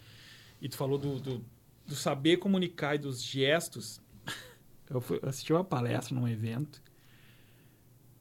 E 0.61 0.69
tu 0.69 0.77
falou 0.77 0.97
do, 0.97 1.19
do, 1.19 1.45
do 1.85 1.95
saber 1.97 2.37
comunicar 2.37 2.95
e 2.95 2.99
dos 2.99 3.21
gestos. 3.21 3.99
Eu, 4.89 5.01
fui, 5.01 5.19
eu 5.21 5.27
assisti 5.27 5.51
uma 5.51 5.63
palestra 5.63 6.15
num 6.15 6.27
evento 6.27 6.79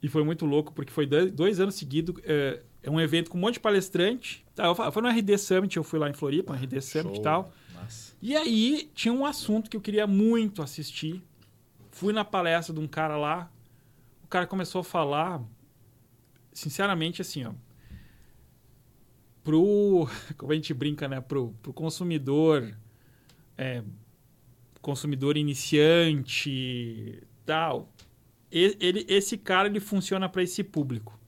e 0.05 0.07
foi 0.07 0.23
muito 0.23 0.45
louco 0.45 0.71
porque 0.71 0.91
foi 0.91 1.07
dois 1.07 1.59
anos 1.59 1.73
seguidos. 1.73 2.15
É, 2.25 2.61
é 2.83 2.91
um 2.91 3.01
evento 3.01 3.31
com 3.31 3.39
um 3.39 3.41
monte 3.41 3.55
de 3.55 3.59
palestrante. 3.59 4.45
Tá, 4.53 4.65
foi 4.91 5.01
no 5.01 5.09
RD 5.09 5.35
Summit, 5.39 5.77
eu 5.77 5.83
fui 5.83 5.97
lá 5.97 6.07
em 6.07 6.13
Floripa, 6.13 6.53
no 6.53 6.59
RD 6.59 6.79
Summit 6.79 7.17
e 7.17 7.21
tal. 7.23 7.51
Nossa. 7.73 8.13
E 8.21 8.35
aí 8.35 8.87
tinha 8.93 9.11
um 9.11 9.25
assunto 9.25 9.67
que 9.67 9.75
eu 9.75 9.81
queria 9.81 10.05
muito 10.05 10.61
assistir. 10.61 11.23
Fui 11.89 12.13
na 12.13 12.23
palestra 12.23 12.71
de 12.71 12.79
um 12.79 12.87
cara 12.87 13.17
lá. 13.17 13.51
O 14.23 14.27
cara 14.27 14.45
começou 14.45 14.81
a 14.81 14.83
falar 14.83 15.41
sinceramente, 16.53 17.19
assim, 17.19 17.45
ó, 17.45 17.53
pro, 19.43 20.07
como 20.37 20.51
a 20.51 20.55
gente 20.55 20.71
brinca, 20.71 21.07
né, 21.07 21.19
pro, 21.19 21.51
pro 21.63 21.73
consumidor, 21.73 22.77
é, 23.57 23.81
consumidor 24.83 25.35
iniciante, 25.35 27.23
tal, 27.43 27.89
ele, 28.51 29.05
esse 29.07 29.37
cara 29.37 29.67
ele 29.67 29.79
funciona 29.79 30.29
para 30.29 30.43
esse 30.43 30.63
público. 30.63 31.19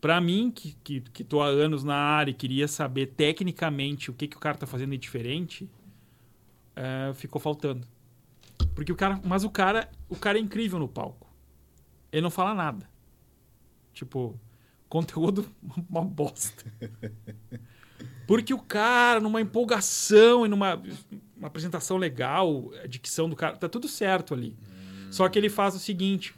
Para 0.00 0.20
mim, 0.20 0.50
que, 0.50 0.76
que, 0.82 1.00
que 1.00 1.22
tô 1.22 1.40
há 1.40 1.46
anos 1.46 1.84
na 1.84 1.94
área 1.94 2.30
e 2.30 2.34
queria 2.34 2.66
saber 2.66 3.06
tecnicamente 3.06 4.10
o 4.10 4.14
que, 4.14 4.26
que 4.26 4.36
o 4.36 4.40
cara 4.40 4.58
tá 4.58 4.66
fazendo 4.66 4.90
de 4.90 4.98
diferente, 4.98 5.70
é, 6.74 7.12
ficou 7.14 7.40
faltando. 7.40 7.86
Porque 8.74 8.90
o 8.90 8.96
cara, 8.96 9.20
mas 9.24 9.44
o 9.44 9.50
cara, 9.50 9.88
o 10.08 10.16
cara 10.16 10.38
é 10.38 10.40
incrível 10.40 10.78
no 10.78 10.88
palco. 10.88 11.30
Ele 12.10 12.22
não 12.22 12.30
fala 12.30 12.54
nada. 12.54 12.88
Tipo, 13.92 14.38
conteúdo 14.88 15.46
uma 15.88 16.02
bosta. 16.02 16.64
Porque 18.26 18.52
o 18.52 18.58
cara, 18.58 19.20
numa 19.20 19.40
empolgação 19.40 20.44
e 20.44 20.48
numa 20.48 20.82
uma 21.36 21.48
apresentação 21.48 21.96
legal, 21.96 22.70
a 22.82 22.86
dicção 22.86 23.28
do 23.28 23.34
cara, 23.34 23.56
tá 23.56 23.68
tudo 23.68 23.88
certo 23.88 24.32
ali. 24.32 24.56
Só 25.12 25.28
que 25.28 25.38
ele 25.38 25.50
faz 25.50 25.74
o 25.74 25.78
seguinte: 25.78 26.34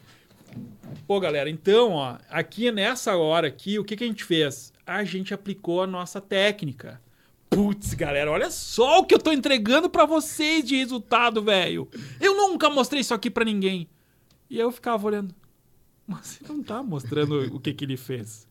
pô, 1.06 1.20
galera, 1.20 1.48
então, 1.48 1.92
ó, 1.92 2.18
aqui 2.28 2.70
nessa 2.72 3.16
hora 3.16 3.46
aqui, 3.46 3.78
o 3.78 3.84
que, 3.84 3.96
que 3.96 4.04
a 4.04 4.06
gente 4.06 4.24
fez? 4.24 4.72
A 4.84 5.04
gente 5.04 5.32
aplicou 5.32 5.82
a 5.82 5.86
nossa 5.86 6.20
técnica. 6.20 7.00
Putz, 7.48 7.94
galera, 7.94 8.32
olha 8.32 8.50
só 8.50 8.98
o 8.98 9.04
que 9.04 9.14
eu 9.14 9.18
tô 9.18 9.30
entregando 9.30 9.88
para 9.88 10.04
vocês 10.04 10.64
de 10.64 10.76
resultado, 10.76 11.40
velho. 11.40 11.88
Eu 12.20 12.36
nunca 12.36 12.68
mostrei 12.68 13.00
isso 13.00 13.14
aqui 13.14 13.30
para 13.30 13.44
ninguém. 13.44 13.88
E 14.50 14.58
eu 14.58 14.72
ficava 14.72 15.06
olhando. 15.06 15.32
Mas 16.04 16.26
você 16.26 16.52
não 16.52 16.62
tá 16.62 16.82
mostrando 16.82 17.54
o 17.54 17.60
que, 17.60 17.72
que 17.72 17.84
ele 17.84 17.96
fez. 17.96 18.46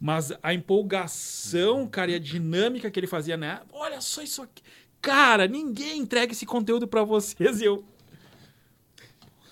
Mas 0.00 0.32
a 0.42 0.54
empolgação, 0.54 1.86
cara, 1.86 2.12
e 2.12 2.14
a 2.14 2.18
dinâmica 2.18 2.90
que 2.90 2.98
ele 2.98 3.06
fazia, 3.06 3.36
né? 3.36 3.60
Olha 3.72 4.00
só 4.00 4.22
isso 4.22 4.40
aqui. 4.42 4.62
Cara, 5.02 5.46
ninguém 5.46 5.98
entrega 5.98 6.32
esse 6.32 6.46
conteúdo 6.46 6.88
para 6.88 7.04
vocês 7.04 7.60
e 7.60 7.66
eu. 7.66 7.84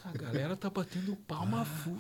A 0.05 0.13
galera 0.13 0.57
tá 0.57 0.69
batendo 0.69 1.17
palma 1.17 1.63
ah, 1.63 1.93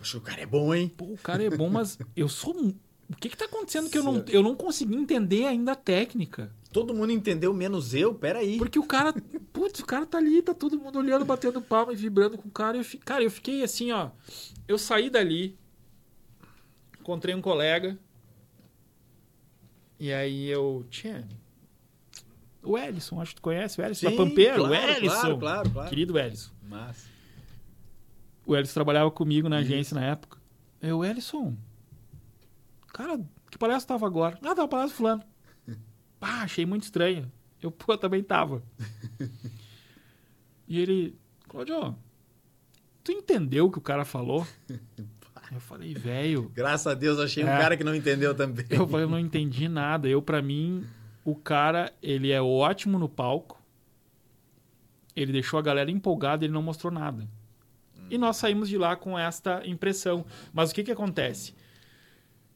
Acho 0.00 0.12
que 0.12 0.18
o 0.18 0.20
cara 0.20 0.40
é 0.40 0.46
bom, 0.46 0.74
hein? 0.74 0.88
Pô, 0.88 1.06
o 1.06 1.18
cara 1.18 1.42
é 1.42 1.50
bom, 1.50 1.68
mas 1.68 1.98
eu 2.16 2.28
sou. 2.28 2.54
O 2.54 3.16
que 3.16 3.28
que 3.28 3.36
tá 3.36 3.46
acontecendo 3.46 3.90
que 3.90 3.98
eu 3.98 4.04
não, 4.04 4.24
eu 4.28 4.42
não 4.42 4.54
consegui 4.54 4.94
entender 4.94 5.46
ainda 5.46 5.72
a 5.72 5.76
técnica? 5.76 6.52
Todo 6.72 6.94
mundo 6.94 7.10
entendeu, 7.10 7.52
menos 7.52 7.92
eu? 7.94 8.14
Peraí. 8.14 8.56
Porque 8.56 8.78
o 8.78 8.86
cara. 8.86 9.12
Putz, 9.52 9.80
o 9.80 9.86
cara 9.86 10.06
tá 10.06 10.18
ali, 10.18 10.40
tá 10.40 10.54
todo 10.54 10.78
mundo 10.78 10.98
olhando, 10.98 11.24
batendo 11.24 11.60
palma 11.60 11.92
e 11.92 11.96
vibrando 11.96 12.38
com 12.38 12.48
o 12.48 12.52
cara. 12.52 12.78
Eu, 12.78 12.84
cara, 13.04 13.24
eu 13.24 13.30
fiquei 13.30 13.62
assim, 13.64 13.90
ó. 13.90 14.10
Eu 14.68 14.78
saí 14.78 15.10
dali, 15.10 15.58
encontrei 17.00 17.34
um 17.34 17.42
colega. 17.42 17.98
E 19.98 20.12
aí 20.12 20.46
eu. 20.46 20.86
Tinha. 20.88 21.28
O 22.62 22.78
Ellison, 22.78 23.20
acho 23.20 23.30
que 23.30 23.40
tu 23.40 23.42
conhece 23.42 23.80
o 23.80 23.84
Ellison 23.84 24.08
Sim, 24.08 24.16
da 24.16 24.24
Pampeiro. 24.24 24.56
Claro, 24.56 24.70
o 24.70 24.74
Ellison. 24.74 25.20
Claro, 25.20 25.38
claro, 25.38 25.70
claro. 25.70 25.88
Querido 25.88 26.18
Ellison. 26.18 26.52
Mas. 26.70 27.10
O 28.46 28.56
Ellison 28.56 28.74
trabalhava 28.74 29.10
comigo 29.10 29.48
na 29.48 29.58
agência 29.58 29.94
na 29.94 30.04
época. 30.04 30.38
Eu, 30.80 31.04
Ellison. 31.04 31.56
Cara, 32.92 33.20
que 33.50 33.58
palestra 33.58 33.94
tava 33.94 34.06
agora? 34.06 34.38
Ah, 34.40 34.54
tava 34.54 34.68
palestra 34.68 34.96
fulano. 34.96 35.22
Pá, 36.20 36.42
achei 36.42 36.64
muito 36.64 36.84
estranho. 36.84 37.30
Eu, 37.60 37.72
pô, 37.72 37.98
também 37.98 38.22
tava. 38.22 38.62
e 40.68 40.78
ele, 40.78 41.18
Claudio, 41.48 41.96
tu 43.02 43.10
entendeu 43.10 43.66
o 43.66 43.70
que 43.70 43.78
o 43.78 43.82
cara 43.82 44.04
falou? 44.04 44.46
Eu 45.52 45.58
falei, 45.58 45.92
velho. 45.92 46.48
Graças 46.54 46.86
a 46.86 46.94
Deus, 46.94 47.18
achei 47.18 47.42
é, 47.42 47.46
um 47.46 47.58
cara 47.58 47.76
que 47.76 47.82
não 47.82 47.92
entendeu 47.92 48.32
também. 48.32 48.64
Eu 48.70 48.86
falei, 48.86 49.04
eu 49.04 49.10
não 49.10 49.18
entendi 49.18 49.68
nada. 49.68 50.08
Eu, 50.08 50.22
para 50.22 50.40
mim, 50.40 50.86
o 51.24 51.34
cara, 51.34 51.92
ele 52.00 52.30
é 52.30 52.40
ótimo 52.40 53.00
no 53.00 53.08
palco. 53.08 53.59
Ele 55.14 55.32
deixou 55.32 55.58
a 55.58 55.62
galera 55.62 55.90
empolgada, 55.90 56.44
ele 56.44 56.52
não 56.52 56.62
mostrou 56.62 56.92
nada. 56.92 57.28
E 58.08 58.18
nós 58.18 58.36
saímos 58.36 58.68
de 58.68 58.76
lá 58.76 58.96
com 58.96 59.18
esta 59.18 59.62
impressão. 59.66 60.24
Mas 60.52 60.70
o 60.70 60.74
que 60.74 60.84
que 60.84 60.92
acontece? 60.92 61.54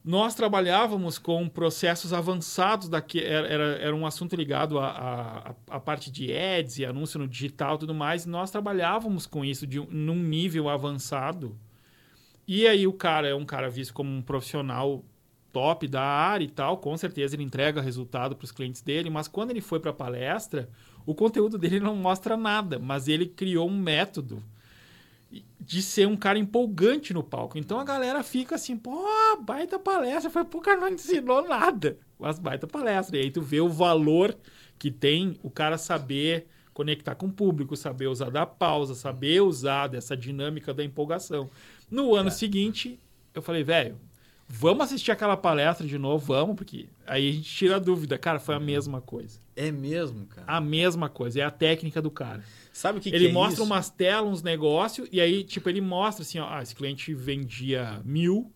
nós 0.04 0.34
trabalhávamos 0.34 1.18
com 1.18 1.48
processos 1.48 2.12
avançados 2.12 2.90
daqui 2.90 3.24
era, 3.24 3.48
era, 3.48 3.64
era 3.76 3.96
um 3.96 4.04
assunto 4.04 4.36
ligado 4.36 4.78
à, 4.78 5.54
parte 5.82 6.10
de 6.10 6.30
ads 6.30 6.78
e 6.78 6.84
anúncio 6.84 7.18
no 7.18 7.26
digital 7.26 7.76
e 7.76 7.78
tudo 7.78 7.94
mais 7.94 8.26
nós 8.26 8.50
trabalhávamos 8.50 9.26
com 9.26 9.42
isso 9.42 9.66
de 9.66 9.80
num 9.80 10.22
nível 10.22 10.68
avançado 10.68 11.58
e 12.46 12.66
aí 12.66 12.86
o 12.86 12.92
cara 12.92 13.28
é 13.28 13.34
um 13.34 13.46
cara 13.46 13.70
visto 13.70 13.94
como 13.94 14.10
um 14.10 14.20
profissional 14.20 15.02
top 15.54 15.88
da 15.88 16.02
área 16.02 16.44
e 16.44 16.50
tal, 16.50 16.76
com 16.78 16.94
certeza 16.96 17.36
ele 17.36 17.44
entrega 17.44 17.80
resultado 17.80 18.36
para 18.36 18.44
os 18.44 18.52
clientes 18.52 18.82
dele, 18.82 19.08
mas 19.08 19.28
quando 19.28 19.52
ele 19.52 19.60
foi 19.60 19.80
para 19.80 19.92
a 19.92 19.94
palestra, 19.94 20.68
o 21.06 21.14
conteúdo 21.14 21.58
dele 21.58 21.80
não 21.80 21.96
mostra 21.96 22.36
nada, 22.36 22.78
mas 22.78 23.08
ele 23.08 23.26
criou 23.26 23.68
um 23.68 23.76
método 23.76 24.42
de 25.60 25.82
ser 25.82 26.06
um 26.06 26.16
cara 26.16 26.38
empolgante 26.38 27.12
no 27.12 27.22
palco. 27.22 27.58
Então 27.58 27.78
a 27.78 27.84
galera 27.84 28.22
fica 28.22 28.54
assim, 28.54 28.76
pô, 28.76 29.04
baita 29.40 29.78
palestra. 29.78 30.30
Foi, 30.30 30.44
pô, 30.44 30.58
o 30.58 30.60
cara 30.60 30.80
não 30.80 30.88
ensinou 30.88 31.46
nada. 31.46 31.98
Mas 32.18 32.38
baita 32.38 32.66
palestra. 32.66 33.16
E 33.16 33.22
aí 33.22 33.30
tu 33.30 33.42
vê 33.42 33.60
o 33.60 33.68
valor 33.68 34.36
que 34.78 34.90
tem 34.90 35.36
o 35.42 35.50
cara 35.50 35.78
saber 35.78 36.46
conectar 36.72 37.14
com 37.14 37.26
o 37.26 37.32
público, 37.32 37.76
saber 37.76 38.08
usar 38.08 38.30
da 38.30 38.44
pausa, 38.44 38.94
saber 38.94 39.40
usar 39.40 39.86
dessa 39.86 40.16
dinâmica 40.16 40.74
da 40.74 40.84
empolgação. 40.84 41.48
No 41.90 42.14
ano 42.14 42.28
é. 42.28 42.32
seguinte, 42.32 43.00
eu 43.32 43.40
falei, 43.40 43.62
velho, 43.62 43.96
vamos 44.48 44.84
assistir 44.84 45.10
aquela 45.10 45.36
palestra 45.36 45.86
de 45.86 45.98
novo, 45.98 46.24
vamos, 46.24 46.56
porque 46.56 46.88
aí 47.06 47.28
a 47.28 47.32
gente 47.32 47.50
tira 47.50 47.76
a 47.76 47.78
dúvida. 47.78 48.18
Cara, 48.18 48.38
foi 48.38 48.54
a 48.54 48.60
mesma 48.60 49.00
coisa. 49.00 49.40
É 49.56 49.70
mesmo, 49.70 50.26
cara? 50.26 50.46
A 50.46 50.60
mesma 50.60 51.08
coisa, 51.08 51.40
é 51.40 51.42
a 51.44 51.50
técnica 51.50 52.02
do 52.02 52.10
cara. 52.10 52.42
Sabe 52.72 52.98
o 52.98 53.00
que, 53.00 53.08
ele 53.08 53.26
que 53.26 53.30
é 53.30 53.32
mostra 53.32 53.54
isso? 53.54 53.64
umas 53.64 53.88
telas, 53.88 54.30
uns 54.30 54.42
negócios, 54.42 55.08
e 55.12 55.20
aí, 55.20 55.44
tipo, 55.44 55.68
ele 55.68 55.80
mostra 55.80 56.22
assim, 56.22 56.38
ó, 56.38 56.48
ah, 56.48 56.62
esse 56.62 56.74
cliente 56.74 57.14
vendia 57.14 58.00
mil, 58.04 58.52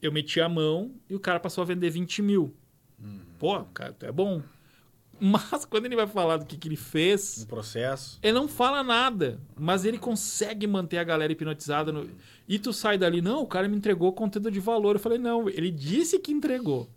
eu 0.00 0.12
meti 0.12 0.40
a 0.40 0.48
mão 0.48 0.94
e 1.08 1.14
o 1.14 1.20
cara 1.20 1.40
passou 1.40 1.62
a 1.62 1.64
vender 1.64 1.90
20 1.90 2.22
mil. 2.22 2.54
Uhum. 3.02 3.20
Pô, 3.38 3.64
cara, 3.64 3.96
é 4.02 4.12
bom. 4.12 4.42
Mas 5.18 5.64
quando 5.64 5.86
ele 5.86 5.96
vai 5.96 6.06
falar 6.06 6.36
do 6.36 6.44
que, 6.44 6.56
que 6.56 6.68
ele 6.68 6.76
fez. 6.76 7.38
No 7.40 7.46
processo. 7.46 8.18
Ele 8.22 8.34
não 8.34 8.46
fala 8.46 8.82
nada. 8.82 9.40
Mas 9.58 9.84
ele 9.84 9.98
consegue 9.98 10.66
manter 10.66 10.98
a 10.98 11.04
galera 11.04 11.32
hipnotizada. 11.32 11.90
No... 11.90 12.08
E 12.48 12.58
tu 12.58 12.72
sai 12.72 12.96
dali, 12.96 13.20
não, 13.20 13.42
o 13.42 13.46
cara 13.46 13.68
me 13.68 13.76
entregou 13.76 14.12
conteúdo 14.12 14.50
de 14.50 14.60
valor. 14.60 14.96
Eu 14.96 15.00
falei, 15.00 15.18
não, 15.18 15.48
ele 15.48 15.70
disse 15.70 16.18
que 16.18 16.32
entregou. 16.32 16.88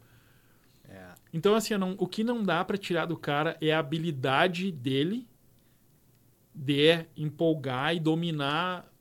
É. 0.88 1.08
Então, 1.34 1.56
assim, 1.56 1.76
não, 1.78 1.96
o 1.98 2.08
que 2.08 2.24
não 2.24 2.44
dá 2.44 2.64
para 2.64 2.78
tirar 2.78 3.06
do 3.06 3.18
cara 3.18 3.58
é 3.60 3.72
a 3.72 3.80
habilidade 3.80 4.72
dele 4.72 5.28
de 6.54 7.06
empolgar 7.18 7.96
e 7.96 8.00
dominar 8.00 8.92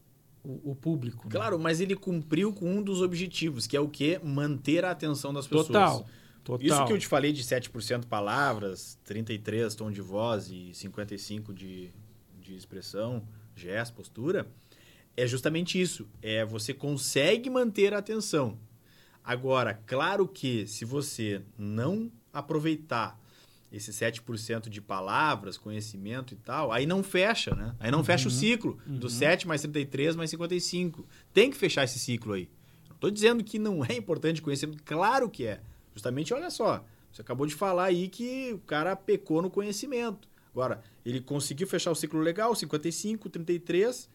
o, 0.43 0.71
o 0.71 0.75
público. 0.75 1.25
Né? 1.25 1.33
Claro, 1.33 1.59
mas 1.59 1.81
ele 1.81 1.95
cumpriu 1.95 2.53
com 2.53 2.79
um 2.79 2.83
dos 2.83 3.03
objetivos, 3.03 3.67
que 3.67 3.77
é 3.77 3.81
o 3.81 3.89
quê? 3.89 4.21
Manter 4.23 4.85
a 4.85 4.91
atenção 4.91 5.33
das 5.33 5.47
pessoas. 5.47 5.67
Total. 5.67 6.07
Total. 6.45 6.67
Isso 6.67 6.85
que 6.87 6.93
eu 6.95 6.99
te 6.99 7.07
falei 7.07 7.31
de 7.31 7.43
7% 7.43 8.07
palavras, 8.07 8.99
33 9.05 9.75
tom 9.75 9.91
de 9.91 10.01
voz 10.01 10.51
e 10.51 10.73
55 10.73 11.53
de, 11.53 11.91
de 12.41 12.57
expressão, 12.57 13.23
gesto, 13.55 13.93
postura, 13.93 14.47
é 15.19 15.27
justamente 15.27 15.81
isso. 15.81 16.09
É 16.23 16.45
você 16.45 16.73
consegue 16.73 17.51
manter 17.51 17.93
a 17.93 17.99
atenção. 17.99 18.57
Agora, 19.25 19.75
claro 19.85 20.29
que 20.29 20.65
se 20.69 20.85
você 20.85 21.43
não 21.59 22.11
aproveitar 22.33 23.21
esse 23.71 23.91
7% 23.91 24.69
de 24.69 24.81
palavras, 24.81 25.59
conhecimento 25.59 26.33
e 26.33 26.37
tal, 26.37 26.71
aí 26.73 26.87
não 26.87 27.03
fecha, 27.03 27.55
né? 27.55 27.75
Aí 27.81 27.91
não 27.91 27.99
uhum. 27.99 28.05
fecha 28.05 28.29
o 28.29 28.33
uhum. 28.33 28.39
ciclo 28.39 28.79
uhum. 28.87 28.97
do 28.97 29.11
7 29.11 29.47
mais 29.47 29.61
33 29.61 30.15
mais 30.15 30.31
55. 30.31 31.05
Tem 31.35 31.51
que 31.51 31.57
fechar 31.57 31.83
esse 31.83 31.99
ciclo 31.99 32.35
aí. 32.35 32.49
Não 32.89 32.95
estou 32.95 33.11
dizendo 33.11 33.43
que 33.43 33.59
não 33.59 33.85
é 33.85 33.95
importante 33.95 34.41
conhecimento, 34.41 34.83
claro 34.85 35.29
que 35.29 35.45
é. 35.47 35.61
Justamente, 35.95 36.33
olha 36.33 36.49
só, 36.49 36.85
você 37.13 37.23
acabou 37.23 37.45
de 37.45 37.57
falar 37.57 37.87
aí 37.87 38.09
que 38.09 38.53
o 38.53 38.59
cara 38.61 38.95
pecou 38.95 39.43
no 39.43 39.51
conhecimento. 39.51 40.29
Agora, 40.53 40.81
ele 41.05 41.21
conseguiu 41.21 41.67
fechar 41.67 41.91
o 41.91 41.95
ciclo 41.95 42.21
legal, 42.21 42.55
55, 42.55 43.29
33, 43.29 44.09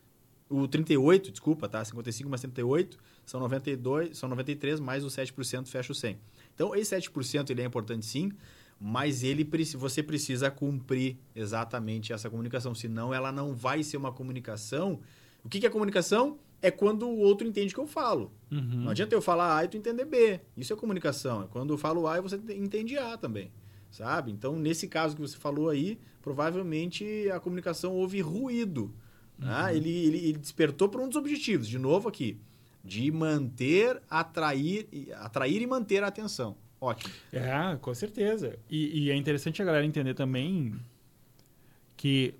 o 0.53 0.67
38, 0.67 1.31
desculpa, 1.31 1.67
tá? 1.67 1.83
55 1.83 2.29
mais 2.29 2.41
38 2.41 2.97
são 3.25 3.39
92, 3.39 4.17
são 4.17 4.29
93 4.29 4.79
mais 4.79 5.03
o 5.03 5.07
7% 5.07 5.67
fecha 5.67 5.91
o 5.91 5.95
100. 5.95 6.17
Então, 6.53 6.75
esse 6.75 6.95
7% 6.95 7.49
ele 7.49 7.61
é 7.61 7.65
importante 7.65 8.05
sim, 8.05 8.31
mas 8.79 9.23
ele 9.23 9.47
você 9.75 10.03
precisa 10.03 10.51
cumprir 10.51 11.17
exatamente 11.35 12.13
essa 12.13 12.29
comunicação, 12.29 12.75
senão 12.75 13.13
ela 13.13 13.31
não 13.31 13.55
vai 13.55 13.81
ser 13.81 13.97
uma 13.97 14.11
comunicação. 14.11 14.99
O 15.43 15.49
que, 15.49 15.59
que 15.59 15.65
é 15.65 15.69
comunicação? 15.69 16.37
É 16.61 16.69
quando 16.69 17.07
o 17.07 17.17
outro 17.17 17.47
entende 17.47 17.73
o 17.73 17.75
que 17.75 17.81
eu 17.81 17.87
falo. 17.87 18.31
Uhum. 18.51 18.83
Não 18.83 18.91
adianta 18.91 19.15
eu 19.15 19.21
falar 19.21 19.57
A 19.57 19.65
e 19.65 19.67
tu 19.67 19.77
entender 19.77 20.05
B. 20.05 20.39
Isso 20.55 20.71
é 20.71 20.75
comunicação. 20.75 21.43
É 21.43 21.47
quando 21.47 21.73
eu 21.73 21.77
falo 21.77 22.07
A 22.07 22.17
e 22.17 22.21
você 22.21 22.39
entende 22.55 22.97
A 22.97 23.17
também. 23.17 23.51
Sabe? 23.89 24.31
Então, 24.31 24.55
nesse 24.55 24.87
caso 24.87 25.15
que 25.15 25.21
você 25.21 25.37
falou 25.37 25.69
aí, 25.69 25.99
provavelmente 26.21 27.29
a 27.31 27.39
comunicação 27.39 27.93
houve 27.93 28.21
ruído. 28.21 28.93
Uhum. 29.39 29.47
Né? 29.47 29.75
Ele, 29.75 29.89
ele, 29.89 30.17
ele 30.29 30.37
despertou 30.37 30.89
para 30.89 31.01
um 31.01 31.07
dos 31.07 31.17
objetivos, 31.17 31.67
de 31.67 31.77
novo 31.77 32.09
aqui, 32.09 32.37
de 32.83 33.11
manter, 33.11 34.01
atrair, 34.09 34.87
atrair 35.15 35.61
e 35.61 35.67
manter 35.67 36.03
a 36.03 36.07
atenção. 36.07 36.55
Ótimo. 36.79 37.13
É, 37.31 37.77
com 37.81 37.93
certeza. 37.93 38.57
E, 38.69 39.05
e 39.05 39.11
é 39.11 39.15
interessante 39.15 39.61
a 39.61 39.65
galera 39.65 39.85
entender 39.85 40.13
também 40.13 40.73
que 41.95 42.33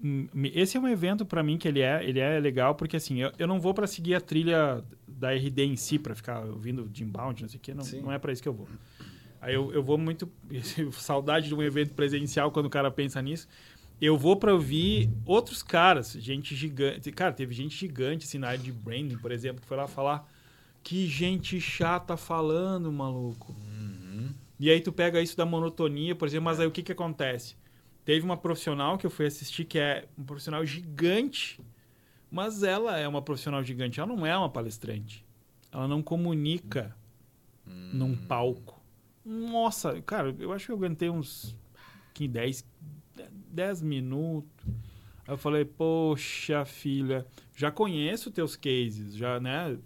esse 0.53 0.75
é 0.75 0.79
um 0.79 0.87
evento 0.87 1.25
para 1.25 1.41
mim 1.41 1.57
que 1.57 1.65
ele 1.65 1.79
é, 1.79 2.03
ele 2.03 2.19
é 2.19 2.37
legal 2.39 2.75
porque 2.75 2.97
assim, 2.97 3.21
eu, 3.21 3.31
eu 3.39 3.47
não 3.47 3.61
vou 3.61 3.73
para 3.73 3.87
seguir 3.87 4.15
a 4.15 4.19
trilha 4.19 4.83
da 5.07 5.31
RD 5.31 5.63
em 5.63 5.77
si 5.77 5.97
para 5.97 6.13
ficar 6.13 6.43
ouvindo 6.43 6.89
de 6.89 7.03
inbound, 7.03 7.41
não 7.41 7.47
sei 7.47 7.57
o 7.57 7.61
que, 7.61 7.73
não, 7.73 7.85
não 8.01 8.11
é 8.11 8.19
para 8.19 8.33
isso 8.33 8.43
que 8.43 8.49
eu 8.49 8.53
vou. 8.53 8.67
Aí 9.39 9.53
eu, 9.53 9.73
eu 9.73 9.81
vou 9.81 9.97
muito 9.97 10.29
saudade 10.91 11.47
de 11.47 11.55
um 11.55 11.61
evento 11.61 11.93
presencial 11.93 12.51
quando 12.51 12.65
o 12.65 12.69
cara 12.69 12.89
pensa 12.91 13.21
nisso. 13.21 13.47
Eu 14.05 14.17
vou 14.17 14.35
para 14.35 14.53
ouvir 14.53 15.09
outros 15.25 15.63
caras, 15.63 16.11
gente 16.11 16.53
gigante. 16.57 17.09
Cara, 17.13 17.31
teve 17.31 17.53
gente 17.53 17.73
gigante 17.73 18.25
assim 18.25 18.37
na 18.37 18.49
área 18.49 18.59
de 18.59 18.69
branding, 18.69 19.17
por 19.17 19.31
exemplo, 19.31 19.61
que 19.61 19.65
foi 19.65 19.77
lá 19.77 19.87
falar 19.87 20.29
que 20.83 21.07
gente 21.07 21.61
chata 21.61 22.17
falando, 22.17 22.91
maluco. 22.91 23.55
E 24.59 24.69
aí 24.69 24.81
tu 24.81 24.91
pega 24.91 25.21
isso 25.21 25.37
da 25.37 25.45
monotonia, 25.45 26.13
por 26.13 26.27
exemplo, 26.27 26.43
mas 26.43 26.59
aí 26.59 26.67
o 26.67 26.71
que 26.71 26.83
que 26.83 26.91
acontece? 26.91 27.55
Teve 28.03 28.25
uma 28.25 28.35
profissional 28.35 28.97
que 28.97 29.05
eu 29.05 29.09
fui 29.09 29.25
assistir 29.25 29.63
que 29.63 29.79
é 29.79 30.05
um 30.17 30.25
profissional 30.25 30.65
gigante, 30.65 31.61
mas 32.29 32.61
ela 32.61 32.99
é 32.99 33.07
uma 33.07 33.21
profissional 33.21 33.63
gigante, 33.63 34.01
ela 34.01 34.13
não 34.13 34.25
é 34.25 34.37
uma 34.37 34.49
palestrante. 34.49 35.25
Ela 35.71 35.87
não 35.87 36.03
comunica 36.03 36.93
hum. 37.65 37.91
num 37.93 38.15
palco. 38.17 38.83
Nossa, 39.25 40.01
cara, 40.01 40.35
eu 40.37 40.51
acho 40.51 40.65
que 40.65 40.71
eu 40.73 40.75
aguentei 40.75 41.09
uns 41.09 41.55
10, 42.19 42.65
10 43.53 43.81
minutos. 43.81 44.65
Aí 45.25 45.33
eu 45.33 45.37
falei, 45.37 45.63
poxa, 45.63 46.65
filha, 46.65 47.25
já 47.55 47.71
conheço 47.71 48.31
teus 48.31 48.55
cases, 48.55 49.15
já, 49.15 49.39
né? 49.39 49.77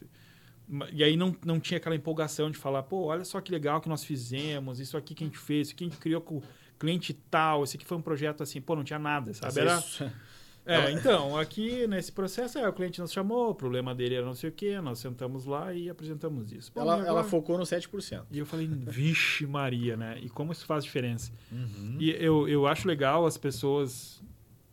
E 0.91 1.03
aí 1.03 1.15
não, 1.15 1.35
não 1.45 1.59
tinha 1.59 1.77
aquela 1.77 1.95
empolgação 1.95 2.51
de 2.51 2.57
falar, 2.57 2.83
pô, 2.83 3.05
olha 3.05 3.23
só 3.23 3.39
que 3.39 3.51
legal 3.51 3.79
que 3.79 3.87
nós 3.87 4.03
fizemos, 4.03 4.79
isso 4.79 4.97
aqui 4.97 5.13
que 5.13 5.23
a 5.23 5.27
gente 5.27 5.37
fez, 5.37 5.67
isso 5.67 5.75
aqui 5.75 5.85
a 5.85 5.87
gente 5.87 5.99
criou 5.99 6.21
com 6.21 6.41
cliente 6.77 7.13
tal, 7.13 7.63
esse 7.63 7.77
aqui 7.77 7.85
foi 7.85 7.97
um 7.97 8.01
projeto 8.01 8.43
assim, 8.43 8.59
pô, 8.59 8.75
não 8.75 8.83
tinha 8.83 8.99
nada, 8.99 9.33
sabe? 9.33 9.59
Era... 9.59 9.81
É, 10.67 10.91
então, 10.91 11.37
aqui 11.37 11.87
nesse 11.87 12.11
processo, 12.11 12.57
é, 12.57 12.67
o 12.67 12.73
cliente 12.73 12.99
nos 12.99 13.11
chamou, 13.11 13.51
o 13.51 13.55
problema 13.55 13.95
dele 13.95 14.15
era 14.15 14.25
não 14.25 14.33
sei 14.33 14.49
o 14.49 14.53
quê, 14.53 14.79
nós 14.81 14.99
sentamos 14.99 15.45
lá 15.45 15.73
e 15.73 15.89
apresentamos 15.89 16.51
isso. 16.51 16.71
Pô, 16.71 16.81
ela, 16.81 16.93
agora... 16.95 17.09
ela 17.09 17.23
focou 17.23 17.57
no 17.57 17.63
7%. 17.63 18.25
E 18.31 18.39
eu 18.39 18.45
falei, 18.45 18.67
vixe 18.67 19.45
Maria, 19.47 19.95
né? 19.95 20.19
E 20.21 20.29
como 20.29 20.51
isso 20.51 20.65
faz 20.65 20.83
diferença? 20.83 21.31
Uhum. 21.51 21.97
E 21.99 22.11
eu, 22.11 22.47
eu 22.47 22.67
acho 22.67 22.87
legal 22.87 23.25
as 23.25 23.37
pessoas, 23.37 24.21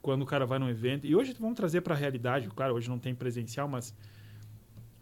quando 0.03 0.23
o 0.23 0.27
cara 0.27 0.45
vai 0.45 0.59
num 0.59 0.69
evento, 0.69 1.07
e 1.07 1.15
hoje 1.15 1.35
vamos 1.39 1.57
trazer 1.57 1.81
para 1.81 1.95
a 1.95 1.99
realidade, 1.99 2.49
claro, 2.49 2.75
hoje 2.75 2.89
não 2.89 2.99
tem 2.99 3.15
presencial, 3.15 3.69
mas 3.69 3.95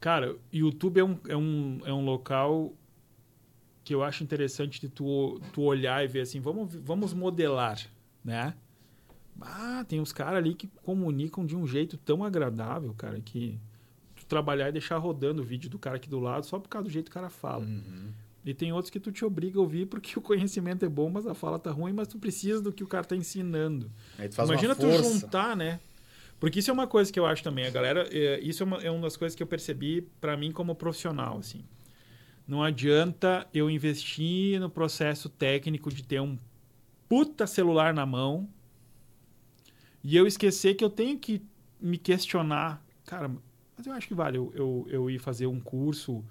Cara, 0.02 0.34
YouTube 0.52 0.98
é 0.98 1.04
um, 1.04 1.18
é 1.28 1.36
um, 1.36 1.80
é 1.84 1.92
um 1.92 2.04
local 2.04 2.72
que 3.84 3.94
eu 3.94 4.02
acho 4.02 4.24
interessante 4.24 4.80
de 4.80 4.88
tu, 4.88 5.40
tu 5.52 5.62
olhar 5.62 6.04
e 6.04 6.08
ver 6.08 6.22
assim, 6.22 6.40
vamos, 6.40 6.74
vamos 6.74 7.14
modelar, 7.14 7.78
né? 8.24 8.52
Ah, 9.40 9.84
tem 9.88 10.00
uns 10.00 10.12
caras 10.12 10.38
ali 10.38 10.54
que 10.54 10.68
comunicam 10.82 11.44
de 11.44 11.56
um 11.56 11.66
jeito 11.66 11.96
tão 11.96 12.22
agradável, 12.24 12.94
cara, 12.94 13.20
que 13.20 13.58
tu 14.14 14.26
trabalhar 14.26 14.68
e 14.68 14.72
deixar 14.72 14.98
rodando 14.98 15.42
o 15.42 15.44
vídeo 15.44 15.68
do 15.68 15.78
cara 15.78 15.96
aqui 15.96 16.08
do 16.08 16.20
lado 16.20 16.46
só 16.46 16.58
por 16.58 16.68
causa 16.68 16.84
do 16.84 16.90
jeito 16.90 17.06
que 17.06 17.10
o 17.10 17.14
cara 17.14 17.30
fala. 17.30 17.64
Uhum. 17.64 18.12
E 18.44 18.52
tem 18.52 18.72
outros 18.72 18.90
que 18.90 18.98
tu 18.98 19.12
te 19.12 19.24
obriga 19.24 19.58
a 19.58 19.62
ouvir 19.62 19.86
porque 19.86 20.16
o 20.18 20.22
conhecimento 20.22 20.84
é 20.84 20.88
bom, 20.88 21.10
mas 21.10 21.26
a 21.26 21.34
fala 21.34 21.58
tá 21.58 21.70
ruim, 21.70 21.92
mas 21.92 22.08
tu 22.08 22.18
precisa 22.18 22.60
do 22.60 22.72
que 22.72 22.84
o 22.84 22.86
cara 22.86 23.04
tá 23.04 23.16
ensinando. 23.16 23.90
Imagina 24.44 24.74
tu 24.74 24.90
juntar, 25.02 25.56
né? 25.56 25.80
Porque 26.38 26.58
isso 26.58 26.70
é 26.70 26.72
uma 26.74 26.88
coisa 26.88 27.12
que 27.12 27.20
eu 27.20 27.24
acho 27.24 27.42
também, 27.42 27.66
a 27.66 27.70
galera, 27.70 28.08
é, 28.10 28.40
isso 28.40 28.64
é 28.64 28.66
uma, 28.66 28.76
é 28.82 28.90
uma 28.90 29.02
das 29.02 29.16
coisas 29.16 29.36
que 29.36 29.42
eu 29.42 29.46
percebi 29.46 30.02
para 30.20 30.36
mim 30.36 30.50
como 30.50 30.74
profissional, 30.74 31.38
assim. 31.38 31.64
Não 32.48 32.62
adianta 32.62 33.46
eu 33.54 33.70
investir 33.70 34.58
no 34.58 34.68
processo 34.68 35.28
técnico 35.28 35.88
de 35.92 36.02
ter 36.02 36.20
um 36.20 36.36
puta 37.08 37.46
celular 37.46 37.94
na 37.94 38.04
mão 38.04 38.48
e 40.02 40.16
eu 40.16 40.26
esquecer 40.26 40.74
que 40.74 40.84
eu 40.84 40.90
tenho 40.90 41.18
que 41.18 41.42
me 41.80 41.98
questionar. 41.98 42.84
Cara, 43.06 43.30
mas 43.76 43.86
eu 43.86 43.92
acho 43.92 44.08
que 44.08 44.14
vale 44.14 44.38
eu, 44.38 44.52
eu, 44.54 44.86
eu 44.88 45.10
ir 45.10 45.18
fazer 45.18 45.46
um 45.46 45.60
curso, 45.60 46.24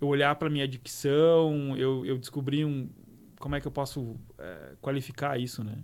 eu 0.00 0.08
olhar 0.08 0.34
para 0.36 0.50
minha 0.50 0.66
dicção, 0.66 1.76
eu, 1.76 2.04
eu 2.04 2.18
descobrir 2.18 2.64
um, 2.64 2.88
como 3.38 3.54
é 3.54 3.60
que 3.60 3.66
eu 3.66 3.72
posso 3.72 4.16
é, 4.38 4.74
qualificar 4.80 5.38
isso, 5.38 5.62
né? 5.62 5.78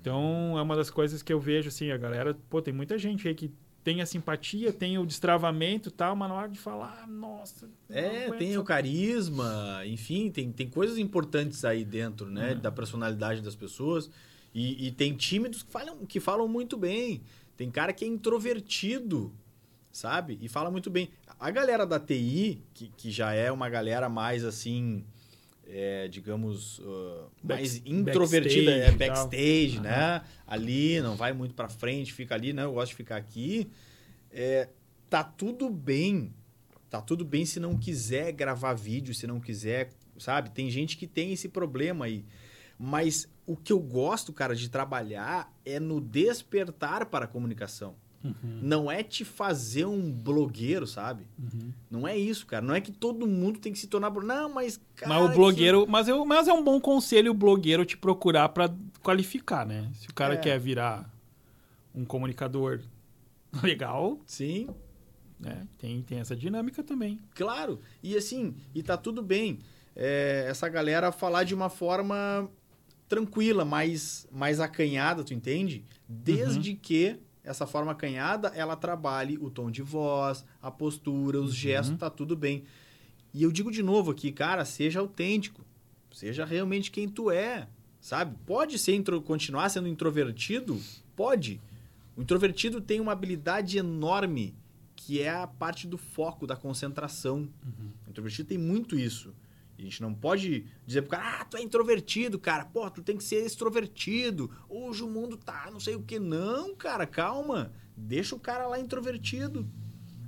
Então, 0.00 0.56
é 0.56 0.62
uma 0.62 0.76
das 0.76 0.90
coisas 0.90 1.22
que 1.22 1.32
eu 1.32 1.40
vejo, 1.40 1.68
assim, 1.68 1.90
a 1.90 1.96
galera... 1.96 2.36
Pô, 2.48 2.62
tem 2.62 2.72
muita 2.72 2.96
gente 2.96 3.26
aí 3.26 3.34
que 3.34 3.50
tem 3.82 4.00
a 4.00 4.06
simpatia, 4.06 4.72
tem 4.72 4.98
o 4.98 5.04
destravamento 5.04 5.88
e 5.88 5.92
tal, 5.92 6.14
mas 6.14 6.28
na 6.28 6.34
hora 6.34 6.48
de 6.48 6.58
falar, 6.58 7.06
nossa. 7.08 7.68
É, 7.88 8.30
tem 8.32 8.56
o 8.56 8.64
carisma, 8.64 9.82
enfim, 9.86 10.30
tem, 10.30 10.52
tem 10.52 10.68
coisas 10.68 10.98
importantes 10.98 11.64
aí 11.64 11.84
dentro, 11.84 12.30
né? 12.30 12.52
Uhum. 12.52 12.60
Da 12.60 12.70
personalidade 12.70 13.40
das 13.42 13.54
pessoas. 13.54 14.10
E, 14.54 14.88
e, 14.88 14.92
tem 14.92 15.14
tímidos 15.14 15.62
que 15.62 15.70
falam, 15.70 16.06
que 16.06 16.20
falam 16.20 16.48
muito 16.48 16.76
bem. 16.76 17.22
Tem 17.56 17.70
cara 17.70 17.92
que 17.92 18.04
é 18.04 18.08
introvertido, 18.08 19.32
sabe? 19.92 20.38
E 20.40 20.48
fala 20.48 20.70
muito 20.70 20.90
bem. 20.90 21.10
A 21.38 21.50
galera 21.50 21.86
da 21.86 22.00
TI, 22.00 22.62
que, 22.74 22.88
que 22.96 23.10
já 23.10 23.32
é 23.32 23.52
uma 23.52 23.68
galera 23.68 24.08
mais 24.08 24.44
assim 24.44 25.04
é, 25.68 26.08
digamos, 26.08 26.78
uh, 26.78 27.30
mais 27.42 27.76
introvertida, 27.84 28.70
backstage, 28.70 29.04
é 29.04 29.08
backstage, 29.08 29.80
né? 29.80 30.22
Ali, 30.46 31.00
não 31.00 31.14
vai 31.14 31.32
muito 31.32 31.54
para 31.54 31.68
frente, 31.68 32.12
fica 32.12 32.34
ali, 32.34 32.52
né? 32.52 32.64
Eu 32.64 32.72
gosto 32.72 32.90
de 32.90 32.96
ficar 32.96 33.16
aqui. 33.16 33.68
É, 34.30 34.68
tá 35.10 35.22
tudo 35.22 35.68
bem. 35.68 36.32
Tá 36.88 37.02
tudo 37.02 37.22
bem 37.24 37.44
se 37.44 37.60
não 37.60 37.76
quiser 37.76 38.32
gravar 38.32 38.72
vídeo, 38.72 39.14
se 39.14 39.26
não 39.26 39.38
quiser, 39.38 39.90
sabe? 40.18 40.50
Tem 40.50 40.70
gente 40.70 40.96
que 40.96 41.06
tem 41.06 41.32
esse 41.32 41.48
problema 41.48 42.06
aí. 42.06 42.24
Mas 42.78 43.28
o 43.46 43.56
que 43.56 43.72
eu 43.72 43.80
gosto, 43.80 44.32
cara, 44.32 44.54
de 44.54 44.68
trabalhar 44.68 45.52
é 45.64 45.80
no 45.80 46.00
despertar 46.00 47.06
para 47.06 47.24
a 47.24 47.28
comunicação. 47.28 47.94
Uhum. 48.22 48.60
Não 48.62 48.90
é 48.90 49.02
te 49.02 49.24
fazer 49.24 49.84
um 49.84 50.10
blogueiro, 50.10 50.86
sabe? 50.86 51.26
Uhum. 51.38 51.72
Não 51.90 52.06
é 52.06 52.16
isso, 52.16 52.46
cara. 52.46 52.64
Não 52.64 52.74
é 52.74 52.80
que 52.80 52.90
todo 52.90 53.26
mundo 53.26 53.60
tem 53.60 53.72
que 53.72 53.78
se 53.78 53.86
tornar. 53.86 54.10
Não, 54.10 54.52
mas. 54.52 54.80
Cara, 54.96 55.14
mas 55.14 55.30
o 55.30 55.34
blogueiro. 55.34 55.84
Que... 55.84 55.90
Mas, 55.90 56.08
eu, 56.08 56.24
mas 56.24 56.48
é 56.48 56.52
um 56.52 56.62
bom 56.62 56.80
conselho 56.80 57.30
o 57.30 57.34
blogueiro 57.34 57.84
te 57.84 57.96
procurar 57.96 58.48
para 58.48 58.74
qualificar, 59.02 59.64
né? 59.64 59.88
Se 59.94 60.08
o 60.08 60.14
cara 60.14 60.34
é. 60.34 60.36
quer 60.36 60.58
virar 60.58 61.10
um 61.94 62.04
comunicador 62.04 62.80
legal. 63.62 64.18
Sim. 64.26 64.68
Né? 65.38 65.66
Tem, 65.78 66.02
tem 66.02 66.18
essa 66.18 66.34
dinâmica 66.34 66.82
também. 66.82 67.20
Claro. 67.34 67.80
E 68.02 68.16
assim, 68.16 68.56
e 68.74 68.82
tá 68.82 68.96
tudo 68.96 69.22
bem. 69.22 69.60
É, 69.94 70.46
essa 70.48 70.68
galera 70.68 71.12
falar 71.12 71.44
de 71.44 71.54
uma 71.54 71.68
forma 71.68 72.50
tranquila, 73.08 73.64
mais, 73.64 74.28
mais 74.30 74.60
acanhada, 74.60 75.24
tu 75.24 75.32
entende? 75.32 75.84
Desde 76.08 76.70
uhum. 76.70 76.78
que 76.80 77.16
essa 77.42 77.66
forma 77.66 77.92
acanhada, 77.92 78.48
ela 78.54 78.76
trabalhe 78.76 79.38
o 79.38 79.50
tom 79.50 79.70
de 79.70 79.82
voz, 79.82 80.44
a 80.60 80.70
postura, 80.70 81.40
os 81.40 81.50
uhum. 81.50 81.56
gestos, 81.56 81.96
tá 81.98 82.10
tudo 82.10 82.36
bem. 82.36 82.64
E 83.32 83.42
eu 83.42 83.50
digo 83.50 83.70
de 83.70 83.82
novo 83.82 84.10
aqui, 84.10 84.30
cara, 84.30 84.64
seja 84.64 85.00
autêntico. 85.00 85.64
Seja 86.12 86.44
realmente 86.44 86.90
quem 86.90 87.08
tu 87.08 87.30
é, 87.30 87.68
sabe? 88.00 88.36
Pode 88.44 88.78
ser 88.78 88.94
intro, 88.94 89.20
continuar 89.22 89.68
sendo 89.68 89.88
introvertido? 89.88 90.80
Pode. 91.14 91.60
O 92.16 92.22
introvertido 92.22 92.80
tem 92.80 93.00
uma 93.00 93.12
habilidade 93.12 93.78
enorme, 93.78 94.54
que 94.96 95.20
é 95.20 95.30
a 95.30 95.46
parte 95.46 95.86
do 95.86 95.96
foco, 95.96 96.46
da 96.46 96.56
concentração. 96.56 97.48
Uhum. 97.64 97.90
O 98.06 98.10
introvertido 98.10 98.48
tem 98.48 98.58
muito 98.58 98.98
isso. 98.98 99.32
A 99.78 99.82
gente 99.82 100.02
não 100.02 100.12
pode 100.12 100.66
dizer 100.84 101.02
pro 101.02 101.12
cara, 101.12 101.40
ah, 101.40 101.44
tu 101.44 101.56
é 101.56 101.62
introvertido, 101.62 102.36
cara. 102.38 102.64
Pô, 102.64 102.90
tu 102.90 103.00
tem 103.00 103.16
que 103.16 103.22
ser 103.22 103.46
extrovertido. 103.46 104.50
Hoje 104.68 105.04
o 105.04 105.08
mundo 105.08 105.36
tá 105.36 105.68
não 105.70 105.78
sei 105.78 105.94
o 105.94 106.02
que. 106.02 106.18
Não, 106.18 106.74
cara, 106.74 107.06
calma. 107.06 107.72
Deixa 107.96 108.34
o 108.34 108.40
cara 108.40 108.66
lá 108.66 108.80
introvertido. 108.80 109.68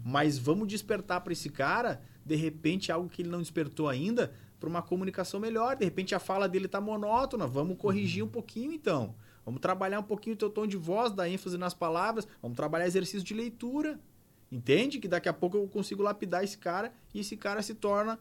Mas 0.04 0.38
vamos 0.38 0.68
despertar 0.68 1.20
para 1.20 1.32
esse 1.32 1.50
cara, 1.50 2.00
de 2.24 2.36
repente, 2.36 2.92
algo 2.92 3.08
que 3.08 3.22
ele 3.22 3.28
não 3.28 3.40
despertou 3.40 3.88
ainda, 3.88 4.32
para 4.60 4.68
uma 4.68 4.82
comunicação 4.82 5.40
melhor. 5.40 5.76
De 5.76 5.84
repente 5.84 6.14
a 6.14 6.20
fala 6.20 6.48
dele 6.48 6.68
tá 6.68 6.80
monótona. 6.80 7.46
Vamos 7.46 7.76
corrigir 7.76 8.22
um 8.22 8.28
pouquinho 8.28 8.72
então. 8.72 9.16
Vamos 9.44 9.60
trabalhar 9.60 9.98
um 9.98 10.04
pouquinho 10.04 10.34
o 10.34 10.38
teu 10.38 10.50
tom 10.50 10.66
de 10.66 10.76
voz, 10.76 11.12
dar 11.12 11.28
ênfase 11.28 11.58
nas 11.58 11.74
palavras. 11.74 12.28
Vamos 12.40 12.56
trabalhar 12.56 12.86
exercício 12.86 13.26
de 13.26 13.34
leitura. 13.34 13.98
Entende? 14.52 14.98
Que 14.98 15.08
daqui 15.08 15.28
a 15.28 15.32
pouco 15.32 15.56
eu 15.56 15.66
consigo 15.68 16.02
lapidar 16.02 16.44
esse 16.44 16.58
cara 16.58 16.92
e 17.14 17.20
esse 17.20 17.36
cara 17.36 17.62
se 17.62 17.74
torna 17.74 18.18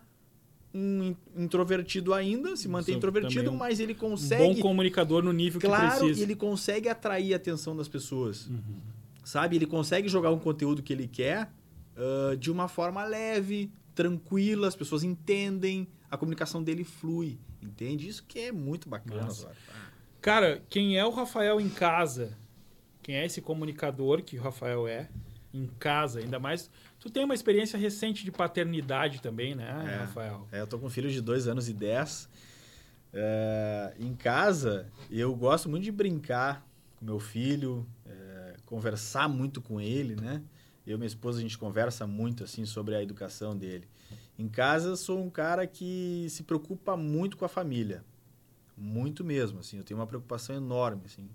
um 0.73 1.15
introvertido 1.35 2.13
ainda, 2.13 2.55
se 2.55 2.67
mantém 2.67 2.95
introvertido, 2.95 3.51
um, 3.51 3.55
mas 3.55 3.79
ele 3.79 3.95
consegue. 3.95 4.43
Um 4.43 4.53
bom 4.53 4.61
comunicador 4.61 5.23
no 5.23 5.33
nível 5.33 5.59
claro, 5.59 5.83
que 5.83 5.89
precisa. 5.89 6.13
Claro, 6.13 6.23
ele 6.23 6.35
consegue 6.35 6.89
atrair 6.89 7.33
a 7.33 7.37
atenção 7.37 7.75
das 7.75 7.87
pessoas. 7.87 8.47
Uhum. 8.47 8.79
Sabe? 9.23 9.55
Ele 9.55 9.65
consegue 9.65 10.07
jogar 10.07 10.31
um 10.31 10.39
conteúdo 10.39 10.81
que 10.81 10.93
ele 10.93 11.07
quer 11.07 11.51
uh, 11.95 12.37
de 12.37 12.51
uma 12.51 12.67
forma 12.67 13.03
leve, 13.03 13.71
tranquila, 13.93 14.67
as 14.67 14.75
pessoas 14.75 15.03
entendem, 15.03 15.87
a 16.09 16.17
comunicação 16.17 16.63
dele 16.63 16.83
flui. 16.83 17.39
Entende? 17.61 18.07
Isso 18.07 18.23
que 18.27 18.39
é 18.39 18.51
muito 18.51 18.87
bacana. 18.87 19.27
Cara, 20.21 20.61
quem 20.69 20.97
é 20.97 21.05
o 21.05 21.09
Rafael 21.09 21.59
em 21.59 21.69
casa? 21.69 22.37
Quem 23.01 23.15
é 23.15 23.25
esse 23.25 23.41
comunicador 23.41 24.21
que 24.21 24.37
o 24.37 24.41
Rafael 24.41 24.87
é 24.87 25.09
em 25.53 25.67
casa? 25.79 26.19
Ainda 26.19 26.39
mais 26.39 26.69
Tu 26.99 27.09
tem 27.09 27.23
uma 27.23 27.33
experiência 27.33 27.79
recente 27.79 28.25
de 28.25 28.31
paternidade 28.31 29.21
também, 29.21 29.55
né, 29.55 29.69
é, 29.87 29.95
Rafael? 30.01 30.47
É, 30.51 30.59
eu 30.59 30.67
tô 30.67 30.77
com 30.77 30.87
um 30.87 30.89
filho 30.89 31.09
de 31.09 31.21
dois 31.21 31.47
anos 31.47 31.69
e 31.69 31.73
dez. 31.73 32.27
É, 33.13 33.93
em 33.97 34.13
casa, 34.13 34.91
eu 35.09 35.33
gosto 35.33 35.69
muito 35.69 35.83
de 35.83 35.91
brincar 35.91 36.67
com 36.97 37.05
meu 37.05 37.19
filho, 37.19 37.87
é, 38.05 38.55
conversar 38.65 39.29
muito 39.29 39.61
com 39.61 39.79
ele, 39.79 40.15
né? 40.15 40.43
Eu 40.85 40.95
e 40.95 40.97
minha 40.97 41.07
esposa, 41.07 41.39
a 41.39 41.41
gente 41.41 41.57
conversa 41.57 42.05
muito, 42.05 42.43
assim, 42.43 42.65
sobre 42.65 42.95
a 42.95 43.01
educação 43.01 43.55
dele. 43.55 43.87
Em 44.37 44.49
casa, 44.49 44.95
sou 44.95 45.23
um 45.23 45.29
cara 45.29 45.65
que 45.65 46.27
se 46.29 46.43
preocupa 46.43 46.97
muito 46.97 47.37
com 47.37 47.45
a 47.45 47.49
família. 47.49 48.03
Muito 48.75 49.23
mesmo, 49.23 49.59
assim. 49.59 49.77
Eu 49.77 49.83
tenho 49.83 49.99
uma 49.99 50.07
preocupação 50.07 50.55
enorme, 50.55 51.03
assim 51.05 51.29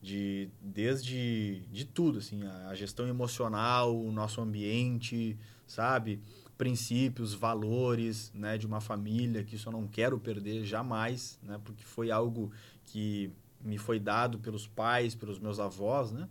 de 0.00 0.48
desde 0.60 1.60
de 1.72 1.84
tudo 1.84 2.18
assim 2.18 2.42
a, 2.44 2.74
gestão 2.74 3.08
emocional 3.08 3.96
o 3.96 4.12
nosso 4.12 4.40
ambiente 4.40 5.36
sabe? 5.66 6.20
Princípios 6.56 7.34
valores 7.34 8.32
né 8.34 8.56
de 8.56 8.66
uma 8.66 8.80
família 8.80 9.42
que 9.42 9.56
isso 9.56 9.68
eu 9.68 9.72
não 9.72 9.86
quero 9.88 10.18
perder 10.18 10.64
jamais 10.64 11.38
né? 11.42 11.60
Porque 11.64 11.84
foi 11.84 12.10
algo 12.10 12.52
que 12.86 13.32
me 13.60 13.76
foi 13.76 13.98
dado 13.98 14.38
pelos 14.38 14.66
pais 14.66 15.14
pelos 15.14 15.38
meus 15.38 15.58
avós 15.58 16.12
né? 16.12 16.28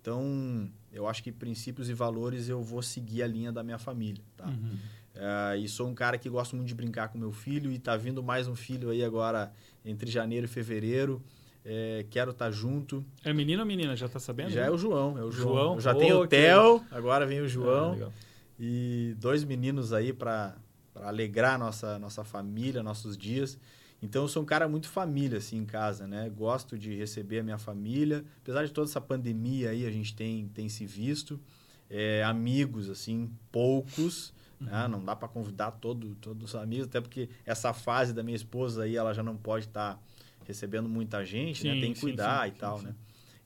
Então 0.00 0.70
eu 0.90 1.06
acho 1.06 1.22
que 1.22 1.30
princípios 1.30 1.90
e 1.90 1.94
valores 1.94 2.48
eu 2.48 2.62
vou 2.62 2.80
seguir 2.82 3.22
a 3.22 3.26
linha 3.26 3.52
da 3.52 3.62
minha 3.62 3.78
família 3.78 4.24
tá? 4.34 4.46
Uhum. 4.46 4.78
Uh, 5.12 5.56
e 5.58 5.68
sou 5.68 5.88
um 5.88 5.94
cara 5.94 6.16
que 6.16 6.30
gosto 6.30 6.56
muito 6.56 6.68
de 6.68 6.74
brincar 6.74 7.08
com 7.08 7.18
meu 7.18 7.32
filho 7.32 7.70
e 7.70 7.78
tá 7.78 7.96
vindo 7.96 8.22
mais 8.22 8.48
um 8.48 8.54
filho 8.54 8.88
aí 8.88 9.04
agora 9.04 9.52
entre 9.84 10.10
janeiro 10.10 10.46
e 10.46 10.48
fevereiro 10.48 11.22
é, 11.64 12.06
quero 12.10 12.30
estar 12.30 12.46
tá 12.46 12.50
junto. 12.50 13.04
É 13.24 13.32
menino 13.32 13.60
ou 13.60 13.66
menina? 13.66 13.94
Já 13.96 14.06
está 14.06 14.18
sabendo? 14.18 14.50
Já 14.50 14.62
né? 14.62 14.66
é 14.68 14.70
o 14.70 14.78
João. 14.78 15.18
É 15.18 15.22
o 15.22 15.30
João. 15.30 15.54
João? 15.54 15.80
Já 15.80 15.94
tenho 15.94 16.20
o 16.20 16.26
Theo, 16.26 16.84
agora 16.90 17.26
vem 17.26 17.40
o 17.40 17.48
João. 17.48 17.98
Ah, 18.08 18.10
e 18.58 19.14
dois 19.18 19.44
meninos 19.44 19.92
aí 19.92 20.12
para 20.12 20.54
alegrar 20.94 21.58
nossa, 21.58 21.98
nossa 21.98 22.24
família, 22.24 22.82
nossos 22.82 23.16
dias. 23.16 23.58
Então 24.02 24.22
eu 24.22 24.28
sou 24.28 24.42
um 24.42 24.46
cara 24.46 24.66
muito 24.66 24.88
família 24.88 25.38
assim 25.38 25.58
em 25.58 25.66
casa, 25.66 26.06
né? 26.06 26.30
Gosto 26.30 26.78
de 26.78 26.94
receber 26.94 27.40
a 27.40 27.42
minha 27.42 27.58
família. 27.58 28.24
Apesar 28.42 28.64
de 28.64 28.72
toda 28.72 28.88
essa 28.88 29.00
pandemia 29.00 29.70
aí, 29.70 29.86
a 29.86 29.90
gente 29.90 30.14
tem, 30.14 30.48
tem 30.48 30.68
se 30.68 30.86
visto. 30.86 31.38
É, 31.88 32.22
amigos, 32.24 32.88
assim, 32.88 33.30
poucos. 33.52 34.32
Né? 34.58 34.72
Uhum. 34.72 34.78
Né? 34.78 34.88
Não 34.88 35.04
dá 35.04 35.14
para 35.14 35.28
convidar 35.28 35.72
todo, 35.72 36.14
todos 36.16 36.54
os 36.54 36.54
amigos, 36.54 36.86
até 36.86 37.00
porque 37.00 37.28
essa 37.44 37.72
fase 37.74 38.12
da 38.14 38.22
minha 38.22 38.36
esposa 38.36 38.84
aí, 38.84 38.96
ela 38.96 39.12
já 39.12 39.22
não 39.22 39.36
pode 39.36 39.66
estar... 39.66 39.94
Tá 39.94 40.00
recebendo 40.50 40.88
muita 40.88 41.24
gente, 41.24 41.64
né? 41.64 41.70
sim, 41.72 41.76
né? 41.76 41.86
Tem 41.86 41.94
que 41.94 42.00
cuidar 42.00 42.44
sim, 42.44 42.50
sim, 42.50 42.56
e 42.56 42.60
tal, 42.60 42.82
né? 42.82 42.94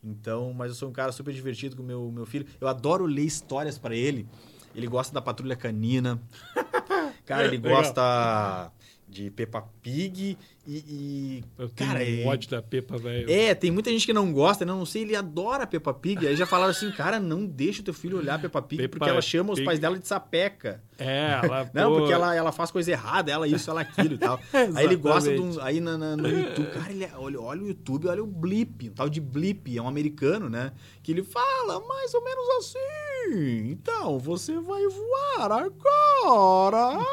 Então, 0.03 0.53
mas 0.53 0.69
eu 0.69 0.75
sou 0.75 0.91
um 0.91 0.93
cara 0.93 1.13
super 1.13 1.33
divertido 1.33 1.77
com 1.77 1.83
o 1.83 1.87
meu, 1.87 2.11
meu 2.13 2.27
filho. 2.27 2.47
Eu 2.61 2.69
adoro 2.69 3.07
ler 3.07 3.25
histórias 3.25 3.79
para 3.79 3.97
ele. 3.97 4.27
Ele 4.75 4.87
gosta 4.87 5.15
da 5.15 5.23
Patrulha 5.23 5.57
Canina. 5.57 6.21
cara, 7.25 7.47
ele 7.47 7.57
gosta 7.57 8.71
de 9.09 9.31
Peppa 9.31 9.63
Pig 9.81 10.37
e, 10.67 10.77
e 10.77 11.45
eu 11.59 11.69
tenho 11.69 11.91
cara, 11.91 12.05
um 12.05 12.27
ódio 12.27 12.51
da 12.51 12.63
Peppa, 12.63 12.97
velho. 12.97 13.31
É, 13.31 13.55
tem 13.55 13.71
muita 13.71 13.91
gente 13.91 14.07
que 14.07 14.13
não 14.13 14.33
gosta, 14.33 14.65
né? 14.65 14.73
Não 14.73 14.87
sei, 14.87 15.03
ele 15.03 15.15
adora 15.15 15.67
Peppa 15.67 15.93
Pig. 15.93 16.27
Aí 16.27 16.35
já 16.37 16.47
falaram 16.47 16.71
assim, 16.71 16.91
cara, 16.91 17.21
não 17.21 17.45
deixa 17.45 17.83
o 17.83 17.85
teu 17.85 17.93
filho 17.93 18.19
olhar 18.19 18.41
Peppa 18.41 18.63
Pig 18.63 18.83
Peppa 18.83 18.99
porque 18.99 19.11
ela 19.11 19.21
chama 19.21 19.51
Pig. 19.51 19.61
os 19.61 19.65
pais 19.65 19.79
dela 19.79 19.99
de 19.99 20.07
sapeca. 20.07 20.83
É, 20.99 21.41
ela... 21.43 21.71
não, 21.75 21.91
pô... 21.91 21.99
porque 21.99 22.13
ela, 22.13 22.35
ela 22.35 22.53
faz 22.53 22.71
coisa 22.71 22.91
errada, 22.91 23.31
ela 23.31 23.47
isso, 23.47 23.71
ela 23.71 23.83
aquilo 23.83 24.15
e 24.15 24.19
tal. 24.19 24.41
aí 24.75 24.85
ele 24.85 24.97
gosta 24.97 25.35
de 25.35 25.41
um... 25.41 25.61
Aí 25.61 25.81
na, 25.81 25.99
na, 25.99 26.17
no 26.17 26.29
YouTube, 26.29 26.71
cara, 26.71 26.91
ele, 26.91 27.05
é, 27.05 27.13
olha, 27.17 27.41
olha 27.41 27.63
o 27.63 27.69
YouTube, 27.69 28.09
olha 28.09 28.23
o 28.23 28.27
Blip, 28.27 28.89
o 28.89 28.93
tal 28.93 29.09
de 29.09 29.21
Blip, 29.21 29.77
é 29.77 29.83
um 29.83 29.89
americano, 29.89 30.49
né? 30.49 30.73
Que 31.03 31.13
ele 31.13 31.23
fala 31.23 31.81
mais 31.87 32.15
ou 32.15 32.25
menos 32.25 32.49
assim, 32.59 33.71
então, 33.71 34.19
você 34.19 34.59
vai 34.59 34.83
voar 34.89 35.53
agora. 35.53 37.05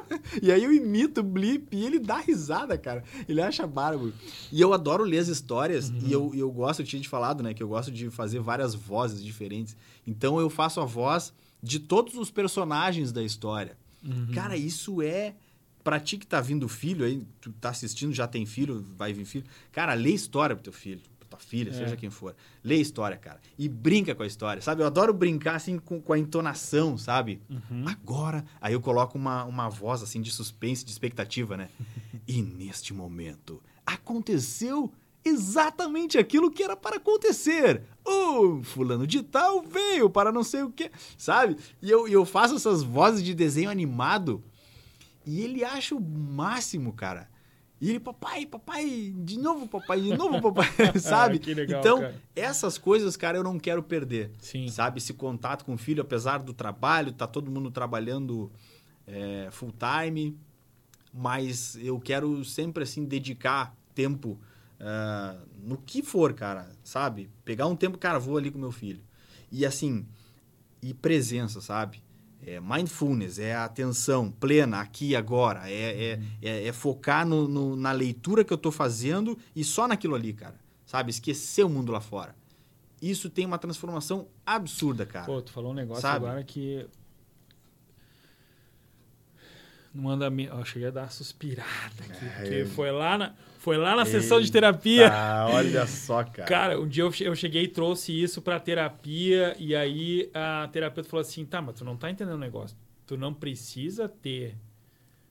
e 0.42 0.52
aí 0.52 0.62
eu 0.62 0.72
imito 0.72 1.20
o 1.20 1.24
Blip 1.24 1.74
e 1.76 1.84
ele 1.84 1.98
dá 1.98 2.18
risada, 2.18 2.76
cara. 2.84 3.02
Ele 3.26 3.40
acha 3.40 3.66
bárbaro. 3.66 4.12
E 4.52 4.60
eu 4.60 4.72
adoro 4.72 5.02
ler 5.02 5.18
as 5.18 5.28
histórias 5.28 5.88
uhum. 5.88 5.98
e 6.04 6.12
eu, 6.12 6.34
eu 6.34 6.52
gosto, 6.52 6.82
eu 6.82 6.86
tinha 6.86 7.00
te 7.00 7.08
falado, 7.08 7.42
né? 7.42 7.54
Que 7.54 7.62
eu 7.62 7.68
gosto 7.68 7.90
de 7.90 8.10
fazer 8.10 8.40
várias 8.40 8.74
vozes 8.74 9.24
diferentes. 9.24 9.74
Então 10.06 10.38
eu 10.38 10.50
faço 10.50 10.80
a 10.80 10.84
voz 10.84 11.32
de 11.62 11.80
todos 11.80 12.14
os 12.14 12.30
personagens 12.30 13.10
da 13.10 13.22
história. 13.22 13.76
Uhum. 14.04 14.28
Cara, 14.34 14.56
isso 14.56 15.00
é 15.00 15.34
pra 15.82 15.98
ti 15.98 16.18
que 16.18 16.26
tá 16.26 16.40
vindo 16.40 16.68
filho 16.68 17.04
aí, 17.04 17.26
tu 17.40 17.52
tá 17.52 17.70
assistindo, 17.70 18.12
já 18.12 18.26
tem 18.26 18.44
filho, 18.46 18.84
vai 18.96 19.12
vir 19.12 19.24
filho. 19.24 19.44
Cara, 19.72 19.94
lê 19.94 20.10
história 20.10 20.54
pro 20.54 20.64
teu 20.64 20.72
filho 20.72 21.00
tua 21.34 21.38
filha, 21.38 21.70
é. 21.70 21.72
seja 21.72 21.96
quem 21.96 22.10
for. 22.10 22.34
Lê 22.62 22.76
a 22.76 22.80
história, 22.80 23.16
cara. 23.16 23.40
E 23.58 23.68
brinca 23.68 24.14
com 24.14 24.22
a 24.22 24.26
história, 24.26 24.62
sabe? 24.62 24.82
Eu 24.82 24.86
adoro 24.86 25.12
brincar, 25.12 25.56
assim, 25.56 25.78
com, 25.78 26.00
com 26.00 26.12
a 26.12 26.18
entonação, 26.18 26.96
sabe? 26.96 27.40
Uhum. 27.48 27.84
Agora, 27.86 28.44
aí 28.60 28.72
eu 28.72 28.80
coloco 28.80 29.18
uma, 29.18 29.44
uma 29.44 29.68
voz, 29.68 30.02
assim, 30.02 30.20
de 30.20 30.30
suspense, 30.30 30.84
de 30.84 30.90
expectativa, 30.90 31.56
né? 31.56 31.68
e 32.26 32.40
neste 32.40 32.94
momento, 32.94 33.62
aconteceu 33.84 34.92
exatamente 35.24 36.18
aquilo 36.18 36.50
que 36.50 36.62
era 36.62 36.76
para 36.76 36.96
acontecer. 36.96 37.82
O 38.04 38.62
fulano 38.62 39.06
de 39.06 39.22
tal 39.22 39.62
veio 39.62 40.10
para 40.10 40.30
não 40.30 40.44
sei 40.44 40.62
o 40.62 40.70
que, 40.70 40.90
sabe? 41.16 41.56
E 41.80 41.90
eu, 41.90 42.06
eu 42.06 42.24
faço 42.26 42.56
essas 42.56 42.82
vozes 42.82 43.22
de 43.22 43.34
desenho 43.34 43.70
animado 43.70 44.42
e 45.26 45.40
ele 45.40 45.64
acha 45.64 45.94
o 45.94 46.00
máximo, 46.00 46.92
cara. 46.92 47.28
E 47.80 47.90
ele, 47.90 48.00
papai, 48.00 48.46
papai, 48.46 49.12
de 49.16 49.38
novo, 49.38 49.66
papai, 49.66 50.00
de 50.00 50.16
novo, 50.16 50.40
papai, 50.40 50.68
sabe? 50.98 51.38
que 51.38 51.52
legal, 51.52 51.80
então, 51.80 52.00
cara. 52.00 52.14
essas 52.34 52.78
coisas, 52.78 53.16
cara, 53.16 53.36
eu 53.36 53.42
não 53.42 53.58
quero 53.58 53.82
perder. 53.82 54.30
Sim. 54.38 54.68
Sabe? 54.68 54.98
Esse 54.98 55.12
contato 55.12 55.64
com 55.64 55.74
o 55.74 55.78
filho, 55.78 56.00
apesar 56.00 56.38
do 56.38 56.54
trabalho, 56.54 57.12
tá 57.12 57.26
todo 57.26 57.50
mundo 57.50 57.70
trabalhando 57.70 58.50
é, 59.06 59.48
full 59.50 59.72
time, 59.72 60.38
mas 61.12 61.76
eu 61.76 62.00
quero 62.00 62.44
sempre, 62.44 62.84
assim, 62.84 63.04
dedicar 63.04 63.76
tempo 63.94 64.38
uh, 64.80 65.40
no 65.62 65.76
que 65.76 66.02
for, 66.02 66.32
cara, 66.32 66.70
sabe? 66.82 67.30
Pegar 67.44 67.66
um 67.66 67.76
tempo, 67.76 67.98
cara, 67.98 68.18
vou 68.18 68.36
ali 68.36 68.50
com 68.50 68.58
meu 68.58 68.72
filho. 68.72 69.02
E, 69.50 69.64
assim, 69.64 70.06
e 70.82 70.92
presença, 70.92 71.60
sabe? 71.60 72.02
É 72.46 72.60
mindfulness, 72.60 73.38
é 73.38 73.54
a 73.54 73.64
atenção 73.64 74.30
plena 74.30 74.80
aqui 74.80 75.16
agora, 75.16 75.70
é, 75.70 76.12
é, 76.12 76.20
é, 76.42 76.66
é 76.66 76.72
focar 76.72 77.26
no, 77.26 77.48
no, 77.48 77.76
na 77.76 77.92
leitura 77.92 78.44
que 78.44 78.52
eu 78.52 78.56
estou 78.56 78.70
fazendo 78.70 79.38
e 79.56 79.64
só 79.64 79.88
naquilo 79.88 80.14
ali, 80.14 80.32
cara. 80.32 80.54
Sabe? 80.84 81.10
Esquecer 81.10 81.64
o 81.64 81.68
mundo 81.68 81.90
lá 81.90 82.00
fora. 82.00 82.34
Isso 83.00 83.28
tem 83.28 83.44
uma 83.44 83.58
transformação 83.58 84.28
absurda, 84.46 85.04
cara. 85.04 85.26
Pô, 85.26 85.42
tu 85.42 85.52
falou 85.52 85.72
um 85.72 85.74
negócio 85.74 86.00
sabe? 86.00 86.24
agora 86.24 86.42
que. 86.42 86.86
Não 89.92 90.08
anda. 90.08 90.26
Eu 90.26 90.64
cheguei 90.64 90.88
a 90.88 90.90
dar 90.90 91.02
uma 91.02 91.10
suspirada 91.10 91.68
aqui. 92.00 92.24
É, 92.24 92.28
porque 92.40 92.64
foi 92.64 92.90
lá 92.90 93.18
na. 93.18 93.34
Foi 93.64 93.78
lá 93.78 93.96
na 93.96 94.02
Eita, 94.02 94.20
sessão 94.20 94.42
de 94.42 94.52
terapia. 94.52 95.08
Ah, 95.10 95.48
olha 95.50 95.86
só, 95.88 96.22
cara. 96.22 96.46
Cara, 96.46 96.78
um 96.78 96.86
dia 96.86 97.02
eu 97.02 97.34
cheguei 97.34 97.62
e 97.62 97.68
trouxe 97.68 98.12
isso 98.12 98.42
pra 98.42 98.60
terapia, 98.60 99.56
e 99.58 99.74
aí 99.74 100.30
a 100.34 100.68
terapeuta 100.70 101.08
falou 101.08 101.22
assim: 101.22 101.46
tá, 101.46 101.62
mas 101.62 101.76
tu 101.76 101.82
não 101.82 101.96
tá 101.96 102.10
entendendo 102.10 102.34
o 102.34 102.38
negócio. 102.38 102.76
Tu 103.06 103.16
não 103.16 103.32
precisa 103.32 104.06
ter 104.06 104.54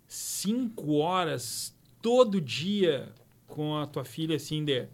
cinco 0.07 0.95
horas 0.95 1.77
todo 2.01 2.41
dia 2.41 3.13
com 3.45 3.77
a 3.77 3.85
tua 3.85 4.03
filha, 4.03 4.35
assim, 4.35 4.65
de. 4.65 4.87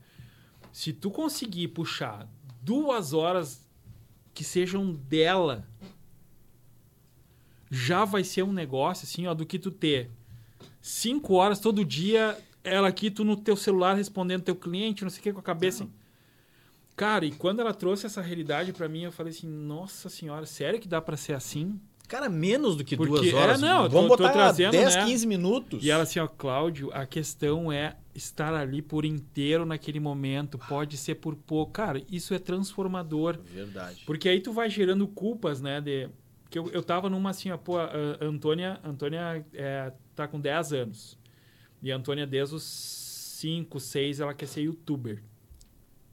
Se 0.74 0.92
tu 0.92 1.10
conseguir 1.10 1.70
puxar 1.70 2.28
duas 2.62 3.14
horas 3.14 3.66
que 4.34 4.44
sejam 4.44 4.92
dela, 4.92 5.66
já 7.72 8.04
vai 8.04 8.26
ser 8.26 8.44
um 8.44 8.52
negócio, 8.52 9.06
assim, 9.06 9.28
ó, 9.28 9.34
do 9.34 9.46
que 9.46 9.58
tu 9.58 9.72
ter 9.72 10.12
cinco 10.82 11.36
horas 11.36 11.62
todo 11.62 11.86
dia 11.86 12.38
ela 12.64 12.88
aqui, 12.88 13.10
tu 13.10 13.24
no 13.24 13.36
teu 13.36 13.56
celular 13.56 13.96
respondendo 13.96 14.44
teu 14.44 14.56
cliente, 14.56 15.04
não 15.04 15.10
sei 15.10 15.20
o 15.20 15.24
que, 15.24 15.34
com 15.34 15.40
a 15.40 15.44
cabeça. 15.44 15.84
Assim. 15.84 15.94
Cara, 16.96 17.26
e 17.26 17.32
quando 17.32 17.62
ela 17.62 17.74
trouxe 17.74 18.06
essa 18.06 18.22
realidade 18.22 18.74
para 18.74 18.90
mim, 18.90 19.04
eu 19.04 19.12
falei 19.12 19.32
assim, 19.32 19.48
nossa 19.48 20.10
senhora, 20.10 20.46
sério 20.46 20.80
que 20.80 20.88
dá 20.88 21.02
para 21.02 21.16
ser 21.16 21.34
assim? 21.34 21.80
Cara, 22.10 22.28
menos 22.28 22.76
do 22.76 22.84
que 22.84 22.98
Porque, 22.98 23.14
duas 23.14 23.34
horas. 23.34 23.62
É, 23.62 23.66
não, 23.66 23.88
Vamos 23.88 24.10
tô, 24.10 24.18
botar 24.18 24.30
tô 24.30 24.34
trazendo, 24.34 24.72
10, 24.72 24.96
né? 24.96 25.06
15 25.06 25.28
minutos. 25.28 25.86
E 25.86 25.92
ela 25.92 26.04
assim, 26.04 26.20
ó, 26.20 26.28
Cláudio, 26.28 26.90
a 26.92 27.06
questão 27.06 27.72
é 27.72 27.96
estar 28.16 28.52
ali 28.56 28.82
por 28.82 29.06
inteiro 29.06 29.64
naquele 29.64 30.00
momento. 30.00 30.58
Pode 30.58 30.98
ser 30.98 31.16
por 31.16 31.36
pouco. 31.36 31.72
Cara, 31.72 32.02
isso 32.10 32.34
é 32.34 32.40
transformador. 32.40 33.38
Verdade. 33.54 34.02
Porque 34.08 34.28
aí 34.28 34.42
tu 34.42 34.52
vai 34.52 34.72
gerando 34.72 35.08
culpas, 35.08 35.62
né? 35.62 35.80
De... 35.80 36.10
Que 36.50 36.58
eu, 36.58 36.68
eu 36.72 36.82
tava 36.82 37.12
numa 37.12 37.30
assim, 37.30 37.52
ó, 37.52 37.58
pô, 37.58 37.78
a 37.78 37.92
Antônia, 38.20 38.80
Antônia 38.84 39.46
é, 39.54 39.94
tá 40.16 40.28
com 40.28 40.40
10 40.40 40.74
anos. 40.74 41.19
E 41.82 41.92
a 41.92 41.96
Antônia, 41.96 42.28
desde 42.28 42.56
os 42.56 42.64
5, 42.64 43.80
6, 43.80 44.20
ela 44.20 44.34
quer 44.34 44.48
ser 44.48 44.62
youtuber. 44.62 45.22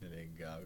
Legal. 0.00 0.62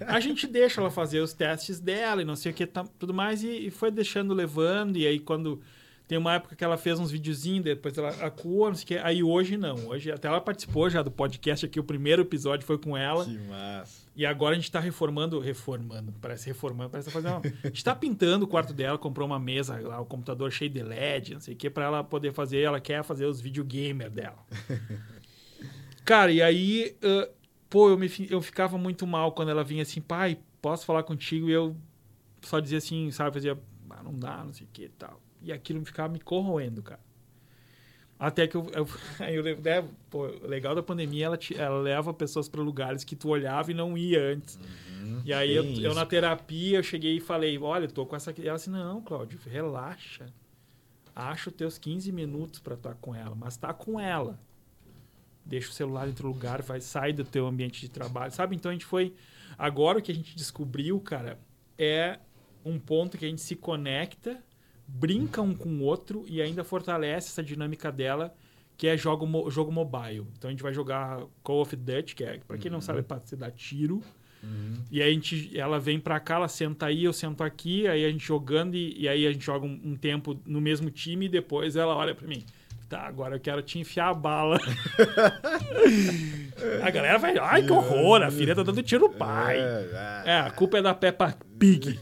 a 0.00 0.20
gente 0.20 0.46
deixa 0.46 0.80
ela 0.80 0.90
fazer 0.90 1.20
os 1.20 1.32
testes 1.32 1.80
dela 1.80 2.22
e 2.22 2.24
não 2.24 2.36
sei 2.36 2.52
o 2.52 2.54
que, 2.54 2.66
tá, 2.66 2.84
tudo 2.98 3.14
mais, 3.14 3.42
e, 3.42 3.66
e, 3.66 3.70
foi 3.70 3.90
deixando, 3.90 4.34
levando. 4.34 4.96
E 4.96 5.06
aí, 5.06 5.18
quando. 5.18 5.60
Tem 6.06 6.18
uma 6.18 6.34
época 6.34 6.54
que 6.54 6.62
ela 6.62 6.76
fez 6.76 7.00
uns 7.00 7.10
videozinhos, 7.10 7.64
depois 7.64 7.96
ela 7.96 8.10
acuou, 8.26 8.68
não 8.68 8.74
sei 8.74 8.84
o 8.84 8.86
que. 8.88 8.98
Aí 8.98 9.22
hoje 9.22 9.56
não. 9.56 9.88
Hoje 9.88 10.12
até 10.12 10.28
ela 10.28 10.38
participou 10.38 10.90
já 10.90 11.00
do 11.00 11.10
podcast 11.10 11.64
aqui, 11.64 11.80
o 11.80 11.84
primeiro 11.84 12.20
episódio 12.20 12.66
foi 12.66 12.76
com 12.76 12.94
ela. 12.94 13.24
Que 13.24 13.38
massa. 13.48 14.03
E 14.16 14.24
agora 14.24 14.52
a 14.52 14.54
gente 14.54 14.64
está 14.64 14.78
reformando, 14.78 15.40
reformando, 15.40 16.12
parece 16.20 16.46
reformando, 16.46 16.90
parece 16.90 17.10
tá 17.10 17.12
fazendo. 17.12 17.42
a 17.64 17.66
gente 17.66 17.78
está 17.78 17.94
pintando 17.96 18.44
o 18.44 18.48
quarto 18.48 18.72
dela, 18.72 18.96
comprou 18.96 19.26
uma 19.26 19.40
mesa 19.40 19.78
lá, 19.80 19.98
o 19.98 20.02
um 20.02 20.06
computador 20.06 20.52
cheio 20.52 20.70
de 20.70 20.82
LED, 20.82 21.34
não 21.34 21.40
sei 21.40 21.54
o 21.54 21.56
que, 21.56 21.68
para 21.68 21.84
ela 21.84 22.04
poder 22.04 22.32
fazer. 22.32 22.60
Ela 22.60 22.80
quer 22.80 23.02
fazer 23.02 23.26
os 23.26 23.40
videogamer 23.40 24.10
dela. 24.10 24.38
Cara, 26.04 26.30
e 26.30 26.40
aí, 26.40 26.96
uh, 27.02 27.32
pô, 27.68 27.90
eu, 27.90 27.98
me, 27.98 28.08
eu 28.30 28.40
ficava 28.40 28.78
muito 28.78 29.04
mal 29.06 29.32
quando 29.32 29.48
ela 29.48 29.64
vinha 29.64 29.82
assim, 29.82 30.00
pai, 30.00 30.38
posso 30.62 30.86
falar 30.86 31.02
contigo? 31.02 31.48
E 31.48 31.52
eu 31.52 31.76
só 32.42 32.60
dizia 32.60 32.78
assim, 32.78 33.10
sabe, 33.10 33.34
fazia, 33.34 33.58
ah, 33.90 34.02
não 34.02 34.14
dá, 34.14 34.44
não 34.44 34.52
sei 34.52 34.66
o 34.66 34.70
que 34.72 34.84
e 34.84 34.88
tal. 34.90 35.20
E 35.42 35.52
aquilo 35.52 35.84
ficava 35.84 36.12
me 36.12 36.20
corroendo, 36.20 36.82
cara. 36.82 37.00
Até 38.18 38.46
que 38.46 38.56
eu, 38.56 38.66
eu, 38.72 38.88
eu 39.28 39.60
né, 39.60 39.88
pô, 40.10 40.26
o 40.26 40.46
legal 40.46 40.74
da 40.74 40.82
pandemia, 40.82 41.26
ela, 41.26 41.36
te, 41.36 41.56
ela 41.56 41.80
leva 41.80 42.14
pessoas 42.14 42.48
para 42.48 42.60
lugares 42.62 43.04
que 43.04 43.16
tu 43.16 43.28
olhava 43.28 43.70
e 43.70 43.74
não 43.74 43.96
ia 43.96 44.20
antes. 44.20 44.56
Uhum, 44.56 45.22
e 45.24 45.32
aí 45.32 45.54
eu, 45.54 45.64
eu, 45.64 45.94
na 45.94 46.06
terapia, 46.06 46.78
eu 46.78 46.82
cheguei 46.82 47.16
e 47.16 47.20
falei, 47.20 47.58
olha, 47.58 47.84
eu 47.84 47.90
tô 47.90 48.06
com 48.06 48.16
essa... 48.16 48.32
E 48.38 48.46
ela 48.46 48.56
assim, 48.56 48.70
não, 48.70 49.00
Cláudio, 49.00 49.38
relaxa. 49.46 50.26
Acha 51.14 51.50
os 51.50 51.56
teus 51.56 51.78
15 51.78 52.10
minutos 52.10 52.60
para 52.60 52.74
estar 52.74 52.94
com 52.94 53.14
ela, 53.14 53.34
mas 53.34 53.56
tá 53.56 53.72
com 53.72 54.00
ela 54.00 54.38
deixa 55.44 55.68
o 55.68 55.72
celular 55.72 56.06
em 56.06 56.10
outro 56.10 56.28
lugar, 56.28 56.62
vai 56.62 56.80
sair 56.80 57.12
do 57.12 57.24
teu 57.24 57.46
ambiente 57.46 57.80
de 57.80 57.88
trabalho, 57.88 58.32
sabe? 58.32 58.56
Então 58.56 58.70
a 58.70 58.74
gente 58.74 58.86
foi 58.86 59.14
agora 59.58 59.98
o 59.98 60.02
que 60.02 60.10
a 60.10 60.14
gente 60.14 60.34
descobriu, 60.34 60.98
cara, 61.00 61.38
é 61.76 62.18
um 62.64 62.78
ponto 62.78 63.18
que 63.18 63.24
a 63.24 63.28
gente 63.28 63.42
se 63.42 63.54
conecta, 63.54 64.42
brinca 64.86 65.42
um 65.42 65.54
com 65.54 65.68
o 65.68 65.82
outro 65.82 66.24
e 66.28 66.40
ainda 66.40 66.64
fortalece 66.64 67.28
essa 67.28 67.42
dinâmica 67.42 67.90
dela, 67.90 68.34
que 68.76 68.86
é 68.86 68.96
jogo 68.96 69.50
jogo 69.50 69.72
mobile. 69.72 70.26
Então 70.36 70.48
a 70.48 70.50
gente 70.50 70.62
vai 70.62 70.72
jogar 70.72 71.22
Call 71.42 71.60
of 71.60 71.74
Duty, 71.74 72.14
que 72.14 72.24
é, 72.24 72.40
para 72.46 72.58
quem 72.58 72.70
não 72.70 72.78
uhum. 72.78 72.82
sabe, 72.82 73.00
é 73.00 73.02
para 73.02 73.20
se 73.24 73.36
dar 73.36 73.50
tiro. 73.50 74.02
Uhum. 74.42 74.74
E 74.90 75.00
aí 75.00 75.10
a 75.10 75.12
gente, 75.12 75.58
ela 75.58 75.80
vem 75.80 75.98
para 75.98 76.20
cá, 76.20 76.36
ela 76.36 76.48
senta 76.48 76.86
aí, 76.86 77.04
eu 77.04 77.12
sento 77.12 77.42
aqui, 77.42 77.86
aí 77.86 78.04
a 78.04 78.10
gente 78.10 78.24
jogando 78.24 78.74
e, 78.74 79.00
e 79.00 79.08
aí 79.08 79.26
a 79.26 79.32
gente 79.32 79.44
joga 79.44 79.66
um, 79.66 79.80
um 79.82 79.96
tempo 79.96 80.38
no 80.44 80.60
mesmo 80.60 80.90
time 80.90 81.26
e 81.26 81.28
depois 81.28 81.76
ela 81.76 81.96
olha 81.96 82.14
para 82.14 82.28
mim 82.28 82.44
Tá, 82.88 83.06
agora 83.06 83.36
eu 83.36 83.40
quero 83.40 83.62
te 83.62 83.78
enfiar 83.78 84.10
a 84.10 84.14
bala. 84.14 84.58
a 86.82 86.90
galera 86.90 87.18
vai, 87.18 87.38
ai 87.38 87.62
que 87.62 87.72
horror, 87.72 88.22
a 88.22 88.30
filha 88.30 88.54
tá 88.54 88.62
dando 88.62 88.82
tiro 88.82 89.08
no 89.08 89.14
pai. 89.14 89.58
É, 89.58 90.22
é, 90.26 90.38
a 90.40 90.50
culpa 90.50 90.78
é 90.78 90.82
da 90.82 90.94
Peppa 90.94 91.34
Pig. 91.58 91.98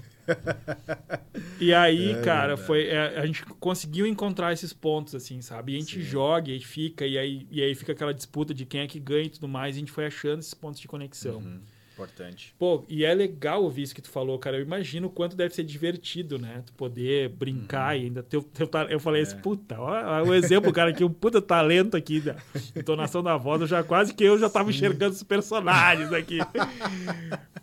E 1.60 1.72
aí, 1.72 2.12
é, 2.12 2.20
cara, 2.22 2.56
foi 2.56 2.86
é, 2.86 3.18
a 3.18 3.26
gente 3.26 3.44
conseguiu 3.60 4.06
encontrar 4.06 4.52
esses 4.52 4.72
pontos, 4.72 5.14
assim, 5.14 5.40
sabe? 5.40 5.72
E 5.72 5.76
a 5.76 5.78
gente 5.78 5.96
Sim. 5.96 6.02
joga 6.02 6.50
e 6.50 6.60
fica, 6.60 7.06
e 7.06 7.18
aí, 7.18 7.46
e 7.50 7.62
aí 7.62 7.74
fica 7.74 7.92
aquela 7.92 8.12
disputa 8.12 8.52
de 8.52 8.64
quem 8.64 8.80
é 8.80 8.86
que 8.86 8.98
ganha 8.98 9.26
e 9.26 9.30
tudo 9.30 9.48
mais, 9.48 9.76
e 9.76 9.78
a 9.78 9.80
gente 9.80 9.92
foi 9.92 10.06
achando 10.06 10.40
esses 10.40 10.54
pontos 10.54 10.80
de 10.80 10.88
conexão. 10.88 11.38
Uhum. 11.38 11.60
Importante. 11.92 12.54
Pô, 12.58 12.84
e 12.88 13.04
é 13.04 13.14
legal 13.14 13.62
ouvir 13.62 13.82
isso 13.82 13.94
que 13.94 14.00
tu 14.00 14.10
falou, 14.10 14.38
cara. 14.38 14.56
Eu 14.56 14.62
imagino 14.62 15.08
o 15.08 15.10
quanto 15.10 15.36
deve 15.36 15.54
ser 15.54 15.62
divertido, 15.62 16.38
né? 16.38 16.62
Tu 16.64 16.72
poder 16.72 17.28
brincar 17.28 17.94
uhum. 17.94 18.02
e 18.02 18.04
ainda 18.06 18.22
ter. 18.22 18.42
eu 18.88 18.98
falei 18.98 19.20
é. 19.20 19.24
assim, 19.24 19.38
puta, 19.38 19.78
olha 19.78 20.24
o 20.24 20.34
exemplo, 20.34 20.72
cara, 20.72 20.92
que 20.92 21.04
um 21.04 21.12
puta 21.12 21.40
talento 21.40 21.96
aqui 21.96 22.20
da 22.20 22.36
entonação 22.74 23.22
da 23.22 23.36
voz. 23.36 23.60
Eu 23.60 23.66
já 23.66 23.84
quase 23.84 24.14
que 24.14 24.24
eu 24.24 24.38
já 24.38 24.48
tava 24.48 24.72
Sim. 24.72 24.78
enxergando 24.78 25.14
os 25.14 25.22
personagens 25.22 26.12
aqui. 26.12 26.38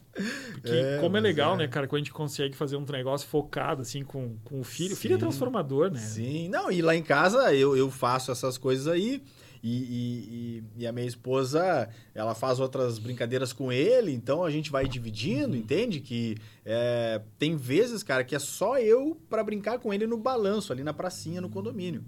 Porque 0.53 0.75
é, 0.75 0.97
como 0.99 1.17
é 1.17 1.19
legal, 1.19 1.55
é. 1.55 1.57
né, 1.59 1.67
cara, 1.67 1.87
quando 1.87 2.01
a 2.01 2.03
gente 2.03 2.13
consegue 2.13 2.55
fazer 2.55 2.75
um 2.75 2.85
negócio 2.85 3.27
focado, 3.27 3.81
assim, 3.81 4.03
com, 4.03 4.37
com 4.43 4.59
o 4.59 4.63
filho. 4.63 4.89
Sim. 4.89 4.95
O 4.95 4.97
filho 4.97 5.15
é 5.15 5.17
transformador, 5.17 5.91
né? 5.91 5.99
Sim. 5.99 6.49
Não, 6.49 6.71
e 6.71 6.81
lá 6.81 6.95
em 6.95 7.03
casa 7.03 7.53
eu, 7.53 7.75
eu 7.75 7.89
faço 7.89 8.31
essas 8.31 8.57
coisas 8.57 8.87
aí. 8.87 9.21
E, 9.61 10.63
e, 10.77 10.83
e, 10.83 10.87
a 10.87 10.91
minha 10.91 11.05
esposa, 11.05 11.89
ela 12.15 12.33
faz 12.33 12.61
outras 12.61 12.97
brincadeiras 12.97 13.51
com 13.51 13.71
ele, 13.71 14.13
então 14.13 14.41
a 14.41 14.49
gente 14.49 14.71
vai 14.71 14.87
dividindo, 14.87 15.49
uhum. 15.49 15.59
entende? 15.59 15.99
Que 15.99 16.37
é, 16.65 17.21
tem 17.37 17.57
vezes, 17.57 18.01
cara, 18.01 18.23
que 18.23 18.33
é 18.33 18.39
só 18.39 18.79
eu 18.79 19.19
para 19.29 19.43
brincar 19.43 19.79
com 19.79 19.93
ele 19.93 20.07
no 20.07 20.17
balanço, 20.17 20.71
ali 20.71 20.81
na 20.81 20.93
pracinha, 20.93 21.41
no 21.41 21.49
condomínio. 21.49 22.05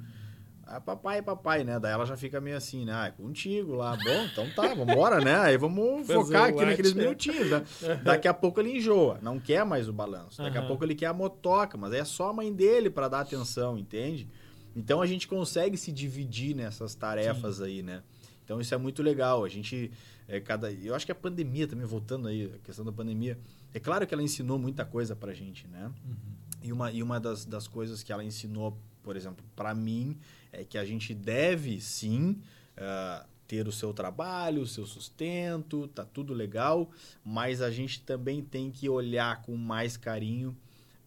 Ah, 0.73 0.79
papai, 0.79 1.21
papai, 1.21 1.65
né? 1.65 1.77
Daí 1.77 1.91
ela 1.91 2.05
já 2.05 2.15
fica 2.15 2.39
meio 2.39 2.55
assim, 2.55 2.85
né? 2.85 2.93
Ah, 2.95 3.07
é 3.07 3.11
contigo 3.11 3.75
lá. 3.75 3.97
Bom, 3.97 4.25
então 4.31 4.49
tá, 4.51 4.73
vambora, 4.73 5.19
né? 5.19 5.35
Aí 5.35 5.57
vamos 5.57 6.07
focar 6.07 6.45
aqui 6.45 6.63
naqueles 6.63 6.93
né? 6.93 7.03
minutinhos. 7.03 7.49
Né? 7.49 7.65
Daqui 8.01 8.25
a 8.25 8.33
pouco 8.33 8.61
ele 8.61 8.77
enjoa, 8.77 9.19
não 9.21 9.37
quer 9.37 9.65
mais 9.65 9.89
o 9.89 9.93
balanço. 9.93 10.41
Daqui 10.41 10.57
uhum. 10.57 10.63
a 10.63 10.67
pouco 10.67 10.85
ele 10.85 10.95
quer 10.95 11.07
a 11.07 11.13
motoca, 11.13 11.77
mas 11.77 11.91
é 11.91 12.05
só 12.05 12.29
a 12.29 12.33
mãe 12.33 12.53
dele 12.53 12.89
para 12.89 13.09
dar 13.09 13.19
atenção, 13.19 13.77
entende? 13.77 14.29
Então 14.73 15.01
a 15.01 15.05
gente 15.05 15.27
consegue 15.27 15.75
se 15.75 15.91
dividir 15.91 16.55
nessas 16.55 16.95
tarefas 16.95 17.57
Sim. 17.57 17.63
aí, 17.65 17.83
né? 17.83 18.01
Então 18.45 18.61
isso 18.61 18.73
é 18.73 18.77
muito 18.77 19.03
legal. 19.03 19.43
A 19.43 19.49
gente 19.49 19.91
é, 20.25 20.39
cada, 20.39 20.71
eu 20.71 20.95
acho 20.95 21.05
que 21.05 21.11
a 21.11 21.15
pandemia 21.15 21.67
também 21.67 21.85
voltando 21.85 22.29
aí 22.29 22.49
a 22.55 22.59
questão 22.59 22.85
da 22.85 22.93
pandemia, 22.93 23.37
é 23.73 23.79
claro 23.81 24.07
que 24.07 24.13
ela 24.13 24.23
ensinou 24.23 24.57
muita 24.57 24.85
coisa 24.85 25.17
para 25.17 25.33
gente, 25.33 25.67
né? 25.67 25.91
Uhum. 26.05 26.15
E 26.63 26.71
uma 26.71 26.91
e 26.91 27.03
uma 27.03 27.19
das, 27.19 27.43
das 27.43 27.67
coisas 27.67 28.01
que 28.01 28.13
ela 28.13 28.23
ensinou, 28.23 28.77
por 29.03 29.17
exemplo, 29.17 29.43
para 29.53 29.75
mim 29.75 30.17
é 30.51 30.63
que 30.63 30.77
a 30.77 30.85
gente 30.85 31.13
deve 31.13 31.79
sim 31.79 32.41
uh, 32.77 33.25
ter 33.47 33.67
o 33.67 33.71
seu 33.71 33.93
trabalho, 33.93 34.61
o 34.61 34.67
seu 34.67 34.85
sustento, 34.85 35.87
tá 35.89 36.05
tudo 36.05 36.33
legal, 36.33 36.89
mas 37.23 37.61
a 37.61 37.69
gente 37.69 38.01
também 38.01 38.41
tem 38.41 38.71
que 38.71 38.87
olhar 38.87 39.41
com 39.41 39.55
mais 39.57 39.97
carinho 39.97 40.55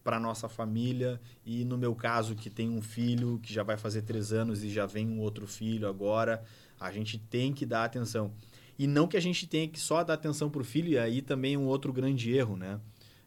para 0.03 0.19
nossa 0.19 0.47
família 0.47 1.19
e 1.43 1.65
no 1.65 1.75
meu 1.75 1.95
caso 1.95 2.35
que 2.35 2.47
tem 2.47 2.69
um 2.69 2.83
filho 2.83 3.39
que 3.41 3.51
já 3.51 3.63
vai 3.63 3.75
fazer 3.77 4.03
três 4.03 4.31
anos 4.31 4.63
e 4.63 4.69
já 4.69 4.85
vem 4.85 5.07
um 5.07 5.19
outro 5.19 5.47
filho 5.47 5.87
agora 5.87 6.43
a 6.79 6.91
gente 6.91 7.17
tem 7.17 7.51
que 7.51 7.65
dar 7.65 7.85
atenção. 7.85 8.31
E 8.77 8.85
não 8.85 9.07
que 9.07 9.17
a 9.17 9.21
gente 9.21 9.47
tenha 9.47 9.67
que 9.67 9.79
só 9.79 10.03
dar 10.03 10.13
atenção 10.13 10.47
para 10.47 10.61
o 10.61 10.65
filho 10.65 10.89
e 10.89 10.99
aí 10.99 11.23
também 11.23 11.57
um 11.57 11.65
outro 11.65 11.91
grande 11.91 12.31
erro 12.31 12.55
né? 12.55 12.79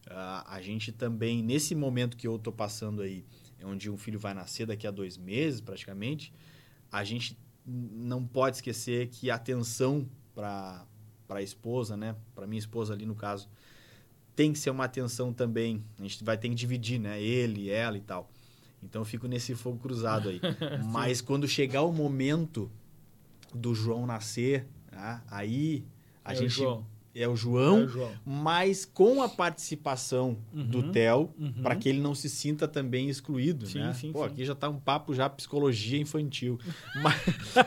Uh, 0.06 0.44
a 0.46 0.60
gente 0.62 0.92
também 0.92 1.42
nesse 1.42 1.74
momento 1.74 2.16
que 2.16 2.28
eu 2.28 2.36
estou 2.36 2.52
passando 2.52 3.02
aí 3.02 3.24
onde 3.64 3.90
um 3.90 3.96
filho 3.96 4.18
vai 4.18 4.34
nascer 4.34 4.66
daqui 4.66 4.86
a 4.86 4.90
dois 4.90 5.16
meses 5.16 5.60
praticamente 5.60 6.32
a 6.90 7.04
gente 7.04 7.38
não 7.66 8.24
pode 8.24 8.56
esquecer 8.56 9.08
que 9.08 9.30
a 9.30 9.34
atenção 9.34 10.08
para 10.34 10.86
a 11.28 11.42
esposa 11.42 11.96
né 11.96 12.16
para 12.34 12.46
minha 12.46 12.58
esposa 12.58 12.94
ali 12.94 13.04
no 13.04 13.14
caso 13.14 13.48
tem 14.38 14.52
que 14.52 14.58
ser 14.60 14.70
uma 14.70 14.84
atenção 14.84 15.32
também. 15.32 15.82
A 15.98 16.02
gente 16.02 16.22
vai 16.22 16.38
ter 16.38 16.48
que 16.48 16.54
dividir, 16.54 17.00
né? 17.00 17.20
Ele, 17.20 17.70
ela 17.70 17.98
e 17.98 18.00
tal. 18.00 18.30
Então 18.80 19.00
eu 19.02 19.04
fico 19.04 19.26
nesse 19.26 19.52
fogo 19.56 19.80
cruzado 19.80 20.28
aí. 20.28 20.40
Mas 20.86 21.20
quando 21.20 21.48
chegar 21.48 21.82
o 21.82 21.92
momento 21.92 22.70
do 23.52 23.74
João 23.74 24.06
nascer, 24.06 24.68
tá? 24.92 25.24
aí 25.28 25.84
a 26.24 26.34
é 26.34 26.36
gente. 26.36 26.62
É 27.18 27.26
o 27.26 27.34
João, 27.34 27.80
é 27.80 27.84
o 27.84 27.88
João. 27.88 28.10
mas 28.24 28.84
com 28.84 29.20
a 29.20 29.28
participação 29.28 30.38
uhum, 30.54 30.66
do 30.66 30.92
Theo, 30.92 31.30
uhum. 31.36 31.52
para 31.62 31.74
que 31.74 31.88
ele 31.88 32.00
não 32.00 32.14
se 32.14 32.30
sinta 32.30 32.68
também 32.68 33.08
excluído, 33.08 33.66
sim, 33.66 33.80
né? 33.80 33.92
Sim, 33.92 34.12
Pô, 34.12 34.20
sim. 34.20 34.26
aqui 34.26 34.44
já 34.44 34.54
tá 34.54 34.68
um 34.68 34.78
papo 34.78 35.12
já 35.12 35.28
psicologia 35.28 35.98
infantil. 35.98 36.60
mas, 37.02 37.16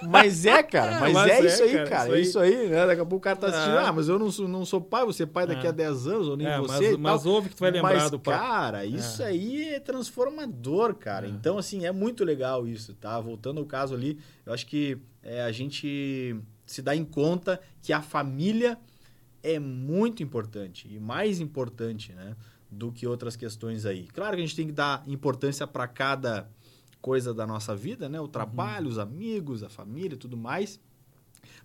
mas 0.07 0.45
é, 0.45 0.63
cara, 0.63 1.01
mas, 1.01 1.13
mas 1.13 1.29
é, 1.29 1.41
é, 1.41 1.45
isso 1.45 1.63
aí, 1.63 1.73
cara, 1.73 1.89
cara. 1.89 2.19
Isso 2.19 2.39
aí. 2.39 2.53
É 2.53 2.55
isso 2.55 2.61
aí, 2.61 2.69
né? 2.69 2.87
Daqui 2.87 3.01
a 3.01 3.05
pouco 3.05 3.17
o 3.17 3.19
cara 3.19 3.35
tá 3.35 3.47
assistindo, 3.47 3.77
ah, 3.77 3.89
ah 3.89 3.91
mas 3.91 4.07
eu 4.07 4.17
não 4.17 4.31
sou, 4.31 4.47
não 4.47 4.63
sou 4.63 4.79
pai, 4.79 5.05
você 5.05 5.23
é 5.23 5.25
pai 5.25 5.45
daqui 5.45 5.65
é. 5.65 5.69
a 5.69 5.73
10 5.73 6.07
anos, 6.07 6.27
ou 6.29 6.37
nem 6.37 6.47
é, 6.47 6.57
você. 6.57 6.91
Mas, 6.91 6.97
mas 6.97 7.25
ouve 7.25 7.49
que 7.49 7.55
tu 7.55 7.59
vai 7.59 7.71
lembrar 7.71 7.93
mas, 7.93 8.11
do 8.11 8.19
pai. 8.19 8.39
Cara, 8.39 8.85
isso 8.85 9.21
aí 9.21 9.73
é 9.73 9.79
transformador, 9.81 10.95
cara. 10.95 11.27
Então, 11.27 11.57
assim, 11.57 11.85
é 11.85 11.91
muito 11.91 12.23
legal 12.23 12.65
isso, 12.65 12.93
tá? 12.93 13.19
Voltando 13.19 13.59
ao 13.59 13.65
caso 13.65 13.93
ali, 13.93 14.17
eu 14.45 14.53
acho 14.53 14.65
que 14.65 14.97
a 15.45 15.51
gente 15.51 16.35
se 16.65 16.81
dá 16.81 16.95
em 16.95 17.03
conta 17.03 17.59
que 17.81 17.91
a 17.91 18.01
família 18.01 18.77
é 19.43 19.59
muito 19.59 20.21
importante 20.21 20.87
e 20.91 20.99
mais 20.99 21.39
importante 21.39 22.13
né, 22.13 22.35
do 22.69 22.91
que 22.91 23.07
outras 23.07 23.35
questões 23.35 23.85
aí. 23.85 24.07
Claro 24.07 24.35
que 24.35 24.43
a 24.43 24.45
gente 24.45 24.55
tem 24.55 24.67
que 24.67 24.73
dar 24.73 25.03
importância 25.07 25.65
para 25.67 25.87
cada 25.87 26.49
coisa 27.01 27.33
da 27.33 27.47
nossa 27.47 27.75
vida, 27.75 28.07
né? 28.07 28.21
O 28.21 28.27
trabalho, 28.27 28.85
uhum. 28.85 28.91
os 28.91 28.99
amigos, 28.99 29.63
a 29.63 29.69
família 29.69 30.15
e 30.15 30.17
tudo 30.17 30.37
mais. 30.37 30.79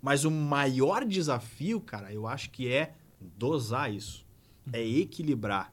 Mas 0.01 0.25
o 0.25 0.31
maior 0.31 1.05
desafio, 1.05 1.81
cara, 1.81 2.13
eu 2.13 2.27
acho 2.27 2.51
que 2.51 2.73
é 2.73 2.95
dosar 3.21 3.93
isso. 3.93 4.25
É 4.73 4.81
uhum. 4.81 4.99
equilibrar. 4.99 5.73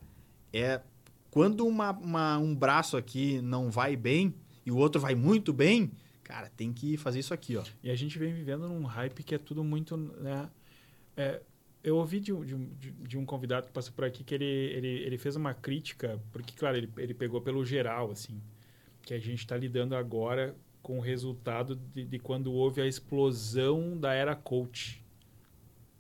É 0.52 0.82
quando 1.32 1.66
uma, 1.66 1.92
uma, 1.92 2.38
um 2.38 2.54
braço 2.54 2.96
aqui 2.96 3.42
não 3.42 3.72
vai 3.72 3.96
bem 3.96 4.36
e 4.64 4.72
o 4.72 4.78
outro 4.78 5.02
vai 5.02 5.16
muito 5.16 5.52
bem, 5.52 5.92
cara, 6.24 6.48
tem 6.56 6.72
que 6.72 6.96
fazer 6.96 7.20
isso 7.20 7.34
aqui, 7.34 7.58
ó. 7.58 7.64
E 7.82 7.90
a 7.90 7.96
gente 7.96 8.20
vem 8.20 8.32
vivendo 8.32 8.68
num 8.68 8.84
hype 8.84 9.24
que 9.24 9.34
é 9.34 9.40
tudo 9.40 9.64
muito, 9.64 9.98
né? 9.98 10.48
É, 11.18 11.42
eu 11.84 11.98
ouvi 11.98 12.20
de, 12.20 12.32
de, 12.34 12.92
de, 12.92 13.18
um 13.18 13.26
convidado 13.26 13.68
que 13.68 13.74
passou 13.74 13.94
por 13.94 14.06
aqui 14.06 14.24
que 14.24 14.34
ele, 14.34 14.46
ele, 14.46 14.88
ele 14.88 15.18
fez 15.18 15.36
uma 15.36 15.54
crítica, 15.54 16.20
porque, 16.32 16.54
claro, 16.56 16.78
ele, 16.78 16.90
ele 16.98 17.14
pegou 17.14 17.42
pelo 17.42 17.66
geral, 17.66 18.12
assim, 18.12 18.42
que 19.02 19.14
a 19.14 19.20
gente 19.20 19.40
está 19.40 19.58
lidando 19.58 19.96
agora 19.96 20.56
com 20.82 20.98
o 20.98 21.02
resultado 21.02 21.76
de, 21.76 22.06
de, 22.06 22.20
quando 22.20 22.54
houve 22.54 22.82
a 22.82 22.88
explosão 22.88 23.98
da 23.98 24.14
era 24.14 24.36
coach. 24.36 25.04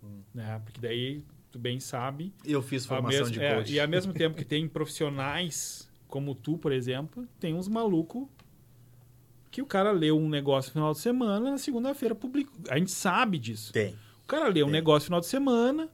Hum. 0.01 0.21
Né? 0.33 0.61
Porque 0.63 0.79
daí, 0.79 1.25
tu 1.51 1.59
bem 1.59 1.79
sabe... 1.79 2.33
Eu 2.45 2.61
fiz 2.61 2.85
formação 2.85 3.29
de 3.29 3.41
é, 3.41 3.55
coach. 3.55 3.73
e 3.73 3.79
ao 3.79 3.87
mesmo 3.87 4.11
tempo 4.13 4.37
que 4.37 4.45
tem 4.45 4.67
profissionais 4.67 5.89
como 6.07 6.35
tu, 6.35 6.57
por 6.57 6.71
exemplo, 6.71 7.27
tem 7.39 7.55
uns 7.55 7.67
malucos 7.67 8.27
que 9.49 9.61
o 9.61 9.65
cara 9.65 9.91
leu 9.91 10.17
um 10.17 10.29
negócio 10.29 10.69
no 10.69 10.73
final 10.73 10.91
de 10.93 10.99
semana, 10.99 11.51
na 11.51 11.57
segunda-feira 11.57 12.15
publicou. 12.15 12.55
A 12.69 12.77
gente 12.77 12.91
sabe 12.91 13.37
disso. 13.37 13.73
Tem. 13.73 13.95
O 14.33 14.35
cara 14.35 14.49
leu 14.49 14.65
um 14.65 14.69
é. 14.69 14.71
negócio 14.71 15.03
no 15.03 15.05
final 15.05 15.19
de 15.19 15.27
semana, 15.27 15.89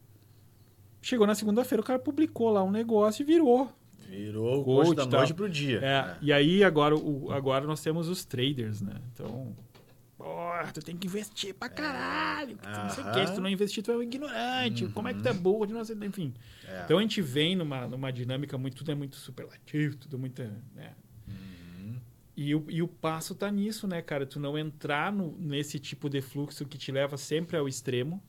chegou 1.02 1.28
na 1.28 1.36
segunda-feira, 1.36 1.82
o 1.82 1.86
cara 1.86 2.00
publicou 2.00 2.50
lá 2.50 2.64
um 2.64 2.72
negócio 2.72 3.22
e 3.22 3.26
virou. 3.26 3.70
Virou 4.08 4.62
o 4.62 4.64
coach 4.64 4.96
da 4.96 5.06
noite 5.06 5.34
pro 5.34 5.50
dia. 5.50 5.82
É, 5.84 5.88
é. 5.88 6.18
E 6.22 6.32
aí 6.32 6.64
agora, 6.64 6.96
o, 6.96 7.30
agora 7.34 7.68
nós 7.68 7.82
temos 7.84 8.08
os 8.08 8.24
traders, 8.24 8.82
né? 8.82 8.94
Então, 9.14 9.54
porra, 10.18 10.72
tu 10.74 10.82
tem 10.82 10.96
que 10.96 11.06
investir 11.06 11.54
pra 11.54 11.68
caralho. 11.68 12.58
É. 12.66 12.78
Não 12.78 12.90
sei 12.90 13.04
o 13.04 13.12
que, 13.12 13.28
se 13.28 13.36
tu 13.36 13.42
não 13.42 13.50
investir, 13.50 13.84
tu 13.84 13.92
é 13.92 13.98
um 13.98 14.02
ignorante. 14.02 14.86
Uhum. 14.86 14.92
Como 14.92 15.10
é 15.10 15.14
que 15.14 15.22
tu 15.22 15.28
é 15.28 15.34
burro? 15.34 15.66
De 15.66 15.74
não 15.74 15.84
sei, 15.84 15.98
enfim. 16.02 16.34
É. 16.66 16.84
Então 16.86 16.98
a 16.98 17.02
gente 17.02 17.22
vem 17.22 17.58
numa, 17.58 17.88
numa 17.88 18.10
dinâmica 18.10 18.58
muito, 18.58 18.78
tudo 18.78 18.92
é 18.92 18.96
muito 18.96 19.18
superlativo, 19.18 19.98
tudo 19.98 20.18
muito. 20.18 20.42
Né? 20.74 20.96
Uhum. 21.28 21.98
E 22.38 22.56
o, 22.56 22.66
e 22.70 22.82
o 22.82 22.88
passo 22.88 23.36
tá 23.36 23.52
nisso, 23.52 23.86
né, 23.86 24.02
cara? 24.02 24.26
Tu 24.26 24.40
não 24.40 24.58
entrar 24.58 25.12
no, 25.12 25.38
nesse 25.38 25.78
tipo 25.78 26.10
de 26.10 26.22
fluxo 26.22 26.66
que 26.66 26.78
te 26.78 26.90
leva 26.90 27.18
sempre 27.18 27.58
ao 27.58 27.68
extremo. 27.68 28.24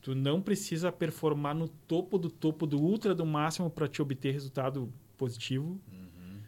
Tu 0.00 0.14
não 0.14 0.40
precisa 0.40 0.90
performar 0.90 1.54
no 1.54 1.68
topo 1.68 2.18
do 2.18 2.30
topo 2.30 2.66
do 2.66 2.80
ultra 2.80 3.14
do 3.14 3.26
máximo 3.26 3.68
para 3.68 3.86
te 3.86 4.00
obter 4.00 4.32
resultado 4.32 4.92
positivo. 5.16 5.80
Uhum. 5.92 6.38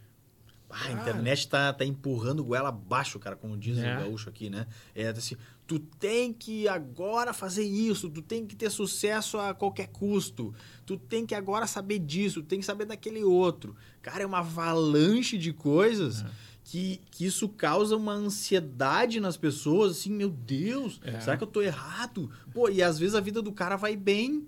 Ah, 0.71 0.87
a 0.87 0.93
internet 0.93 1.49
tá, 1.49 1.71
tá 1.73 1.85
empurrando 1.85 2.43
goela 2.43 2.71
abaixo, 2.71 3.19
cara, 3.19 3.37
como 3.37 3.59
diz 3.59 3.77
é. 3.77 3.95
o 3.95 4.01
gaúcho 4.01 4.31
aqui, 4.31 4.49
né? 4.49 4.67
É 4.95 5.09
assim, 5.09 5.37
tu 5.67 5.79
tem 5.79 6.33
que 6.33 6.67
agora 6.67 7.35
fazer 7.35 7.65
isso, 7.65 8.09
tu 8.09 8.23
tem 8.23 8.47
que 8.47 8.57
ter 8.57 8.71
sucesso 8.71 9.39
a 9.39 9.53
qualquer 9.53 9.89
custo, 9.89 10.55
tu 10.87 10.97
tem 10.97 11.27
que 11.27 11.35
agora 11.35 11.67
saber 11.67 11.99
disso, 11.99 12.41
tu 12.41 12.49
tem 12.49 12.61
que 12.61 12.65
saber 12.65 12.87
daquele 12.87 13.23
outro. 13.23 13.77
Cara, 14.01 14.23
é 14.23 14.27
uma 14.27 14.39
avalanche 14.39 15.37
de 15.37 15.53
coisas. 15.53 16.23
É 16.23 16.27
que, 16.73 17.03
que 17.11 17.27
isso 17.27 17.51
causa 17.51 17.95
uma 17.95 18.15
ansiedade 18.15 19.21
nas 19.21 19.37
pessoas, 19.37 19.93
assim, 19.93 20.11
meu 20.11 20.31
Deus, 20.31 21.03
é. 21.05 21.21
será 21.21 21.37
que 21.37 21.43
eu 21.43 21.47
tô 21.47 21.61
errado? 21.61 22.31
Pô, 22.51 22.71
e 22.71 22.83
às 22.83 22.99
vezes 22.99 23.15
a 23.15 23.21
vida 23.21 23.43
do 23.43 23.53
cara 23.53 23.77
vai 23.77 23.95
bem, 23.95 24.47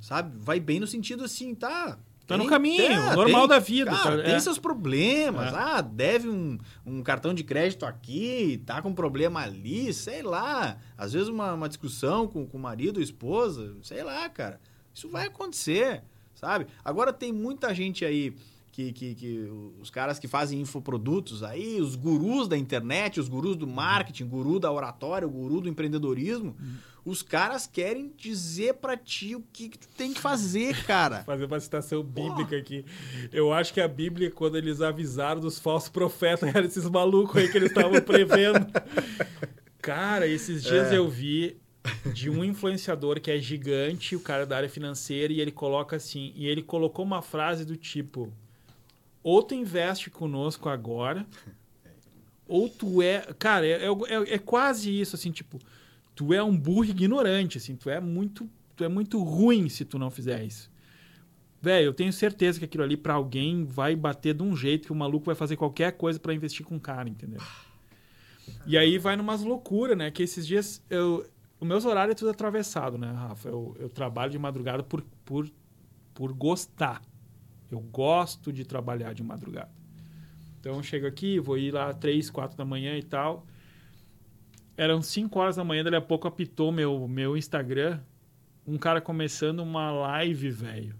sabe? 0.00 0.34
Vai 0.38 0.58
bem 0.58 0.80
no 0.80 0.86
sentido 0.86 1.22
assim, 1.22 1.54
tá. 1.54 1.98
Tá 2.26 2.38
no 2.38 2.46
caminho, 2.46 2.80
é, 2.80 3.14
normal 3.14 3.42
tem, 3.42 3.48
da 3.48 3.58
vida. 3.58 3.90
Cara, 3.90 4.16
tá, 4.16 4.22
tem 4.22 4.34
é. 4.36 4.40
seus 4.40 4.58
problemas. 4.58 5.52
É. 5.52 5.56
Ah, 5.56 5.80
deve 5.82 6.30
um, 6.30 6.56
um 6.86 7.02
cartão 7.02 7.34
de 7.34 7.44
crédito 7.44 7.84
aqui, 7.84 8.62
tá 8.64 8.80
com 8.80 8.94
problema 8.94 9.40
ali, 9.40 9.92
sei 9.92 10.22
lá. 10.22 10.78
Às 10.96 11.12
vezes 11.12 11.28
uma, 11.28 11.52
uma 11.52 11.68
discussão 11.68 12.26
com, 12.26 12.46
com 12.46 12.56
o 12.56 12.60
marido 12.60 12.96
ou 12.96 13.02
esposa, 13.02 13.76
sei 13.82 14.02
lá, 14.02 14.26
cara. 14.30 14.58
Isso 14.94 15.10
vai 15.10 15.26
acontecer, 15.26 16.04
sabe? 16.34 16.68
Agora 16.82 17.12
tem 17.12 17.30
muita 17.34 17.74
gente 17.74 18.02
aí 18.02 18.34
que, 18.80 18.92
que, 18.92 19.14
que, 19.14 19.50
os 19.80 19.90
caras 19.90 20.18
que 20.18 20.26
fazem 20.26 20.60
infoprodutos 20.60 21.42
aí, 21.42 21.80
os 21.80 21.94
gurus 21.94 22.48
da 22.48 22.56
internet, 22.56 23.20
os 23.20 23.28
gurus 23.28 23.56
do 23.56 23.66
marketing, 23.66 24.26
guru 24.26 24.58
da 24.58 24.72
oratória, 24.72 25.28
o 25.28 25.30
guru 25.30 25.60
do 25.60 25.68
empreendedorismo, 25.68 26.56
uhum. 26.58 26.76
os 27.04 27.20
caras 27.20 27.66
querem 27.66 28.10
dizer 28.16 28.74
para 28.74 28.96
ti 28.96 29.34
o 29.34 29.44
que, 29.52 29.68
que, 29.68 29.78
tu 29.78 29.88
tem 29.88 30.14
que 30.14 30.20
fazer, 30.20 30.84
cara. 30.84 31.22
Fazer 31.30 31.44
uma 31.44 31.60
citação 31.60 32.02
bíblica 32.02 32.56
aqui. 32.56 32.84
Eu 33.32 33.52
acho 33.52 33.74
que 33.74 33.80
a 33.80 33.88
Bíblia, 33.88 34.30
quando 34.30 34.56
eles 34.56 34.80
avisaram 34.80 35.40
dos 35.40 35.58
falsos 35.58 35.90
profetas, 35.90 36.48
eram 36.54 36.66
esses 36.66 36.88
malucos 36.88 37.36
aí 37.36 37.48
que 37.48 37.58
eles 37.58 37.68
estavam 37.68 38.00
prevendo. 38.00 38.66
cara, 39.82 40.26
esses 40.26 40.62
dias 40.62 40.92
é. 40.92 40.96
eu 40.96 41.08
vi 41.08 41.60
de 42.12 42.30
um 42.30 42.44
influenciador 42.44 43.20
que 43.20 43.30
é 43.30 43.38
gigante, 43.38 44.14
o 44.14 44.20
cara 44.20 44.46
da 44.46 44.56
área 44.56 44.68
financeira, 44.68 45.32
e 45.32 45.40
ele 45.40 45.52
coloca 45.52 45.96
assim, 45.96 46.32
e 46.34 46.46
ele 46.46 46.62
colocou 46.62 47.04
uma 47.04 47.22
frase 47.22 47.64
do 47.64 47.76
tipo 47.76 48.32
ou 49.22 49.42
tu 49.42 49.54
investe 49.54 50.10
conosco 50.10 50.68
agora, 50.68 51.26
ou 52.46 52.68
tu 52.68 53.02
é. 53.02 53.20
Cara, 53.38 53.66
é, 53.66 53.86
é, 53.86 54.34
é, 54.34 54.38
quase 54.38 54.98
isso, 55.00 55.14
assim, 55.14 55.30
tipo, 55.30 55.58
tu 56.14 56.32
é 56.32 56.42
um 56.42 56.56
burro 56.56 56.84
ignorante, 56.84 57.58
assim, 57.58 57.76
tu 57.76 57.88
é 57.88 58.00
muito. 58.00 58.48
Tu 58.76 58.84
é 58.84 58.88
muito 58.88 59.22
ruim 59.22 59.68
se 59.68 59.84
tu 59.84 59.98
não 59.98 60.10
fizer 60.10 60.42
isso. 60.42 60.70
Velho, 61.60 61.86
eu 61.86 61.92
tenho 61.92 62.10
certeza 62.10 62.58
que 62.58 62.64
aquilo 62.64 62.82
ali 62.82 62.96
para 62.96 63.12
alguém 63.12 63.64
vai 63.64 63.94
bater 63.94 64.32
de 64.32 64.42
um 64.42 64.56
jeito 64.56 64.86
que 64.86 64.92
o 64.92 64.96
maluco 64.96 65.26
vai 65.26 65.34
fazer 65.34 65.56
qualquer 65.56 65.92
coisa 65.92 66.18
para 66.18 66.32
investir 66.32 66.64
com 66.64 66.76
o 66.76 66.80
cara, 66.80 67.06
entendeu? 67.06 67.42
E 68.66 68.78
aí 68.78 68.96
vai 68.96 69.16
numas 69.16 69.42
loucuras, 69.42 69.96
né? 69.96 70.10
Que 70.10 70.22
esses 70.22 70.46
dias 70.46 70.82
eu. 70.88 71.26
O 71.60 71.64
meus 71.64 71.84
horários 71.84 72.16
é 72.16 72.18
tudo 72.18 72.30
atravessado, 72.30 72.96
né, 72.96 73.12
Rafa? 73.12 73.50
Eu, 73.50 73.76
eu 73.78 73.90
trabalho 73.90 74.32
de 74.32 74.38
madrugada 74.38 74.82
por, 74.82 75.04
por, 75.26 75.46
por 76.14 76.32
gostar. 76.32 77.02
Eu 77.70 77.80
gosto 77.80 78.52
de 78.52 78.64
trabalhar 78.64 79.14
de 79.14 79.22
madrugada. 79.22 79.70
Então 80.58 80.74
eu 80.76 80.82
chego 80.82 81.06
aqui, 81.06 81.38
vou 81.38 81.56
ir 81.56 81.72
lá 81.72 81.92
três, 81.94 82.28
quatro 82.28 82.56
da 82.56 82.64
manhã 82.64 82.96
e 82.98 83.02
tal. 83.02 83.46
Eram 84.76 85.02
5 85.02 85.38
horas 85.38 85.56
da 85.56 85.64
manhã, 85.64 85.84
dali 85.84 85.96
a 85.96 86.00
pouco 86.00 86.26
apitou 86.26 86.72
meu, 86.72 87.06
meu 87.06 87.36
Instagram. 87.36 88.00
Um 88.66 88.78
cara 88.78 89.00
começando 89.00 89.60
uma 89.60 89.90
live, 89.90 90.50
velho. 90.50 90.96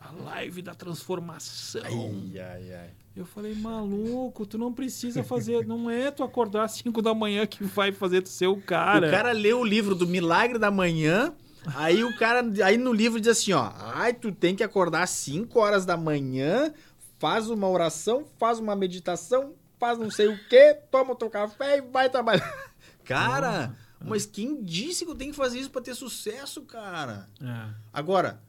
A 0.00 0.10
live 0.12 0.62
da 0.62 0.74
transformação. 0.74 1.82
Ai, 1.84 2.38
ai, 2.38 2.72
ai. 2.72 2.90
Eu 3.16 3.24
falei, 3.24 3.54
maluco, 3.54 4.44
tu 4.44 4.58
não 4.58 4.72
precisa 4.72 5.22
fazer. 5.22 5.66
Não 5.66 5.88
é 5.88 6.10
tu 6.10 6.22
acordar 6.22 6.64
às 6.64 6.72
5 6.72 7.00
da 7.00 7.14
manhã 7.14 7.46
que 7.46 7.62
vai 7.62 7.92
fazer 7.92 8.22
tu 8.22 8.28
ser 8.28 8.48
o 8.48 8.60
cara. 8.60 9.06
O 9.06 9.10
cara 9.10 9.32
leu 9.32 9.60
o 9.60 9.64
livro 9.64 9.94
do 9.94 10.06
Milagre 10.06 10.58
da 10.58 10.70
Manhã. 10.70 11.32
Aí 11.74 12.04
o 12.04 12.16
cara, 12.16 12.44
aí 12.64 12.76
no 12.76 12.92
livro 12.92 13.20
diz 13.20 13.28
assim, 13.38 13.52
ó, 13.52 13.72
ai, 13.76 14.12
tu 14.12 14.32
tem 14.32 14.54
que 14.54 14.62
acordar 14.62 15.02
às 15.02 15.10
5 15.10 15.58
horas 15.58 15.86
da 15.86 15.96
manhã, 15.96 16.72
faz 17.18 17.48
uma 17.48 17.68
oração, 17.68 18.24
faz 18.38 18.58
uma 18.58 18.76
meditação, 18.76 19.54
faz 19.78 19.98
não 19.98 20.10
sei 20.10 20.28
o 20.28 20.48
quê, 20.48 20.78
toma 20.90 21.12
o 21.12 21.16
teu 21.16 21.30
café 21.30 21.78
e 21.78 21.80
vai 21.80 22.10
trabalhar. 22.10 22.52
Cara, 23.04 23.74
mas 24.00 24.26
quem 24.26 24.62
disse 24.62 25.04
que 25.04 25.10
eu 25.10 25.14
tenho 25.14 25.30
que 25.30 25.36
fazer 25.36 25.58
isso 25.58 25.70
para 25.70 25.82
ter 25.82 25.94
sucesso, 25.94 26.62
cara? 26.62 27.28
É. 27.40 27.74
Agora, 27.92 28.40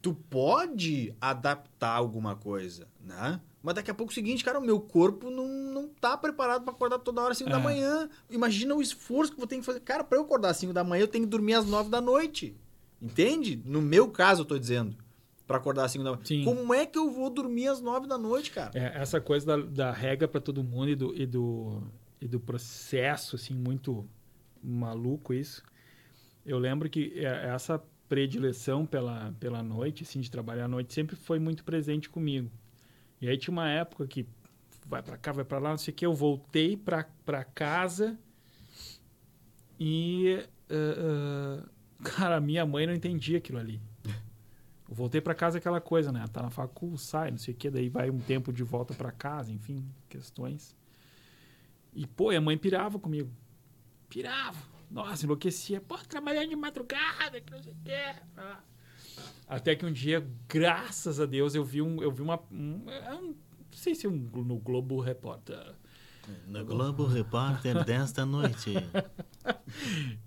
tu 0.00 0.14
pode 0.14 1.14
adaptar 1.20 1.92
alguma 1.92 2.36
coisa, 2.36 2.86
né? 3.00 3.40
Mas 3.64 3.76
daqui 3.76 3.90
a 3.90 3.94
pouco 3.94 4.10
é 4.10 4.12
o 4.12 4.14
seguinte, 4.14 4.44
cara, 4.44 4.58
o 4.58 4.62
meu 4.62 4.78
corpo 4.78 5.30
não, 5.30 5.48
não 5.48 5.88
tá 5.88 6.18
preparado 6.18 6.64
para 6.64 6.72
acordar 6.74 6.98
toda 6.98 7.22
hora 7.22 7.32
às 7.32 7.38
5 7.38 7.48
da 7.48 7.58
É. 7.58 7.62
manhã. 7.62 8.10
Imagina 8.28 8.74
o 8.74 8.82
esforço 8.82 9.32
que 9.32 9.36
eu 9.36 9.40
vou 9.40 9.46
ter 9.46 9.56
que 9.56 9.62
fazer. 9.62 9.80
Cara, 9.80 10.04
para 10.04 10.18
eu 10.18 10.22
acordar 10.22 10.50
às 10.50 10.58
5 10.58 10.70
da 10.74 10.84
manhã, 10.84 11.00
eu 11.04 11.08
tenho 11.08 11.24
que 11.24 11.30
dormir 11.30 11.54
às 11.54 11.64
9 11.64 11.88
da 11.88 11.98
noite. 11.98 12.54
Entende? 13.00 13.62
No 13.64 13.80
meu 13.80 14.10
caso, 14.10 14.42
eu 14.42 14.44
tô 14.44 14.58
dizendo. 14.58 14.94
Para 15.46 15.56
acordar 15.56 15.84
às 15.86 15.92
5 15.92 16.04
da 16.04 16.10
manhã. 16.12 16.22
Sim. 16.26 16.44
Como 16.44 16.74
é 16.74 16.84
que 16.84 16.98
eu 16.98 17.10
vou 17.10 17.30
dormir 17.30 17.68
às 17.68 17.80
9 17.80 18.06
da 18.06 18.18
noite, 18.18 18.50
cara? 18.50 18.70
É, 18.74 19.00
essa 19.00 19.18
coisa 19.18 19.46
da, 19.46 19.56
da 19.56 19.90
regra 19.90 20.28
para 20.28 20.42
todo 20.42 20.62
mundo 20.62 20.90
e 20.90 20.94
do, 20.94 21.14
e, 21.16 21.24
do, 21.26 21.82
e 22.20 22.28
do 22.28 22.38
processo, 22.38 23.34
assim, 23.36 23.54
muito 23.54 24.06
maluco 24.62 25.32
isso. 25.32 25.62
Eu 26.44 26.58
lembro 26.58 26.90
que 26.90 27.12
é, 27.16 27.46
essa 27.48 27.82
predileção 28.10 28.84
pela, 28.84 29.34
pela 29.40 29.62
noite, 29.62 30.02
assim, 30.02 30.20
de 30.20 30.30
trabalhar 30.30 30.66
à 30.66 30.68
noite, 30.68 30.92
sempre 30.92 31.16
foi 31.16 31.38
muito 31.38 31.64
presente 31.64 32.10
comigo. 32.10 32.50
E 33.24 33.28
aí 33.28 33.38
tinha 33.38 33.52
uma 33.52 33.66
época 33.66 34.06
que 34.06 34.26
vai 34.86 35.02
para 35.02 35.16
cá, 35.16 35.32
vai 35.32 35.46
para 35.46 35.58
lá, 35.58 35.70
não 35.70 35.78
sei 35.78 35.94
o 35.94 35.96
que, 35.96 36.04
eu 36.04 36.12
voltei 36.12 36.76
para 36.76 37.42
casa 37.42 38.18
e... 39.80 40.46
ah, 40.68 41.62
ah, 41.62 41.68
cara, 42.04 42.38
minha 42.38 42.66
mãe 42.66 42.86
não 42.86 42.92
entendia 42.92 43.38
aquilo 43.38 43.56
ali. 43.56 43.80
Eu 44.86 44.94
voltei 44.94 45.22
para 45.22 45.34
casa 45.34 45.56
aquela 45.56 45.80
coisa, 45.80 46.12
né? 46.12 46.22
Tá 46.30 46.42
na 46.42 46.50
facul, 46.50 46.98
sai, 46.98 47.30
não 47.30 47.38
sei 47.38 47.54
o 47.54 47.56
que, 47.56 47.70
daí 47.70 47.88
vai 47.88 48.10
um 48.10 48.18
tempo 48.18 48.52
de 48.52 48.62
volta 48.62 48.92
para 48.92 49.10
casa, 49.10 49.50
enfim, 49.50 49.90
questões. 50.06 50.76
E, 51.94 52.06
pô, 52.06 52.28
a 52.28 52.40
mãe 52.42 52.58
pirava 52.58 52.98
comigo. 52.98 53.32
Pirava. 54.10 54.58
Nossa, 54.90 55.24
enlouquecia. 55.24 55.80
Pô, 55.80 55.96
trabalhando 55.96 56.50
de 56.50 56.56
madrugada, 56.56 57.40
que 57.40 57.50
não 57.50 57.62
sei 57.62 57.72
o 57.72 57.76
que. 57.76 58.22
Até 59.48 59.74
que 59.74 59.84
um 59.84 59.92
dia, 59.92 60.26
graças 60.48 61.20
a 61.20 61.26
Deus, 61.26 61.54
eu 61.54 61.64
vi 61.64 61.82
um. 61.82 62.02
Eu 62.02 62.10
vi 62.10 62.22
uma. 62.22 62.40
Um, 62.50 62.82
é 62.88 63.10
não 63.10 63.34
sei 63.72 63.94
se 63.94 64.06
um, 64.06 64.12
no 64.12 64.56
Globo 64.56 65.00
Repórter. 65.00 65.74
No 66.46 66.64
Globo 66.64 67.06
Repórter 67.06 67.84
desta 67.84 68.24
noite. 68.24 68.72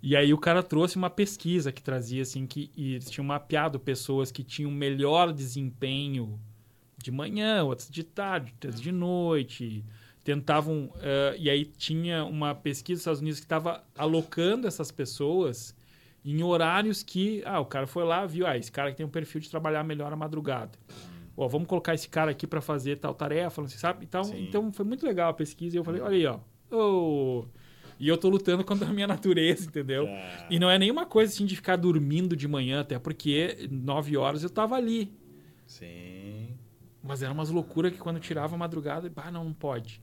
E 0.03 0.15
aí 0.15 0.34
o 0.34 0.38
cara 0.38 0.61
trouxe 0.61 0.95
uma 0.95 1.09
pesquisa 1.09 1.72
que 1.72 1.81
trazia 1.81 2.22
assim 2.22 2.45
que 2.45 2.69
eles 2.77 3.09
tinham 3.09 3.26
mapeado 3.26 3.80
pessoas 3.80 4.31
que 4.31 4.43
tinham 4.43 4.69
melhor 4.69 5.34
desempenho 5.34 6.39
de 6.97 7.11
manhã, 7.11 7.64
outras 7.64 7.89
de 7.89 8.03
tarde, 8.03 8.51
outras 8.53 8.80
de 8.80 8.91
noite. 8.91 9.84
Tentavam. 10.23 10.91
eh, 11.01 11.35
e 11.39 11.49
aí 11.49 11.65
tinha 11.65 12.26
uma 12.26 12.53
pesquisa 12.53 12.97
dos 12.97 13.01
Estados 13.01 13.22
Unidos 13.22 13.39
que 13.39 13.45
estava 13.45 13.84
alocando 13.97 14.68
essas 14.68 14.91
pessoas 14.91 15.73
em 16.31 16.43
horários 16.43 17.03
que. 17.03 17.41
Ah, 17.45 17.59
o 17.59 17.65
cara 17.65 17.87
foi 17.87 18.03
lá, 18.03 18.25
viu, 18.25 18.45
ah, 18.45 18.57
esse 18.57 18.71
cara 18.71 18.91
que 18.91 18.97
tem 18.97 19.05
um 19.05 19.09
perfil 19.09 19.39
de 19.39 19.49
trabalhar 19.49 19.83
melhor 19.83 20.11
à 20.11 20.15
madrugada. 20.15 20.77
Ó, 21.35 21.47
vamos 21.47 21.67
colocar 21.67 21.93
esse 21.93 22.09
cara 22.09 22.31
aqui 22.31 22.45
para 22.47 22.59
fazer 22.59 22.97
tal 22.97 23.13
tarefa, 23.13 23.61
não 23.61 23.69
sei, 23.69 23.77
sabe? 23.77 24.03
Então, 24.03 24.23
Sim. 24.23 24.43
então 24.43 24.73
foi 24.73 24.83
muito 24.83 25.05
legal 25.05 25.29
a 25.29 25.33
pesquisa 25.33 25.75
e 25.75 25.79
eu 25.79 25.83
falei, 25.83 26.01
olha 26.01 26.15
aí, 26.15 26.25
ó. 26.25 26.39
ô, 26.75 27.45
e 27.99 28.07
eu 28.07 28.17
tô 28.17 28.27
lutando 28.27 28.63
contra 28.65 28.89
a 28.89 28.93
minha 28.93 29.07
natureza, 29.07 29.67
entendeu? 29.67 30.07
E 30.49 30.59
não 30.59 30.69
é 30.69 30.77
nenhuma 30.77 31.05
coisa 31.05 31.31
assim 31.31 31.45
de 31.45 31.55
ficar 31.55 31.75
dormindo 31.75 32.35
de 32.35 32.47
manhã, 32.47 32.81
até 32.81 32.99
porque 32.99 33.67
nove 33.71 34.17
horas 34.17 34.43
eu 34.43 34.49
tava 34.49 34.75
ali. 34.75 35.13
Sim. 35.65 36.57
Mas 37.03 37.21
era 37.21 37.31
umas 37.31 37.49
loucuras 37.49 37.91
que 37.91 37.99
quando 37.99 38.19
tirava 38.19 38.55
a 38.55 38.57
madrugada, 38.57 39.09
bah, 39.09 39.31
não, 39.31 39.45
não 39.45 39.53
pode. 39.53 40.01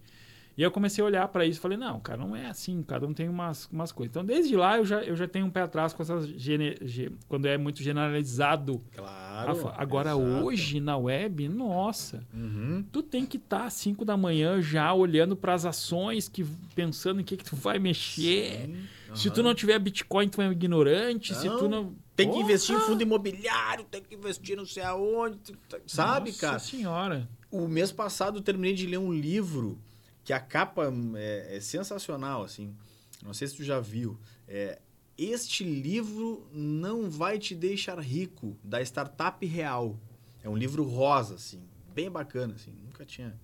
E 0.56 0.62
eu 0.62 0.70
comecei 0.70 1.02
a 1.02 1.06
olhar 1.06 1.26
para 1.28 1.44
isso 1.44 1.58
e 1.58 1.60
falei, 1.62 1.76
não, 1.76 1.98
cara, 1.98 2.18
não 2.18 2.36
é 2.36 2.46
assim, 2.46 2.80
cada 2.82 3.04
um 3.06 3.12
tem 3.12 3.28
umas, 3.28 3.66
umas 3.72 3.90
coisas. 3.90 4.10
Então, 4.12 4.24
desde 4.24 4.54
lá, 4.56 4.76
eu 4.78 4.84
já, 4.84 5.02
eu 5.02 5.16
já 5.16 5.26
tenho 5.26 5.46
um 5.46 5.50
pé 5.50 5.62
atrás 5.62 5.92
com 5.92 6.00
essas... 6.02 6.28
gene- 6.28 6.76
ge- 6.82 7.10
quando 7.28 7.46
é 7.46 7.58
muito 7.58 7.82
generalizado. 7.82 8.80
Claro. 8.94 9.68
a 9.68 9.82
Agora, 9.82 10.10
exato. 10.10 10.44
hoje, 10.44 10.78
na 10.80 10.96
web, 10.96 11.48
nossa, 11.48 12.24
Uhum. 12.32 12.84
tu 12.92 13.02
tem 13.02 13.26
que 13.26 13.36
estar 13.36 13.64
às 13.66 13.74
5 13.74 14.04
da 14.04 14.16
manhã 14.16 14.60
já 14.62 14.92
olhando 14.94 15.34
para 15.36 15.54
as 15.54 15.64
ações, 15.64 16.28
que 16.28 16.44
pensando 16.74 17.20
em 17.20 17.24
que, 17.24 17.36
que 17.36 17.44
tu 17.44 17.56
vai 17.56 17.78
mexer. 17.80 18.66
Sim. 18.66 18.76
Se 19.16 19.30
tu 19.30 19.42
não 19.42 19.54
tiver 19.54 19.78
Bitcoin, 19.78 20.28
tu 20.28 20.40
é 20.42 20.48
um 20.48 20.52
ignorante. 20.52 21.34
Se 21.34 21.48
Não, 21.48 21.58
tu 21.58 21.68
não... 21.68 21.94
Tem 22.16 22.26
que 22.28 22.32
Porra! 22.34 22.44
investir 22.44 22.76
em 22.76 22.80
fundo 22.80 23.02
imobiliário, 23.02 23.84
tem 23.90 24.00
que 24.02 24.14
investir 24.14 24.56
não 24.56 24.64
sei 24.66 24.84
aonde. 24.84 25.38
Sabe, 25.86 26.30
Nossa 26.30 26.40
cara? 26.40 26.58
senhora. 26.60 27.28
O 27.50 27.66
mês 27.68 27.90
passado 27.90 28.38
eu 28.38 28.42
terminei 28.42 28.72
de 28.74 28.86
ler 28.86 28.98
um 28.98 29.12
livro 29.12 29.78
que 30.24 30.32
a 30.32 30.40
capa 30.40 30.92
é, 31.16 31.56
é 31.56 31.60
sensacional, 31.60 32.42
assim. 32.42 32.74
Não 33.22 33.34
sei 33.34 33.48
se 33.48 33.56
tu 33.56 33.64
já 33.64 33.78
viu. 33.78 34.18
É, 34.48 34.80
este 35.16 35.64
livro 35.64 36.48
não 36.52 37.10
vai 37.10 37.38
te 37.38 37.54
deixar 37.54 37.98
rico, 38.00 38.56
da 38.64 38.80
Startup 38.82 39.44
Real. 39.46 39.98
É 40.42 40.48
um 40.48 40.56
livro 40.56 40.82
rosa, 40.84 41.36
assim, 41.36 41.62
bem 41.94 42.10
bacana, 42.10 42.54
assim. 42.54 42.72
Nunca 42.84 43.04
tinha. 43.04 43.38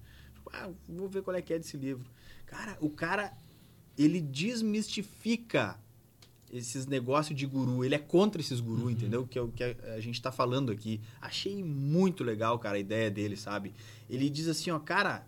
Ah, 0.53 0.69
vou 0.89 1.09
ver 1.09 1.23
qual 1.23 1.37
é 1.37 1.43
que 1.43 1.53
é 1.53 1.59
desse 1.59 1.77
livro. 1.77 2.11
Cara, 2.45 2.77
o 2.81 2.91
cara, 2.91 3.33
ele 3.97 4.21
desmistifica 4.21 5.79
esses 6.53 6.87
negócios 6.87 7.39
de 7.39 7.47
guru. 7.47 7.85
Ele 7.85 7.95
é 7.95 7.99
contra 7.99 8.41
esses 8.41 8.59
guru, 8.61 8.91
entendeu? 8.91 9.27
Que 9.27 9.39
é 9.39 9.43
o 9.43 9.49
que 9.49 9.63
a, 9.63 10.01
gente 10.01 10.21
tá 10.21 10.33
falando 10.33 10.73
aqui. 10.73 11.01
Achei 11.21 11.63
muito 11.63 12.25
legal, 12.25 12.59
cara, 12.59 12.77
a 12.77 12.81
ideia 12.81 13.11
dele, 13.11 13.37
sabe? 13.37 13.73
Ele 14.09 14.29
diz 14.29 14.49
assim, 14.49 14.71
ó, 14.71 14.79
cara, 14.79 15.27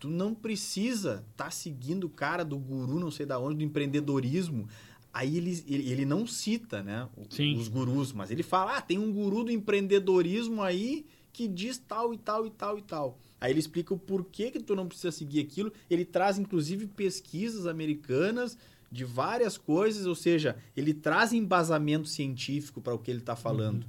tu 0.00 0.08
não 0.08 0.34
precisa 0.34 1.24
tá 1.36 1.50
seguindo 1.50 2.04
o 2.04 2.10
cara 2.10 2.44
do 2.44 2.58
guru, 2.58 2.98
não 2.98 3.10
sei 3.10 3.26
da 3.26 3.38
onde, 3.38 3.58
do 3.58 3.62
empreendedorismo. 3.64 4.66
Aí 5.12 5.36
ele, 5.36 5.64
ele, 5.68 5.90
ele 5.90 6.04
não 6.04 6.26
cita, 6.26 6.82
né, 6.82 7.08
Sim. 7.28 7.56
os 7.56 7.68
gurus, 7.68 8.12
mas 8.12 8.30
ele 8.30 8.42
fala, 8.42 8.78
ah, 8.78 8.80
tem 8.80 8.98
um 8.98 9.12
guru 9.12 9.44
do 9.44 9.50
empreendedorismo 9.50 10.62
aí 10.62 11.04
que 11.32 11.46
diz 11.46 11.78
tal 11.78 12.14
e 12.14 12.18
tal 12.18 12.46
e 12.46 12.50
tal 12.50 12.78
e 12.78 12.82
tal. 12.82 13.18
Aí 13.40 13.52
ele 13.52 13.60
explica 13.60 13.92
o 13.92 13.98
porquê 13.98 14.50
que 14.50 14.60
tu 14.60 14.74
não 14.74 14.86
precisa 14.86 15.10
seguir 15.10 15.40
aquilo. 15.40 15.72
Ele 15.88 16.04
traz, 16.04 16.38
inclusive, 16.38 16.86
pesquisas 16.86 17.66
americanas 17.66 18.56
de 18.90 19.04
várias 19.04 19.56
coisas, 19.56 20.06
ou 20.06 20.14
seja, 20.14 20.56
ele 20.76 20.92
traz 20.92 21.32
embasamento 21.32 22.08
científico 22.08 22.80
para 22.80 22.94
o 22.94 22.98
que 22.98 23.10
ele 23.10 23.20
está 23.20 23.36
falando. 23.36 23.86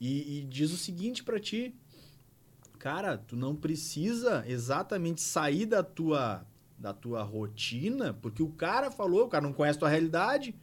E, 0.00 0.38
e 0.38 0.44
diz 0.44 0.70
o 0.70 0.76
seguinte 0.76 1.24
para 1.24 1.40
ti, 1.40 1.74
cara, 2.84 3.16
tu 3.16 3.34
não 3.34 3.56
precisa 3.56 4.44
exatamente 4.46 5.22
sair 5.22 5.64
da 5.64 5.82
tua 5.82 6.46
da 6.78 6.92
tua 6.92 7.22
rotina, 7.22 8.12
porque 8.12 8.42
o 8.42 8.50
cara 8.50 8.90
falou, 8.90 9.24
o 9.24 9.28
cara 9.28 9.42
não 9.42 9.54
conhece 9.54 9.78
a 9.78 9.80
tua 9.80 9.88
realidade. 9.88 10.54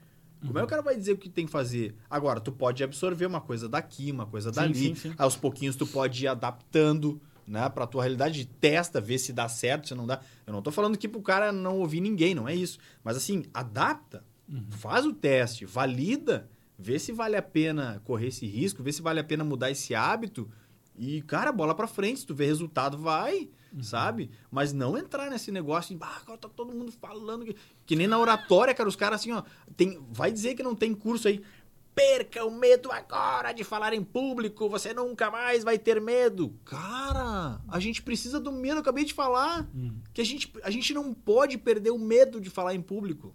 Como 0.46 0.56
é 0.60 0.62
que 0.62 0.66
o 0.66 0.70
cara 0.70 0.84
vai 0.84 0.96
dizer 0.96 1.14
o 1.14 1.18
que 1.18 1.30
tem 1.30 1.48
que 1.48 1.52
fazer? 1.52 1.96
Agora, 2.08 2.40
tu 2.40 2.52
pode 2.52 2.84
absorver 2.84 3.26
uma 3.26 3.42
coisa 3.42 3.68
daqui, 3.68 4.12
uma 4.12 4.28
coisa 4.28 4.52
dali. 4.52 4.76
sim, 4.76 4.94
sim. 4.94 5.16
Aos 5.18 5.36
pouquinhos 5.36 5.76
tu 5.76 5.88
pode 5.88 6.26
ir 6.26 6.28
adaptando, 6.28 7.20
né, 7.48 7.68
pra 7.70 7.88
tua 7.88 8.04
realidade, 8.04 8.46
testa, 8.46 9.02
vê 9.02 9.18
se 9.18 9.34
dá 9.34 9.50
certo, 9.50 9.88
se 9.88 9.96
não 9.96 10.06
dá. 10.06 10.22
Eu 10.46 10.54
não 10.54 10.62
tô 10.62 10.72
falando 10.72 11.00
que 11.00 11.08
pro 11.08 11.24
cara 11.24 11.52
não 11.52 11.80
ouvir 11.80 12.02
ninguém, 12.02 12.36
não 12.36 12.48
é 12.48 12.54
isso. 12.54 12.78
Mas 13.04 13.18
assim, 13.18 13.46
adapta, 13.52 14.24
faz 14.70 15.08
o 15.08 15.14
teste, 15.14 15.66
valida, 15.66 16.48
vê 16.78 17.00
se 17.00 17.12
vale 17.12 17.36
a 17.36 17.42
pena 17.42 18.00
correr 18.04 18.28
esse 18.28 18.46
risco, 18.46 18.84
vê 18.84 18.92
se 18.92 19.02
vale 19.02 19.20
a 19.20 19.24
pena 19.24 19.44
mudar 19.44 19.72
esse 19.72 19.96
hábito. 19.96 20.48
E, 21.02 21.20
cara, 21.24 21.52
bola 21.52 21.74
pra 21.74 21.88
frente, 21.88 22.20
se 22.20 22.28
tu 22.28 22.36
vê 22.36 22.46
resultado, 22.46 22.96
vai, 22.96 23.50
sabe? 23.82 24.30
Mas 24.52 24.72
não 24.72 24.96
entrar 24.96 25.32
nesse 25.32 25.52
negócio, 25.52 25.98
de, 25.98 26.04
ah, 26.04 26.38
tá 26.38 26.48
todo 26.48 26.76
mundo 26.76 26.92
falando 26.92 27.44
que, 27.44 27.56
que 27.88 27.96
nem 27.96 28.06
na 28.06 28.20
oratória, 28.20 28.72
cara, 28.72 28.88
os 28.88 28.96
caras 28.96 29.20
assim, 29.20 29.32
ó, 29.32 29.42
tem, 29.76 30.00
vai 30.12 30.32
dizer 30.32 30.54
que 30.54 30.62
não 30.62 30.76
tem 30.76 30.94
curso 30.94 31.28
aí. 31.28 31.42
Perca 31.96 32.46
o 32.46 32.52
medo 32.52 32.92
agora 32.92 33.52
de 33.52 33.64
falar 33.64 33.96
em 33.96 34.04
público, 34.04 34.70
você 34.70 34.94
nunca 34.94 35.32
mais 35.32 35.64
vai 35.64 35.80
ter 35.80 36.00
medo. 36.00 36.54
Cara, 36.64 37.60
a 37.68 37.80
gente 37.80 38.04
precisa 38.04 38.40
do 38.40 38.52
medo, 38.52 38.76
eu 38.76 38.82
acabei 38.82 39.04
de 39.04 39.16
falar. 39.16 39.68
Que 40.14 40.22
a 40.22 40.26
gente, 40.26 40.54
a 40.62 40.70
gente 40.70 40.94
não 40.94 41.16
pode 41.16 41.58
perder 41.58 41.90
o 41.90 41.98
medo 41.98 42.40
de 42.40 42.52
falar 42.52 42.76
em 42.76 42.82
público. 42.82 43.34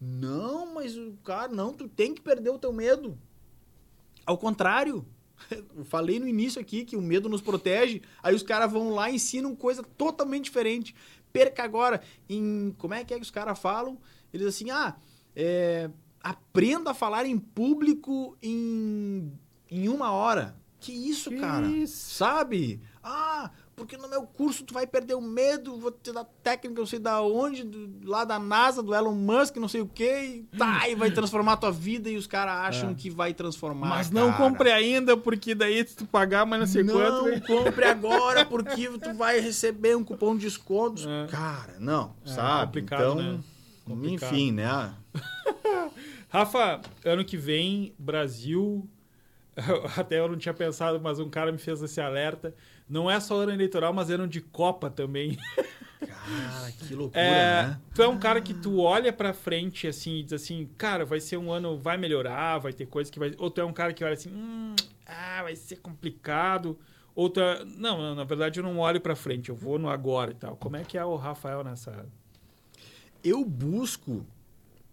Não, 0.00 0.74
mas 0.74 0.98
o 0.98 1.12
cara, 1.22 1.46
não, 1.46 1.72
tu 1.72 1.88
tem 1.88 2.12
que 2.12 2.20
perder 2.20 2.50
o 2.50 2.58
teu 2.58 2.72
medo. 2.72 3.16
Ao 4.26 4.36
contrário, 4.36 5.06
eu 5.50 5.84
falei 5.86 6.18
no 6.18 6.26
início 6.28 6.60
aqui 6.60 6.84
que 6.84 6.96
o 6.96 7.02
medo 7.02 7.28
nos 7.28 7.40
protege, 7.40 8.02
aí 8.22 8.34
os 8.34 8.42
caras 8.42 8.72
vão 8.72 8.90
lá 8.90 9.10
e 9.10 9.16
ensinam 9.16 9.54
coisa 9.54 9.82
totalmente 9.82 10.44
diferente. 10.44 10.94
Perca 11.32 11.62
agora 11.64 12.00
em. 12.28 12.74
Como 12.78 12.94
é 12.94 13.04
que 13.04 13.12
é 13.12 13.16
que 13.16 13.22
os 13.22 13.30
caras 13.30 13.58
falam? 13.58 13.98
Eles 14.32 14.46
assim, 14.46 14.70
ah, 14.70 14.96
é, 15.34 15.90
aprenda 16.20 16.92
a 16.92 16.94
falar 16.94 17.26
em 17.26 17.38
público 17.38 18.36
em, 18.42 19.32
em 19.70 19.88
uma 19.88 20.12
hora. 20.12 20.56
Que 20.80 20.92
isso, 20.92 21.30
Que 21.30 21.40
cara? 21.40 21.66
isso? 21.66 22.14
Sabe? 22.14 22.80
Ah, 23.02 23.50
porque 23.76 23.96
no 23.96 24.08
meu 24.08 24.22
curso 24.22 24.64
tu 24.64 24.72
vai 24.72 24.86
perder 24.86 25.14
o 25.14 25.20
medo, 25.20 25.76
vou 25.78 25.90
te 25.90 26.12
dar 26.12 26.24
técnica, 26.42 26.78
não 26.80 26.86
sei 26.86 26.98
da 26.98 27.20
onde, 27.22 27.64
do- 27.64 28.08
lá 28.08 28.24
da 28.24 28.38
NASA, 28.38 28.82
do 28.82 28.94
Elon 28.94 29.14
Musk, 29.14 29.56
não 29.56 29.68
sei 29.68 29.80
o 29.80 29.86
quê, 29.86 30.46
e 30.52 30.56
tá, 30.56 30.88
e 30.88 30.94
vai 30.94 31.10
transformar 31.10 31.54
a 31.54 31.56
tua 31.56 31.72
vida 31.72 32.08
e 32.08 32.16
os 32.16 32.26
caras 32.26 32.54
acham 32.54 32.90
É. 32.90 32.94
que 32.94 33.10
vai 33.10 33.34
transformar. 33.34 33.88
Mas 33.88 34.10
não 34.10 34.30
cara. 34.32 34.44
compre 34.50 34.70
ainda, 34.70 35.16
porque 35.16 35.54
daí 35.54 35.86
se 35.86 35.96
tu 35.96 36.06
pagar 36.06 36.46
mais 36.46 36.60
não 36.60 36.66
sei 36.66 36.84
quanto... 36.84 37.12
Não 37.12 37.24
vem- 37.24 37.40
compre 37.40 37.84
agora, 37.84 38.44
porque 38.46 38.88
tu 38.98 39.12
vai 39.14 39.40
receber 39.40 39.96
um 39.96 40.04
cupom 40.04 40.34
de 40.36 40.42
desconto. 40.46 41.08
É. 41.08 41.26
Cara, 41.28 41.76
não, 41.78 42.14
É, 42.24 42.28
sabe? 42.30 42.80
então, 42.80 43.14
né? 43.16 43.40
Enfim, 44.04 44.52
né? 44.52 44.94
Rafa, 46.28 46.80
ano 47.04 47.24
que 47.24 47.36
vem, 47.36 47.94
Brasil. 47.98 48.88
Até 49.96 50.18
eu 50.18 50.28
não 50.28 50.36
tinha 50.36 50.54
pensado, 50.54 51.00
mas 51.00 51.18
um 51.20 51.28
cara 51.28 51.52
me 51.52 51.58
fez 51.58 51.80
esse 51.82 52.00
alerta. 52.00 52.54
Não 52.88 53.10
é 53.10 53.18
só 53.20 53.36
ano 53.40 53.52
eleitoral, 53.52 53.92
mas 53.92 54.10
ano 54.10 54.28
de 54.28 54.40
Copa 54.40 54.90
também. 54.90 55.38
Cara, 56.00 56.72
que 56.72 56.92
loucura, 56.96 57.20
É, 57.20 57.62
né? 57.68 57.80
Tu 57.94 58.02
é 58.02 58.08
um 58.08 58.18
cara 58.18 58.40
que 58.40 58.52
tu 58.54 58.80
olha 58.80 59.12
pra 59.12 59.32
frente 59.32 59.86
assim 59.86 60.18
e 60.18 60.22
diz 60.22 60.34
assim, 60.34 60.68
cara, 60.76 61.04
vai 61.04 61.20
ser 61.20 61.36
um 61.36 61.50
ano, 61.50 61.78
vai 61.78 61.96
melhorar, 61.96 62.58
vai 62.58 62.72
ter 62.72 62.86
coisa 62.86 63.10
que 63.10 63.18
vai. 63.18 63.32
Ou 63.38 63.50
tu 63.50 63.60
é 63.60 63.64
um 63.64 63.72
cara 63.72 63.92
que 63.92 64.04
olha 64.04 64.14
assim, 64.14 64.30
hum, 64.30 64.74
ah, 65.06 65.42
vai 65.42 65.56
ser 65.56 65.76
complicado. 65.76 66.78
Ou 67.14 67.30
tu 67.30 67.40
é... 67.40 67.64
Não, 67.64 68.14
na 68.14 68.24
verdade 68.24 68.60
eu 68.60 68.64
não 68.64 68.78
olho 68.78 69.00
pra 69.00 69.16
frente, 69.16 69.48
eu 69.48 69.56
vou 69.56 69.78
no 69.78 69.88
agora 69.88 70.30
e 70.32 70.34
tal. 70.34 70.56
Como 70.56 70.76
é 70.76 70.84
que 70.84 70.98
é 70.98 71.04
o 71.04 71.16
Rafael 71.16 71.64
nessa. 71.64 72.06
Eu 73.22 73.44
busco 73.44 74.26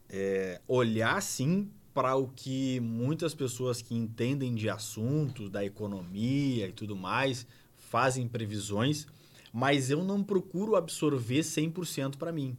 é, 0.09 0.61
olhar, 0.67 1.21
sim, 1.21 1.69
para 1.93 2.15
o 2.15 2.27
que 2.27 2.79
muitas 2.79 3.33
pessoas 3.33 3.81
que 3.81 3.95
entendem 3.95 4.55
de 4.55 4.69
assuntos, 4.69 5.49
da 5.49 5.63
economia 5.63 6.67
e 6.67 6.71
tudo 6.71 6.95
mais, 6.95 7.45
fazem 7.91 8.25
previsões, 8.25 9.05
mas 9.51 9.91
eu 9.91 10.01
não 10.01 10.23
procuro 10.23 10.77
absorver 10.77 11.41
100% 11.41 12.15
para 12.15 12.31
mim. 12.31 12.57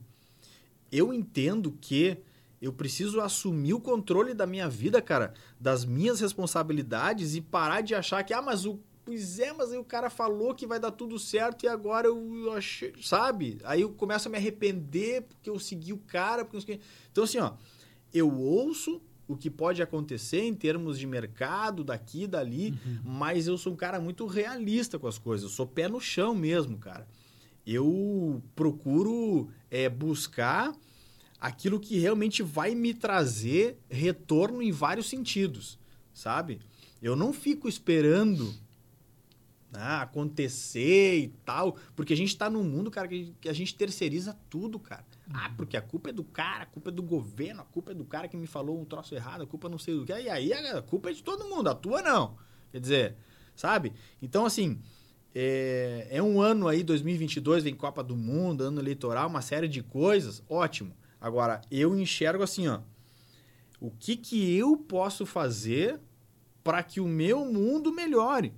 Eu 0.93 1.11
entendo 1.11 1.73
que 1.81 2.19
eu 2.61 2.71
preciso 2.71 3.19
assumir 3.19 3.73
o 3.73 3.81
controle 3.81 4.35
da 4.35 4.47
minha 4.47 4.69
vida, 4.69 5.01
cara, 5.01 5.33
das 5.59 5.87
minhas 5.87 6.21
responsabilidades 6.21 7.35
e 7.35 7.41
parar 7.41 7.81
de 7.81 7.95
achar 7.95 8.23
que, 8.23 8.35
ah, 8.35 8.43
mas 8.43 8.67
o. 8.67 8.79
Pois 9.05 9.41
é, 9.41 9.53
mas 9.53 9.73
aí 9.73 9.79
o 9.79 9.85
cara 9.85 10.09
falou 10.09 10.55
que 10.55 10.65
vai 10.65 10.79
dar 10.79 10.93
tudo 10.93 11.19
certo 11.19 11.65
e 11.65 11.69
agora 11.69 12.07
eu, 12.07 12.53
achei. 12.53 12.93
Sabe? 13.03 13.59
Aí 13.65 13.81
eu 13.81 13.91
começo 13.91 14.29
a 14.29 14.31
me 14.31 14.37
arrepender 14.37 15.23
porque 15.23 15.51
eu 15.51 15.59
segui 15.59 15.93
o 15.93 15.99
cara. 15.99 16.45
Porque. 16.45 16.79
Então, 17.11 17.25
assim, 17.25 17.39
ó, 17.39 17.55
eu 18.15 18.33
ouço 18.33 19.03
o 19.33 19.37
que 19.37 19.51
pode 19.51 19.83
acontecer 19.83 20.43
em 20.43 20.55
termos 20.55 20.99
de 20.99 21.07
mercado, 21.07 21.83
daqui, 21.83 22.27
dali, 22.27 22.75
mas 23.05 23.47
eu 23.47 23.57
sou 23.57 23.73
um 23.73 23.77
cara 23.77 24.01
muito 24.01 24.27
realista 24.27 24.99
com 24.99 25.07
as 25.07 25.19
coisas. 25.19 25.45
Eu 25.45 25.55
sou 25.55 25.67
pé 25.67 25.89
no 25.89 26.01
chão 26.01 26.35
mesmo, 26.35 26.79
cara. 26.79 27.07
Eu 27.67 28.43
procuro 28.55 29.49
é, 29.71 29.89
buscar 29.89 30.75
aquilo 31.41 31.81
que 31.81 31.99
realmente 31.99 32.43
vai 32.43 32.75
me 32.75 32.95
trazer 32.95 33.79
retorno 33.91 34.63
em 34.63 34.71
vários 34.71 35.09
sentidos, 35.09 35.79
sabe? 36.15 36.61
Eu 37.01 37.17
não 37.17 37.33
fico 37.33 37.69
esperando 37.69 38.55
né, 39.73 39.97
acontecer 40.01 41.19
e 41.19 41.29
tal, 41.45 41.77
porque 41.97 42.13
a 42.13 42.17
gente 42.17 42.37
tá 42.37 42.49
num 42.51 42.63
mundo, 42.63 42.91
cara, 42.91 43.09
que 43.09 43.35
a 43.49 43.53
gente 43.53 43.75
terceiriza 43.75 44.39
tudo, 44.51 44.79
cara. 44.79 45.05
Ah, 45.33 45.51
porque 45.57 45.77
a 45.77 45.83
culpa 45.83 46.11
é 46.11 46.13
do 46.13 46.25
cara, 46.25 46.65
a 46.65 46.67
culpa 46.67 46.91
é 46.91 46.93
do 46.93 47.03
governo, 47.03 47.63
a 47.63 47.65
culpa 47.65 47.93
é 47.93 47.95
do 47.95 48.05
cara 48.05 48.29
que 48.29 48.37
me 48.37 48.47
falou 48.47 48.81
um 48.81 48.85
troço 48.85 49.15
errado, 49.15 49.43
a 49.43 49.47
culpa 49.47 49.69
não 49.69 49.79
sei 49.79 49.95
do 49.95 50.05
que. 50.05 50.13
E 50.13 50.29
aí 50.29 50.53
a 50.53 50.83
culpa 50.83 51.11
é 51.11 51.13
de 51.13 51.23
todo 51.23 51.49
mundo, 51.49 51.69
a 51.69 51.75
tua 51.75 52.03
não. 52.03 52.37
Quer 52.71 52.81
dizer, 52.81 53.17
sabe? 53.55 53.93
Então, 54.21 54.45
assim, 54.45 54.81
é, 55.35 56.09
é 56.11 56.23
um 56.23 56.41
ano 56.41 56.69
aí, 56.69 56.83
2022, 56.83 57.65
vem 57.65 57.75
Copa 57.75 58.03
do 58.03 58.17
Mundo, 58.17 58.65
ano 58.65 58.81
eleitoral, 58.81 59.29
uma 59.29 59.43
série 59.43 59.69
de 59.69 59.83
coisas, 59.83 60.43
ótimo. 60.49 60.95
Agora, 61.21 61.61
eu 61.71 61.97
enxergo 61.97 62.43
assim, 62.43 62.69
ó, 62.69 62.81
o 63.81 63.91
que 63.91 64.17
que 64.17 64.57
eu 64.57 64.77
posso 64.77 65.25
fazer 65.25 66.01
para 66.63 66.83
que 66.83 67.01
o 67.01 67.09
meu 67.09 67.45
mundo 67.45 67.93
melhore? 67.93 68.53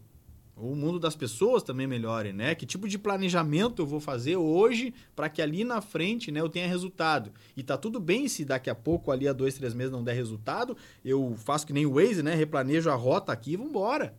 O 0.57 0.75
mundo 0.77 1.01
das 1.01 1.17
pessoas 1.17 1.63
também 1.63 1.87
melhore, 1.87 2.33
né? 2.33 2.55
Que 2.55 2.65
tipo 2.65 2.89
de 2.89 2.97
planejamento 2.99 3.83
eu 3.83 3.87
vou 3.87 3.99
fazer 3.99 4.37
hoje 4.37 4.95
para 5.17 5.29
que 5.29 5.43
ali 5.43 5.65
na 5.65 5.81
frente, 5.81 6.31
né, 6.31 6.41
eu 6.41 6.49
tenha 6.49 6.69
resultado? 6.69 7.33
E 7.57 7.63
tá 7.63 7.77
tudo 7.77 7.99
bem 7.99 8.29
se 8.29 8.45
daqui 8.45 8.71
a 8.71 8.75
pouco, 8.75 9.11
ali 9.11 9.27
a 9.27 9.33
dois, 9.33 9.55
três 9.55 9.75
meses 9.75 9.91
não 9.91 10.05
der 10.05 10.15
resultado, 10.15 10.77
eu 11.05 11.35
faço 11.37 11.67
que 11.67 11.73
nem 11.73 11.87
o 11.87 11.95
Waze, 11.95 12.23
né? 12.23 12.35
Replanejo 12.35 12.89
a 12.89 12.95
rota 12.95 13.33
aqui 13.33 13.53
e 13.53 13.57
vambora 13.57 14.15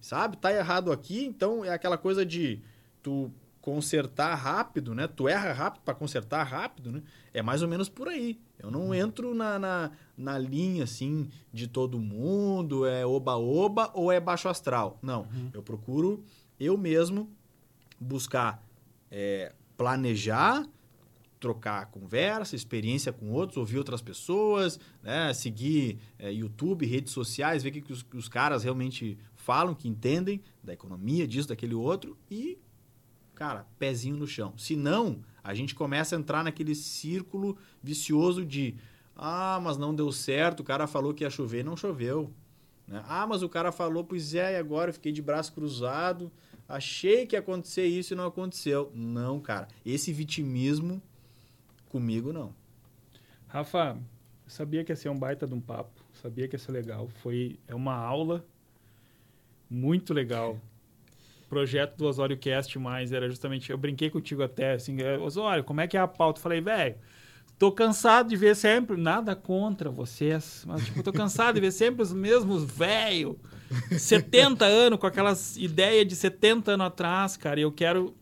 sabe? 0.00 0.36
Tá 0.36 0.52
errado 0.52 0.92
aqui, 0.92 1.24
então 1.24 1.64
é 1.64 1.70
aquela 1.70 1.98
coisa 1.98 2.24
de 2.24 2.60
tu 3.02 3.30
consertar 3.68 4.34
rápido, 4.34 4.94
né? 4.94 5.06
Tu 5.06 5.28
erra 5.28 5.52
rápido 5.52 5.82
para 5.82 5.94
consertar 5.94 6.42
rápido, 6.42 6.90
né? 6.90 7.02
É 7.34 7.42
mais 7.42 7.60
ou 7.60 7.68
menos 7.68 7.86
por 7.86 8.08
aí. 8.08 8.40
Eu 8.58 8.70
não 8.70 8.94
entro 8.94 9.34
na, 9.34 9.58
na, 9.58 9.90
na 10.16 10.38
linha, 10.38 10.84
assim, 10.84 11.28
de 11.52 11.66
todo 11.68 12.00
mundo, 12.00 12.86
é 12.86 13.04
oba-oba 13.04 13.90
ou 13.92 14.10
é 14.10 14.18
baixo 14.18 14.48
astral. 14.48 14.98
Não, 15.02 15.28
eu 15.52 15.62
procuro 15.62 16.24
eu 16.58 16.78
mesmo 16.78 17.30
buscar 18.00 18.64
é, 19.10 19.52
planejar, 19.76 20.66
trocar 21.38 21.90
conversa, 21.90 22.56
experiência 22.56 23.12
com 23.12 23.30
outros, 23.30 23.58
ouvir 23.58 23.76
outras 23.76 24.00
pessoas, 24.00 24.80
né? 25.02 25.34
seguir 25.34 25.98
é, 26.18 26.32
YouTube, 26.32 26.86
redes 26.86 27.12
sociais, 27.12 27.62
ver 27.62 27.68
o 27.68 27.72
que, 27.72 27.82
que 27.82 27.92
os, 27.92 28.02
que 28.02 28.16
os 28.16 28.30
caras 28.30 28.64
realmente 28.64 29.18
falam, 29.36 29.74
que 29.74 29.88
entendem 29.88 30.40
da 30.64 30.72
economia, 30.72 31.28
disso, 31.28 31.48
daquele 31.48 31.74
outro 31.74 32.16
e, 32.30 32.58
cara, 33.38 33.64
pezinho 33.78 34.16
no 34.16 34.26
chão. 34.26 34.52
Se 34.58 34.74
não, 34.74 35.20
a 35.44 35.54
gente 35.54 35.72
começa 35.72 36.16
a 36.16 36.18
entrar 36.18 36.42
naquele 36.42 36.74
círculo 36.74 37.56
vicioso 37.80 38.44
de 38.44 38.74
ah, 39.14 39.60
mas 39.62 39.78
não 39.78 39.94
deu 39.94 40.10
certo, 40.10 40.60
o 40.60 40.64
cara 40.64 40.88
falou 40.88 41.14
que 41.14 41.22
ia 41.22 41.30
chover, 41.30 41.64
não 41.64 41.76
choveu. 41.76 42.32
né? 42.84 43.00
Ah, 43.06 43.28
mas 43.28 43.40
o 43.44 43.48
cara 43.48 43.70
falou, 43.70 44.02
pois 44.02 44.34
é, 44.34 44.54
e 44.54 44.56
agora 44.56 44.90
eu 44.90 44.94
fiquei 44.94 45.12
de 45.12 45.22
braço 45.22 45.52
cruzado, 45.52 46.32
achei 46.68 47.26
que 47.26 47.36
ia 47.36 47.38
acontecer 47.38 47.86
isso 47.86 48.12
e 48.12 48.16
não 48.16 48.26
aconteceu. 48.26 48.90
Não, 48.92 49.38
cara, 49.38 49.68
esse 49.86 50.12
vitimismo 50.12 51.00
comigo 51.88 52.32
não. 52.32 52.52
Rafa, 53.46 53.96
eu 54.46 54.50
sabia 54.50 54.82
que 54.82 54.90
ia 54.90 54.96
ser 54.96 55.10
um 55.10 55.18
baita 55.18 55.46
de 55.46 55.54
um 55.54 55.60
papo, 55.60 56.02
sabia 56.20 56.48
que 56.48 56.56
ia 56.56 56.58
ser 56.58 56.72
legal. 56.72 57.08
Foi 57.22 57.56
é 57.68 57.74
uma 57.74 57.94
aula 57.94 58.44
muito 59.70 60.12
legal. 60.12 60.54
O 60.54 60.60
projeto 61.48 61.96
do 61.96 62.06
Osório 62.06 62.36
Cast 62.36 62.78
mais 62.78 63.12
era 63.12 63.28
justamente, 63.28 63.70
eu 63.70 63.78
brinquei 63.78 64.10
contigo 64.10 64.42
até 64.42 64.72
assim, 64.72 65.00
é, 65.00 65.18
Osório, 65.18 65.64
como 65.64 65.80
é 65.80 65.86
que 65.86 65.96
é 65.96 66.00
a 66.00 66.06
pauta? 66.06 66.38
Eu 66.38 66.42
falei, 66.42 66.60
velho, 66.60 66.96
tô 67.58 67.72
cansado 67.72 68.28
de 68.28 68.36
ver 68.36 68.54
sempre, 68.54 68.96
nada 68.96 69.34
contra 69.34 69.90
vocês, 69.90 70.64
mas 70.66 70.84
tipo, 70.84 71.02
tô 71.02 71.12
cansado 71.12 71.56
de 71.56 71.60
ver 71.60 71.72
sempre 71.72 72.02
os 72.02 72.12
mesmos 72.12 72.64
velho, 72.64 73.38
70 73.90 74.64
anos 74.64 74.98
com 74.98 75.06
aquelas 75.06 75.56
ideias 75.56 76.06
de 76.06 76.14
70 76.14 76.72
anos 76.72 76.86
atrás, 76.86 77.36
cara, 77.36 77.58
e 77.58 77.62
eu 77.62 77.72
quero 77.72 78.14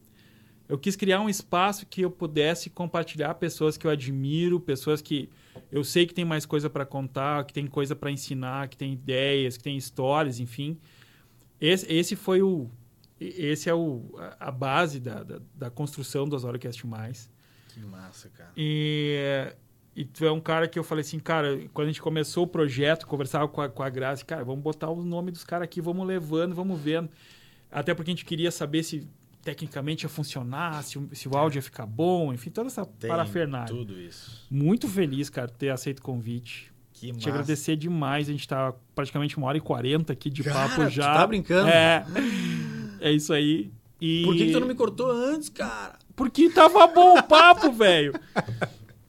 eu 0.68 0.76
quis 0.76 0.96
criar 0.96 1.20
um 1.20 1.28
espaço 1.28 1.86
que 1.86 2.02
eu 2.02 2.10
pudesse 2.10 2.68
compartilhar 2.70 3.34
pessoas 3.34 3.76
que 3.76 3.86
eu 3.86 3.90
admiro, 3.90 4.58
pessoas 4.58 5.00
que 5.00 5.28
eu 5.70 5.84
sei 5.84 6.06
que 6.06 6.14
tem 6.14 6.24
mais 6.24 6.44
coisa 6.44 6.68
para 6.68 6.84
contar, 6.84 7.44
que 7.44 7.52
tem 7.52 7.66
coisa 7.66 7.94
para 7.94 8.10
ensinar, 8.10 8.68
que 8.68 8.76
tem 8.76 8.92
ideias, 8.92 9.56
que 9.56 9.62
tem 9.62 9.76
histórias, 9.76 10.40
enfim. 10.40 10.76
Esse, 11.60 11.90
esse 11.92 12.16
foi 12.16 12.42
o. 12.42 12.68
Esse 13.20 13.68
é 13.70 13.74
o, 13.74 14.14
a 14.18 14.48
a 14.48 14.50
base 14.50 15.00
da, 15.00 15.22
da, 15.22 15.40
da 15.54 15.70
construção 15.70 16.28
do 16.28 16.36
Osório 16.36 16.58
Cast 16.60 16.86
Mais. 16.86 17.30
Que 17.68 17.80
massa, 17.80 18.28
cara. 18.30 18.50
E, 18.56 19.52
e 19.94 20.04
tu 20.04 20.24
é 20.24 20.30
um 20.32 20.40
cara 20.40 20.68
que 20.68 20.78
eu 20.78 20.84
falei 20.84 21.00
assim, 21.02 21.18
cara, 21.18 21.58
quando 21.72 21.86
a 21.88 21.90
gente 21.90 22.02
começou 22.02 22.44
o 22.44 22.46
projeto, 22.46 23.06
conversava 23.06 23.48
com 23.48 23.60
a, 23.62 23.68
com 23.68 23.82
a 23.82 23.88
Graça, 23.88 24.24
cara, 24.24 24.44
vamos 24.44 24.62
botar 24.62 24.90
o 24.90 25.02
nome 25.02 25.30
dos 25.30 25.44
caras 25.44 25.64
aqui, 25.64 25.80
vamos 25.80 26.06
levando, 26.06 26.54
vamos 26.54 26.78
vendo. 26.80 27.08
Até 27.70 27.94
porque 27.94 28.10
a 28.10 28.14
gente 28.14 28.24
queria 28.24 28.50
saber 28.50 28.82
se 28.82 29.06
tecnicamente 29.42 30.04
ia 30.04 30.08
funcionar, 30.08 30.82
se, 30.82 30.98
o- 30.98 31.08
se 31.12 31.28
o 31.28 31.36
áudio 31.36 31.58
ia 31.58 31.62
ficar 31.62 31.86
bom, 31.86 32.32
enfim, 32.34 32.50
toda 32.50 32.66
essa 32.68 32.84
Tem 32.84 33.08
parafernália. 33.08 33.68
tudo 33.68 33.98
isso. 34.00 34.46
Muito 34.50 34.88
feliz, 34.88 35.30
cara, 35.30 35.48
ter 35.48 35.70
aceito 35.70 36.00
o 36.00 36.02
convite. 36.02 36.72
Que 36.92 37.12
Te 37.12 37.28
agradecer 37.28 37.76
demais. 37.76 38.26
A 38.28 38.32
gente 38.32 38.48
tá 38.48 38.72
praticamente 38.94 39.36
uma 39.36 39.46
hora 39.48 39.58
e 39.58 39.60
quarenta 39.60 40.14
aqui 40.14 40.30
de 40.30 40.42
Cara, 40.42 40.68
papo 40.70 40.84
tu 40.84 40.90
já. 40.90 41.12
tá 41.14 41.26
brincando? 41.26 41.68
É. 41.68 42.04
É 43.00 43.10
isso 43.12 43.32
aí. 43.32 43.70
E... 44.00 44.22
Por 44.24 44.34
que, 44.36 44.46
que 44.46 44.52
tu 44.52 44.60
não 44.60 44.66
me 44.68 44.74
cortou 44.74 45.10
antes, 45.10 45.48
cara? 45.48 45.98
Porque 46.14 46.48
tava 46.50 46.86
bom 46.86 47.18
o 47.18 47.22
papo, 47.22 47.70
velho. 47.72 48.12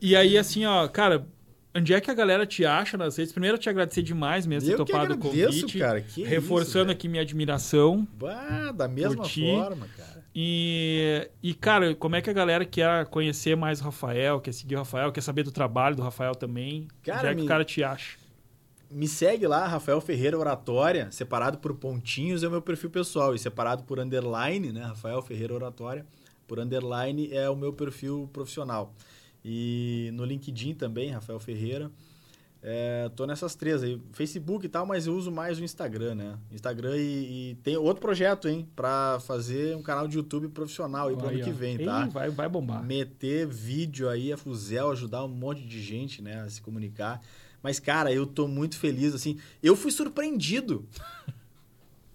E 0.01 0.15
aí, 0.15 0.37
assim, 0.37 0.65
ó, 0.65 0.87
cara, 0.87 1.27
onde 1.75 1.93
é 1.93 1.99
que 2.01 2.09
a 2.11 2.13
galera 2.13 2.45
te 2.45 2.65
acha 2.65 2.97
nas 2.97 3.17
redes? 3.17 3.31
Primeiro, 3.31 3.55
eu 3.55 3.59
te 3.59 3.69
agradecer 3.69 4.01
demais 4.01 4.45
mesmo 4.45 4.69
ter 4.69 4.73
Eu 4.79 4.85
que 4.85 4.91
topado 4.91 5.13
o 5.13 5.17
convite. 5.17 5.77
cara. 5.79 6.01
Que 6.01 6.23
reforçando 6.23 6.85
isso, 6.85 6.91
aqui 6.91 7.07
minha 7.07 7.21
admiração. 7.23 8.07
Bah, 8.17 8.71
da 8.71 8.87
mesma 8.87 9.23
forma, 9.25 9.87
cara. 9.97 10.17
E, 10.39 11.29
e, 11.41 11.53
cara, 11.55 11.95
como 11.95 12.15
é 12.15 12.21
que 12.21 12.29
a 12.29 12.33
galera 12.33 12.63
quer 12.63 13.07
conhecer 13.07 13.55
mais 13.57 13.81
o 13.81 13.85
Rafael, 13.85 14.39
quer 14.39 14.53
seguir 14.53 14.75
o 14.75 14.79
Rafael, 14.79 15.11
quer 15.11 15.21
saber 15.21 15.41
do 15.43 15.51
trabalho 15.51 15.95
do 15.95 16.01
Rafael 16.03 16.35
também? 16.35 16.87
Cara, 17.03 17.21
Já 17.23 17.27
é 17.29 17.33
que 17.33 17.39
me- 17.39 17.45
o 17.45 17.47
cara 17.47 17.65
te 17.65 17.83
acha? 17.83 18.17
Me 18.89 19.07
segue 19.07 19.45
lá, 19.47 19.67
Rafael 19.67 19.99
Ferreira 19.99 20.37
Oratória, 20.37 21.11
separado 21.11 21.57
por 21.57 21.73
pontinhos 21.75 22.43
é 22.43 22.47
o 22.47 22.51
meu 22.51 22.61
perfil 22.61 22.89
pessoal 22.89 23.35
e 23.35 23.39
separado 23.39 23.83
por 23.83 23.99
underline, 23.99 24.71
né? 24.71 24.83
Rafael 24.83 25.21
Ferreira 25.21 25.53
Oratória, 25.53 26.05
por 26.47 26.59
underline 26.59 27.33
é 27.33 27.49
o 27.49 27.55
meu 27.55 27.73
perfil 27.73 28.29
profissional. 28.31 28.93
E 29.43 30.09
no 30.13 30.23
LinkedIn 30.23 30.73
também, 30.73 31.11
Rafael 31.11 31.39
Ferreira. 31.39 31.91
É, 32.61 33.09
tô 33.15 33.25
nessas 33.25 33.55
três 33.55 33.83
aí, 33.83 34.01
Facebook 34.13 34.65
e 34.65 34.69
tal, 34.69 34.85
mas 34.85 35.05
eu 35.05 35.15
uso 35.15 35.31
mais 35.31 35.59
o 35.59 35.63
Instagram, 35.63 36.15
né? 36.15 36.37
Instagram 36.51 36.97
e, 36.97 37.51
e 37.51 37.55
tem 37.63 37.77
outro 37.77 38.01
projeto, 38.01 38.47
hein? 38.49 38.67
Pra 38.75 39.19
fazer 39.19 39.75
um 39.75 39.83
canal 39.83 40.07
de 40.07 40.17
YouTube 40.17 40.47
profissional 40.49 41.07
aí 41.07 41.15
pro 41.15 41.27
ano 41.27 41.37
Aí, 41.37 41.43
que 41.43 41.51
vem, 41.51 41.77
tá? 41.77 42.05
vai, 42.07 42.29
vai 42.29 42.49
bombar. 42.49 42.83
meter 42.83 43.45
vídeo 43.47 44.09
aí 44.09 44.33
a 44.33 44.37
fuzel, 44.37 44.91
ajudar 44.91 45.23
um 45.23 45.29
monte 45.29 45.65
de 45.65 45.81
gente, 45.81 46.21
né, 46.21 46.41
a 46.41 46.49
se 46.49 46.61
comunicar. 46.61 47.21
Mas, 47.61 47.79
cara, 47.79 48.11
eu 48.11 48.25
tô 48.25 48.47
muito 48.47 48.77
feliz, 48.77 49.13
assim. 49.13 49.37
Eu 49.61 49.75
fui 49.75 49.91
surpreendido. 49.91 50.87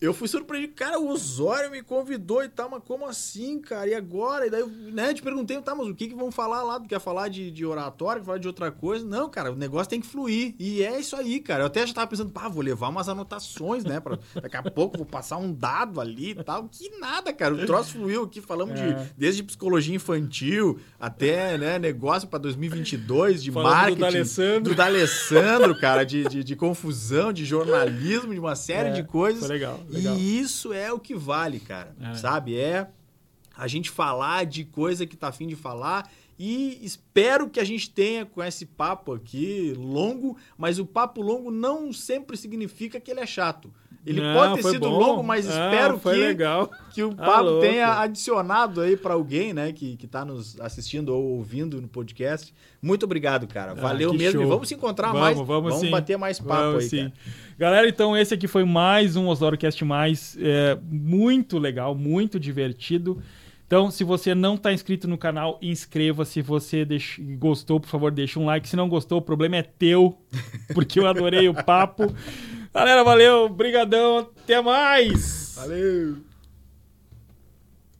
Eu 0.02 0.12
fui 0.12 0.26
surpreendido. 0.26 0.72
Cara, 0.74 0.98
o 0.98 1.08
Osório 1.08 1.70
me 1.70 1.80
convidou 1.82 2.42
e 2.42 2.48
tal, 2.48 2.68
mas 2.68 2.82
como 2.84 3.06
assim, 3.06 3.60
cara? 3.60 3.88
E 3.88 3.94
agora? 3.94 4.46
E 4.46 4.50
daí, 4.50 4.60
eu, 4.60 4.66
né, 4.68 5.14
te 5.14 5.22
perguntei, 5.22 5.60
tá, 5.62 5.74
mas 5.74 5.86
o 5.86 5.94
que 5.94 6.08
que 6.08 6.14
vão 6.14 6.30
falar 6.32 6.62
lá? 6.64 6.80
Tu 6.80 6.88
quer 6.88 7.00
falar 7.00 7.28
de, 7.28 7.50
de 7.52 7.64
oratório, 7.64 8.20
quer 8.20 8.26
falar 8.26 8.38
de 8.38 8.48
outra 8.48 8.72
coisa? 8.72 9.06
Não, 9.06 9.30
cara, 9.30 9.52
o 9.52 9.56
negócio 9.56 9.88
tem 9.88 10.00
que 10.00 10.06
fluir. 10.06 10.54
E 10.58 10.82
é 10.82 10.98
isso 10.98 11.14
aí, 11.14 11.38
cara. 11.38 11.62
Eu 11.62 11.66
até 11.68 11.86
já 11.86 11.94
tava 11.94 12.08
pensando, 12.08 12.30
pá, 12.30 12.48
vou 12.48 12.62
levar 12.62 12.88
umas 12.88 13.08
anotações, 13.08 13.84
né? 13.84 14.00
Pra, 14.00 14.18
daqui 14.42 14.56
a 14.56 14.62
pouco 14.64 14.96
vou 14.96 15.06
passar 15.06 15.36
um 15.36 15.52
dado 15.52 16.00
ali 16.00 16.30
e 16.32 16.42
tal. 16.42 16.68
Que 16.68 16.90
nada, 16.98 17.32
cara. 17.32 17.54
O 17.54 17.64
troço 17.64 17.92
fluiu 17.92 18.24
aqui, 18.24 18.40
falamos 18.40 18.78
É. 18.80 18.92
de 18.92 19.12
desde 19.16 19.42
psicologia 19.44 19.94
infantil 19.94 20.80
até, 20.98 21.56
né, 21.56 21.78
negócio 21.78 22.28
pra 22.28 22.38
2022, 22.40 23.42
de 23.42 23.52
Falando 23.52 23.68
do 23.68 23.74
marketing. 23.76 24.00
D'Alessandro. 24.00 24.62
Do 24.70 24.74
D'Alessandro, 24.74 25.78
cara, 25.78 26.04
de, 26.04 26.24
de, 26.24 26.42
de 26.44 26.56
confusão, 26.56 27.32
de 27.32 27.44
jornalismo, 27.44 28.32
de 28.32 28.40
uma 28.40 28.56
série 28.56 28.88
É, 28.88 28.92
de 28.92 29.04
coisas. 29.04 29.40
foi 29.40 29.48
legal, 29.48 29.78
legal. 29.92 30.16
E 30.16 30.40
isso 30.40 30.72
é 30.72 30.92
o 30.92 30.98
que 30.98 31.14
vale, 31.14 31.60
cara. 31.60 31.94
É. 32.00 32.14
Sabe? 32.14 32.56
É 32.56 32.88
a 33.56 33.66
gente 33.66 33.90
falar 33.90 34.44
de 34.44 34.64
coisa 34.64 35.06
que 35.06 35.16
tá 35.16 35.28
afim 35.28 35.46
de 35.46 35.56
falar. 35.56 36.10
E 36.38 36.78
espero 36.82 37.48
que 37.48 37.60
a 37.60 37.64
gente 37.64 37.90
tenha 37.90 38.24
com 38.26 38.42
esse 38.42 38.66
papo 38.66 39.12
aqui 39.12 39.74
longo, 39.76 40.36
mas 40.56 40.78
o 40.78 40.86
papo 40.86 41.20
longo 41.20 41.50
não 41.50 41.92
sempre 41.92 42.36
significa 42.36 42.98
que 42.98 43.10
ele 43.10 43.20
é 43.20 43.26
chato. 43.26 43.72
Ele 44.04 44.20
Não, 44.20 44.34
pode 44.34 44.54
ter 44.62 44.68
sido 44.70 44.88
bom. 44.90 44.98
longo, 44.98 45.22
mas 45.22 45.48
Ah, 45.48 45.70
espero 45.70 45.98
foi 45.98 46.14
que, 46.14 46.20
legal. 46.20 46.68
que 46.92 47.04
o 47.04 47.14
Ah, 47.16 47.24
papo 47.24 47.42
louco. 47.44 47.60
tenha 47.60 48.00
adicionado 48.00 48.80
aí 48.80 48.96
pra 48.96 49.14
alguém, 49.14 49.52
né, 49.54 49.72
que, 49.72 49.96
que 49.96 50.08
tá 50.08 50.24
nos 50.24 50.60
assistindo 50.60 51.10
ou 51.14 51.22
ouvindo 51.36 51.80
no 51.80 51.86
podcast. 51.86 52.52
Muito 52.82 53.04
obrigado, 53.04 53.46
cara. 53.46 53.74
Valeu 53.76 54.10
Ah, 54.10 54.14
mesmo. 54.14 54.42
E 54.42 54.44
vamos 54.44 54.66
se 54.68 54.74
encontrar 54.74 55.12
Vamos, 55.12 55.20
mais. 55.20 55.38
vamos 55.38 55.74
sim. 55.76 55.88
bater 55.90 56.18
mais 56.18 56.40
papo 56.40 56.48
Vamos 56.62 56.82
aí, 56.84 56.90
sim. 56.90 56.96
cara. 56.98 57.12
Galera, 57.56 57.88
então 57.88 58.16
esse 58.16 58.34
aqui 58.34 58.48
foi 58.48 58.64
mais 58.64 59.14
um 59.14 59.28
OsóroCast 59.28 59.84
Mais. 59.84 60.36
É, 60.40 60.76
muito 60.90 61.56
legal, 61.58 61.94
muito 61.94 62.40
divertido. 62.40 63.22
Então, 63.64 63.90
se 63.90 64.04
você 64.04 64.34
não 64.34 64.56
está 64.56 64.70
inscrito 64.70 65.08
no 65.08 65.16
canal, 65.16 65.58
inscreva-se. 65.62 66.32
Se 66.32 66.42
você 66.42 66.84
deix- 66.84 67.18
gostou, 67.38 67.80
por 67.80 67.88
favor, 67.88 68.10
deixa 68.10 68.38
um 68.38 68.44
like. 68.44 68.68
Se 68.68 68.76
não 68.76 68.86
gostou, 68.86 69.18
o 69.18 69.22
problema 69.22 69.56
é 69.56 69.62
teu, 69.62 70.18
porque 70.74 70.98
eu 71.00 71.06
adorei 71.06 71.48
o 71.48 71.54
papo. 71.54 72.12
Galera, 72.74 73.04
valeu, 73.04 73.50
brigadão, 73.50 74.18
até 74.20 74.60
mais! 74.62 75.52
Valeu! 75.56 76.31